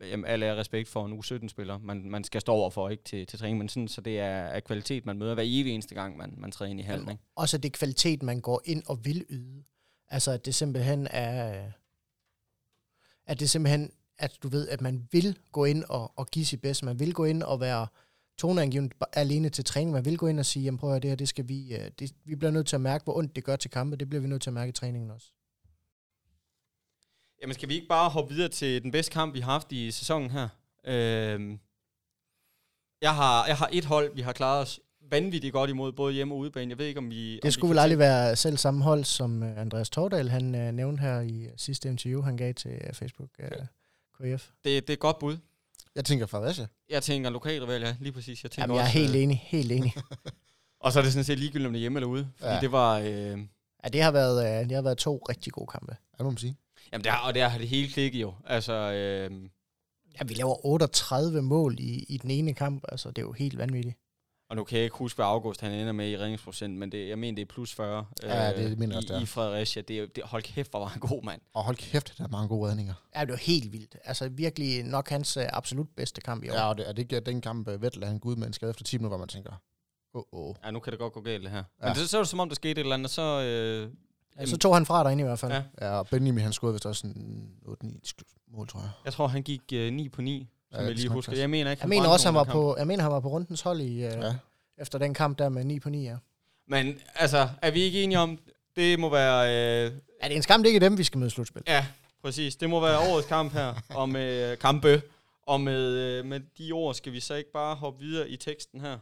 jamen, 0.00 0.24
alle 0.26 0.46
er 0.46 0.56
respekt 0.56 0.88
for 0.88 1.06
en 1.06 1.18
U17-spiller, 1.18 1.78
man, 1.78 2.10
man 2.10 2.24
skal 2.24 2.40
stå 2.40 2.52
over 2.52 2.70
for 2.70 2.88
ikke 2.88 3.04
til, 3.04 3.26
til 3.26 3.38
træning, 3.38 3.58
men 3.58 3.68
sådan, 3.68 3.88
så 3.88 4.00
det 4.00 4.18
er, 4.20 4.24
er 4.24 4.60
kvalitet, 4.60 5.06
man 5.06 5.18
møder 5.18 5.34
hver 5.34 5.42
evig 5.46 5.72
eneste 5.72 5.94
gang, 5.94 6.16
man, 6.16 6.34
man 6.36 6.50
træder 6.52 6.70
ind 6.70 6.80
i 6.80 6.82
hallen. 6.82 7.10
Ikke? 7.10 7.22
Også 7.34 7.56
at 7.56 7.62
det 7.62 7.68
er 7.68 7.78
kvalitet, 7.78 8.22
man 8.22 8.40
går 8.40 8.60
ind 8.64 8.82
og 8.86 9.04
vil 9.04 9.24
yde. 9.30 9.64
Altså, 10.08 10.30
at 10.30 10.46
det 10.46 10.54
simpelthen 10.54 11.06
er... 11.10 11.70
At 13.26 13.40
det 13.40 13.50
simpelthen, 13.50 13.90
at 14.18 14.38
du 14.42 14.48
ved, 14.48 14.68
at 14.68 14.80
man 14.80 15.08
vil 15.12 15.38
gå 15.52 15.64
ind 15.64 15.84
og, 15.84 16.12
og 16.18 16.26
give 16.26 16.44
sit 16.44 16.60
bedste. 16.60 16.84
Man 16.84 16.98
vil 16.98 17.14
gå 17.14 17.24
ind 17.24 17.42
og 17.42 17.60
være 17.60 17.86
toneangivende 18.38 18.94
alene 19.12 19.48
til 19.48 19.64
træning. 19.64 19.92
Man 19.92 20.04
vil 20.04 20.18
gå 20.18 20.26
ind 20.26 20.38
og 20.38 20.46
sige, 20.46 20.64
jamen 20.64 20.78
prøv 20.78 20.90
at 20.90 20.92
høre, 20.92 21.00
det 21.00 21.10
her, 21.10 21.16
det 21.16 21.28
skal 21.28 21.48
vi... 21.48 21.74
øh, 21.74 21.90
Det, 21.98 22.12
vi 22.24 22.36
bliver 22.36 22.50
nødt 22.50 22.66
til 22.66 22.76
at 22.76 22.80
mærke, 22.80 23.04
hvor 23.04 23.16
ondt 23.16 23.36
det 23.36 23.44
gør 23.44 23.56
til 23.56 23.70
kampe. 23.70 23.96
Det 23.96 24.08
bliver 24.08 24.22
vi 24.22 24.28
nødt 24.28 24.42
til 24.42 24.50
at 24.50 24.54
mærke 24.54 24.68
i 24.68 24.72
træningen 24.72 25.10
også. 25.10 25.26
Jamen 27.42 27.54
skal 27.54 27.68
vi 27.68 27.74
ikke 27.74 27.88
bare 27.88 28.10
hoppe 28.10 28.34
videre 28.34 28.48
til 28.48 28.82
den 28.82 28.90
bedste 28.90 29.12
kamp, 29.12 29.34
vi 29.34 29.40
har 29.40 29.52
haft 29.52 29.72
i 29.72 29.90
sæsonen 29.90 30.30
her? 30.30 30.48
Øh, 30.86 31.58
jeg, 33.02 33.14
har, 33.14 33.46
jeg 33.46 33.56
har 33.56 33.68
et 33.72 33.84
hold, 33.84 34.14
vi 34.14 34.20
har 34.20 34.32
klaret 34.32 34.62
os 34.62 34.80
vanvittigt 35.10 35.52
godt 35.52 35.70
imod, 35.70 35.92
både 35.92 36.12
hjemme 36.14 36.34
og 36.34 36.38
udebane. 36.38 36.70
Jeg 36.70 36.78
ved 36.78 36.86
ikke, 36.86 36.98
om 36.98 37.10
vi... 37.10 37.40
Det 37.42 37.52
skulle 37.52 37.68
vel 37.70 37.78
aldrig 37.78 37.98
være 37.98 38.36
selv 38.36 38.56
samme 38.56 38.82
hold, 38.84 39.04
som 39.04 39.42
uh, 39.42 39.58
Andreas 39.58 39.90
Tordal, 39.90 40.28
han 40.28 40.54
uh, 40.54 40.74
nævnte 40.74 41.00
her 41.00 41.20
i 41.20 41.48
sidste 41.56 41.88
interview, 41.88 42.22
han 42.22 42.36
gav 42.36 42.54
til 42.54 42.70
uh, 42.88 42.94
Facebook 42.94 43.30
uh, 43.38 43.46
KF. 44.18 44.50
Det, 44.64 44.64
det 44.64 44.90
er 44.90 44.92
et 44.92 44.98
godt 44.98 45.18
bud. 45.18 45.36
Jeg 45.94 46.04
tænker 46.04 46.26
Fredericia. 46.26 46.66
Jeg 46.90 47.02
tænker 47.02 47.30
lokalrival, 47.30 47.82
ja, 47.82 47.96
lige 48.00 48.12
præcis. 48.12 48.42
Jeg, 48.42 48.50
tænker 48.50 48.62
Jamen, 48.62 48.76
jeg 48.76 48.82
er 48.82 48.86
også, 48.86 48.98
helt 48.98 49.14
øh, 49.16 49.22
enig, 49.22 49.42
helt 49.46 49.72
enig. 49.72 49.92
Og 50.80 50.92
så 50.92 50.98
er 50.98 51.02
det 51.02 51.12
sådan 51.12 51.24
set 51.24 51.38
ligegyldigt, 51.38 51.66
om 51.66 51.72
det 51.72 51.78
er 51.78 51.80
hjemme 51.80 51.98
eller 51.98 52.08
ude. 52.08 52.28
Fordi 52.38 52.52
Ja. 52.52 52.60
det 52.60 52.72
var... 52.72 52.98
Øh, 52.98 53.06
ja, 53.84 53.88
det 53.92 54.02
har, 54.02 54.10
været, 54.10 54.62
uh, 54.62 54.68
det 54.68 54.72
har 54.72 54.82
været 54.82 54.98
to 54.98 55.24
rigtig 55.28 55.52
gode 55.52 55.66
kampe. 55.66 55.96
Ja, 56.18 56.24
må 56.24 56.30
man 56.30 56.38
sige. 56.38 56.56
jamen, 56.92 57.04
det 57.04 57.12
har, 57.12 57.26
og 57.28 57.34
det 57.34 57.42
har 57.42 57.58
det 57.58 57.68
hele 57.68 57.88
klikket 57.88 58.20
jo. 58.20 58.34
Altså, 58.46 58.72
øh, 58.72 59.30
Ja, 60.20 60.24
vi 60.24 60.34
laver 60.34 60.66
38 60.66 61.42
mål 61.42 61.76
i, 61.80 62.04
i 62.08 62.16
den 62.18 62.30
ene 62.30 62.54
kamp, 62.54 62.84
altså 62.88 63.08
det 63.08 63.18
er 63.18 63.22
jo 63.26 63.32
helt 63.32 63.58
vanvittigt. 63.58 63.96
Og 64.50 64.56
nu 64.56 64.64
kan 64.64 64.76
jeg 64.76 64.84
ikke 64.84 64.96
huske, 64.96 65.16
hvad 65.16 65.26
August 65.26 65.60
han 65.60 65.72
ender 65.72 65.92
med 65.92 66.10
i 66.10 66.18
redningsprocent, 66.18 66.78
men 66.78 66.92
det, 66.92 67.08
jeg 67.08 67.18
mener, 67.18 67.34
det 67.34 67.42
er 67.42 67.46
plus 67.54 67.74
40 67.74 68.06
Ja, 68.22 68.52
det 68.56 68.78
mener 68.78 68.96
også, 68.96 69.08
det 69.08 69.14
i, 69.14 69.16
er. 69.16 69.22
i 69.22 69.26
Fredericia. 69.26 69.82
Det, 69.82 69.98
er 69.98 70.06
det, 70.06 70.24
hold 70.24 70.42
kæft, 70.42 70.70
hvor 70.70 70.80
var 70.80 70.86
han 70.86 71.00
god, 71.00 71.22
mand. 71.22 71.40
Og 71.54 71.64
hold 71.64 71.76
kæft, 71.76 72.18
der 72.18 72.24
er 72.24 72.28
mange 72.28 72.48
gode 72.48 72.70
redninger. 72.70 72.94
Ja, 73.16 73.20
det 73.20 73.30
var 73.30 73.36
helt 73.36 73.72
vildt. 73.72 73.96
Altså 74.04 74.28
virkelig 74.28 74.82
nok 74.82 75.08
hans 75.08 75.36
uh, 75.36 75.42
absolut 75.48 75.88
bedste 75.96 76.20
kamp 76.20 76.44
i 76.44 76.50
år. 76.50 76.54
Ja, 76.54 76.68
og 76.68 76.78
det, 76.78 76.88
er 76.88 76.92
det 76.92 77.02
ikke 77.02 77.20
den 77.20 77.40
kamp, 77.40 77.68
uh, 77.68 77.82
Vettel 77.82 78.04
han 78.04 78.18
går 78.18 78.30
ud 78.30 78.36
med 78.36 78.46
en 78.46 78.52
skade 78.52 78.70
efter 78.70 78.84
10 78.84 78.98
minutter, 78.98 79.16
hvor 79.16 79.18
man 79.18 79.28
tænker, 79.28 79.52
åh, 80.14 80.22
oh, 80.32 80.48
oh. 80.48 80.54
Ja, 80.64 80.70
nu 80.70 80.80
kan 80.80 80.90
det 80.90 81.00
godt 81.00 81.12
gå 81.12 81.20
galt, 81.20 81.42
det 81.42 81.50
her. 81.50 81.64
Ja. 81.82 81.86
Men 81.86 81.94
det, 81.94 82.08
så 82.08 82.16
er 82.16 82.22
det 82.22 82.28
som 82.28 82.40
om, 82.40 82.48
der 82.48 82.54
skete 82.54 82.70
et 82.70 82.78
eller 82.78 82.94
andet, 82.94 83.10
så... 83.10 83.40
Øh, 83.42 83.90
Ja, 84.38 84.46
så 84.46 84.58
tog 84.58 84.74
han 84.76 84.86
fra 84.86 85.04
derinde 85.04 85.20
i 85.20 85.26
hvert 85.26 85.38
fald. 85.38 85.52
Ja. 85.52 85.62
Ja, 85.80 85.98
og 85.98 86.06
Benjamin 86.06 86.42
han 86.42 86.52
skød 86.52 86.72
vist 86.72 86.86
også 86.86 87.06
en 87.06 87.48
8-9 87.84 88.00
mål, 88.56 88.68
tror 88.68 88.80
jeg. 88.80 88.90
jeg 89.04 89.12
tror, 89.12 89.26
han 89.26 89.42
gik 89.42 89.60
øh, 89.72 89.92
9 89.92 90.08
på 90.08 90.22
9, 90.22 90.48
som 90.74 90.82
Ja, 90.82 90.88
jeg 90.88 90.96
lige 90.96 91.08
husker. 91.08 91.36
Jeg 91.36 91.50
mener 91.50 91.70
ikke, 91.70 91.80
Jeg 91.82 91.88
mener 91.88 92.08
også, 92.08 92.26
han 92.28 92.34
var 92.34 92.44
nogen 92.44 92.52
på, 92.52 92.76
jeg 92.78 92.86
mener, 92.86 93.02
han 93.02 93.12
var 93.12 93.20
på 93.20 93.28
rundens 93.28 93.60
hold 93.60 93.80
i, 93.80 94.00
ja. 94.00 94.26
Ja. 94.26 94.34
efter 94.78 94.98
den 94.98 95.14
kamp 95.14 95.38
der 95.38 95.48
med 95.48 95.64
9 95.64 95.80
på 95.80 95.90
9, 95.90 96.04
ja. 96.04 96.10
kamp. 96.10 96.22
Men 96.68 96.98
altså, 97.14 97.48
er 97.62 97.70
vi 97.70 97.80
ikke 97.82 98.02
enige 98.02 98.18
om, 98.18 98.38
det 98.76 98.98
må 98.98 99.08
være... 99.10 99.48
Øh, 99.86 99.92
Ja, 100.22 100.28
det 100.28 100.32
er 100.32 100.36
en 100.36 100.42
skam, 100.42 100.62
det 100.62 100.68
ikke 100.68 100.76
er 100.84 100.88
dem, 100.88 100.98
vi 100.98 101.04
skal 101.04 101.18
møde 101.18 101.26
i 101.26 101.30
slutspil. 101.30 101.62
Ja, 101.66 101.86
præcis. 102.22 102.56
Det 102.56 102.70
må 102.70 102.80
være 102.80 102.98
årets 102.98 103.28
kamp 103.28 103.52
her, 103.52 103.74
og 104.00 104.08
med 104.08 104.52
øh, 104.52 104.58
kampe. 104.58 105.02
Og 105.42 105.60
med, 105.60 105.92
øh, 105.92 106.24
med 106.24 106.40
de 106.58 106.72
ord 106.72 106.94
skal 106.94 107.12
vi 107.12 107.20
så 107.20 107.34
ikke 107.34 107.52
bare 107.52 107.74
hoppe 107.74 108.00
videre 108.00 108.28
i 108.28 108.36
teksten 108.36 108.80
her. 108.80 108.98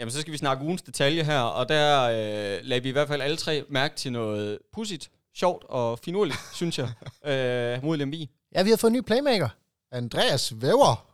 Jamen, 0.00 0.12
så 0.12 0.20
skal 0.20 0.32
vi 0.32 0.38
snakke 0.38 0.64
ugens 0.64 0.82
detalje 0.82 1.24
her, 1.24 1.40
og 1.40 1.68
der 1.68 2.02
øh, 2.02 2.60
lagde 2.62 2.82
vi 2.82 2.88
i 2.88 2.92
hvert 2.92 3.08
fald 3.08 3.22
alle 3.22 3.36
tre 3.36 3.64
mærke 3.68 3.96
til 3.96 4.12
noget 4.12 4.58
pudsigt, 4.72 5.10
sjovt 5.36 5.64
og 5.68 5.98
finurligt, 5.98 6.38
synes 6.54 6.78
jeg, 6.78 6.88
øh, 7.24 7.84
mod 7.84 7.96
Lemvi, 7.96 8.30
Ja, 8.54 8.62
vi 8.62 8.70
har 8.70 8.76
fået 8.76 8.90
en 8.90 8.96
ny 8.96 9.00
playmaker. 9.00 9.48
Andreas 9.92 10.60
Væver. 10.62 11.06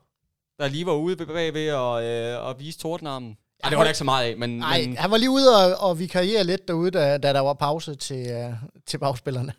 der 0.59 0.69
lige 0.69 0.87
var 0.87 0.93
ude 0.93 1.17
bagved 1.17 1.73
og, 1.73 2.05
øh, 2.05 2.47
og 2.47 2.61
vise 2.61 2.79
tordenarmen. 2.79 3.37
Ja, 3.65 3.69
det 3.71 3.79
var 3.79 3.83
der 3.85 3.91
ikke 3.91 3.99
så 3.99 4.05
meget 4.05 4.31
af, 4.31 4.37
men, 4.37 4.59
Nej, 4.59 4.81
men 4.81 4.97
han 4.97 5.11
var 5.11 5.17
lige 5.17 5.31
ude 5.31 5.75
og, 5.77 5.89
og 5.89 5.99
vikariere 5.99 6.45
lidt 6.45 6.69
derude, 6.69 6.91
da, 6.91 7.19
da 7.19 7.33
der 7.33 7.41
var 7.41 7.55
pause 7.55 7.95
til, 7.95 8.47
uh, 8.47 8.55
til 8.87 8.99
bagspillerne. 8.99 9.53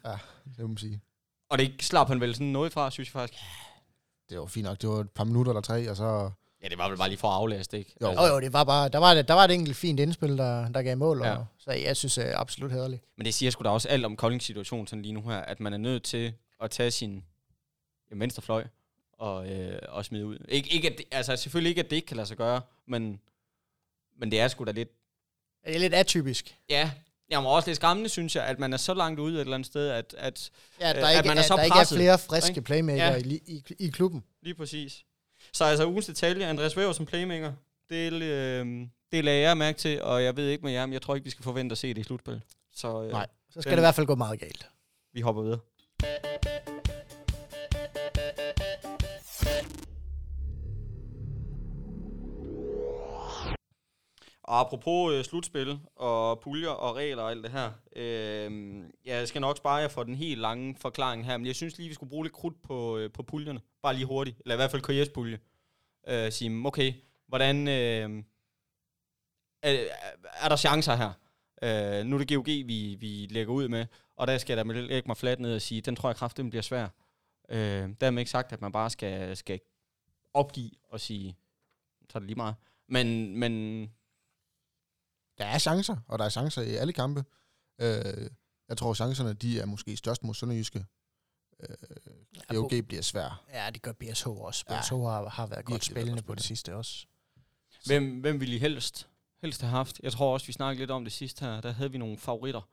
Det 0.45 0.59
må 0.59 0.67
man 0.67 0.77
sige. 0.77 1.01
Og 1.49 1.57
det 1.57 1.71
slap 1.79 2.07
han 2.07 2.21
vel 2.21 2.33
sådan 2.35 2.47
noget 2.47 2.73
fra, 2.73 2.91
synes 2.91 3.07
jeg 3.07 3.21
faktisk. 3.21 3.41
Det 4.29 4.39
var 4.39 4.45
fint 4.45 4.65
nok. 4.65 4.81
Det 4.81 4.89
var 4.89 4.99
et 4.99 5.09
par 5.09 5.23
minutter 5.23 5.51
eller 5.51 5.61
tre, 5.61 5.89
og 5.89 5.95
så... 5.95 6.31
Ja, 6.63 6.67
det 6.69 6.77
var 6.77 6.89
vel 6.89 6.97
bare 6.97 7.09
lige 7.09 7.17
for 7.19 7.27
at 7.27 7.33
aflæse, 7.35 7.77
ikke? 7.77 7.93
Jo. 8.01 8.11
Jo, 8.11 8.25
jo, 8.25 8.39
det 8.39 8.53
var 8.53 8.63
bare, 8.63 8.89
der 8.89 8.97
var, 8.97 9.21
der 9.21 9.33
var 9.33 9.43
et 9.43 9.51
enkelt 9.51 9.75
fint 9.77 9.99
indspil, 9.99 10.37
der, 10.37 10.69
der 10.69 10.81
gav 10.81 10.97
mål, 10.97 11.21
Ja. 11.23 11.35
og, 11.35 11.45
så 11.57 11.71
jeg 11.71 11.97
synes 11.97 12.17
uh, 12.17 12.23
absolut 12.35 12.71
hederligt. 12.71 13.03
Men 13.17 13.25
det 13.25 13.33
siger 13.33 13.51
sgu 13.51 13.63
da 13.63 13.69
også 13.69 13.87
alt 13.89 14.05
om 14.05 14.15
Koldings 14.15 14.45
situation 14.45 14.87
sådan 14.87 15.01
lige 15.03 15.11
nu 15.11 15.21
her, 15.21 15.37
at 15.37 15.59
man 15.59 15.73
er 15.73 15.77
nødt 15.77 16.03
til 16.03 16.33
at 16.61 16.71
tage 16.71 16.91
sin 16.91 17.23
ja, 18.11 18.15
venstre 18.17 18.41
fløj 18.41 18.65
og, 19.13 19.49
øh, 19.49 19.79
og 19.89 20.05
smide 20.05 20.25
ud. 20.25 20.37
Ik- 20.37 20.73
ikke 20.75 20.89
at 20.91 20.97
det, 20.97 21.05
altså 21.11 21.35
selvfølgelig 21.35 21.69
ikke, 21.69 21.81
at 21.83 21.89
det 21.89 21.95
ikke 21.95 22.05
kan 22.05 22.17
lade 22.17 22.27
sig 22.27 22.37
gøre, 22.37 22.61
men, 22.87 23.19
men 24.19 24.31
det 24.31 24.39
er 24.39 24.47
sgu 24.47 24.63
da 24.63 24.71
lidt... 24.71 24.89
Det 25.65 25.75
er 25.75 25.79
lidt 25.79 25.93
atypisk. 25.93 26.57
Ja, 26.69 26.91
jeg 27.29 27.43
må 27.43 27.49
også 27.55 27.69
lidt 27.69 27.75
skræmmende, 27.75 28.09
synes 28.09 28.35
jeg, 28.35 28.43
at 28.43 28.59
man 28.59 28.73
er 28.73 28.77
så 28.77 28.93
langt 28.93 29.19
ude 29.19 29.35
et 29.35 29.39
eller 29.41 29.53
andet 29.53 29.65
sted, 29.67 29.89
at, 29.89 30.15
at 30.17 30.51
Ja, 30.79 30.93
der, 30.93 31.03
Øh, 31.03 31.09
ikke, 31.11 31.19
at 31.19 31.25
man 31.25 31.37
er 31.37 31.41
at 31.41 31.47
så 31.47 31.55
der 31.55 31.63
ikke 31.63 31.73
presset, 31.73 31.95
er 31.95 31.99
flere 31.99 32.17
friske 32.19 32.49
ikke? 32.51 32.61
playmaker 32.61 33.05
Ja. 33.05 33.15
i, 33.15 33.41
i, 33.47 33.63
i 33.79 33.87
klubben. 33.89 34.23
lige 34.41 34.55
præcis. 34.55 35.03
Så 35.53 35.63
altså 35.65 35.87
ugens 35.87 36.05
detalje, 36.05 36.45
Andreas 36.45 36.77
Væver 36.77 36.91
som 36.93 37.05
playmaker, 37.05 37.53
det, 37.89 38.13
øh, 38.13 38.87
det 39.11 39.23
lagde 39.25 39.41
jeg 39.47 39.57
mærke 39.57 39.77
til, 39.77 40.01
og 40.01 40.23
jeg 40.23 40.37
ved 40.37 40.49
ikke 40.49 40.63
med 40.63 40.71
jer, 40.71 40.85
men 40.85 40.93
jeg 40.93 41.01
tror 41.01 41.15
ikke, 41.15 41.25
vi 41.25 41.29
skal 41.31 41.43
forvente 41.43 41.73
at 41.73 41.77
se 41.77 41.87
det 41.93 41.97
i 41.97 42.03
slutspil. 42.03 42.41
Så 42.75 43.03
øh, 43.03 43.11
Nej. 43.11 43.27
Så 43.49 43.61
skal 43.61 43.69
Den- 43.69 43.77
det 43.77 43.81
i 43.81 43.85
hvert 43.85 43.95
fald 43.95 44.07
gå 44.07 44.15
meget 44.15 44.39
galt. 44.39 44.67
vi 45.13 45.21
hopper 45.21 45.41
videre. 45.41 45.59
Og 54.47 54.59
apropos 54.59 55.13
øh, 55.13 55.23
slutspil 55.23 55.79
og 55.95 56.39
puljer 56.39 56.69
og 56.69 56.95
regler 56.95 57.23
og 57.23 57.31
alt 57.31 57.43
det 57.43 57.51
her. 57.51 57.71
Øh, 57.95 58.83
jeg 59.05 59.27
skal 59.27 59.41
nok 59.41 59.57
spare 59.57 59.75
jer 59.75 59.87
for 59.87 60.03
den 60.03 60.15
helt 60.15 60.41
lange 60.41 60.75
forklaring 60.75 61.25
her, 61.25 61.37
men 61.37 61.45
jeg 61.45 61.55
synes 61.55 61.77
lige, 61.77 61.87
vi 61.87 61.93
skulle 61.93 62.09
bruge 62.09 62.25
lidt 62.25 62.33
krudt 62.33 62.61
på, 62.61 62.97
øh, 62.97 63.11
på 63.11 63.23
puljerne. 63.23 63.61
Bare 63.81 63.93
lige 63.93 64.05
hurtigt. 64.05 64.37
Eller 64.39 64.55
i 64.55 64.57
hvert 64.57 64.71
fald 64.71 64.89
KJ's 64.89 65.13
pulje. 65.13 65.39
Øh, 66.07 66.31
sige, 66.31 66.65
okay, 66.65 66.93
hvordan... 67.27 67.67
Øh, 67.67 68.23
er, 69.61 69.85
er 70.41 70.49
der 70.49 70.55
chancer 70.55 70.95
her? 70.95 71.11
Øh, 71.61 72.05
nu 72.05 72.15
er 72.15 72.23
det 72.23 72.35
GOG, 72.35 72.45
vi, 72.45 72.97
vi 72.99 73.27
lægger 73.29 73.53
ud 73.53 73.67
med, 73.67 73.85
og 74.15 74.27
der 74.27 74.37
skal 74.37 74.57
jeg 74.57 74.65
da 74.65 74.71
lægge 74.71 75.07
mig 75.07 75.17
fladt 75.17 75.39
ned 75.39 75.55
og 75.55 75.61
sige, 75.61 75.81
den 75.81 75.95
tror 75.95 76.09
jeg 76.09 76.15
kraftigt 76.15 76.49
bliver 76.49 76.61
svær. 76.61 76.87
Øh, 77.49 77.89
dermed 78.01 78.19
ikke 78.19 78.31
sagt, 78.31 78.53
at 78.53 78.61
man 78.61 78.71
bare 78.71 78.89
skal, 78.89 79.37
skal 79.37 79.59
opgive 80.33 80.71
og 80.89 80.99
sige, 80.99 81.37
så 82.09 82.17
er 82.17 82.19
det 82.19 82.27
lige 82.27 82.37
meget. 82.37 82.55
Men, 82.87 83.37
men 83.37 83.83
der 85.37 85.45
er 85.45 85.57
chancer, 85.57 85.95
og 86.07 86.19
der 86.19 86.25
er 86.25 86.29
chancer 86.29 86.61
i 86.61 86.75
alle 86.75 86.93
kampe. 86.93 87.25
Øh, 87.81 88.29
jeg 88.69 88.77
tror, 88.77 88.93
chancerne 88.93 89.33
de 89.33 89.59
er 89.59 89.65
måske 89.65 89.97
størst 89.97 90.23
mod 90.23 90.33
Sønderjyske. 90.33 90.85
Øh, 91.59 91.69
GOG 92.47 92.71
bliver 92.87 93.01
svær. 93.01 93.45
Ja, 93.53 93.69
det 93.69 93.81
gør 93.81 93.91
BSH 93.91 94.27
også. 94.27 94.65
Ja. 94.69 94.81
BSH 94.81 94.93
har, 94.93 95.29
har 95.29 95.47
været 95.47 95.65
godt 95.65 95.85
spillende 95.85 96.13
godt 96.13 96.25
på 96.25 96.35
det 96.35 96.43
sidste 96.43 96.75
også. 96.75 97.05
hvem, 97.85 98.19
hvem 98.19 98.39
ville 98.39 98.55
I 98.55 98.59
helst, 98.59 99.07
helst 99.41 99.61
have 99.61 99.71
haft? 99.71 99.99
Jeg 100.03 100.11
tror 100.11 100.33
også, 100.33 100.47
vi 100.47 100.53
snakkede 100.53 100.81
lidt 100.81 100.91
om 100.91 101.03
det 101.03 101.13
sidste 101.13 101.45
her. 101.45 101.61
Der 101.61 101.71
havde 101.71 101.91
vi 101.91 101.97
nogle 101.97 102.17
favoritter. 102.17 102.69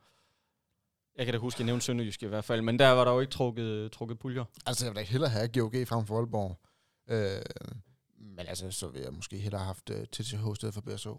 Jeg 1.17 1.27
kan 1.27 1.33
da 1.35 1.39
huske, 1.39 1.57
at 1.57 1.61
jeg 1.61 1.67
nævnte 1.67 1.85
Sønderjyske 1.85 2.27
i 2.27 2.29
hvert 2.29 2.45
fald, 2.45 2.63
men 2.63 2.79
der 2.79 2.89
var 2.89 3.05
der 3.05 3.13
jo 3.13 3.21
ikke 3.21 3.33
trukket, 3.33 3.93
trukket 3.93 4.19
puljer. 4.19 4.45
Altså, 4.67 4.87
jeg 4.87 4.95
vil 4.95 4.97
da 4.97 5.07
hellere 5.07 5.31
have 5.31 5.49
GOG 5.49 5.73
frem 5.89 6.07
for 6.07 6.19
Aalborg. 6.19 6.61
Øh, 7.09 7.43
men 8.37 8.47
altså, 8.47 8.71
så 8.71 8.89
vil 8.89 9.03
jeg 9.03 9.13
måske 9.13 9.39
hellere 9.39 9.59
have 9.61 9.67
haft 9.67 9.91
uh, 9.91 9.97
TTH 9.97 10.53
i 10.53 10.55
stedet 10.55 10.75
for 10.75 10.81
BSH. 10.81 11.09
Uh, 11.09 11.19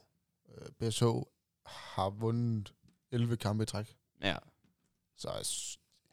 BSH 0.79 1.03
har 1.65 2.09
vundet 2.09 2.73
11 3.11 3.37
kampe 3.37 3.63
i 3.63 3.65
træk. 3.65 3.95
Ja. 4.21 4.35
Så 5.17 5.29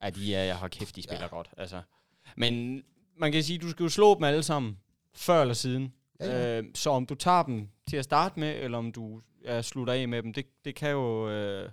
Ja, 0.02 0.10
de 0.10 0.34
er, 0.34 0.44
jeg 0.44 0.58
har 0.58 0.68
kæft, 0.68 0.96
de 0.96 1.02
spiller 1.02 1.22
ja. 1.22 1.28
Godt. 1.28 1.50
Altså. 1.56 1.82
Men 2.36 2.82
man 3.16 3.32
kan 3.32 3.42
sige, 3.42 3.58
du 3.58 3.70
skal 3.70 3.82
jo 3.82 3.88
slå 3.88 4.14
dem 4.14 4.24
alle 4.24 4.42
sammen, 4.42 4.78
før 5.12 5.40
eller 5.40 5.54
siden. 5.54 5.94
Ja, 6.20 6.26
ja. 6.26 6.58
Øh, 6.58 6.64
så 6.74 6.90
om 6.90 7.06
du 7.06 7.14
tager 7.14 7.42
dem 7.42 7.68
til 7.88 7.96
at 7.96 8.04
starte 8.04 8.40
med, 8.40 8.56
eller 8.56 8.78
om 8.78 8.92
du 8.92 9.22
ja, 9.44 9.62
slutter 9.62 9.92
af 9.92 10.08
med 10.08 10.22
dem, 10.22 10.32
det, 10.32 10.46
det 10.64 10.74
kan 10.74 10.90
jo 10.90 11.30
øh, 11.30 11.70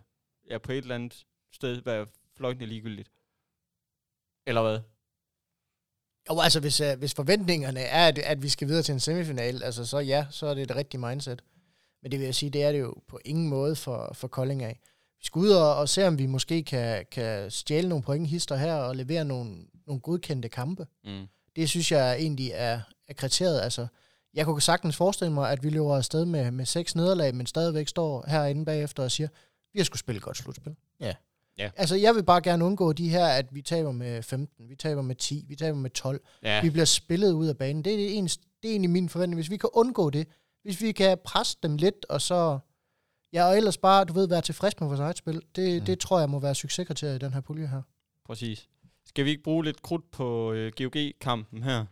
ja, 0.49 0.57
på 0.57 0.71
et 0.71 0.77
eller 0.77 0.95
andet 0.95 1.25
sted 1.51 1.81
være 1.81 2.05
fløjtende 2.37 2.65
ligegyldigt. 2.65 3.11
Eller 4.45 4.61
hvad? 4.61 4.79
Jo, 6.29 6.39
altså 6.39 6.59
hvis, 6.59 6.81
uh, 6.81 6.99
hvis 6.99 7.13
forventningerne 7.13 7.79
er, 7.79 8.07
at, 8.07 8.17
at 8.17 8.41
vi 8.41 8.49
skal 8.49 8.67
videre 8.67 8.83
til 8.83 8.93
en 8.93 8.99
semifinal, 8.99 9.63
altså 9.63 9.85
så 9.85 9.99
ja, 9.99 10.27
så 10.29 10.45
er 10.45 10.53
det 10.53 10.63
et 10.63 10.75
rigtigt 10.75 11.01
mindset. 11.01 11.43
Men 12.01 12.11
det 12.11 12.19
vil 12.19 12.25
jeg 12.25 12.35
sige, 12.35 12.49
det 12.49 12.63
er 12.63 12.71
det 12.71 12.79
jo 12.79 12.95
på 13.07 13.19
ingen 13.25 13.47
måde 13.47 13.75
for, 13.75 14.11
for 14.13 14.27
Kolding 14.27 14.63
af. 14.63 14.79
Vi 15.19 15.25
skal 15.25 15.39
ud 15.39 15.49
og, 15.49 15.75
og 15.75 15.89
se, 15.89 16.07
om 16.07 16.17
vi 16.17 16.25
måske 16.25 16.63
kan, 16.63 17.05
kan 17.11 17.51
stjæle 17.51 17.89
nogle 17.89 18.03
pointhister 18.03 18.55
her 18.55 18.73
og 18.73 18.95
levere 18.95 19.25
nogle, 19.25 19.57
nogle 19.87 20.01
godkendte 20.01 20.49
kampe. 20.49 20.87
Mm. 21.05 21.27
Det 21.55 21.69
synes 21.69 21.91
jeg 21.91 22.15
egentlig 22.15 22.51
er, 22.53 22.81
er 23.07 23.13
kriteriet. 23.13 23.61
Altså, 23.61 23.87
jeg 24.33 24.45
kunne 24.45 24.61
sagtens 24.61 24.95
forestille 24.95 25.33
mig, 25.33 25.51
at 25.51 25.63
vi 25.63 25.69
løber 25.69 25.97
afsted 25.97 26.25
med, 26.25 26.51
med 26.51 26.65
seks 26.65 26.95
nederlag, 26.95 27.35
men 27.35 27.45
stadigvæk 27.45 27.87
står 27.87 28.25
herinde 28.27 28.65
bagefter 28.65 29.03
og 29.03 29.11
siger, 29.11 29.27
vi 29.73 29.79
har 29.79 29.83
skulle 29.83 29.99
spille 29.99 30.21
godt 30.21 30.37
slutspil. 30.37 30.75
Ja. 30.99 31.13
Ja. 31.57 31.69
Altså, 31.77 31.95
jeg 31.95 32.15
vil 32.15 32.23
bare 32.23 32.41
gerne 32.41 32.65
undgå 32.65 32.93
de 32.93 33.09
her, 33.09 33.25
at 33.25 33.55
vi 33.55 33.61
taber 33.61 33.91
med 33.91 34.23
15, 34.23 34.69
vi 34.69 34.75
taber 34.75 35.01
med 35.01 35.15
10, 35.15 35.45
vi 35.47 35.55
taber 35.55 35.77
med 35.77 35.89
12. 35.89 36.21
Ja. 36.43 36.61
Vi 36.61 36.69
bliver 36.69 36.85
spillet 36.85 37.31
ud 37.31 37.47
af 37.47 37.57
banen. 37.57 37.83
Det 37.83 37.93
er, 37.93 37.97
det, 37.97 38.17
eneste, 38.17 38.43
det 38.63 38.69
er 38.69 38.71
egentlig 38.71 38.89
min 38.89 39.09
forventning. 39.09 39.37
Hvis 39.37 39.49
vi 39.49 39.57
kan 39.57 39.69
undgå 39.73 40.09
det, 40.09 40.27
hvis 40.63 40.81
vi 40.81 40.91
kan 40.91 41.17
presse 41.25 41.57
dem 41.63 41.77
lidt, 41.77 42.05
og 42.09 42.21
så... 42.21 42.59
Ja, 43.33 43.45
og 43.45 43.57
ellers 43.57 43.77
bare, 43.77 44.05
du 44.05 44.13
ved, 44.13 44.27
være 44.27 44.41
tilfreds 44.41 44.79
med 44.79 44.87
vores 44.87 44.99
eget 44.99 45.17
spil. 45.17 45.41
Det, 45.55 45.79
Mm. 45.81 45.85
det 45.85 45.99
tror 45.99 46.19
jeg 46.19 46.29
må 46.29 46.39
være 46.39 46.55
succeskriteriet 46.55 47.15
i 47.15 47.25
den 47.25 47.33
her 47.33 47.41
pulje 47.41 47.67
her. 47.67 47.81
Præcis. 48.25 48.69
Skal 49.05 49.25
vi 49.25 49.29
ikke 49.29 49.43
bruge 49.43 49.63
lidt 49.65 49.81
krudt 49.81 50.11
på 50.11 50.51
øh, 50.53 50.71
GOG-kampen 50.77 51.63
her? 51.63 51.85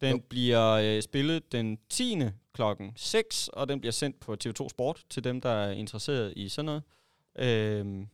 Den 0.00 0.16
Jo. 0.16 0.22
bliver 0.28 0.70
øh, 0.70 1.02
spillet 1.02 1.52
den 1.52 1.78
10. 1.90 2.18
klokken 2.54 2.92
6, 2.96 3.48
og 3.48 3.68
den 3.68 3.80
bliver 3.80 3.92
sendt 3.92 4.20
på 4.20 4.36
TV2 4.44 4.68
Sport 4.68 5.04
til 5.10 5.24
dem, 5.24 5.40
der 5.40 5.50
er 5.50 5.70
interesseret 5.70 6.32
i 6.36 6.48
sådan 6.48 6.64
noget. 6.66 6.82
Øhm, 7.38 8.08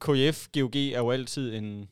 KF 0.00 0.48
GOG 0.52 0.76
er 0.76 0.98
jo 0.98 1.10
altid 1.10 1.54
en 1.54 1.88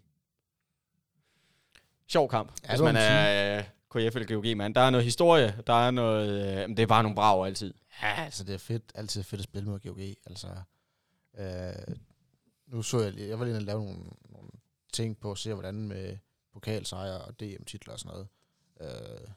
sjov 2.08 2.28
kamp, 2.28 2.52
Ja, 2.64 2.68
hvis 2.68 2.80
man 2.80 2.96
er 2.96 3.58
øh, 3.58 3.64
KF 3.90 4.16
eller 4.16 4.26
GOG-mand. 4.34 4.74
Der 4.74 4.80
er 4.80 4.90
noget 4.90 5.04
historie, 5.04 5.62
der 5.66 5.72
er 5.72 5.90
noget... 5.90 6.58
Øh, 6.62 6.68
det 6.68 6.78
er 6.78 6.86
bare 6.86 7.02
nogle 7.02 7.14
braver 7.16 7.46
altid. 7.46 7.74
Ja, 8.02 8.24
altså 8.24 8.44
det 8.44 8.54
er 8.54 8.58
fedt, 8.58 8.92
altid 8.94 9.22
fedt 9.22 9.38
at 9.40 9.44
spille 9.44 9.68
mod 9.70 9.78
GOG. 9.80 9.98
Altså, 10.26 10.48
øh, 11.38 11.96
nu 12.66 12.82
så 12.82 13.00
jeg, 13.00 13.12
lige- 13.12 13.28
jeg 13.28 13.38
var 13.38 13.44
lige 13.44 13.56
og 13.56 13.62
lave 13.62 13.84
nogle, 13.84 14.04
nogle 14.28 14.50
ting 14.92 15.18
på 15.20 15.30
at 15.32 15.38
se, 15.38 15.54
hvordan 15.54 15.74
med 15.88 16.16
pokalsejre 16.52 17.20
og 17.20 17.40
DM-titler 17.40 17.92
og 17.92 17.98
sådan 18.00 18.12
noget. 18.12 18.28
Øh, 18.80 19.28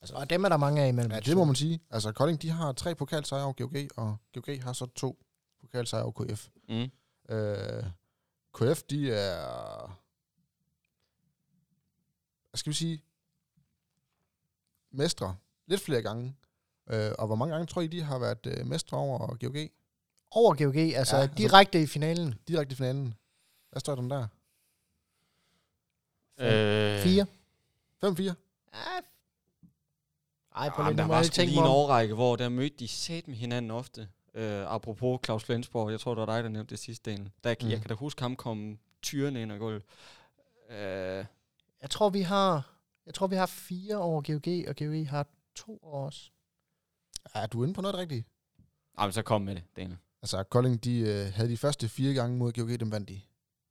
altså, 0.00 0.14
Og 0.14 0.30
dem 0.30 0.44
er 0.44 0.48
der 0.48 0.56
mange 0.56 0.82
af 0.82 0.88
imellem. 0.88 1.12
ja, 1.12 1.20
det 1.20 1.36
må 1.36 1.44
man 1.44 1.54
sige. 1.54 1.80
Altså, 1.90 2.12
Kolding, 2.12 2.42
de 2.42 2.50
har 2.50 2.72
tre 2.72 2.94
pokalsejre 2.94 3.44
over 3.44 3.52
GOG, 3.52 3.72
og 3.96 4.16
GOG 4.34 4.62
har 4.62 4.72
så 4.72 4.86
to 4.86 5.18
pokalsejre 5.60 6.04
over 6.04 6.12
KF. 6.12 6.48
Mm. 6.68 6.90
Øh, 7.34 7.84
KF, 8.54 8.82
de 8.82 9.12
er... 9.14 9.98
Hvad 12.50 12.58
skal 12.58 12.70
vi 12.70 12.76
sige? 12.76 13.02
Mestre. 14.92 15.36
Lidt 15.66 15.80
flere 15.80 16.02
gange. 16.02 16.36
Øh, 16.90 17.10
og 17.18 17.26
hvor 17.26 17.36
mange 17.36 17.52
gange 17.54 17.66
tror 17.66 17.80
I, 17.82 17.86
de 17.86 18.02
har 18.02 18.18
været 18.18 18.46
øh, 18.46 18.66
mestre 18.66 18.96
over 18.98 19.26
GOG? 19.26 19.56
Over 20.30 20.54
GOG, 20.54 20.76
altså 20.76 21.16
Ja, 21.16 21.22
ja, 21.22 21.28
altså- 21.28 21.34
direkte 21.36 21.82
i 21.82 21.86
finalen. 21.86 22.34
Direkte 22.48 22.72
i 22.72 22.76
finalen. 22.76 23.14
Hvad 23.70 23.80
står 23.80 23.94
den 23.94 24.10
der? 24.10 24.26
Øh, 26.38 27.00
Fire. 27.02 27.26
5-4? 28.04 28.22
Ja. 28.74 29.00
Ej, 30.56 30.70
på 30.76 30.82
lidt 30.82 30.98
der 30.98 31.06
var 31.06 31.22
sgu 31.22 31.42
lige 31.42 31.58
en 31.58 31.64
årrække, 31.66 32.14
hvor 32.14 32.36
der 32.36 32.48
mødte 32.48 32.76
de 32.78 32.88
sat 32.88 33.28
med 33.28 33.36
hinanden 33.36 33.70
ofte. 33.70 34.08
Øh, 34.34 34.74
apropos 34.74 35.20
Claus 35.24 35.44
Flensborg, 35.44 35.90
jeg 35.90 36.00
tror, 36.00 36.14
det 36.14 36.26
var 36.26 36.34
dig, 36.34 36.42
der 36.44 36.48
nævnte 36.50 36.70
det 36.70 36.78
sidste 36.78 37.10
del. 37.10 37.30
Der, 37.44 37.54
mm. 37.62 37.68
Jeg 37.70 37.78
kan 37.80 37.88
da 37.88 37.94
huske 37.94 38.22
ham 38.22 38.36
komme 38.36 38.78
tyrene 39.02 39.42
ind 39.42 39.52
ad 39.52 39.58
gulvet. 39.58 39.82
Øh, 40.70 41.24
Jeg 41.82 41.90
tror, 41.90 42.10
vi 42.10 42.20
har, 42.22 42.70
jeg 43.06 43.14
tror, 43.14 43.26
vi 43.26 43.36
har 43.36 43.46
fire 43.46 43.96
over 43.96 44.22
GOG, 44.22 44.68
og 44.68 44.76
GOG 44.76 45.08
har 45.08 45.26
to 45.54 45.78
over 45.82 46.06
os. 46.06 46.32
Er 47.34 47.46
du 47.46 47.62
inde 47.62 47.74
på 47.74 47.80
noget 47.80 47.96
rigtigt? 47.96 48.26
jamen, 48.98 49.12
så 49.12 49.22
kom 49.22 49.42
med 49.42 49.54
det, 49.54 49.64
Daniel. 49.76 49.98
Altså, 50.22 50.42
Kolding, 50.44 50.84
de 50.84 50.98
øh, 50.98 51.32
havde 51.34 51.48
de 51.48 51.56
første 51.56 51.88
fire 51.88 52.14
gange 52.14 52.36
mod 52.36 52.52
GOG, 52.52 52.80
dem 52.80 52.92
vandt 52.92 53.08
de. 53.08 53.20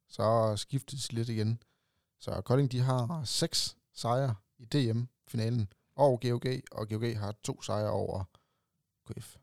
Så 0.07 0.53
skiftede 0.57 1.01
de 1.01 1.13
lidt 1.13 1.29
igen. 1.29 1.63
Så 2.19 2.41
Kolding, 2.41 2.71
de 2.71 2.79
har 2.79 3.23
seks 3.23 3.77
sejre 3.93 4.35
i 4.57 4.65
DM-finalen 4.65 5.73
over 5.95 6.17
GOG, 6.17 6.61
og 6.71 6.89
GOG 6.89 7.19
har 7.19 7.31
to 7.43 7.61
sejre 7.61 7.91
over 7.91 8.23
KF 9.05 9.37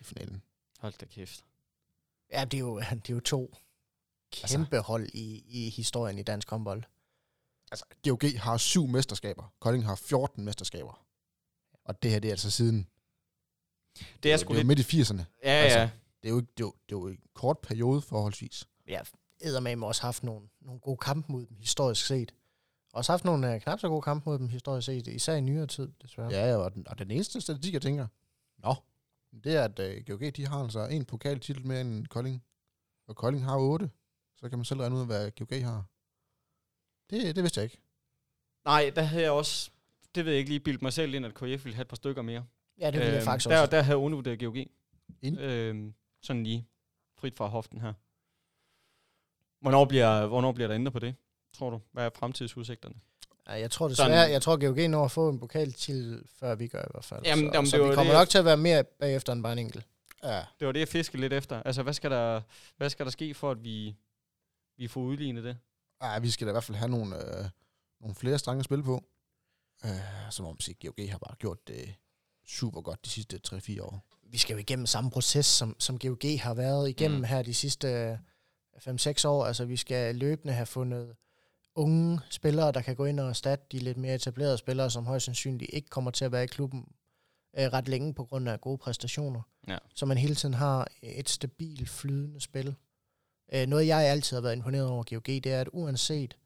i 0.00 0.04
finalen. 0.04 0.42
Hold 0.78 0.94
da 1.00 1.06
kæft. 1.06 1.44
Ja, 2.32 2.44
det 2.44 2.54
er 2.54 2.60
jo, 2.60 2.80
det 3.06 3.10
er 3.10 3.14
jo 3.14 3.20
to 3.20 3.54
kæmpe 4.32 4.78
hold 4.78 5.08
i, 5.14 5.44
i 5.48 5.70
historien 5.70 6.18
i 6.18 6.22
dansk 6.22 6.50
håndbold. 6.50 6.82
Altså, 7.74 7.84
GOG 8.08 8.40
har 8.40 8.56
syv 8.56 8.86
mesterskaber. 8.86 9.52
Kolding 9.60 9.84
har 9.84 9.94
14 9.94 10.44
mesterskaber. 10.44 11.04
Og 11.84 12.02
det 12.02 12.10
her, 12.10 12.18
det 12.18 12.28
er 12.28 12.32
altså 12.32 12.50
siden... 12.50 12.88
Det 14.22 14.32
er 14.32 14.36
sgu 14.36 14.48
det 14.48 14.60
er 14.60 14.64
jo 14.64 14.68
lidt... 14.68 14.88
midt 14.88 14.92
i 14.92 15.00
80'erne. 15.00 15.22
Ja, 15.44 15.50
altså. 15.50 15.78
ja. 15.78 15.90
Det 16.22 16.28
er 16.28 16.32
jo, 16.32 16.40
det 16.40 16.46
er 16.46 16.60
jo, 16.60 16.74
det 16.88 16.94
er 16.94 16.98
jo 16.98 17.06
en 17.06 17.18
kort 17.34 17.58
periode 17.58 18.02
forholdsvis. 18.02 18.68
Ja, 18.88 19.00
eddermame 19.40 19.86
også 19.86 20.02
haft 20.02 20.22
nogle, 20.22 20.48
nogle 20.60 20.80
gode 20.80 20.96
kampe 20.96 21.32
mod 21.32 21.46
dem, 21.46 21.56
historisk 21.60 22.06
set. 22.06 22.34
Også 22.92 23.12
haft 23.12 23.24
nogle 23.24 23.54
uh, 23.54 23.60
knap 23.60 23.80
så 23.80 23.88
gode 23.88 24.02
kampe 24.02 24.30
mod 24.30 24.38
dem, 24.38 24.48
historisk 24.48 24.86
set, 24.86 25.06
især 25.06 25.34
i 25.34 25.40
nyere 25.40 25.66
tid, 25.66 25.92
desværre. 26.02 26.30
Ja, 26.30 26.48
ja 26.48 26.56
og, 26.56 26.74
den, 26.74 26.88
og 26.88 26.98
den 26.98 27.10
eneste 27.10 27.40
statistik, 27.40 27.74
jeg 27.74 27.82
tænker, 27.82 28.06
nå, 28.58 28.74
det 29.44 29.56
er, 29.56 29.64
at 29.64 29.78
uh, 29.78 30.04
GOG, 30.06 30.36
de 30.36 30.46
har 30.46 30.62
altså 30.62 30.86
en 30.86 31.04
pokaltitel 31.04 31.66
mere 31.66 31.80
end 31.80 32.06
Kolding. 32.06 32.44
Og 33.08 33.16
Kolding 33.16 33.44
har 33.44 33.58
otte. 33.58 33.90
Så 34.36 34.48
kan 34.48 34.58
man 34.58 34.64
selv 34.64 34.80
regne 34.80 34.96
ud, 34.96 35.06
hvad 35.06 35.30
GOG 35.30 35.64
har. 35.64 35.84
Det, 37.10 37.36
det 37.36 37.42
vidste 37.44 37.58
jeg 37.58 37.64
ikke. 37.64 37.78
Nej, 38.64 38.92
der 38.96 39.02
havde 39.02 39.22
jeg 39.22 39.30
også... 39.32 39.70
Det 40.14 40.24
ved 40.24 40.32
jeg 40.32 40.38
ikke 40.38 40.50
lige, 40.50 40.60
bildt 40.60 40.82
mig 40.82 40.92
selv 40.92 41.14
ind, 41.14 41.26
at 41.26 41.34
KF 41.34 41.40
ville 41.64 41.74
have 41.74 41.80
et 41.82 41.88
par 41.88 41.96
stykker 41.96 42.22
mere. 42.22 42.44
Ja, 42.80 42.90
det 42.90 43.00
vil 43.00 43.08
jeg 43.08 43.22
faktisk 43.22 43.48
der, 43.48 43.60
også. 43.60 43.70
Der 43.70 43.82
havde 43.82 43.98
undervurderet 43.98 44.40
GOG. 44.40 44.56
Enig. 45.22 45.40
Øhm, 45.40 45.94
sådan 46.22 46.44
lige 46.44 46.66
frit 47.18 47.36
fra 47.36 47.46
hoften 47.46 47.80
her. 47.80 47.92
Hvornår 49.60 49.84
bliver, 49.84 50.26
hvornår 50.26 50.52
bliver 50.52 50.68
der 50.68 50.74
ændret 50.74 50.92
på 50.92 50.98
det, 50.98 51.14
tror 51.52 51.70
du? 51.70 51.80
Hvad 51.92 52.04
er 52.04 52.10
fremtidsudsigterne? 52.14 52.94
Ja, 53.46 53.52
jeg 53.52 53.70
tror 53.70 53.88
Sådan- 53.88 54.10
desværre, 54.10 54.30
jeg 54.30 54.42
tror 54.42 54.56
GOG 54.66 54.88
når 54.90 55.04
at 55.04 55.10
få 55.10 55.28
en 55.28 55.38
pokal 55.38 55.72
til, 55.72 56.22
før 56.38 56.54
vi 56.54 56.66
gør 56.68 56.82
i 56.82 56.88
hvert 56.90 57.04
fald. 57.04 57.22
Jamen, 57.24 57.44
så, 57.46 57.50
jamen, 57.54 57.66
så 57.70 57.76
det 57.78 57.88
vi 57.90 57.94
kommer 57.94 58.12
det, 58.12 58.20
nok 58.20 58.28
til 58.28 58.38
at 58.38 58.44
være 58.44 58.56
mere 58.56 58.84
bagefter 58.84 59.32
end 59.32 59.42
bare 59.42 59.52
en 59.52 59.58
enkelt. 59.58 59.86
Ja, 60.22 60.44
Det 60.60 60.66
var 60.66 60.72
det, 60.72 60.80
jeg 60.80 60.88
fiskede 60.88 61.20
lidt 61.20 61.32
efter. 61.32 61.62
Altså, 61.62 61.82
hvad 61.82 61.92
skal 61.92 62.10
der, 62.10 62.40
hvad 62.76 62.90
skal 62.90 63.06
der 63.06 63.10
ske 63.10 63.34
for, 63.34 63.50
at 63.50 63.64
vi, 63.64 63.96
vi 64.76 64.88
får 64.88 65.00
udlignet 65.00 65.44
det? 65.44 65.56
Ja 66.12 66.18
vi 66.18 66.30
skal 66.30 66.46
da 66.46 66.50
i 66.50 66.52
hvert 66.52 66.64
fald 66.64 66.76
have 66.78 66.88
nogle, 66.90 67.16
øh, 67.16 67.44
nogle 68.00 68.14
flere 68.14 68.38
strenge 68.38 68.58
at 68.58 68.64
spille 68.64 68.84
på. 68.84 69.04
Øh, 69.84 69.90
som 70.30 70.46
om 70.46 70.60
sige, 70.60 70.76
GOG 70.86 71.10
har 71.10 71.18
bare 71.18 71.36
gjort 71.38 71.68
det 71.68 71.94
super 72.46 72.80
godt 72.80 73.04
de 73.04 73.10
sidste 73.10 73.40
3-4 73.48 73.82
år. 73.82 74.06
Vi 74.30 74.38
skal 74.38 74.54
jo 74.54 74.58
igennem 74.58 74.86
samme 74.86 75.10
proces, 75.10 75.46
som, 75.46 75.76
som 75.78 75.98
GOG 75.98 76.40
har 76.40 76.54
været 76.54 76.88
igennem 76.88 77.16
Mm. 77.16 77.20
mm. 77.20 77.24
her 77.24 77.42
de 77.42 77.54
sidste 77.54 78.18
5-6 78.76 79.24
år. 79.28 79.44
Altså, 79.44 79.64
vi 79.64 79.76
skal 79.76 80.16
løbende 80.16 80.54
have 80.54 80.66
fundet 80.66 81.16
unge 81.74 82.20
spillere, 82.30 82.72
der 82.72 82.80
kan 82.82 82.96
gå 82.96 83.04
ind 83.04 83.20
og 83.20 83.28
erstatte 83.28 83.64
de 83.72 83.78
lidt 83.78 83.96
mere 83.96 84.14
etablerede 84.14 84.58
spillere, 84.58 84.90
som 84.90 85.06
højst 85.06 85.24
sandsynligt 85.24 85.70
ikke 85.74 85.88
kommer 85.88 86.10
til 86.10 86.24
at 86.24 86.32
være 86.32 86.44
i 86.44 86.46
klubben 86.46 86.88
øh, 87.58 87.64
ret 87.72 87.88
længe 87.88 88.14
på 88.14 88.24
grund 88.24 88.48
af 88.48 88.60
gode 88.60 88.78
præstationer. 88.78 89.42
Ja. 89.68 89.78
Så 89.94 90.06
man 90.06 90.18
hele 90.18 90.34
tiden 90.34 90.54
har 90.54 90.88
et 91.02 91.28
stabilt, 91.28 91.88
flydende 91.88 92.40
spil. 92.40 92.74
Øh, 93.52 93.66
noget, 93.66 93.86
jeg 93.86 93.98
altid 94.04 94.36
har 94.36 94.42
været 94.42 94.56
imponeret 94.56 94.88
over 94.88 95.04
GOG, 95.10 95.26
det 95.26 95.46
er, 95.46 95.60
at 95.60 95.68
uanset, 95.72 96.36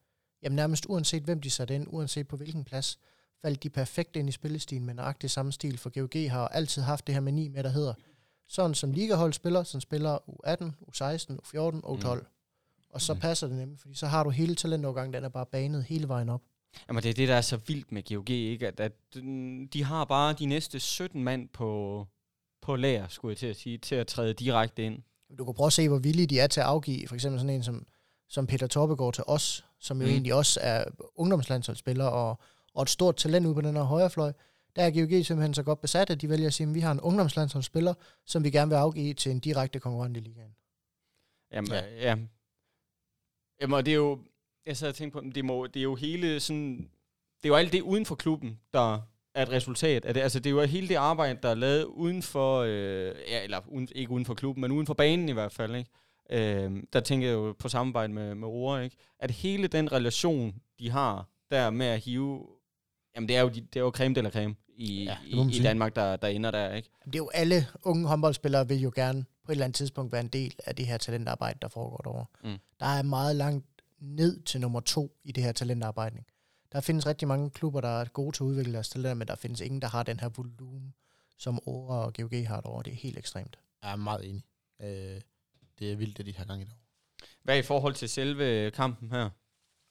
jamen 0.43 0.57
nærmest 0.57 0.87
uanset 0.89 1.23
hvem 1.23 1.41
de 1.41 1.51
satte 1.51 1.75
ind, 1.75 1.87
uanset 1.89 2.29
på 2.29 2.37
hvilken 2.37 2.65
plads, 2.65 2.99
faldt 3.43 3.63
de 3.63 3.71
perfekt 3.71 4.17
ind 4.17 4.29
i 4.29 4.33
spillestilen 4.33 4.87
med 4.87 4.95
nøjagtig 4.95 5.31
samme 5.31 5.53
stil, 5.53 5.79
for 5.79 5.91
GOG 6.01 6.31
har 6.31 6.49
altid 6.49 6.83
haft 6.83 7.07
det 7.07 7.15
her 7.15 7.21
med 7.21 7.33
9 7.33 7.49
med, 7.49 7.63
der 7.63 7.71
hedder, 7.71 7.95
sådan 8.49 8.75
som 8.75 8.93
ligahold 8.93 9.33
spiller, 9.33 9.63
som 9.63 9.81
spiller 9.81 10.19
U18, 10.29 10.65
U16, 10.65 11.37
U14, 11.45 11.87
U12. 11.87 12.15
Mm. 12.15 12.27
Og 12.91 13.01
så 13.01 13.15
Mm. 13.15 13.21
passer 13.21 13.47
det 13.47 13.57
nemlig, 13.57 13.79
fordi 13.79 13.95
så 13.95 14.07
har 14.07 14.25
du 14.25 14.31
hele 14.31 14.55
talentovergangen, 14.55 15.15
den 15.15 15.25
er 15.25 15.29
bare 15.29 15.47
banet 15.47 15.85
hele 15.85 16.09
vejen 16.09 16.29
op. 16.29 16.43
Jamen, 16.89 17.03
det 17.03 17.11
er 17.11 17.15
det, 17.15 17.29
der 17.29 17.35
er 17.35 17.41
så 17.41 17.57
vildt 17.57 17.93
med 17.93 18.03
GOG, 18.15 18.31
ikke? 18.31 18.67
At, 18.69 18.81
at 18.81 18.93
de 19.73 19.85
har 19.85 20.05
bare 20.05 20.33
de 20.33 20.47
næste 20.47 20.81
17 20.81 21.25
mand 21.25 21.49
på, 21.49 22.07
på 22.63 22.77
lager, 22.77 23.09
skulle 23.09 23.31
jeg 23.33 23.39
til 23.39 23.47
at 23.47 23.57
sige, 23.57 23.79
til 23.79 23.95
at 23.95 24.07
træde 24.07 24.35
direkte 24.35 24.85
ind. 24.85 25.03
Du 25.39 25.45
kan 25.45 25.55
prøve 25.55 25.67
at 25.67 25.73
se, 25.73 25.89
hvor 25.89 25.99
villige 25.99 26.27
de 26.27 26.41
er 26.41 26.47
til 26.47 26.61
at 26.61 26.67
afgive, 26.67 27.09
for 27.09 27.15
eksempel 27.15 27.41
sådan 27.41 27.55
en 27.55 27.63
som, 27.63 27.87
som 28.29 28.47
Peter 28.47 28.67
Torbegaard 28.67 29.15
til 29.15 29.25
os, 29.27 29.65
som 29.79 30.01
jo 30.01 30.07
Mm. 30.07 30.11
egentlig 30.13 30.35
også 30.35 30.61
er 30.63 30.85
ungdomslandsholdsspiller 31.15 32.05
og, 32.05 32.39
og 32.75 32.83
et 32.83 32.91
stort 32.91 33.17
talent 33.17 33.47
ude 33.47 33.55
på 33.55 33.61
den 33.61 33.77
her 33.77 33.83
højrefløj. 33.83 34.33
Der 34.77 34.83
er 34.83 34.91
GOG 34.91 35.25
simpelthen 35.27 35.55
så 35.55 35.63
godt 35.63 35.81
besat, 35.81 36.11
at 36.11 36.21
de 36.21 36.29
vælger 36.29 36.47
at 36.47 36.55
sige, 36.55 36.69
at 36.69 36.75
vi 36.75 36.81
har 36.81 36.93
en 36.93 37.01
ungdomslandsholdsspiller, 37.01 37.95
som 38.27 38.45
vi 38.45 38.51
gerne 38.51 38.69
vil 38.69 38.77
afgive 38.77 39.15
til 39.15 39.33
en 39.33 39.41
direkte 39.41 39.81
konkurrent 39.81 40.17
i 40.17 40.21
ligaen. 40.21 40.55
Jamen, 41.53 41.71
Ja. 41.71 41.85
ja. 41.87 42.01
ja. 42.01 42.17
Jamen, 43.61 43.75
og 43.75 43.87
det 43.87 43.93
er 43.93 43.97
jo... 43.97 44.19
Jeg 44.67 44.77
sad 44.77 44.89
og 44.89 44.95
tænkte 44.95 45.21
på, 45.21 45.25
det, 45.35 45.45
må, 45.45 45.67
det 45.67 45.81
er 45.81 45.85
jo 45.85 45.95
hele 45.95 46.41
sådan... 46.41 46.91
Det 47.37 47.45
er 47.45 47.49
jo 47.49 47.55
alt 47.55 47.73
det 47.73 47.83
uden 47.83 48.07
for 48.07 48.15
klubben, 48.15 48.61
der 48.73 49.01
er 49.39 49.43
et 49.43 49.51
resultat 49.51 50.05
af 50.05 50.15
det. 50.15 50.21
Altså, 50.21 50.39
det 50.41 50.51
er 50.51 50.55
jo 50.55 50.63
hele 50.63 50.89
det 50.89 50.95
arbejde, 50.95 51.39
der 51.43 51.49
er 51.49 51.55
lavet 51.55 51.85
uden 51.85 52.23
for... 52.23 52.61
Øh, 52.61 53.15
ja, 53.29 53.45
eller 53.45 53.61
uden, 53.69 53.89
ikke 53.95 54.11
uden 54.11 54.27
for 54.27 54.35
klubben, 54.35 54.61
men 54.61 54.71
uden 54.71 54.87
for 54.87 54.95
banen 54.95 55.29
i 55.29 55.33
hvert 55.33 55.53
fald, 55.53 55.77
ikke? 55.77 55.91
Øh, 56.31 56.83
der 56.93 57.01
tænker 57.01 57.29
jeg 57.29 57.35
jo 57.35 57.55
på 57.59 57.69
samarbejde 57.69 58.13
med, 58.13 58.35
med 58.35 58.49
Roar, 58.49 58.81
ikke? 58.81 58.97
At 59.21 59.31
hele 59.31 59.69
den 59.69 59.93
relation, 59.93 60.55
de 60.79 60.91
har 60.91 61.29
der 61.51 61.71
med 61.71 61.87
at 61.87 62.01
hive... 62.01 62.47
Jamen, 63.15 63.29
det 63.29 63.37
er 63.37 63.41
jo, 63.41 63.49
de, 63.49 63.61
det 63.61 63.77
er 63.77 63.81
jo 63.81 63.91
creme 63.91 64.15
la 64.15 64.31
creme 64.31 64.55
i, 64.77 65.05
Ja, 65.05 65.17
i, 65.27 65.57
i. 65.59 65.63
Danmark, 65.63 65.97
der, 65.97 66.17
der 66.17 66.29
ender 66.29 66.51
der, 66.51 66.75
ikke? 66.75 66.91
Det 67.05 67.15
er 67.15 67.19
jo 67.19 67.31
alle 67.35 67.67
unge 67.83 68.09
håndboldspillere 68.09 68.69
vil 68.69 68.81
jo 68.81 68.93
gerne 68.95 69.25
på 69.45 69.53
et 69.53 69.55
eller 69.55 69.65
andet 69.65 69.77
tidspunkt 69.77 70.13
være 70.13 70.21
en 70.21 70.29
del 70.29 70.55
af 70.67 70.77
det 70.77 70.87
her 70.87 70.97
talentarbejde, 70.97 71.59
der 71.63 71.69
foregår 71.69 71.97
derovre. 72.05 72.27
Mm. 72.45 72.59
Der 72.81 72.87
er 72.87 73.03
meget 73.03 73.37
langt 73.37 73.67
ned 74.01 74.43
til 74.43 74.61
nummer 74.61 74.81
to 74.81 75.17
i 75.25 75.33
det 75.33 75.45
her 75.45 75.53
talentarbejde. 75.53 76.17
Der 76.73 76.81
findes 76.81 77.07
rigtig 77.07 77.29
mange 77.29 77.51
klubber, 77.51 77.81
der 77.81 77.89
er 77.89 78.05
gode 78.05 78.37
til 78.37 78.43
at 78.43 78.47
udvikle 78.47 78.73
deres 78.73 78.89
talenter, 78.89 79.15
men 79.15 79.29
der 79.29 79.35
findes 79.35 79.61
ingen, 79.61 79.83
der 79.83 79.89
har 79.89 80.03
den 80.03 80.21
her 80.21 80.29
volumen, 80.29 80.95
som 81.39 81.59
Aura 81.67 82.05
og 82.05 82.15
GOG 82.15 82.49
har 82.49 82.61
derovre. 82.61 82.83
Det 82.83 82.93
er 82.93 82.97
helt 82.97 83.19
ekstremt. 83.19 83.59
Jeg 83.83 83.93
er 83.93 83.97
meget 83.97 84.29
enig. 84.29 84.45
Øh, 84.81 85.21
det 85.79 85.93
er 85.93 85.97
vildt, 85.97 86.17
det 86.17 86.27
de 86.27 86.35
har 86.37 86.45
gang 86.45 86.63
i 86.63 86.65
dag. 86.65 86.75
Hvad 87.43 87.59
i 87.59 87.63
forhold 87.63 87.95
til 87.95 88.09
selve 88.09 88.71
kampen 88.71 89.11
her? 89.11 89.31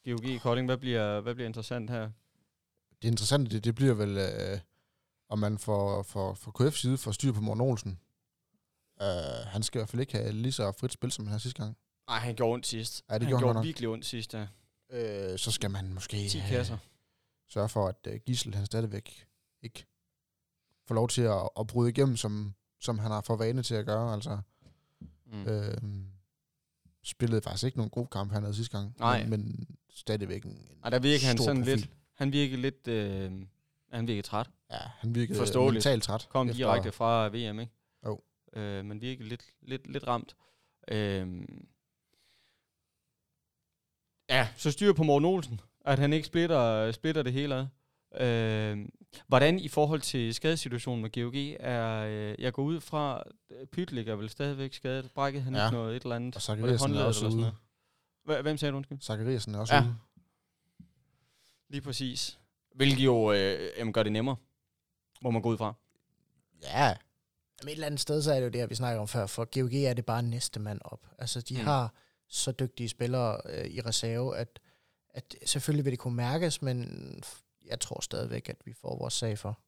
GOG 0.04 0.40
Kolding, 0.40 0.66
hvad 0.66 0.76
bliver, 0.76 1.20
hvad 1.20 1.34
bliver 1.34 1.46
interessant 1.46 1.90
her? 1.90 2.10
Det 3.02 3.08
interessante, 3.08 3.50
det, 3.50 3.64
det 3.64 3.74
bliver 3.74 3.94
vel, 3.94 4.16
øh, 4.18 4.60
om 5.28 5.38
man 5.38 5.58
for, 5.58 6.02
for, 6.02 6.34
for 6.34 6.62
KF's 6.62 6.76
side 6.76 6.98
får 6.98 7.12
styr 7.12 7.32
på 7.32 7.40
Morten 7.40 7.60
Olsen. 7.60 8.00
Øh, 9.02 9.06
han 9.46 9.62
skal 9.62 9.78
i 9.78 9.80
hvert 9.80 9.88
fald 9.88 10.00
ikke 10.00 10.12
have 10.12 10.32
lige 10.32 10.52
så 10.52 10.72
frit 10.72 10.92
spil, 10.92 11.12
som 11.12 11.24
han 11.24 11.30
havde 11.30 11.42
sidste 11.42 11.62
gang. 11.62 11.76
Nej, 12.08 12.18
han 12.18 12.34
gjorde 12.34 12.52
ondt 12.52 12.66
sidst. 12.66 13.04
Ja, 13.10 13.14
det 13.14 13.22
han 13.22 13.30
gjorde 13.30 13.46
han 13.46 13.54
gjorde 13.54 13.66
virkelig 13.66 13.88
ondt 13.88 14.06
sidst, 14.06 14.34
ja. 14.34 14.46
Øh, 14.90 15.38
så 15.38 15.50
skal 15.50 15.70
man 15.70 15.92
måske... 15.94 16.28
10 16.28 16.38
øh, 16.38 16.48
kasser. 16.48 16.78
sørge 17.48 17.68
for, 17.68 17.88
at 17.88 18.06
øh, 18.06 18.20
Gissel 18.26 18.54
han 18.54 18.66
stadigvæk 18.66 19.26
ikke 19.62 19.86
får 20.86 20.94
lov 20.94 21.08
til 21.08 21.22
at, 21.22 21.48
at 21.60 21.66
bryde 21.66 21.90
igennem, 21.90 22.16
som, 22.16 22.54
som 22.80 22.98
han 22.98 23.10
har 23.10 23.20
for 23.20 23.36
vane 23.36 23.62
til 23.62 23.74
at 23.74 23.86
gøre. 23.86 24.12
Altså, 24.14 24.38
Mm. 25.32 25.46
øh, 25.46 25.76
spillede 27.04 27.42
faktisk 27.42 27.64
ikke 27.64 27.76
nogen 27.76 27.90
god 27.90 28.06
kamp, 28.06 28.32
han 28.32 28.42
havde 28.42 28.54
sidste 28.54 28.78
gang. 28.78 28.94
Nej. 28.98 29.20
Men, 29.26 29.30
men 29.30 29.68
stadigvæk 29.90 30.44
en, 30.44 30.50
en 30.50 30.78
Og 30.82 30.90
der 30.90 30.98
virker 30.98 31.26
han 31.26 31.38
sådan 31.38 31.56
profil. 31.62 31.76
lidt, 31.76 31.90
han 32.14 32.32
virker 32.32 32.56
lidt, 32.56 32.88
øh, 32.88 33.32
han 33.92 34.06
virker 34.06 34.22
træt. 34.22 34.50
Ja, 34.70 34.78
han 34.98 35.14
virkede 35.14 35.38
Forståeligt. 35.38 35.84
mentalt 35.84 36.02
træt. 36.02 36.26
Kom 36.30 36.48
direkte 36.48 36.92
fra 36.92 37.28
VM, 37.28 37.60
ikke? 37.60 37.72
Jo. 38.06 38.20
Øh, 38.52 38.84
men 38.84 39.00
virkelig 39.00 39.28
lidt, 39.28 39.44
lidt, 39.62 39.86
lidt 39.86 40.06
ramt. 40.06 40.36
Øh, 40.88 41.44
ja, 44.30 44.48
så 44.56 44.70
styr 44.70 44.92
på 44.92 45.02
Morten 45.02 45.26
Olsen, 45.26 45.60
at 45.84 45.98
han 45.98 46.12
ikke 46.12 46.26
splitter, 46.26 46.92
splitter 46.92 47.22
det 47.22 47.32
hele 47.32 47.54
ad. 47.54 47.66
Øh, 48.26 48.88
hvordan 49.26 49.58
i 49.58 49.68
forhold 49.68 50.00
til 50.00 50.34
skadesituationen 50.34 51.02
med 51.02 51.10
GOG 51.10 51.56
er, 51.60 52.04
øh, 52.08 52.34
jeg 52.38 52.52
går 52.52 52.62
ud 52.62 52.80
fra, 52.80 53.22
øh, 53.50 53.66
Pytlik 53.66 54.08
er 54.08 54.14
vel 54.16 54.28
stadigvæk 54.28 54.74
skadet, 54.74 55.10
brækkede 55.14 55.42
han 55.44 55.54
Ja. 55.54 55.66
ikke 55.66 55.76
noget, 55.76 55.96
et 55.96 56.02
eller 56.02 56.16
andet, 56.16 56.36
Og 56.36 56.42
Zachariasen 56.42 56.94
er 56.94 57.04
også 57.04 57.26
eller 57.26 57.36
sådan 57.42 57.54
ude. 58.34 58.42
Hvem 58.42 58.56
sagde 58.56 58.72
du, 58.72 58.76
undskyld? 58.76 59.00
Zachariasen 59.00 59.54
er 59.54 59.58
også 59.58 59.74
Ja. 59.74 59.80
ude. 59.82 59.94
Lige 61.68 61.80
præcis. 61.82 62.38
Hvilket 62.74 63.04
jo 63.04 63.32
øh, 63.32 63.70
jamen, 63.78 63.92
gør 63.92 64.02
det 64.02 64.12
nemmere, 64.12 64.36
må 65.22 65.30
man 65.30 65.42
gå 65.42 65.48
ud 65.48 65.58
fra. 65.58 65.74
Ja, 66.62 66.94
Jamen 67.60 67.68
et 67.68 67.72
eller 67.72 67.86
andet 67.86 68.00
sted, 68.00 68.22
så 68.22 68.32
er 68.32 68.36
det 68.36 68.44
jo 68.44 68.50
det, 68.50 68.60
her, 68.60 68.66
vi 68.66 68.74
snakker 68.74 69.00
om 69.00 69.08
før. 69.08 69.26
For 69.26 69.44
GOG 69.60 69.74
er 69.74 69.94
det 69.94 70.04
bare 70.06 70.22
næste 70.22 70.60
mand 70.60 70.80
op. 70.84 71.06
Altså, 71.18 71.40
de 71.40 71.54
mm. 71.54 71.60
har 71.64 71.94
så 72.28 72.52
dygtige 72.52 72.88
spillere 72.88 73.40
øh, 73.44 73.66
i 73.66 73.80
reserve, 73.80 74.36
at, 74.36 74.60
at 75.10 75.34
selvfølgelig 75.44 75.84
vil 75.84 75.90
det 75.90 75.98
kunne 75.98 76.16
mærkes, 76.16 76.62
men 76.62 76.88
jeg 77.66 77.80
tror 77.80 78.00
stadigvæk, 78.00 78.48
at 78.48 78.56
vi 78.64 78.72
får 78.72 78.98
vores 78.98 79.14
sag 79.14 79.38
for 79.38 79.58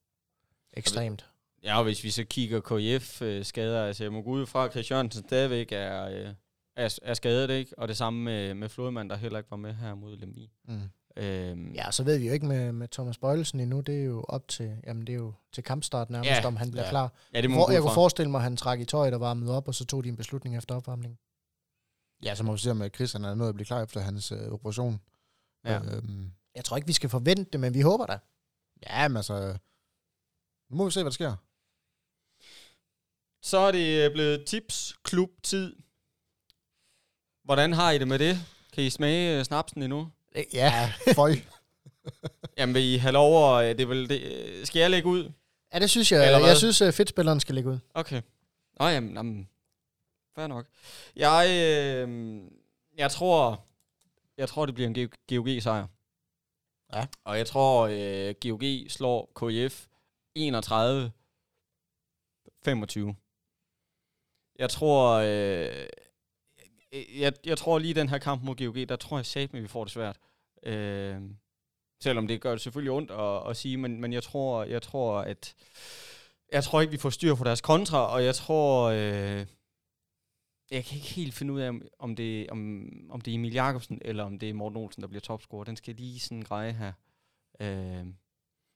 ekstremt. 0.73 1.27
Ja, 1.65 1.79
og 1.79 1.85
hvis 1.85 2.05
vi 2.05 2.11
så 2.11 2.25
kigger 2.25 2.61
KF-skader, 2.61 3.85
altså 3.85 4.05
jeg 4.05 4.13
må 4.13 4.23
gå 4.23 4.31
ud 4.31 4.47
fra, 4.47 4.65
at 4.65 4.71
Chris 4.73 4.91
Jørgensen 4.91 5.25
stadigvæk 5.27 5.73
er, 5.73 6.05
øh, 6.05 6.29
er, 6.77 6.99
er 7.03 7.15
skadet, 7.15 7.51
ikke? 7.51 7.79
Og 7.79 7.89
det 7.89 7.97
samme 7.97 8.23
med, 8.23 8.55
med 8.55 8.69
Flodemand, 8.69 9.11
der 9.11 9.17
heller 9.17 9.39
ikke 9.39 9.51
var 9.51 9.57
med 9.57 9.75
her 9.75 9.95
mod 9.95 10.17
Lemvi. 10.17 10.51
mm. 10.69 10.81
Øhm, 11.17 11.73
Ja, 11.73 11.91
så 11.91 12.03
ved 12.05 12.19
vi 12.19 12.27
jo 12.27 12.33
ikke 12.33 12.47
med, 12.47 12.73
med 12.73 12.89
Thomas 12.89 13.19
Bøjlesen 13.19 13.61
endnu. 13.61 13.81
Det 13.81 14.01
er 14.01 14.05
jo 14.05 14.25
op 14.29 14.49
til, 14.49 14.77
jamen 14.87 15.07
det 15.07 15.13
er 15.13 15.17
jo 15.17 15.33
til 15.53 15.65
kampstart 15.65 16.11
nærmest, 16.11 16.31
Ja, 16.31 16.47
om 16.47 16.57
han 16.57 16.71
bliver 16.71 16.85
ja. 16.85 16.91
klar. 16.91 17.13
ja, 17.35 17.41
det 17.41 17.51
må 17.51 17.67
gå 17.67 17.73
jeg 17.73 17.83
kunne 17.83 17.95
forestille 17.95 18.31
mig, 18.31 18.39
at 18.39 18.43
han 18.43 18.57
trak 18.57 18.81
i 18.81 18.85
tøjet 18.85 19.15
og 19.15 19.21
varmede 19.21 19.57
op, 19.57 19.69
og 19.69 19.75
så 19.75 19.85
tog 19.85 20.05
de 20.05 20.09
en 20.09 20.17
beslutning 20.17 20.57
efter 20.57 20.75
opvarmningen. 20.75 21.19
Ja, 22.25 22.35
så 22.35 22.43
må 22.43 22.53
vi 22.53 22.59
se, 22.59 22.71
om 22.71 22.83
øh, 22.83 22.91
Chris 22.91 23.13
han 23.13 23.25
er 23.25 23.35
nået 23.35 23.49
at 23.49 23.55
blive 23.55 23.67
klar 23.67 23.83
efter 23.83 24.01
hans 24.01 24.33
øh, 24.33 24.49
operation. 24.53 25.01
Ja. 25.65 25.79
Øhm, 25.79 26.33
Jeg 26.55 26.65
tror 26.65 26.77
ikke, 26.77 26.87
vi 26.87 26.93
skal 26.93 27.11
forvente 27.11 27.45
det, 27.53 27.61
men 27.61 27.75
vi 27.75 27.81
håber 27.81 28.07
da. 28.07 28.19
ja, 28.87 29.09
men 29.09 29.17
altså... 29.17 29.59
Nu 30.71 30.77
må 30.77 30.85
vi 30.85 30.91
se, 30.91 31.01
hvad 31.03 31.11
der 31.11 31.15
sker. 31.15 31.37
Så 33.43 33.59
er 33.59 33.73
det 33.73 34.05
øh, 34.07 34.13
blevet 34.13 34.47
tips-klub-tid. 34.47 35.77
Hvordan 37.45 37.73
har 37.73 37.91
I 37.91 37.99
det 37.99 38.09
med 38.09 38.19
det? 38.19 38.39
Kan 38.73 38.85
I 38.85 38.91
smage 38.91 39.39
øh, 39.39 39.45
snapsen 39.45 39.83
endnu? 39.83 40.11
Ja, 40.53 40.93
Føj. 41.15 41.35
Jamen, 42.57 42.75
vil 42.75 42.83
I 42.85 42.97
have 42.97 43.13
lov 43.13 43.59
at... 43.61 43.79
Det 43.79 43.89
vel 43.89 44.09
det, 44.09 44.69
skal 44.69 44.81
jeg 44.81 44.91
lægge 44.91 45.09
ud? 45.09 45.33
ja 45.75 45.79
det 45.79 45.91
synes 45.91 46.13
jeg. 46.13 46.27
Eller 46.27 46.39
hvad? 46.39 46.49
Jeg 46.49 46.57
synes, 46.57 46.97
fedtspilleren 46.97 47.41
skal 47.41 47.55
ligge 47.55 47.71
ud. 47.71 47.79
Okay. 47.95 48.23
Nå, 48.81 48.87
jamen, 48.87 49.15
jamen 49.15 49.49
fair 50.41 50.47
nok. 50.47 50.67
Jeg, 51.17 51.47
øh, 51.49 52.41
jeg 52.97 53.11
tror, 53.11 53.65
jeg 54.37 54.49
tror, 54.49 54.67
det 54.67 54.75
bliver 54.75 54.89
en 54.89 55.11
GOG-sejr. 55.29 55.87
Ja. 56.93 57.07
Og 57.25 57.39
jeg 57.39 57.47
tror, 57.47 57.89
øh, 57.93 58.35
GOG 58.43 58.91
slår 58.91 59.33
KF 59.35 59.87
31 60.35 61.13
25. 62.65 63.17
Jeg 64.59 64.71
tror, 64.71 65.13
øh, 65.13 65.87
jeg, 67.21 67.33
jeg 67.45 67.59
tror 67.59 67.79
lige 67.79 67.95
den 67.95 68.09
her 68.09 68.19
kamp 68.19 68.43
mod 68.43 68.57
GOG, 68.57 68.89
der 68.89 68.97
tror 68.97 69.19
jeg 69.19 69.27
satme, 69.27 69.59
at 69.59 69.63
vi 69.63 69.69
får 69.69 69.85
det 69.85 69.93
svært. 69.93 70.17
Øh, 70.63 71.21
selvom 72.03 72.29
det 72.29 72.41
gør 72.41 72.51
det 72.51 72.61
selvfølgelig 72.61 72.93
ondt 72.93 73.11
at, 73.11 73.51
at 73.51 73.57
sige, 73.57 73.77
men, 73.77 74.01
men 74.01 74.13
jeg 74.13 74.23
tror, 74.23 74.65
jeg 74.65 74.83
tror, 74.83 75.21
at 75.21 75.55
jeg 76.53 76.65
tror 76.65 76.81
ikke, 76.81 76.91
vi 76.91 76.99
får 76.99 77.11
styr 77.11 77.35
på 77.35 77.45
deres 77.45 77.61
kontra, 77.61 78.13
og 78.13 78.25
jeg 78.25 78.35
tror, 78.35 78.85
øh, 78.89 79.47
jeg 80.71 80.85
kan 80.85 80.97
ikke 80.97 81.09
helt 81.09 81.35
finde 81.35 81.53
ud 81.53 81.61
af, 81.61 81.73
om- 81.99 82.17
det, 82.17 82.51
om, 82.51 82.89
om 83.11 83.21
det 83.21 83.31
er 83.31 83.35
Emil 83.35 83.53
Jakobsen, 83.53 83.99
eller 84.05 84.25
om 84.25 84.39
det 84.39 84.51
er 84.51 84.55
Morten 84.55 84.77
Olsen, 84.79 85.03
der 85.03 85.09
bliver 85.09 85.21
topscorer. 85.21 85.65
Den 85.65 85.77
skal 85.77 85.93
jeg 85.93 86.01
lige 86.01 86.21
sådan 86.21 86.43
greje 86.43 86.73
her. 86.73 86.93
Øh, 87.61 88.07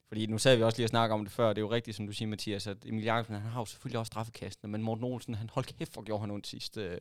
fordi 0.09 0.27
nu 0.27 0.39
sad 0.39 0.57
vi 0.57 0.63
også 0.63 0.79
lige 0.79 0.87
og 0.87 0.91
snakke 0.91 1.15
om 1.15 1.25
det 1.25 1.33
før, 1.33 1.49
det 1.49 1.59
er 1.59 1.63
jo 1.63 1.71
rigtigt, 1.71 1.97
som 1.97 2.07
du 2.07 2.13
siger, 2.13 2.29
Mathias, 2.29 2.67
at 2.67 2.77
Emil 2.87 3.05
Jakobsen, 3.05 3.35
han 3.35 3.51
har 3.51 3.61
jo 3.61 3.65
selvfølgelig 3.65 3.99
også 3.99 4.11
straffekastene, 4.11 4.71
men 4.73 4.83
Morten 4.83 5.05
Olsen, 5.05 5.35
han 5.35 5.51
holdt 5.51 5.77
kæft, 5.79 5.93
hvor 5.93 6.03
gjorde 6.03 6.21
han 6.21 6.31
ondt 6.31 6.47
sidst 6.47 6.77
øh, 6.77 6.99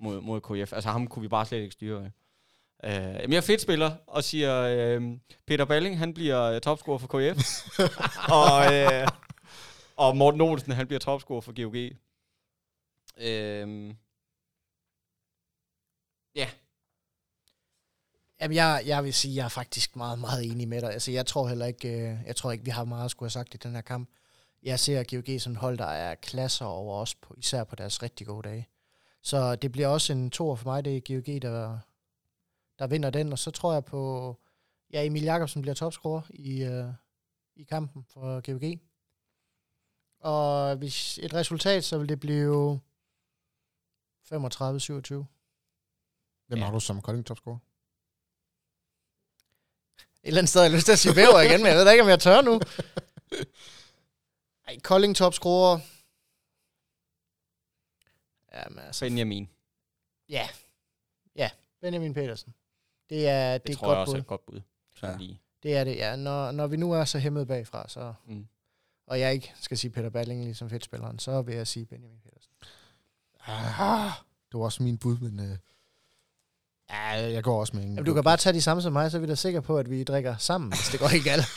mod, 0.00 0.20
mod 0.20 0.40
KF. 0.40 0.72
Altså 0.72 0.90
ham 0.90 1.06
kunne 1.06 1.22
vi 1.22 1.28
bare 1.28 1.46
slet 1.46 1.58
ikke 1.60 1.72
styre. 1.72 2.00
Øh. 2.00 2.10
Øh, 2.84 2.92
jamen, 2.92 3.30
jeg 3.32 3.36
er 3.36 3.40
fedt 3.40 3.60
spiller, 3.60 3.92
og 4.06 4.24
siger, 4.24 4.62
øh, 4.62 5.02
Peter 5.46 5.64
Balling, 5.64 5.98
han 5.98 6.14
bliver 6.14 6.42
øh, 6.42 6.60
topscorer 6.60 6.98
for 6.98 7.06
KF. 7.06 7.68
og, 8.40 8.74
øh, 8.74 9.08
og 9.96 10.16
Morten 10.16 10.40
Olsen, 10.40 10.72
han 10.72 10.86
bliver 10.86 11.00
topscorer 11.00 11.40
for 11.40 11.62
GOG. 11.62 11.76
Øh, 13.20 13.94
ja, 16.36 16.48
Jamen, 18.40 18.56
jeg, 18.56 18.82
jeg 18.86 19.04
vil 19.04 19.14
sige, 19.14 19.32
at 19.32 19.36
jeg 19.36 19.44
er 19.44 19.48
faktisk 19.48 19.96
meget, 19.96 20.18
meget 20.18 20.44
enig 20.50 20.68
med 20.68 20.80
dig. 20.80 20.92
Altså, 20.92 21.10
jeg 21.10 21.26
tror 21.26 21.48
heller 21.48 21.66
ikke, 21.66 21.88
øh, 21.88 22.18
jeg 22.26 22.36
tror 22.36 22.52
ikke, 22.52 22.64
vi 22.64 22.70
har 22.70 22.84
meget 22.84 23.04
at 23.04 23.10
skulle 23.10 23.26
have 23.26 23.30
sagt 23.30 23.54
i 23.54 23.56
den 23.56 23.74
her 23.74 23.80
kamp. 23.80 24.10
Jeg 24.62 24.80
ser 24.80 25.04
GOG 25.10 25.40
som 25.40 25.56
hold, 25.56 25.78
der 25.78 25.86
er 25.86 26.14
klasser 26.14 26.64
over 26.64 27.00
os, 27.00 27.14
på, 27.14 27.34
især 27.38 27.64
på 27.64 27.76
deres 27.76 28.02
rigtig 28.02 28.26
gode 28.26 28.48
dage. 28.48 28.68
Så 29.22 29.56
det 29.56 29.72
bliver 29.72 29.88
også 29.88 30.12
en 30.12 30.30
to 30.30 30.56
for 30.56 30.70
mig, 30.70 30.84
det 30.84 30.96
er 30.96 31.00
GOG, 31.00 31.42
der, 31.42 31.78
der 32.78 32.86
vinder 32.86 33.10
den. 33.10 33.32
Og 33.32 33.38
så 33.38 33.50
tror 33.50 33.72
jeg 33.72 33.84
på, 33.84 34.36
ja, 34.92 35.04
Emil 35.04 35.22
Jakobsen 35.22 35.62
bliver 35.62 35.74
topscorer 35.74 36.22
i, 36.30 36.62
øh, 36.62 36.88
i 37.56 37.62
kampen 37.62 38.04
for 38.08 38.52
GOG. 38.52 38.80
Og 40.20 40.76
hvis 40.76 41.18
et 41.22 41.34
resultat, 41.34 41.84
så 41.84 41.98
vil 41.98 42.08
det 42.08 42.20
blive 42.20 42.80
35-27. 44.32 45.35
Hvem 46.46 46.58
Ja. 46.58 46.64
har 46.64 46.72
du 46.72 46.80
som 46.80 47.02
Kolding 47.02 47.26
topscorer? 47.26 47.58
Et 50.22 50.28
eller 50.28 50.40
andet 50.40 50.48
sted 50.50 50.60
har 50.60 50.66
jeg 50.68 50.74
lyst 50.74 50.84
til 50.86 50.92
at 50.92 50.98
sige 50.98 51.16
væver 51.16 51.40
igen, 51.40 51.60
men 51.60 51.66
jeg 51.66 51.76
ved 51.76 51.84
da 51.84 51.90
ikke, 51.90 52.02
om 52.02 52.08
jeg 52.08 52.20
tør 52.20 52.40
nu. 52.40 52.60
Ej, 54.68 54.78
Kolding 54.84 55.16
topscorer. 55.16 55.78
Jamen 58.54 58.78
altså, 58.78 59.04
Benjamin. 59.04 59.48
ja. 60.28 60.48
Ja, 61.36 61.50
Benjamin 61.80 62.14
Petersen. 62.14 62.54
Det 63.10 63.28
er, 63.28 63.52
det 63.52 63.66
Det, 63.66 63.72
er 63.72 63.76
tror 63.78 63.86
jeg 63.88 63.96
godt 63.96 64.08
også 64.08 64.12
er 64.12 64.16
bud. 64.16 64.20
et 64.20 64.26
godt 64.26 64.46
bud. 64.46 64.60
Sådan 64.94 65.20
Ja. 65.20 65.26
lige. 65.26 65.40
Det 65.62 65.76
er 65.76 65.84
det, 65.84 65.96
ja. 65.96 66.16
Når, 66.16 66.50
når 66.52 66.66
vi 66.66 66.76
nu 66.76 66.92
er 66.92 67.04
så 67.04 67.18
hæmmet 67.18 67.46
bagfra, 67.48 67.88
så, 67.88 68.14
Mm. 68.26 68.46
og 69.06 69.20
jeg 69.20 69.34
ikke 69.34 69.52
skal 69.60 69.78
sige 69.78 69.90
Peter 69.90 70.10
Balling 70.10 70.44
ligesom 70.44 70.70
fedtspilleren, 70.70 71.18
så 71.18 71.42
vil 71.42 71.54
jeg 71.54 71.66
sige 71.66 71.86
Benjamin 71.86 72.20
Petersen. 72.20 72.52
Ah, 73.46 74.10
det 74.52 74.58
var 74.58 74.64
også 74.64 74.82
min 74.82 74.98
bud, 74.98 75.18
men... 75.18 75.50
Øh, 75.50 75.58
ja, 76.90 77.32
jeg 77.32 77.44
går 77.44 77.60
også 77.60 77.76
med 77.76 77.82
en... 77.84 77.88
Jamen, 77.88 78.04
du 78.04 78.14
kan 78.14 78.24
bare 78.24 78.36
tage 78.36 78.52
de 78.52 78.62
samme 78.62 78.82
som 78.82 78.92
mig, 78.92 79.10
så 79.10 79.16
er 79.16 79.20
vi 79.20 79.26
da 79.26 79.34
sikre 79.34 79.62
på, 79.62 79.78
at 79.78 79.90
vi 79.90 80.04
drikker 80.04 80.36
sammen, 80.36 80.72
hvis 80.72 80.88
det 80.92 81.00
går 81.00 81.08
ikke 81.08 81.30
galt. 81.30 81.46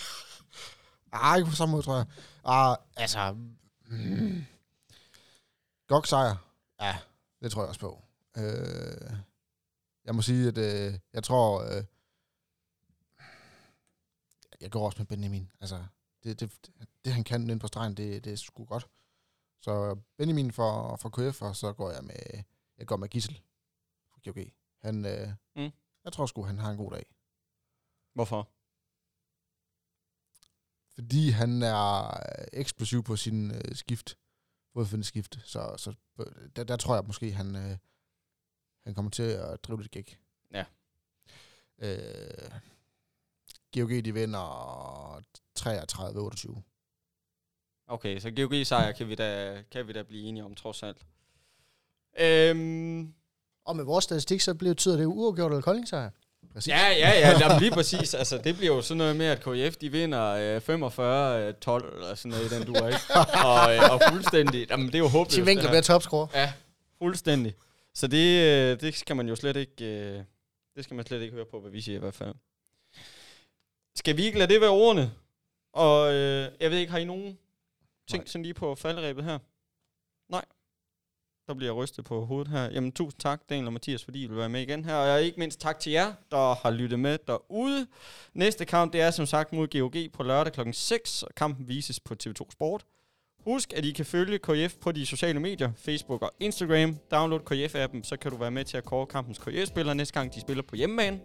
Ah, 1.11 1.37
ikke 1.37 1.49
på 1.49 1.55
samme 1.55 1.71
måde, 1.71 1.83
tror 1.83 1.95
jeg. 1.95 2.05
Ah, 2.45 2.77
altså... 2.95 3.35
Mm, 3.87 4.45
godt 5.87 6.07
sejr. 6.07 6.35
Ja, 6.81 6.97
det 7.41 7.51
tror 7.51 7.61
jeg 7.61 7.69
også 7.69 7.79
på. 7.79 8.03
Øh, 8.37 9.13
jeg 10.05 10.15
må 10.15 10.21
sige, 10.21 10.47
at 10.47 10.57
øh, 10.57 10.99
jeg 11.13 11.23
tror... 11.23 11.63
Øh, 11.63 11.83
jeg 14.61 14.71
går 14.71 14.85
også 14.85 14.97
med 14.97 15.05
Benjamin. 15.05 15.51
Altså, 15.61 15.85
det, 16.23 16.39
det, 16.39 16.51
det 17.05 17.13
han 17.13 17.23
kan 17.23 17.49
ind 17.49 17.59
på 17.59 17.67
stregen, 17.67 17.97
det, 17.97 18.25
det 18.25 18.33
er 18.33 18.37
sgu 18.37 18.65
godt. 18.65 18.87
Så 19.61 19.97
Benjamin 20.17 20.51
for, 20.51 20.95
for 20.95 21.09
KF, 21.09 21.41
og 21.41 21.55
så 21.55 21.73
går 21.73 21.91
jeg 21.91 22.03
med, 22.03 22.43
jeg 22.77 22.87
går 22.87 22.97
med 22.97 23.09
Gissel 23.09 23.41
for 24.11 24.19
GOG. 24.25 24.45
Han, 24.81 25.05
øh, 25.05 25.29
Mm. 25.55 25.71
Jeg 26.03 26.13
tror 26.13 26.25
sgu, 26.25 26.43
han 26.43 26.59
har 26.59 26.71
en 26.71 26.77
god 26.77 26.91
dag. 26.91 27.05
Hvorfor? 28.13 28.49
fordi 30.99 31.29
han 31.29 31.63
er 31.63 32.11
eksplosiv 32.53 33.03
på 33.03 33.15
sin 33.15 33.51
øh, 33.51 33.75
skift, 33.75 34.17
både 34.73 35.03
skift, 35.03 35.39
så, 35.43 35.75
så 35.77 35.93
øh, 36.19 36.49
der, 36.55 36.63
der 36.63 36.77
tror 36.77 36.95
jeg 36.95 37.03
måske, 37.07 37.31
han, 37.31 37.55
øh, 37.55 37.77
han 38.83 38.95
kommer 38.95 39.11
til 39.11 39.23
at 39.23 39.63
drive 39.63 39.81
lidt 39.81 39.91
gæk. 39.91 40.19
Ja. 40.51 40.65
Øh, 41.77 42.51
GOG, 43.73 43.89
de 44.05 44.13
vinder 44.13 45.21
33-28. 45.59 46.61
Okay, 47.87 48.19
så 48.19 48.31
GOG 48.31 48.65
sejr 48.65 48.91
kan 48.91 49.09
vi 49.09 49.15
da, 49.15 49.63
kan 49.71 49.87
vi 49.87 49.93
da 49.93 50.03
blive 50.03 50.23
enige 50.23 50.43
om, 50.43 50.55
trods 50.55 50.83
alt. 50.83 51.05
Øhm, 52.19 53.13
Og 53.69 53.75
med 53.75 53.83
vores 53.83 54.03
statistik, 54.03 54.41
så 54.41 54.53
betyder 54.53 54.95
det 54.95 55.03
jo 55.03 55.11
uafgjort 55.13 55.51
eller 55.51 55.61
Kolding 55.61 55.87
sejr. 55.87 56.09
Præcis. 56.53 56.67
Ja, 56.67 56.87
ja, 56.87 57.19
ja, 57.19 57.39
jamen, 57.39 57.59
lige 57.59 57.71
præcis. 57.71 58.13
Altså, 58.13 58.37
det 58.37 58.57
bliver 58.57 58.75
jo 58.75 58.81
sådan 58.81 58.97
noget 58.97 59.15
med, 59.15 59.25
at 59.25 59.39
KF, 59.39 59.77
de 59.77 59.89
vinder 59.91 60.25
øh, 60.25 60.57
45-12, 60.57 60.69
eller 60.69 62.15
sådan 62.15 62.31
noget 62.31 62.51
i 62.51 62.55
den 62.55 62.65
du 62.65 62.73
ikke? 62.73 62.99
Og, 63.45 63.75
øh, 63.75 63.91
og 63.91 64.01
fuldstændig, 64.11 64.69
jamen, 64.69 64.87
det 64.87 64.95
er 64.95 64.99
jo 64.99 65.07
håbløst. 65.07 65.35
Tim 65.35 65.45
Winkler 65.45 65.69
bliver 65.69 65.81
topscorer. 65.81 66.27
Ja, 66.33 66.53
fuldstændig. 66.97 67.55
Så 67.93 68.07
det, 68.07 68.43
øh, 68.43 68.81
det 68.81 68.95
skal 68.95 69.15
man 69.15 69.27
jo 69.27 69.35
slet 69.35 69.55
ikke, 69.55 69.85
øh, 69.85 70.23
det 70.75 70.83
skal 70.83 70.95
man 70.95 71.05
slet 71.05 71.21
ikke 71.21 71.33
høre 71.33 71.45
på, 71.45 71.59
hvad 71.59 71.71
vi 71.71 71.81
siger 71.81 71.95
i 71.95 71.99
hvert 71.99 72.13
fald. 72.13 72.33
Skal 73.95 74.17
vi 74.17 74.25
ikke 74.25 74.39
lade 74.39 74.53
det 74.53 74.61
være 74.61 74.69
ordene? 74.69 75.11
Og 75.73 76.13
øh, 76.13 76.51
jeg 76.59 76.71
ved 76.71 76.77
ikke, 76.77 76.91
har 76.91 76.99
I 76.99 77.05
nogen 77.05 77.37
ting 78.09 78.29
sådan 78.29 78.43
lige 78.43 78.53
på 78.53 78.75
falderæbet 78.75 79.23
her? 79.23 79.39
Nej. 80.29 80.45
Der 81.49 81.55
bliver 81.55 81.71
rystet 81.71 82.05
på 82.05 82.25
hovedet 82.25 82.47
her. 82.47 82.69
Jamen, 82.71 82.91
tusind 82.91 83.19
tak, 83.19 83.41
Daniel 83.49 83.67
og 83.67 83.73
Mathias, 83.73 84.03
fordi 84.03 84.23
I 84.23 84.27
vil 84.27 84.37
være 84.37 84.49
med 84.49 84.61
igen 84.61 84.85
her. 84.85 84.95
Og 84.95 85.21
ikke 85.21 85.39
mindst 85.39 85.59
tak 85.59 85.79
til 85.79 85.91
jer, 85.91 86.13
der 86.31 86.55
har 86.55 86.71
lyttet 86.71 86.99
med 86.99 87.17
derude. 87.27 87.87
Næste 88.33 88.65
kamp, 88.65 88.93
det 88.93 89.01
er 89.01 89.11
som 89.11 89.25
sagt 89.25 89.53
mod 89.53 89.67
GOG 89.79 90.11
på 90.13 90.23
lørdag 90.23 90.53
kl. 90.53 90.61
6, 90.71 91.23
og 91.23 91.29
kampen 91.35 91.67
vises 91.67 91.99
på 91.99 92.15
TV2 92.23 92.51
Sport. 92.51 92.85
Husk, 93.43 93.73
at 93.73 93.85
I 93.85 93.91
kan 93.91 94.05
følge 94.05 94.39
KF 94.39 94.75
på 94.81 94.91
de 94.91 95.05
sociale 95.05 95.39
medier, 95.39 95.71
Facebook 95.77 96.21
og 96.21 96.31
Instagram. 96.39 96.97
Download 97.11 97.41
KF-appen, 97.51 98.03
så 98.03 98.17
kan 98.17 98.31
du 98.31 98.37
være 98.37 98.51
med 98.51 98.65
til 98.65 98.77
at 98.77 98.85
kåre 98.85 99.05
kampens 99.05 99.37
KF-spillere 99.37 99.95
næste 99.95 100.13
gang, 100.13 100.35
de 100.35 100.41
spiller 100.41 100.63
på 100.63 100.75
hjemmebane. 100.75 101.19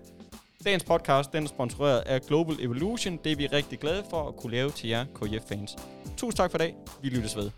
Dagens 0.64 0.84
podcast 0.84 1.32
den 1.32 1.44
er 1.44 1.48
sponsoreret 1.48 2.00
af 2.00 2.22
Global 2.22 2.56
Evolution. 2.60 3.18
Det 3.24 3.32
er 3.32 3.36
vi 3.36 3.46
rigtig 3.46 3.78
glade 3.78 4.04
for 4.10 4.28
at 4.28 4.36
kunne 4.36 4.52
lave 4.52 4.70
til 4.70 4.88
jer 4.88 5.04
KF-fans. 5.04 5.76
Tusind 6.16 6.36
tak 6.36 6.50
for 6.50 6.58
i 6.58 6.62
dag. 6.62 6.74
Vi 7.02 7.08
lyttes 7.08 7.36
ved. 7.36 7.50